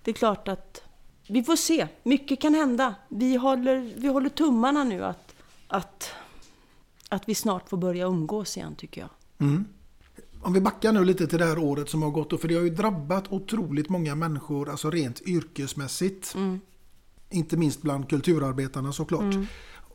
det 0.02 0.10
är 0.10 0.14
klart 0.14 0.48
att 0.48 0.82
vi 1.28 1.42
får 1.42 1.56
se. 1.56 1.88
Mycket 2.02 2.40
kan 2.40 2.54
hända. 2.54 2.94
Vi 3.08 3.36
håller, 3.36 3.92
vi 3.96 4.08
håller 4.08 4.28
tummarna 4.28 4.84
nu 4.84 5.04
att, 5.04 5.34
att, 5.68 6.12
att 7.08 7.28
vi 7.28 7.34
snart 7.34 7.68
får 7.68 7.76
börja 7.76 8.06
umgås 8.06 8.56
igen, 8.56 8.74
tycker 8.74 9.00
jag. 9.00 9.10
Mm. 9.38 9.64
Om 10.42 10.52
vi 10.52 10.60
backar 10.60 10.92
nu 10.92 11.04
lite 11.04 11.26
till 11.26 11.38
det 11.38 11.44
här 11.44 11.58
året 11.58 11.88
som 11.88 12.02
har 12.02 12.10
gått, 12.10 12.40
för 12.40 12.48
det 12.48 12.54
har 12.54 12.62
ju 12.62 12.70
drabbat 12.70 13.32
otroligt 13.32 13.88
många 13.88 14.14
människor, 14.14 14.70
alltså 14.70 14.90
rent 14.90 15.20
yrkesmässigt. 15.20 16.34
Mm. 16.34 16.60
Inte 17.30 17.56
minst 17.56 17.82
bland 17.82 18.08
kulturarbetarna 18.08 18.92
såklart. 18.92 19.34
Mm. 19.34 19.46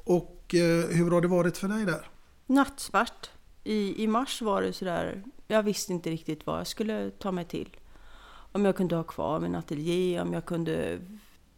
Och 0.03 0.55
eh, 0.55 0.87
hur 0.87 1.11
har 1.11 1.21
det 1.21 1.27
varit 1.27 1.57
för 1.57 1.67
dig 1.67 1.85
där? 1.85 2.07
Nattsvart. 2.45 3.29
I, 3.63 4.03
I 4.03 4.07
mars 4.07 4.41
var 4.41 4.61
det 4.61 4.73
sådär, 4.73 5.23
jag 5.47 5.63
visste 5.63 5.93
inte 5.93 6.09
riktigt 6.09 6.45
vad 6.45 6.59
jag 6.59 6.67
skulle 6.67 7.11
ta 7.11 7.31
mig 7.31 7.45
till. 7.45 7.77
Om 8.51 8.65
jag 8.65 8.75
kunde 8.75 8.95
ha 8.95 9.03
kvar 9.03 9.39
min 9.39 9.55
ateljé, 9.55 10.21
om 10.21 10.33
jag 10.33 10.45
kunde... 10.45 10.99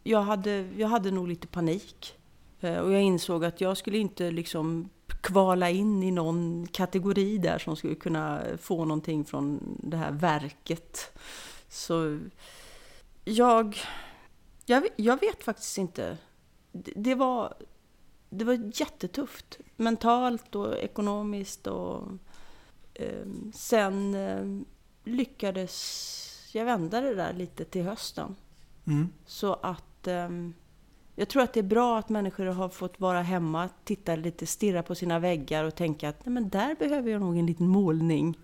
Jag 0.02 0.22
hade, 0.22 0.68
jag 0.76 0.88
hade 0.88 1.10
nog 1.10 1.28
lite 1.28 1.46
panik. 1.46 2.14
Eh, 2.60 2.78
Och 2.78 2.92
jag 2.92 3.02
insåg 3.02 3.44
att 3.44 3.60
jag 3.60 3.76
skulle 3.76 3.98
inte 3.98 4.30
liksom 4.30 4.88
kvala 5.20 5.70
in 5.70 6.02
i 6.02 6.10
någon 6.10 6.66
kategori 6.72 7.38
där 7.38 7.58
som 7.58 7.76
skulle 7.76 7.94
kunna 7.94 8.40
få 8.58 8.84
någonting 8.84 9.24
från 9.24 9.60
det 9.82 9.96
här 9.96 10.12
verket. 10.12 11.18
Så 11.68 12.18
jag... 13.24 13.76
Jag, 14.66 14.80
vet- 14.80 14.92
jag 14.96 15.20
vet 15.20 15.44
faktiskt 15.44 15.78
inte. 15.78 16.16
Det, 16.72 16.92
det 16.96 17.14
var 17.14 17.54
det 18.30 18.44
var 18.44 18.70
jättetufft. 18.74 19.58
Mentalt 19.76 20.54
och 20.54 20.78
ekonomiskt. 20.78 21.66
Och, 21.66 22.02
eh, 22.94 23.26
sen 23.54 24.14
eh, 24.14 24.62
lyckades 25.04 26.02
jag 26.52 26.64
vända 26.64 27.00
det 27.00 27.14
där 27.14 27.32
lite 27.32 27.64
till 27.64 27.82
hösten. 27.82 28.36
Mm. 28.86 29.08
Så 29.26 29.54
att 29.54 30.06
eh, 30.06 30.28
jag 31.16 31.28
tror 31.28 31.42
att 31.42 31.52
det 31.52 31.60
är 31.60 31.64
bra 31.64 31.98
att 31.98 32.08
människor 32.08 32.46
har 32.46 32.68
fått 32.68 33.00
vara 33.00 33.22
hemma, 33.22 33.68
titta 33.84 34.16
lite, 34.16 34.46
stirra 34.46 34.82
på 34.82 34.94
sina 34.94 35.18
väggar 35.18 35.64
och 35.64 35.74
tänka 35.74 36.08
att 36.08 36.26
nej, 36.26 36.32
men 36.32 36.48
där 36.48 36.74
behöver 36.74 37.10
jag 37.10 37.20
nog 37.20 37.38
en 37.38 37.46
liten 37.46 37.68
målning. 37.68 38.38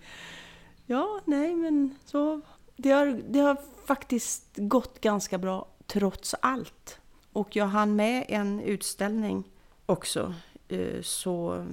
Ja, 0.86 1.20
nej 1.24 1.54
men 1.54 1.94
så. 2.04 2.40
Det 2.76 2.90
har, 2.90 3.22
det 3.28 3.38
har 3.38 3.56
faktiskt 3.86 4.48
gått 4.56 5.00
ganska 5.00 5.38
bra 5.38 5.66
trots 5.92 6.34
allt. 6.40 6.98
Och 7.32 7.56
jag 7.56 7.66
hann 7.66 7.96
med 7.96 8.24
en 8.28 8.60
utställning 8.60 9.44
också. 9.86 10.34
Eh, 10.68 11.02
Så 11.02 11.66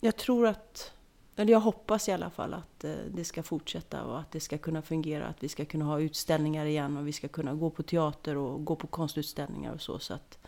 jag 0.00 0.16
tror 0.16 0.46
att, 0.46 0.92
eller 1.36 1.52
jag 1.52 1.60
hoppas 1.60 2.08
i 2.08 2.12
alla 2.12 2.30
fall 2.30 2.54
att 2.54 2.84
eh, 2.84 2.92
det 3.14 3.24
ska 3.24 3.42
fortsätta 3.42 4.02
och 4.04 4.20
att 4.20 4.30
det 4.32 4.40
ska 4.40 4.58
kunna 4.58 4.82
fungera. 4.82 5.26
Att 5.26 5.42
vi 5.42 5.48
ska 5.48 5.64
kunna 5.64 5.84
ha 5.84 6.00
utställningar 6.00 6.66
igen 6.66 6.96
och 6.96 7.06
vi 7.06 7.12
ska 7.12 7.28
kunna 7.28 7.54
gå 7.54 7.70
på 7.70 7.82
teater 7.82 8.36
och 8.36 8.64
gå 8.64 8.76
på 8.76 8.86
konstutställningar 8.86 9.72
och 9.72 9.80
så. 9.82 9.98
Så 9.98 10.14
att, 10.14 10.38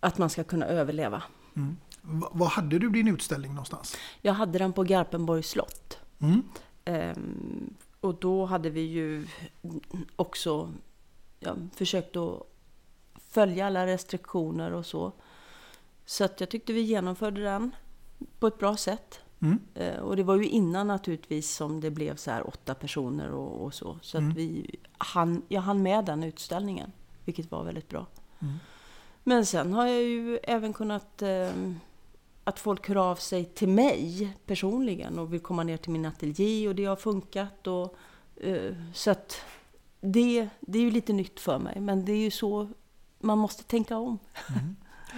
att 0.00 0.18
man 0.18 0.30
ska 0.30 0.44
kunna 0.44 0.66
överleva. 0.66 1.22
Mm. 1.56 1.76
Va- 2.02 2.30
Var 2.32 2.46
hade 2.46 2.78
du 2.78 2.90
din 2.90 3.08
utställning 3.08 3.50
någonstans? 3.54 3.96
Jag 4.22 4.32
hade 4.32 4.58
den 4.58 4.72
på 4.72 4.82
Garpenborgs 4.82 5.48
slott. 5.50 5.98
Mm. 6.18 6.42
Ehm, 6.84 7.74
och 8.00 8.14
då 8.14 8.44
hade 8.46 8.70
vi 8.70 8.80
ju 8.80 9.26
också 10.16 10.72
ja, 11.40 11.56
försökt 11.74 12.16
att 12.16 12.42
följa 13.30 13.66
alla 13.66 13.86
restriktioner 13.86 14.72
och 14.72 14.86
så. 14.86 15.12
Så 16.06 16.24
att 16.24 16.40
jag 16.40 16.48
tyckte 16.48 16.72
vi 16.72 16.80
genomförde 16.80 17.42
den 17.42 17.70
på 18.38 18.46
ett 18.46 18.58
bra 18.58 18.76
sätt. 18.76 19.20
Mm. 19.42 19.58
Eh, 19.74 19.96
och 19.96 20.16
det 20.16 20.22
var 20.22 20.36
ju 20.36 20.46
innan 20.48 20.86
naturligtvis 20.86 21.54
som 21.54 21.80
det 21.80 21.90
blev 21.90 22.16
så 22.16 22.30
här 22.30 22.46
åtta 22.48 22.74
personer 22.74 23.30
och, 23.30 23.64
och 23.64 23.74
så. 23.74 23.98
Så 24.02 24.18
Mm. 24.18 24.30
att 24.30 24.36
vi 24.36 24.76
hann, 24.98 25.42
jag 25.48 25.60
hann 25.60 25.82
med 25.82 26.04
den 26.04 26.22
utställningen, 26.22 26.92
vilket 27.24 27.50
var 27.50 27.64
väldigt 27.64 27.88
bra. 27.88 28.06
Mm. 28.38 28.54
Men 29.24 29.46
sen 29.46 29.72
har 29.72 29.86
jag 29.86 30.02
ju 30.02 30.36
även 30.42 30.72
kunnat 30.72 31.22
eh, 31.22 31.50
att 32.44 32.58
folk 32.58 32.88
hör 32.88 32.96
av 33.10 33.16
sig 33.16 33.44
till 33.44 33.68
mig 33.68 34.32
personligen 34.46 35.18
och 35.18 35.32
vill 35.32 35.40
komma 35.40 35.62
ner 35.62 35.76
till 35.76 35.90
min 35.90 36.06
ateljé 36.06 36.68
och 36.68 36.74
det 36.74 36.84
har 36.84 36.96
funkat. 36.96 37.66
Och 37.66 37.96
Eh, 38.42 38.72
Så 38.94 39.10
att 39.10 39.36
det, 40.00 40.48
det 40.60 40.78
är 40.78 40.82
ju 40.82 40.90
lite 40.90 41.12
nytt 41.12 41.40
för 41.40 41.58
mig, 41.58 41.80
men 41.80 42.04
det 42.04 42.12
är 42.12 42.16
ju 42.24 42.30
så 42.30 42.68
man 43.18 43.38
måste 43.38 43.62
tänka 43.64 43.96
om. 43.98 44.18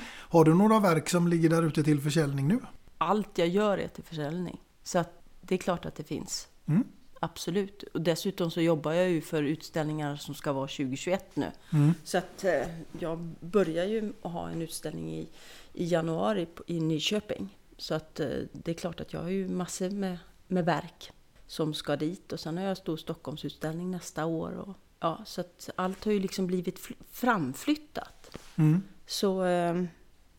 Har 0.06 0.44
du 0.44 0.54
några 0.54 0.80
verk 0.80 1.08
som 1.08 1.28
ligger 1.28 1.48
där 1.48 1.62
ute 1.62 1.82
till 1.84 2.00
försäljning 2.00 2.48
nu? 2.48 2.58
Allt 2.98 3.38
jag 3.38 3.48
gör 3.48 3.78
är 3.78 3.88
till 3.88 4.04
försäljning. 4.04 4.60
Så 4.82 4.98
att 4.98 5.22
det 5.40 5.54
är 5.54 5.58
klart 5.58 5.86
att 5.86 5.94
det 5.94 6.04
finns. 6.04 6.48
Mm. 6.66 6.84
Absolut. 7.20 7.82
Och 7.82 8.00
dessutom 8.00 8.50
så 8.50 8.60
jobbar 8.60 8.92
jag 8.92 9.10
ju 9.10 9.20
för 9.20 9.42
utställningar 9.42 10.16
som 10.16 10.34
ska 10.34 10.52
vara 10.52 10.66
2021 10.66 11.36
nu. 11.36 11.46
Mm. 11.72 11.94
Så 12.04 12.18
att 12.18 12.44
eh, 12.44 12.62
jag 12.98 13.18
börjar 13.40 13.84
ju 13.84 14.12
ha 14.22 14.48
en 14.50 14.62
utställning 14.62 15.10
i, 15.14 15.28
i 15.72 15.84
januari 15.84 16.46
på- 16.46 16.64
i 16.66 16.80
Nyköping. 16.80 17.58
Så 17.76 17.94
att 17.94 18.20
eh, 18.20 18.28
det 18.52 18.70
är 18.70 18.74
klart 18.74 19.00
att 19.00 19.12
jag 19.12 19.20
har 19.22 19.28
ju 19.28 19.48
massor 19.48 19.90
med, 19.90 20.18
med 20.46 20.64
verk 20.64 21.10
som 21.52 21.74
ska 21.74 21.96
dit. 21.96 22.32
Och 22.32 22.40
sen 22.40 22.56
har 22.56 22.64
jag 22.64 22.76
stor 22.76 22.96
Stockholmsutställning 22.96 23.90
nästa 23.90 24.24
år. 24.24 24.52
Och, 24.52 24.76
ja, 25.00 25.22
så 25.26 25.40
att 25.40 25.70
allt 25.76 26.04
har 26.04 26.12
ju 26.12 26.20
liksom 26.20 26.46
blivit 26.46 26.78
fl- 26.78 27.02
framflyttat. 27.10 28.38
Mm. 28.56 28.82
Så 29.06 29.44
eh, 29.44 29.84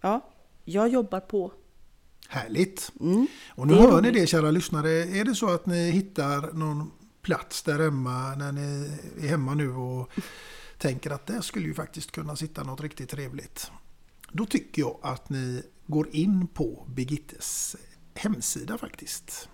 ja, 0.02 0.30
jag 0.64 0.90
jobbar 0.90 1.20
på. 1.20 1.52
Härligt! 2.28 2.92
Mm. 3.00 3.28
Och 3.50 3.68
nu 3.68 3.74
hör 3.74 4.02
ni 4.02 4.12
det 4.12 4.28
kära 4.28 4.52
lyssnare. 4.52 4.90
Är 4.90 5.26
det 5.26 5.36
så 5.36 5.50
att 5.50 5.66
ni 5.66 5.92
hittar 5.92 6.54
någon 6.54 6.92
plats 7.22 7.64
där 7.64 7.80
hemma 7.80 8.36
när 8.36 8.52
ni 8.52 8.98
är 9.22 9.28
hemma 9.28 9.54
nu 9.54 9.72
och 9.72 10.10
tänker 10.78 11.12
att 11.12 11.26
det 11.26 11.42
skulle 11.42 11.68
ju 11.68 11.74
faktiskt 11.74 12.12
kunna 12.12 12.36
sitta 12.36 12.64
något 12.64 12.82
riktigt 12.82 13.10
trevligt. 13.10 13.72
Då 14.32 14.46
tycker 14.46 14.82
jag 14.82 15.00
att 15.02 15.30
ni 15.30 15.64
går 15.88 16.08
in 16.12 16.48
på 16.48 16.86
Birgittes 16.88 17.76
hemsida 18.16 18.78
faktiskt. 18.78 19.50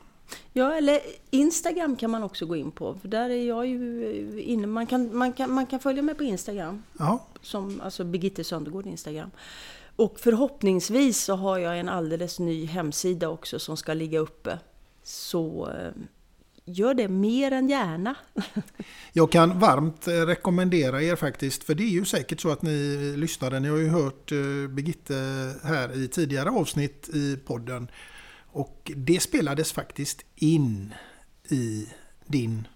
Ja, 0.53 0.73
eller 0.73 0.99
Instagram 1.29 1.95
kan 1.95 2.11
man 2.11 2.23
också 2.23 2.45
gå 2.45 2.55
in 2.55 2.71
på. 2.71 2.95
För 3.01 3.07
där 3.07 3.29
är 3.29 3.47
jag 3.47 3.67
ju 3.67 4.41
inne. 4.41 4.67
Man 4.67 4.87
kan, 4.87 5.17
man 5.17 5.33
kan, 5.33 5.51
man 5.51 5.65
kan 5.65 5.79
följa 5.79 6.01
mig 6.03 6.15
på 6.15 6.23
Instagram. 6.23 6.83
Ja. 6.99 7.25
Som, 7.41 7.81
alltså 7.81 8.03
Birgitte 8.03 8.43
Söndergård 8.43 8.85
Instagram. 8.85 9.31
Och 9.95 10.19
förhoppningsvis 10.19 11.23
så 11.23 11.35
har 11.35 11.57
jag 11.57 11.79
en 11.79 11.89
alldeles 11.89 12.39
ny 12.39 12.65
hemsida 12.65 13.29
också 13.29 13.59
som 13.59 13.77
ska 13.77 13.93
ligga 13.93 14.19
uppe. 14.19 14.59
Så 15.03 15.69
eh, 15.69 15.91
gör 16.65 16.93
det 16.93 17.07
mer 17.07 17.51
än 17.51 17.69
gärna. 17.69 18.15
Jag 19.13 19.31
kan 19.31 19.59
varmt 19.59 20.07
eh, 20.07 20.11
rekommendera 20.11 21.03
er 21.03 21.15
faktiskt, 21.15 21.63
för 21.63 21.75
det 21.75 21.83
är 21.83 21.89
ju 21.89 22.05
säkert 22.05 22.41
så 22.41 22.51
att 22.51 22.61
ni 22.61 22.97
lyssnare, 23.17 23.59
ni 23.59 23.69
har 23.69 23.77
ju 23.77 23.89
hört 23.89 24.31
eh, 24.31 24.67
Birgitte 24.69 25.13
här 25.63 26.03
i 26.03 26.07
tidigare 26.07 26.49
avsnitt 26.49 27.09
i 27.13 27.37
podden. 27.45 27.87
Och 28.59 28.91
det 28.95 29.19
spelades 29.19 29.71
faktiskt 29.71 30.21
in 30.35 30.93
i 31.49 31.87
din 32.25 32.67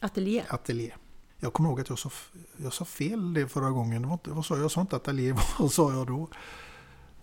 Ateljé. 0.00 0.42
ateljé. 0.48 0.92
Jag 1.40 1.52
kommer 1.52 1.68
ihåg 1.68 1.80
att 1.80 1.88
jag 1.88 1.98
sa, 1.98 2.10
jag 2.56 2.72
sa 2.72 2.84
fel 2.84 3.34
det 3.34 3.48
förra 3.48 3.70
gången. 3.70 4.02
Det 4.02 4.08
var 4.08 4.14
inte, 4.14 4.30
vad 4.30 4.44
sa 4.46 4.54
jag? 4.54 4.64
Jag 4.64 4.70
sa 4.70 4.80
inte 4.80 4.96
ateljé, 4.96 5.34
vad 5.58 5.72
sa 5.72 5.92
jag 5.92 6.06
då? 6.06 6.28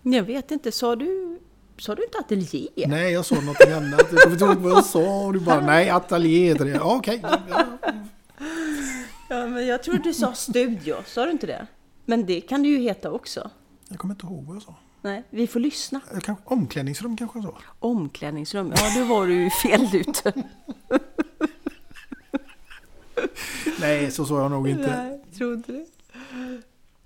Jag 0.02 0.24
vet 0.24 0.52
inte, 0.52 0.72
sa 0.72 0.96
du, 0.96 1.40
sa 1.78 1.96
du 1.96 2.04
inte 2.04 2.18
ateljé? 2.18 2.70
Nej, 2.88 3.14
jag 3.14 3.26
sa 3.26 3.36
något 3.42 3.62
annat. 3.62 4.06
Jag 4.12 4.22
kommer 4.22 4.32
inte 4.34 4.46
ihåg 4.46 4.58
vad 4.58 4.72
jag 4.72 4.86
sa. 4.86 5.26
Och 5.26 5.34
du 5.34 5.40
bara, 5.40 5.62
nej, 5.62 5.90
ateljé 5.90 6.48
heter 6.48 6.66
det. 6.66 6.72
Ja, 6.72 6.96
Okej, 6.98 7.20
ja, 7.24 7.40
Ja, 9.30 9.48
men 9.48 9.68
jag 9.68 9.84
tror 9.84 9.98
du 9.98 10.14
sa 10.14 10.34
studio, 10.34 10.96
sa 11.06 11.26
du 11.26 11.32
inte 11.32 11.48
det? 11.48 11.68
Men 12.06 12.26
det 12.26 12.42
kan 12.42 12.64
det 12.64 12.70
ju 12.70 12.78
heta 12.78 13.12
också. 13.12 13.50
jag 13.90 14.00
kommer 14.00 14.14
inte 14.14 14.26
ihåg 14.26 14.46
vad 14.46 14.56
jag 14.56 14.64
sa. 14.64 14.76
Nej, 15.02 15.24
vi 15.30 15.48
får 15.48 15.60
lyssna. 15.60 16.02
Jag 16.14 16.24
kanske- 16.24 16.44
Omklädningsrum 16.48 17.18
kanske 17.18 17.40
jag 17.40 17.46
sa. 17.46 17.58
Omklädningsrum, 17.80 18.74
ja 18.76 19.00
då 19.00 19.06
var 19.16 19.28
du 19.28 19.34
ju 19.44 19.50
fel 19.50 19.88
ute. 19.94 20.34
Nej, 23.80 24.12
så 24.12 24.26
sa 24.26 24.42
jag 24.42 24.52
nog 24.52 24.68
inte. 24.70 24.98
Nej, 25.04 25.22
trodde 25.38 25.64
det. 25.74 25.86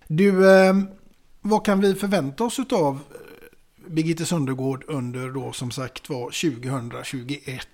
Du, 0.07 0.51
eh, 0.55 0.73
vad 1.41 1.65
kan 1.65 1.81
vi 1.81 1.95
förvänta 1.95 2.43
oss 2.43 2.59
av 2.71 2.99
Birgitte 3.87 4.25
Söndergård 4.25 4.83
under 4.87 5.29
då 5.29 5.51
som 5.51 5.71
sagt 5.71 6.09
var 6.09 6.25
2021? 6.31 7.67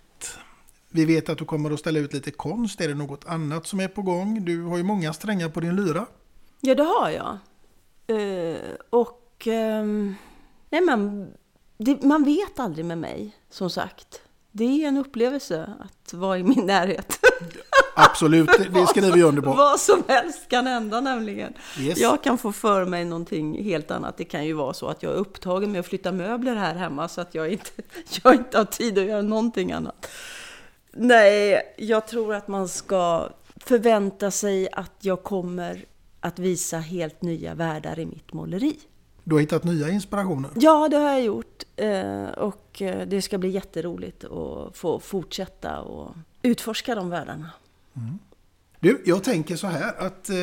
Vi 0.89 1.05
vet 1.05 1.29
att 1.29 1.37
du 1.37 1.45
kommer 1.45 1.71
att 1.71 1.79
ställa 1.79 1.99
ut 1.99 2.13
lite 2.13 2.31
konst. 2.31 2.81
Är 2.81 2.87
det 2.87 2.93
något 2.93 3.25
annat 3.25 3.67
som 3.67 3.79
är 3.79 3.87
på 3.87 4.01
gång? 4.01 4.45
Du 4.45 4.61
har 4.63 4.77
ju 4.77 4.83
många 4.83 5.13
strängar 5.13 5.49
på 5.49 5.59
din 5.59 5.75
lyra. 5.75 6.05
Ja, 6.61 6.75
det 6.75 6.83
har 6.83 7.09
jag. 7.09 7.37
Eh, 8.21 8.57
och... 9.39 9.47
ehm, 9.47 10.15
nej, 10.69 10.81
men 10.81 11.31
det, 11.77 12.03
man 12.03 12.23
vet 12.23 12.59
aldrig 12.59 12.85
med 12.85 12.97
mig, 12.97 13.37
som 13.49 13.69
sagt. 13.69 14.21
Det 14.51 14.83
är 14.83 14.87
en 14.87 14.97
upplevelse 14.97 15.73
att 15.79 16.13
vara 16.13 16.37
i 16.37 16.43
min 16.43 16.65
närhet. 16.65 17.19
Absolut, 17.95 18.49
det, 18.57 18.69
det 18.79 18.87
skriver 18.87 19.11
vi 19.11 19.23
under 19.23 19.41
på. 19.41 19.53
Vad 19.53 19.79
som 19.79 20.03
helst 20.07 20.49
kan 20.49 20.67
hända 20.67 21.01
nämligen. 21.01 21.53
Yes. 21.79 21.99
Jag 21.99 22.23
kan 22.23 22.37
få 22.37 22.51
för 22.51 22.85
mig 22.85 23.05
någonting 23.05 23.63
helt 23.63 23.91
annat. 23.91 24.17
Det 24.17 24.23
kan 24.23 24.45
ju 24.45 24.53
vara 24.53 24.73
så 24.73 24.87
att 24.87 25.03
jag 25.03 25.11
är 25.11 25.15
upptagen 25.15 25.71
med 25.71 25.79
att 25.79 25.85
flytta 25.85 26.11
möbler 26.11 26.55
här 26.55 26.75
hemma 26.75 27.07
så 27.07 27.21
att 27.21 27.35
jag 27.35 27.51
inte, 27.51 27.71
jag 28.23 28.35
inte 28.35 28.57
har 28.57 28.65
tid 28.65 28.97
att 28.97 29.05
göra 29.05 29.21
någonting 29.21 29.71
annat. 29.71 30.07
Nej, 30.91 31.61
jag 31.77 32.07
tror 32.07 32.33
att 32.33 32.47
man 32.47 32.67
ska 32.67 33.29
förvänta 33.55 34.31
sig 34.31 34.69
att 34.71 34.95
jag 34.99 35.23
kommer 35.23 35.85
att 36.19 36.39
visa 36.39 36.77
helt 36.77 37.21
nya 37.21 37.53
världar 37.53 37.99
i 37.99 38.05
mitt 38.05 38.33
måleri. 38.33 38.79
Du 39.29 39.35
har 39.35 39.39
hittat 39.39 39.63
nya 39.63 39.89
inspirationer. 39.89 40.51
Ja, 40.55 40.89
det 40.89 40.97
har 40.97 41.09
jag 41.09 41.23
gjort. 41.23 41.63
Eh, 41.75 42.29
Och 42.29 42.81
eh, 42.81 43.07
det 43.07 43.21
ska 43.21 43.37
bli 43.37 43.49
jätteroligt 43.49 44.23
att 44.23 44.77
få 44.77 44.99
fortsätta 44.99 45.81
och 45.81 46.15
utforska 46.41 46.95
de 46.95 47.09
världarna. 47.09 47.49
Du, 48.79 49.03
jag 49.05 49.23
tänker 49.23 49.55
så 49.55 49.67
här 49.67 49.93
att 49.97 50.29
eh, 50.29 50.35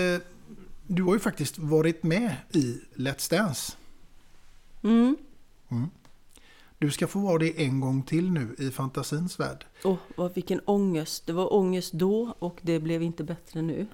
du 0.87 1.03
har 1.03 1.15
ju 1.15 1.19
faktiskt 1.21 1.59
varit 1.59 2.03
med 2.03 2.37
i 2.53 2.81
Let's 2.95 3.31
Dance. 3.31 3.73
Mm. 4.83 5.17
Mm. 5.69 5.89
Du 6.79 6.91
ska 6.91 7.07
få 7.07 7.19
vara 7.19 7.39
det 7.39 7.65
en 7.65 7.81
gång 7.81 8.03
till 8.03 8.31
nu 8.31 8.55
i 8.59 8.71
fantasins 8.71 9.41
värld. 9.41 9.65
Åh, 9.85 9.97
vad 10.17 10.35
vilken 10.35 10.61
ångest. 10.65 11.27
Det 11.27 11.33
var 11.33 11.55
ångest 11.55 11.93
då 11.93 12.35
och 12.39 12.59
det 12.63 12.81
blev 12.81 13.03
inte 13.03 13.25
bättre 13.25 13.63
nu. 13.63 13.87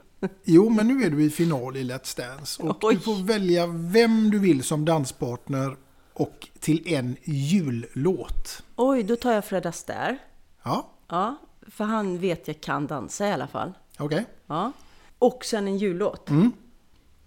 Jo, 0.45 0.69
men 0.69 0.87
nu 0.89 1.05
är 1.07 1.11
du 1.11 1.25
i 1.25 1.31
final 1.31 1.77
i 1.77 1.85
Let's 1.85 2.17
Dance. 2.19 2.63
Och 2.63 2.85
Oj. 2.85 2.95
du 2.95 3.01
får 3.01 3.23
välja 3.25 3.67
vem 3.67 4.31
du 4.31 4.39
vill 4.39 4.63
som 4.63 4.85
danspartner 4.85 5.77
och 6.13 6.49
till 6.61 6.95
en 6.95 7.17
jullåt. 7.25 8.63
Oj, 8.77 9.03
då 9.03 9.17
tar 9.17 9.33
jag 9.33 9.45
Fred 9.45 9.67
Astaire. 9.67 10.19
Ja, 10.63 10.89
Ja, 11.09 11.37
för 11.71 11.85
han 11.85 12.19
vet 12.19 12.49
jag 12.49 12.61
kan 12.61 12.87
dansa 12.87 13.29
i 13.29 13.33
alla 13.33 13.47
fall. 13.49 13.73
okej. 13.99 14.25
Ja. 14.47 14.73
Och 15.19 15.45
sen 15.45 15.67
en 15.69 15.79
jullåt. 15.79 16.31
Mm. 16.31 16.53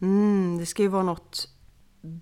Mm, 0.02 0.58
det 0.58 0.66
ska 0.66 0.82
ju 0.82 0.88
vara 0.88 1.04
något 1.04 1.48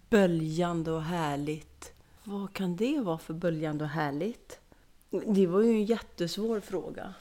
böljande 0.10 0.92
och 0.92 1.04
härligt. 1.04 1.92
Vad 2.24 2.54
kan 2.54 2.76
det 2.76 3.00
vara 3.00 3.18
för 3.18 3.34
böljande 3.34 3.84
och 3.84 3.90
härligt? 3.90 4.60
Det 5.28 5.48
var 5.48 5.62
ju 5.62 5.70
en 5.72 5.86
jättesvår 5.86 6.60
fråga. 6.60 7.14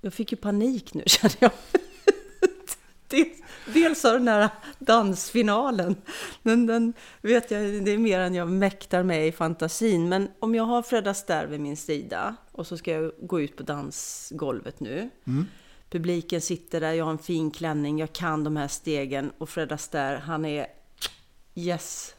Jag 0.00 0.14
fick 0.14 0.32
ju 0.32 0.36
panik 0.38 0.94
nu 0.94 1.02
känner 1.06 1.36
jag. 1.40 1.50
Dels, 3.10 3.38
dels 3.66 4.04
av 4.04 4.12
den 4.12 4.28
här 4.28 4.48
dansfinalen. 4.78 5.96
Men 6.42 6.66
den 6.66 6.92
vet 7.22 7.50
jag, 7.50 7.84
det 7.84 7.90
är 7.90 7.98
mer 7.98 8.20
än 8.20 8.34
jag 8.34 8.48
mäktar 8.48 9.02
med 9.02 9.28
i 9.28 9.32
fantasin. 9.32 10.08
Men 10.08 10.28
om 10.38 10.54
jag 10.54 10.64
har 10.64 10.82
Fred 10.82 11.08
Astaire 11.08 11.46
vid 11.46 11.60
min 11.60 11.76
sida 11.76 12.36
och 12.52 12.66
så 12.66 12.76
ska 12.76 12.92
jag 12.92 13.12
gå 13.20 13.40
ut 13.40 13.56
på 13.56 13.62
dansgolvet 13.62 14.80
nu. 14.80 15.10
Mm. 15.26 15.46
Publiken 15.90 16.40
sitter 16.40 16.80
där, 16.80 16.92
jag 16.92 17.04
har 17.04 17.12
en 17.12 17.18
fin 17.18 17.50
klänning, 17.50 17.98
jag 17.98 18.12
kan 18.12 18.44
de 18.44 18.56
här 18.56 18.68
stegen 18.68 19.32
och 19.38 19.48
Fred 19.48 19.72
Astaire, 19.72 20.22
han 20.24 20.44
är 20.44 20.66
yes, 21.54 22.14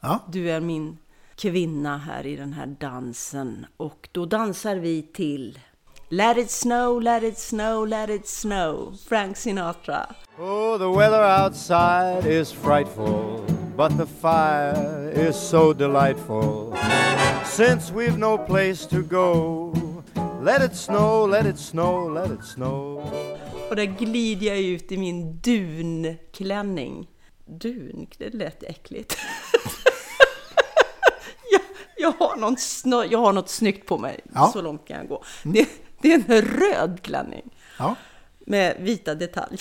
Ja. 0.00 0.24
du 0.32 0.50
är 0.50 0.60
min 0.60 0.98
kvinna 1.34 1.98
här 1.98 2.26
i 2.26 2.36
den 2.36 2.52
här 2.52 2.66
dansen. 2.66 3.66
Och 3.76 4.08
då 4.12 4.26
dansar 4.26 4.76
vi 4.76 5.02
till 5.02 5.58
Let 6.08 6.36
it 6.36 6.50
snow, 6.50 7.02
let 7.02 7.22
it 7.22 7.38
snow, 7.38 7.88
let 7.88 8.10
it 8.10 8.28
snow, 8.28 8.96
Frank 9.08 9.36
Sinatra. 9.36 10.06
Oh, 10.38 10.76
the 10.78 10.90
weather 10.90 11.22
outside 11.22 12.26
is 12.26 12.52
frightful, 12.52 13.44
but 13.76 13.96
the 13.96 14.06
fire 14.06 15.10
is 15.14 15.36
so 15.36 15.72
delightful. 15.72 16.76
Since 17.44 17.90
we've 17.92 18.18
no 18.18 18.36
place 18.38 18.86
to 18.86 19.02
go, 19.02 19.72
let 20.42 20.62
it 20.62 20.76
snow, 20.76 21.24
let 21.26 21.46
it 21.46 21.58
snow, 21.58 22.08
let 22.12 22.30
it 22.30 22.44
snow. 22.44 22.98
Och 23.70 23.76
där 23.76 23.84
glider 23.84 24.46
jag 24.46 24.58
ut 24.58 24.92
i 24.92 24.96
min 24.96 25.38
dunklänning. 25.40 27.08
Dun, 27.46 28.06
det 28.18 28.34
lät 28.34 28.62
äckligt. 28.62 29.12
jag, 31.52 31.60
jag, 31.96 32.12
har 32.12 32.36
något 32.36 32.60
snö, 32.60 33.04
jag 33.04 33.18
har 33.18 33.32
något 33.32 33.48
snyggt 33.48 33.88
på 33.88 33.98
mig, 33.98 34.20
Ja. 34.34 34.50
så 34.52 34.62
långt 34.62 34.88
kan 34.88 34.96
jag 34.96 35.08
gå. 35.08 35.24
Det, 35.42 35.68
det 36.02 36.12
är 36.12 36.14
en 36.14 36.42
röd 36.42 37.02
klänning 37.02 37.50
Ja. 37.78 37.94
med 38.46 38.76
vita 38.80 39.14
detaljer. 39.14 39.60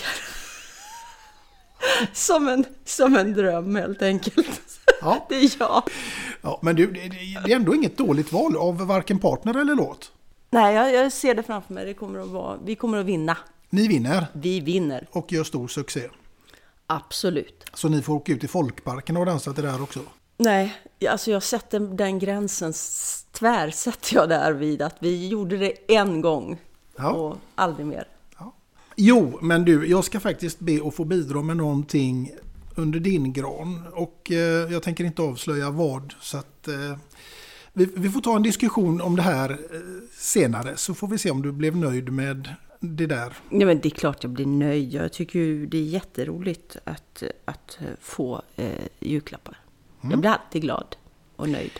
Som, 2.13 2.47
en, 2.47 2.65
som 2.85 3.15
en 3.15 3.33
dröm 3.33 3.75
helt 3.75 4.01
enkelt. 4.01 4.61
Ja. 5.01 5.25
det 5.29 5.35
är 5.35 5.51
jag. 5.59 5.83
ja 6.41 6.59
men 6.61 6.75
du, 6.75 6.91
det, 6.91 7.51
är 7.51 7.55
ändå 7.55 7.75
inget 7.75 7.97
dåligt 7.97 8.31
val 8.31 8.57
av 8.57 8.77
varken 8.87 9.19
partner 9.19 9.61
eller 9.61 9.75
låt. 9.75 10.11
Nej, 10.49 10.75
jag, 10.75 10.93
jag 10.93 11.11
ser 11.11 11.35
det 11.35 11.43
framför 11.43 11.73
mig. 11.73 11.85
Det 11.85 11.93
kommer 11.93 12.19
att 12.19 12.27
vara, 12.27 12.57
vi 12.65 12.75
kommer 12.75 12.97
att 12.97 13.05
vinna. 13.05 13.37
Ni 13.69 13.87
vinner. 13.87 14.27
Vi 14.33 14.59
vinner. 14.59 15.07
Och 15.11 15.31
gör 15.31 15.43
stor 15.43 15.67
succé. 15.67 16.09
Absolut. 16.87 17.65
Så 17.73 17.89
ni 17.89 18.01
får 18.01 18.13
åka 18.13 18.31
ut 18.31 18.43
i 18.43 18.47
folkparken 18.47 19.17
och 19.17 19.25
dansa 19.25 19.53
till 19.53 19.63
det 19.63 19.71
här 19.71 19.83
också? 19.83 19.99
Nej, 20.37 20.75
alltså 21.09 21.31
jag 21.31 21.43
sätter 21.43 21.79
den 21.79 22.19
gränsen, 22.19 22.73
tvärsätter 23.31 24.15
jag 24.15 24.29
där 24.29 24.51
vid 24.51 24.81
att 24.81 24.95
vi 24.99 25.27
gjorde 25.27 25.57
det 25.57 25.93
en 25.93 26.21
gång 26.21 26.61
Ja. 26.97 27.11
och 27.11 27.37
aldrig 27.55 27.85
mer. 27.85 28.07
Jo, 28.95 29.39
men 29.41 29.65
du, 29.65 29.87
jag 29.87 30.03
ska 30.03 30.19
faktiskt 30.19 30.59
be 30.59 30.87
att 30.87 30.95
få 30.95 31.05
bidra 31.05 31.41
med 31.41 31.57
någonting 31.57 32.31
under 32.75 32.99
din 32.99 33.33
gran. 33.33 33.83
Och 33.93 34.31
eh, 34.31 34.71
jag 34.71 34.83
tänker 34.83 35.03
inte 35.03 35.21
avslöja 35.21 35.69
vad. 35.69 36.13
Så 36.21 36.37
att 36.37 36.67
eh, 36.67 36.97
vi, 37.73 37.89
vi 37.95 38.09
får 38.09 38.21
ta 38.21 38.35
en 38.35 38.43
diskussion 38.43 39.01
om 39.01 39.15
det 39.15 39.21
här 39.21 39.49
eh, 39.51 39.57
senare. 40.11 40.77
Så 40.77 40.93
får 40.93 41.07
vi 41.07 41.17
se 41.17 41.31
om 41.31 41.41
du 41.41 41.51
blev 41.51 41.77
nöjd 41.77 42.11
med 42.13 42.49
det 42.79 43.05
där. 43.05 43.33
Ja, 43.49 43.65
men 43.65 43.79
det 43.79 43.87
är 43.87 43.89
klart 43.89 44.23
jag 44.23 44.31
blir 44.31 44.45
nöjd. 44.45 44.93
Jag 44.93 45.13
tycker 45.13 45.39
ju 45.39 45.65
det 45.65 45.77
är 45.77 45.83
jätteroligt 45.83 46.77
att, 46.83 47.23
att 47.45 47.79
få 48.01 48.41
eh, 48.55 48.69
julklappar. 48.99 49.57
Jag 50.01 50.19
blir 50.19 50.29
alltid 50.29 50.61
glad 50.61 50.95
och 51.35 51.49
nöjd. 51.49 51.71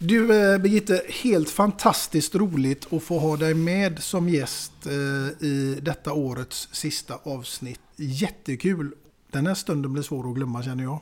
Du 0.00 0.52
eh, 0.52 0.58
Birgitte, 0.58 1.02
helt 1.08 1.50
fantastiskt 1.50 2.34
roligt 2.34 2.92
att 2.92 3.02
få 3.02 3.18
ha 3.18 3.36
dig 3.36 3.54
med 3.54 4.02
som 4.02 4.28
gäst 4.28 4.72
eh, 4.86 5.46
i 5.46 5.78
detta 5.82 6.12
årets 6.12 6.68
sista 6.72 7.18
avsnitt. 7.22 7.80
Jättekul! 7.96 8.94
Den 9.30 9.46
här 9.46 9.54
stunden 9.54 9.92
blir 9.92 10.02
svår 10.02 10.28
att 10.28 10.34
glömma 10.34 10.62
känner 10.62 10.84
jag. 10.84 10.98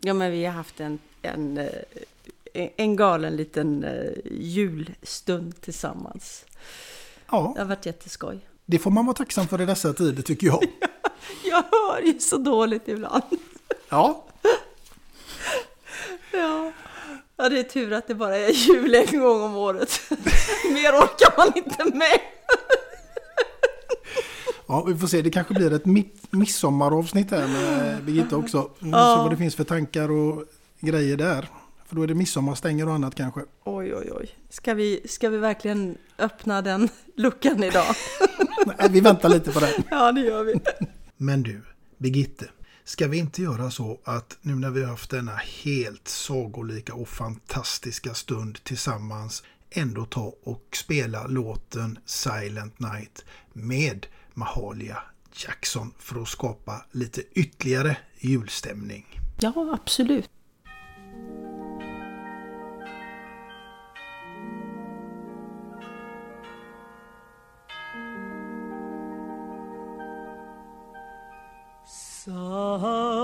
Ja, 0.00 0.14
men 0.14 0.32
vi 0.32 0.44
har 0.44 0.52
haft 0.52 0.80
en, 0.80 0.98
en, 1.22 1.58
eh, 1.58 2.68
en 2.76 2.96
galen 2.96 3.36
liten 3.36 3.86
julstund 4.30 5.60
tillsammans. 5.60 6.44
Ja. 7.30 7.52
Det 7.54 7.60
har 7.60 7.68
varit 7.68 7.86
jätteskoj. 7.86 8.40
Det 8.66 8.78
får 8.78 8.90
man 8.90 9.06
vara 9.06 9.16
tacksam 9.16 9.48
för 9.48 9.60
i 9.60 9.66
dessa 9.66 9.92
tider 9.92 10.22
tycker 10.22 10.46
jag. 10.46 10.62
Jag 11.44 11.64
hör 11.70 12.00
ju 12.06 12.18
så 12.18 12.36
dåligt 12.36 12.88
ibland. 12.88 13.22
Ja. 13.88 14.24
Ja. 16.32 16.72
Ja, 17.42 17.48
det 17.48 17.58
är 17.58 17.62
tur 17.62 17.92
att 17.92 18.06
det 18.06 18.14
bara 18.14 18.36
är 18.36 18.50
jul 18.50 18.94
en 18.94 19.20
gång 19.20 19.42
om 19.42 19.56
året. 19.56 20.00
Mer 20.72 20.92
orkar 20.92 21.36
man 21.36 21.52
inte 21.56 21.84
med. 21.96 22.18
Ja, 24.66 24.84
vi 24.84 24.94
får 24.98 25.06
se. 25.06 25.22
Det 25.22 25.30
kanske 25.30 25.54
blir 25.54 25.72
ett 25.72 25.84
mitt- 25.86 26.26
midsommaravsnitt 26.30 27.30
här 27.30 27.48
med 27.48 28.04
Birgitta 28.04 28.36
också. 28.36 28.70
Vi 28.78 28.90
får 28.90 28.98
Ja. 29.00 29.16
Se 29.16 29.22
vad 29.22 29.30
det 29.30 29.36
finns 29.36 29.54
för 29.56 29.64
tankar 29.64 30.10
och 30.10 30.44
grejer 30.80 31.16
där. 31.16 31.48
För 31.88 31.96
då 31.96 32.02
är 32.02 32.06
det 32.06 32.14
midsommarstänger 32.14 32.88
och 32.88 32.94
annat 32.94 33.14
kanske. 33.14 33.40
Oj, 33.64 33.94
oj, 33.94 34.10
oj. 34.12 34.30
Ska 34.50 34.74
vi, 34.74 35.00
ska 35.08 35.28
vi 35.28 35.38
verkligen 35.38 35.98
öppna 36.18 36.62
den 36.62 36.88
luckan 37.16 37.62
idag? 37.64 37.86
Nej, 38.66 38.88
vi 38.90 39.00
väntar 39.00 39.28
lite 39.28 39.52
på 39.52 39.60
det. 39.60 39.72
Ja, 39.90 40.12
det 40.12 40.20
gör 40.20 40.44
vi. 40.44 40.54
Men 41.16 41.42
du, 41.42 41.62
Birgitte. 41.98 42.44
Ska 42.84 43.08
vi 43.08 43.18
inte 43.18 43.42
göra 43.42 43.70
så 43.70 44.00
att 44.04 44.38
nu 44.40 44.54
när 44.54 44.70
vi 44.70 44.82
har 44.82 44.90
haft 44.90 45.10
denna 45.10 45.36
helt 45.36 46.08
sagolika 46.08 46.94
och 46.94 47.08
fantastiska 47.08 48.14
stund 48.14 48.64
tillsammans 48.64 49.42
ändå 49.70 50.04
ta 50.04 50.34
och 50.42 50.76
spela 50.76 51.26
låten 51.26 51.98
Silent 52.04 52.78
Night 52.78 53.24
med 53.52 54.06
Mahalia 54.34 55.02
Jackson 55.46 55.92
för 55.98 56.22
att 56.22 56.28
skapa 56.28 56.84
lite 56.92 57.22
ytterligare 57.32 57.96
julstämning. 58.18 59.20
Ja, 59.40 59.78
absolut. 59.82 60.30
Silent 72.24 73.21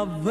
of 0.00 0.24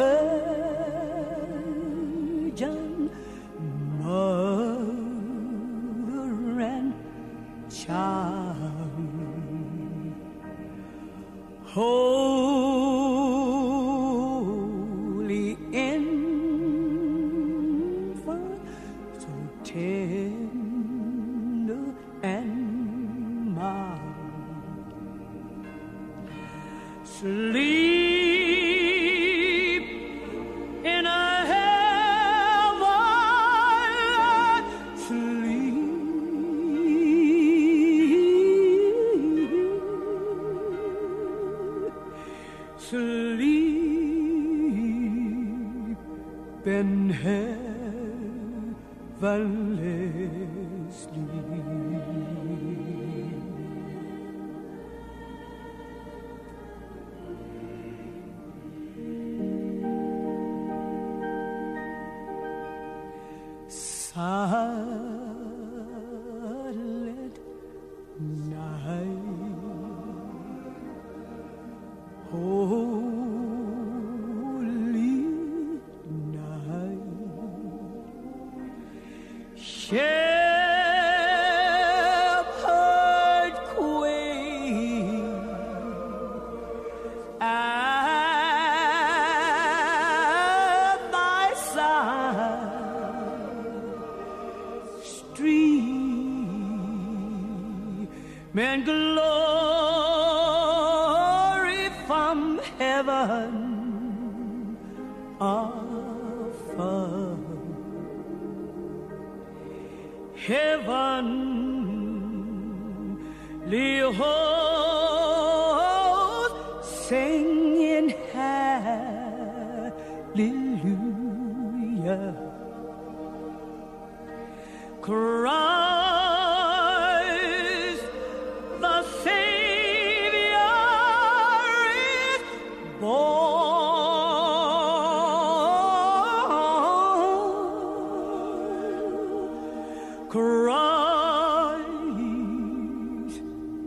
cries 140.30 141.80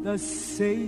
the 0.02 0.19
Savior 0.19 0.82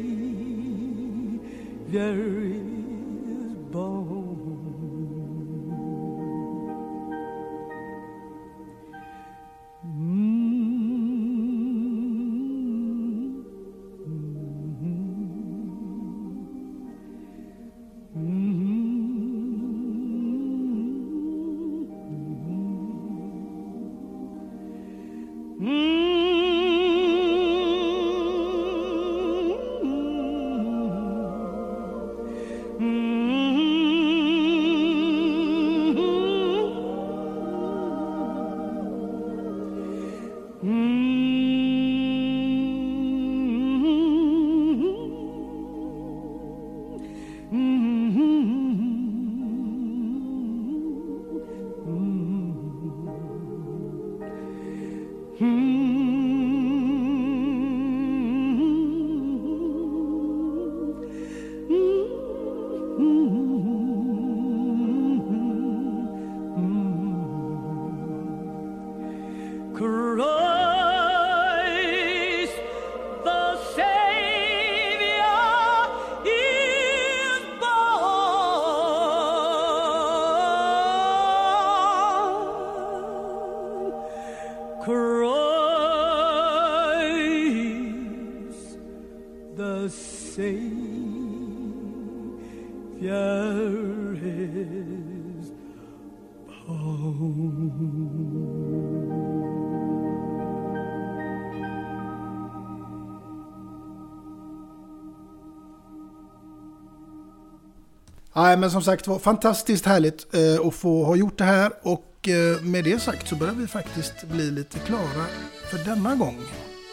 Nej, 108.54 108.60
men 108.60 108.70
som 108.70 108.82
sagt 108.82 109.06
var 109.06 109.18
fantastiskt 109.18 109.86
härligt 109.86 110.34
eh, 110.34 110.66
att 110.66 110.74
få 110.74 111.04
ha 111.04 111.16
gjort 111.16 111.38
det 111.38 111.44
här 111.44 111.72
och 111.82 112.28
eh, 112.28 112.60
med 112.62 112.84
det 112.84 113.02
sagt 113.02 113.28
så 113.28 113.36
börjar 113.36 113.54
vi 113.54 113.66
faktiskt 113.66 114.24
bli 114.24 114.50
lite 114.50 114.78
klara 114.78 115.26
för 115.70 115.78
denna 115.84 116.14
gång. 116.14 116.38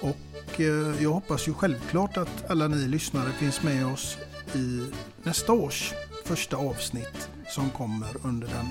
Och 0.02 0.60
eh, 0.60 1.04
jag 1.04 1.10
hoppas 1.10 1.48
ju 1.48 1.54
självklart 1.54 2.18
att 2.18 2.50
alla 2.52 2.68
ni 2.68 2.88
lyssnare 2.88 3.32
finns 3.40 3.64
med 3.64 3.86
oss 3.86 4.18
i 4.56 4.86
nästa 5.24 5.54
års 5.54 5.94
första 6.26 6.58
avsnitt 6.58 7.30
som 7.50 7.70
kommer 7.70 8.10
under 8.24 8.48
den 8.48 8.70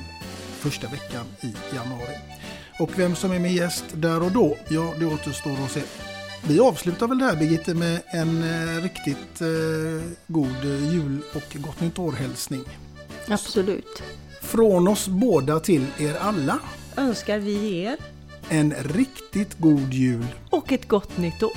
första 0.58 0.88
veckan 0.88 1.24
i 1.40 1.54
januari. 1.74 2.18
Och 2.78 2.98
vem 2.98 3.14
som 3.16 3.32
är 3.32 3.38
min 3.38 3.54
gäst 3.54 3.84
där 3.94 4.22
och 4.22 4.32
då, 4.32 4.56
ja 4.68 4.94
det 4.98 5.06
återstår 5.06 5.64
att 5.64 5.70
se. 5.70 5.82
Vi 6.48 6.60
avslutar 6.60 7.06
väl 7.06 7.18
det 7.18 7.24
här 7.24 7.36
Birgitte 7.36 7.74
med 7.74 8.02
en 8.06 8.42
eh, 8.42 8.82
riktigt 8.82 9.40
eh, 9.40 10.10
god 10.26 10.64
jul 10.64 11.18
och 11.34 11.56
gott 11.56 11.80
nytt 11.80 11.98
år-hälsning. 11.98 12.64
Absolut. 13.30 14.02
Från 14.40 14.88
oss 14.88 15.08
båda 15.08 15.60
till 15.60 15.86
er 15.98 16.14
alla. 16.20 16.58
Önskar 16.96 17.38
vi 17.38 17.78
er. 17.82 17.96
En 18.48 18.74
riktigt 18.74 19.58
god 19.58 19.92
jul. 19.92 20.26
Och 20.50 20.72
ett 20.72 20.88
gott 20.88 21.18
nytt 21.18 21.42
år. 21.42 21.52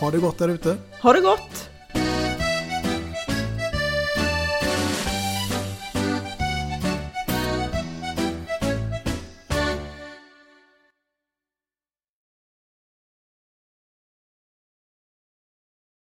Ha 0.00 0.10
det 0.10 0.18
gott 0.18 0.38
där 0.38 0.48
ute. 0.48 0.76
Ha 1.02 1.12
det 1.12 1.20
gott! 1.20 1.73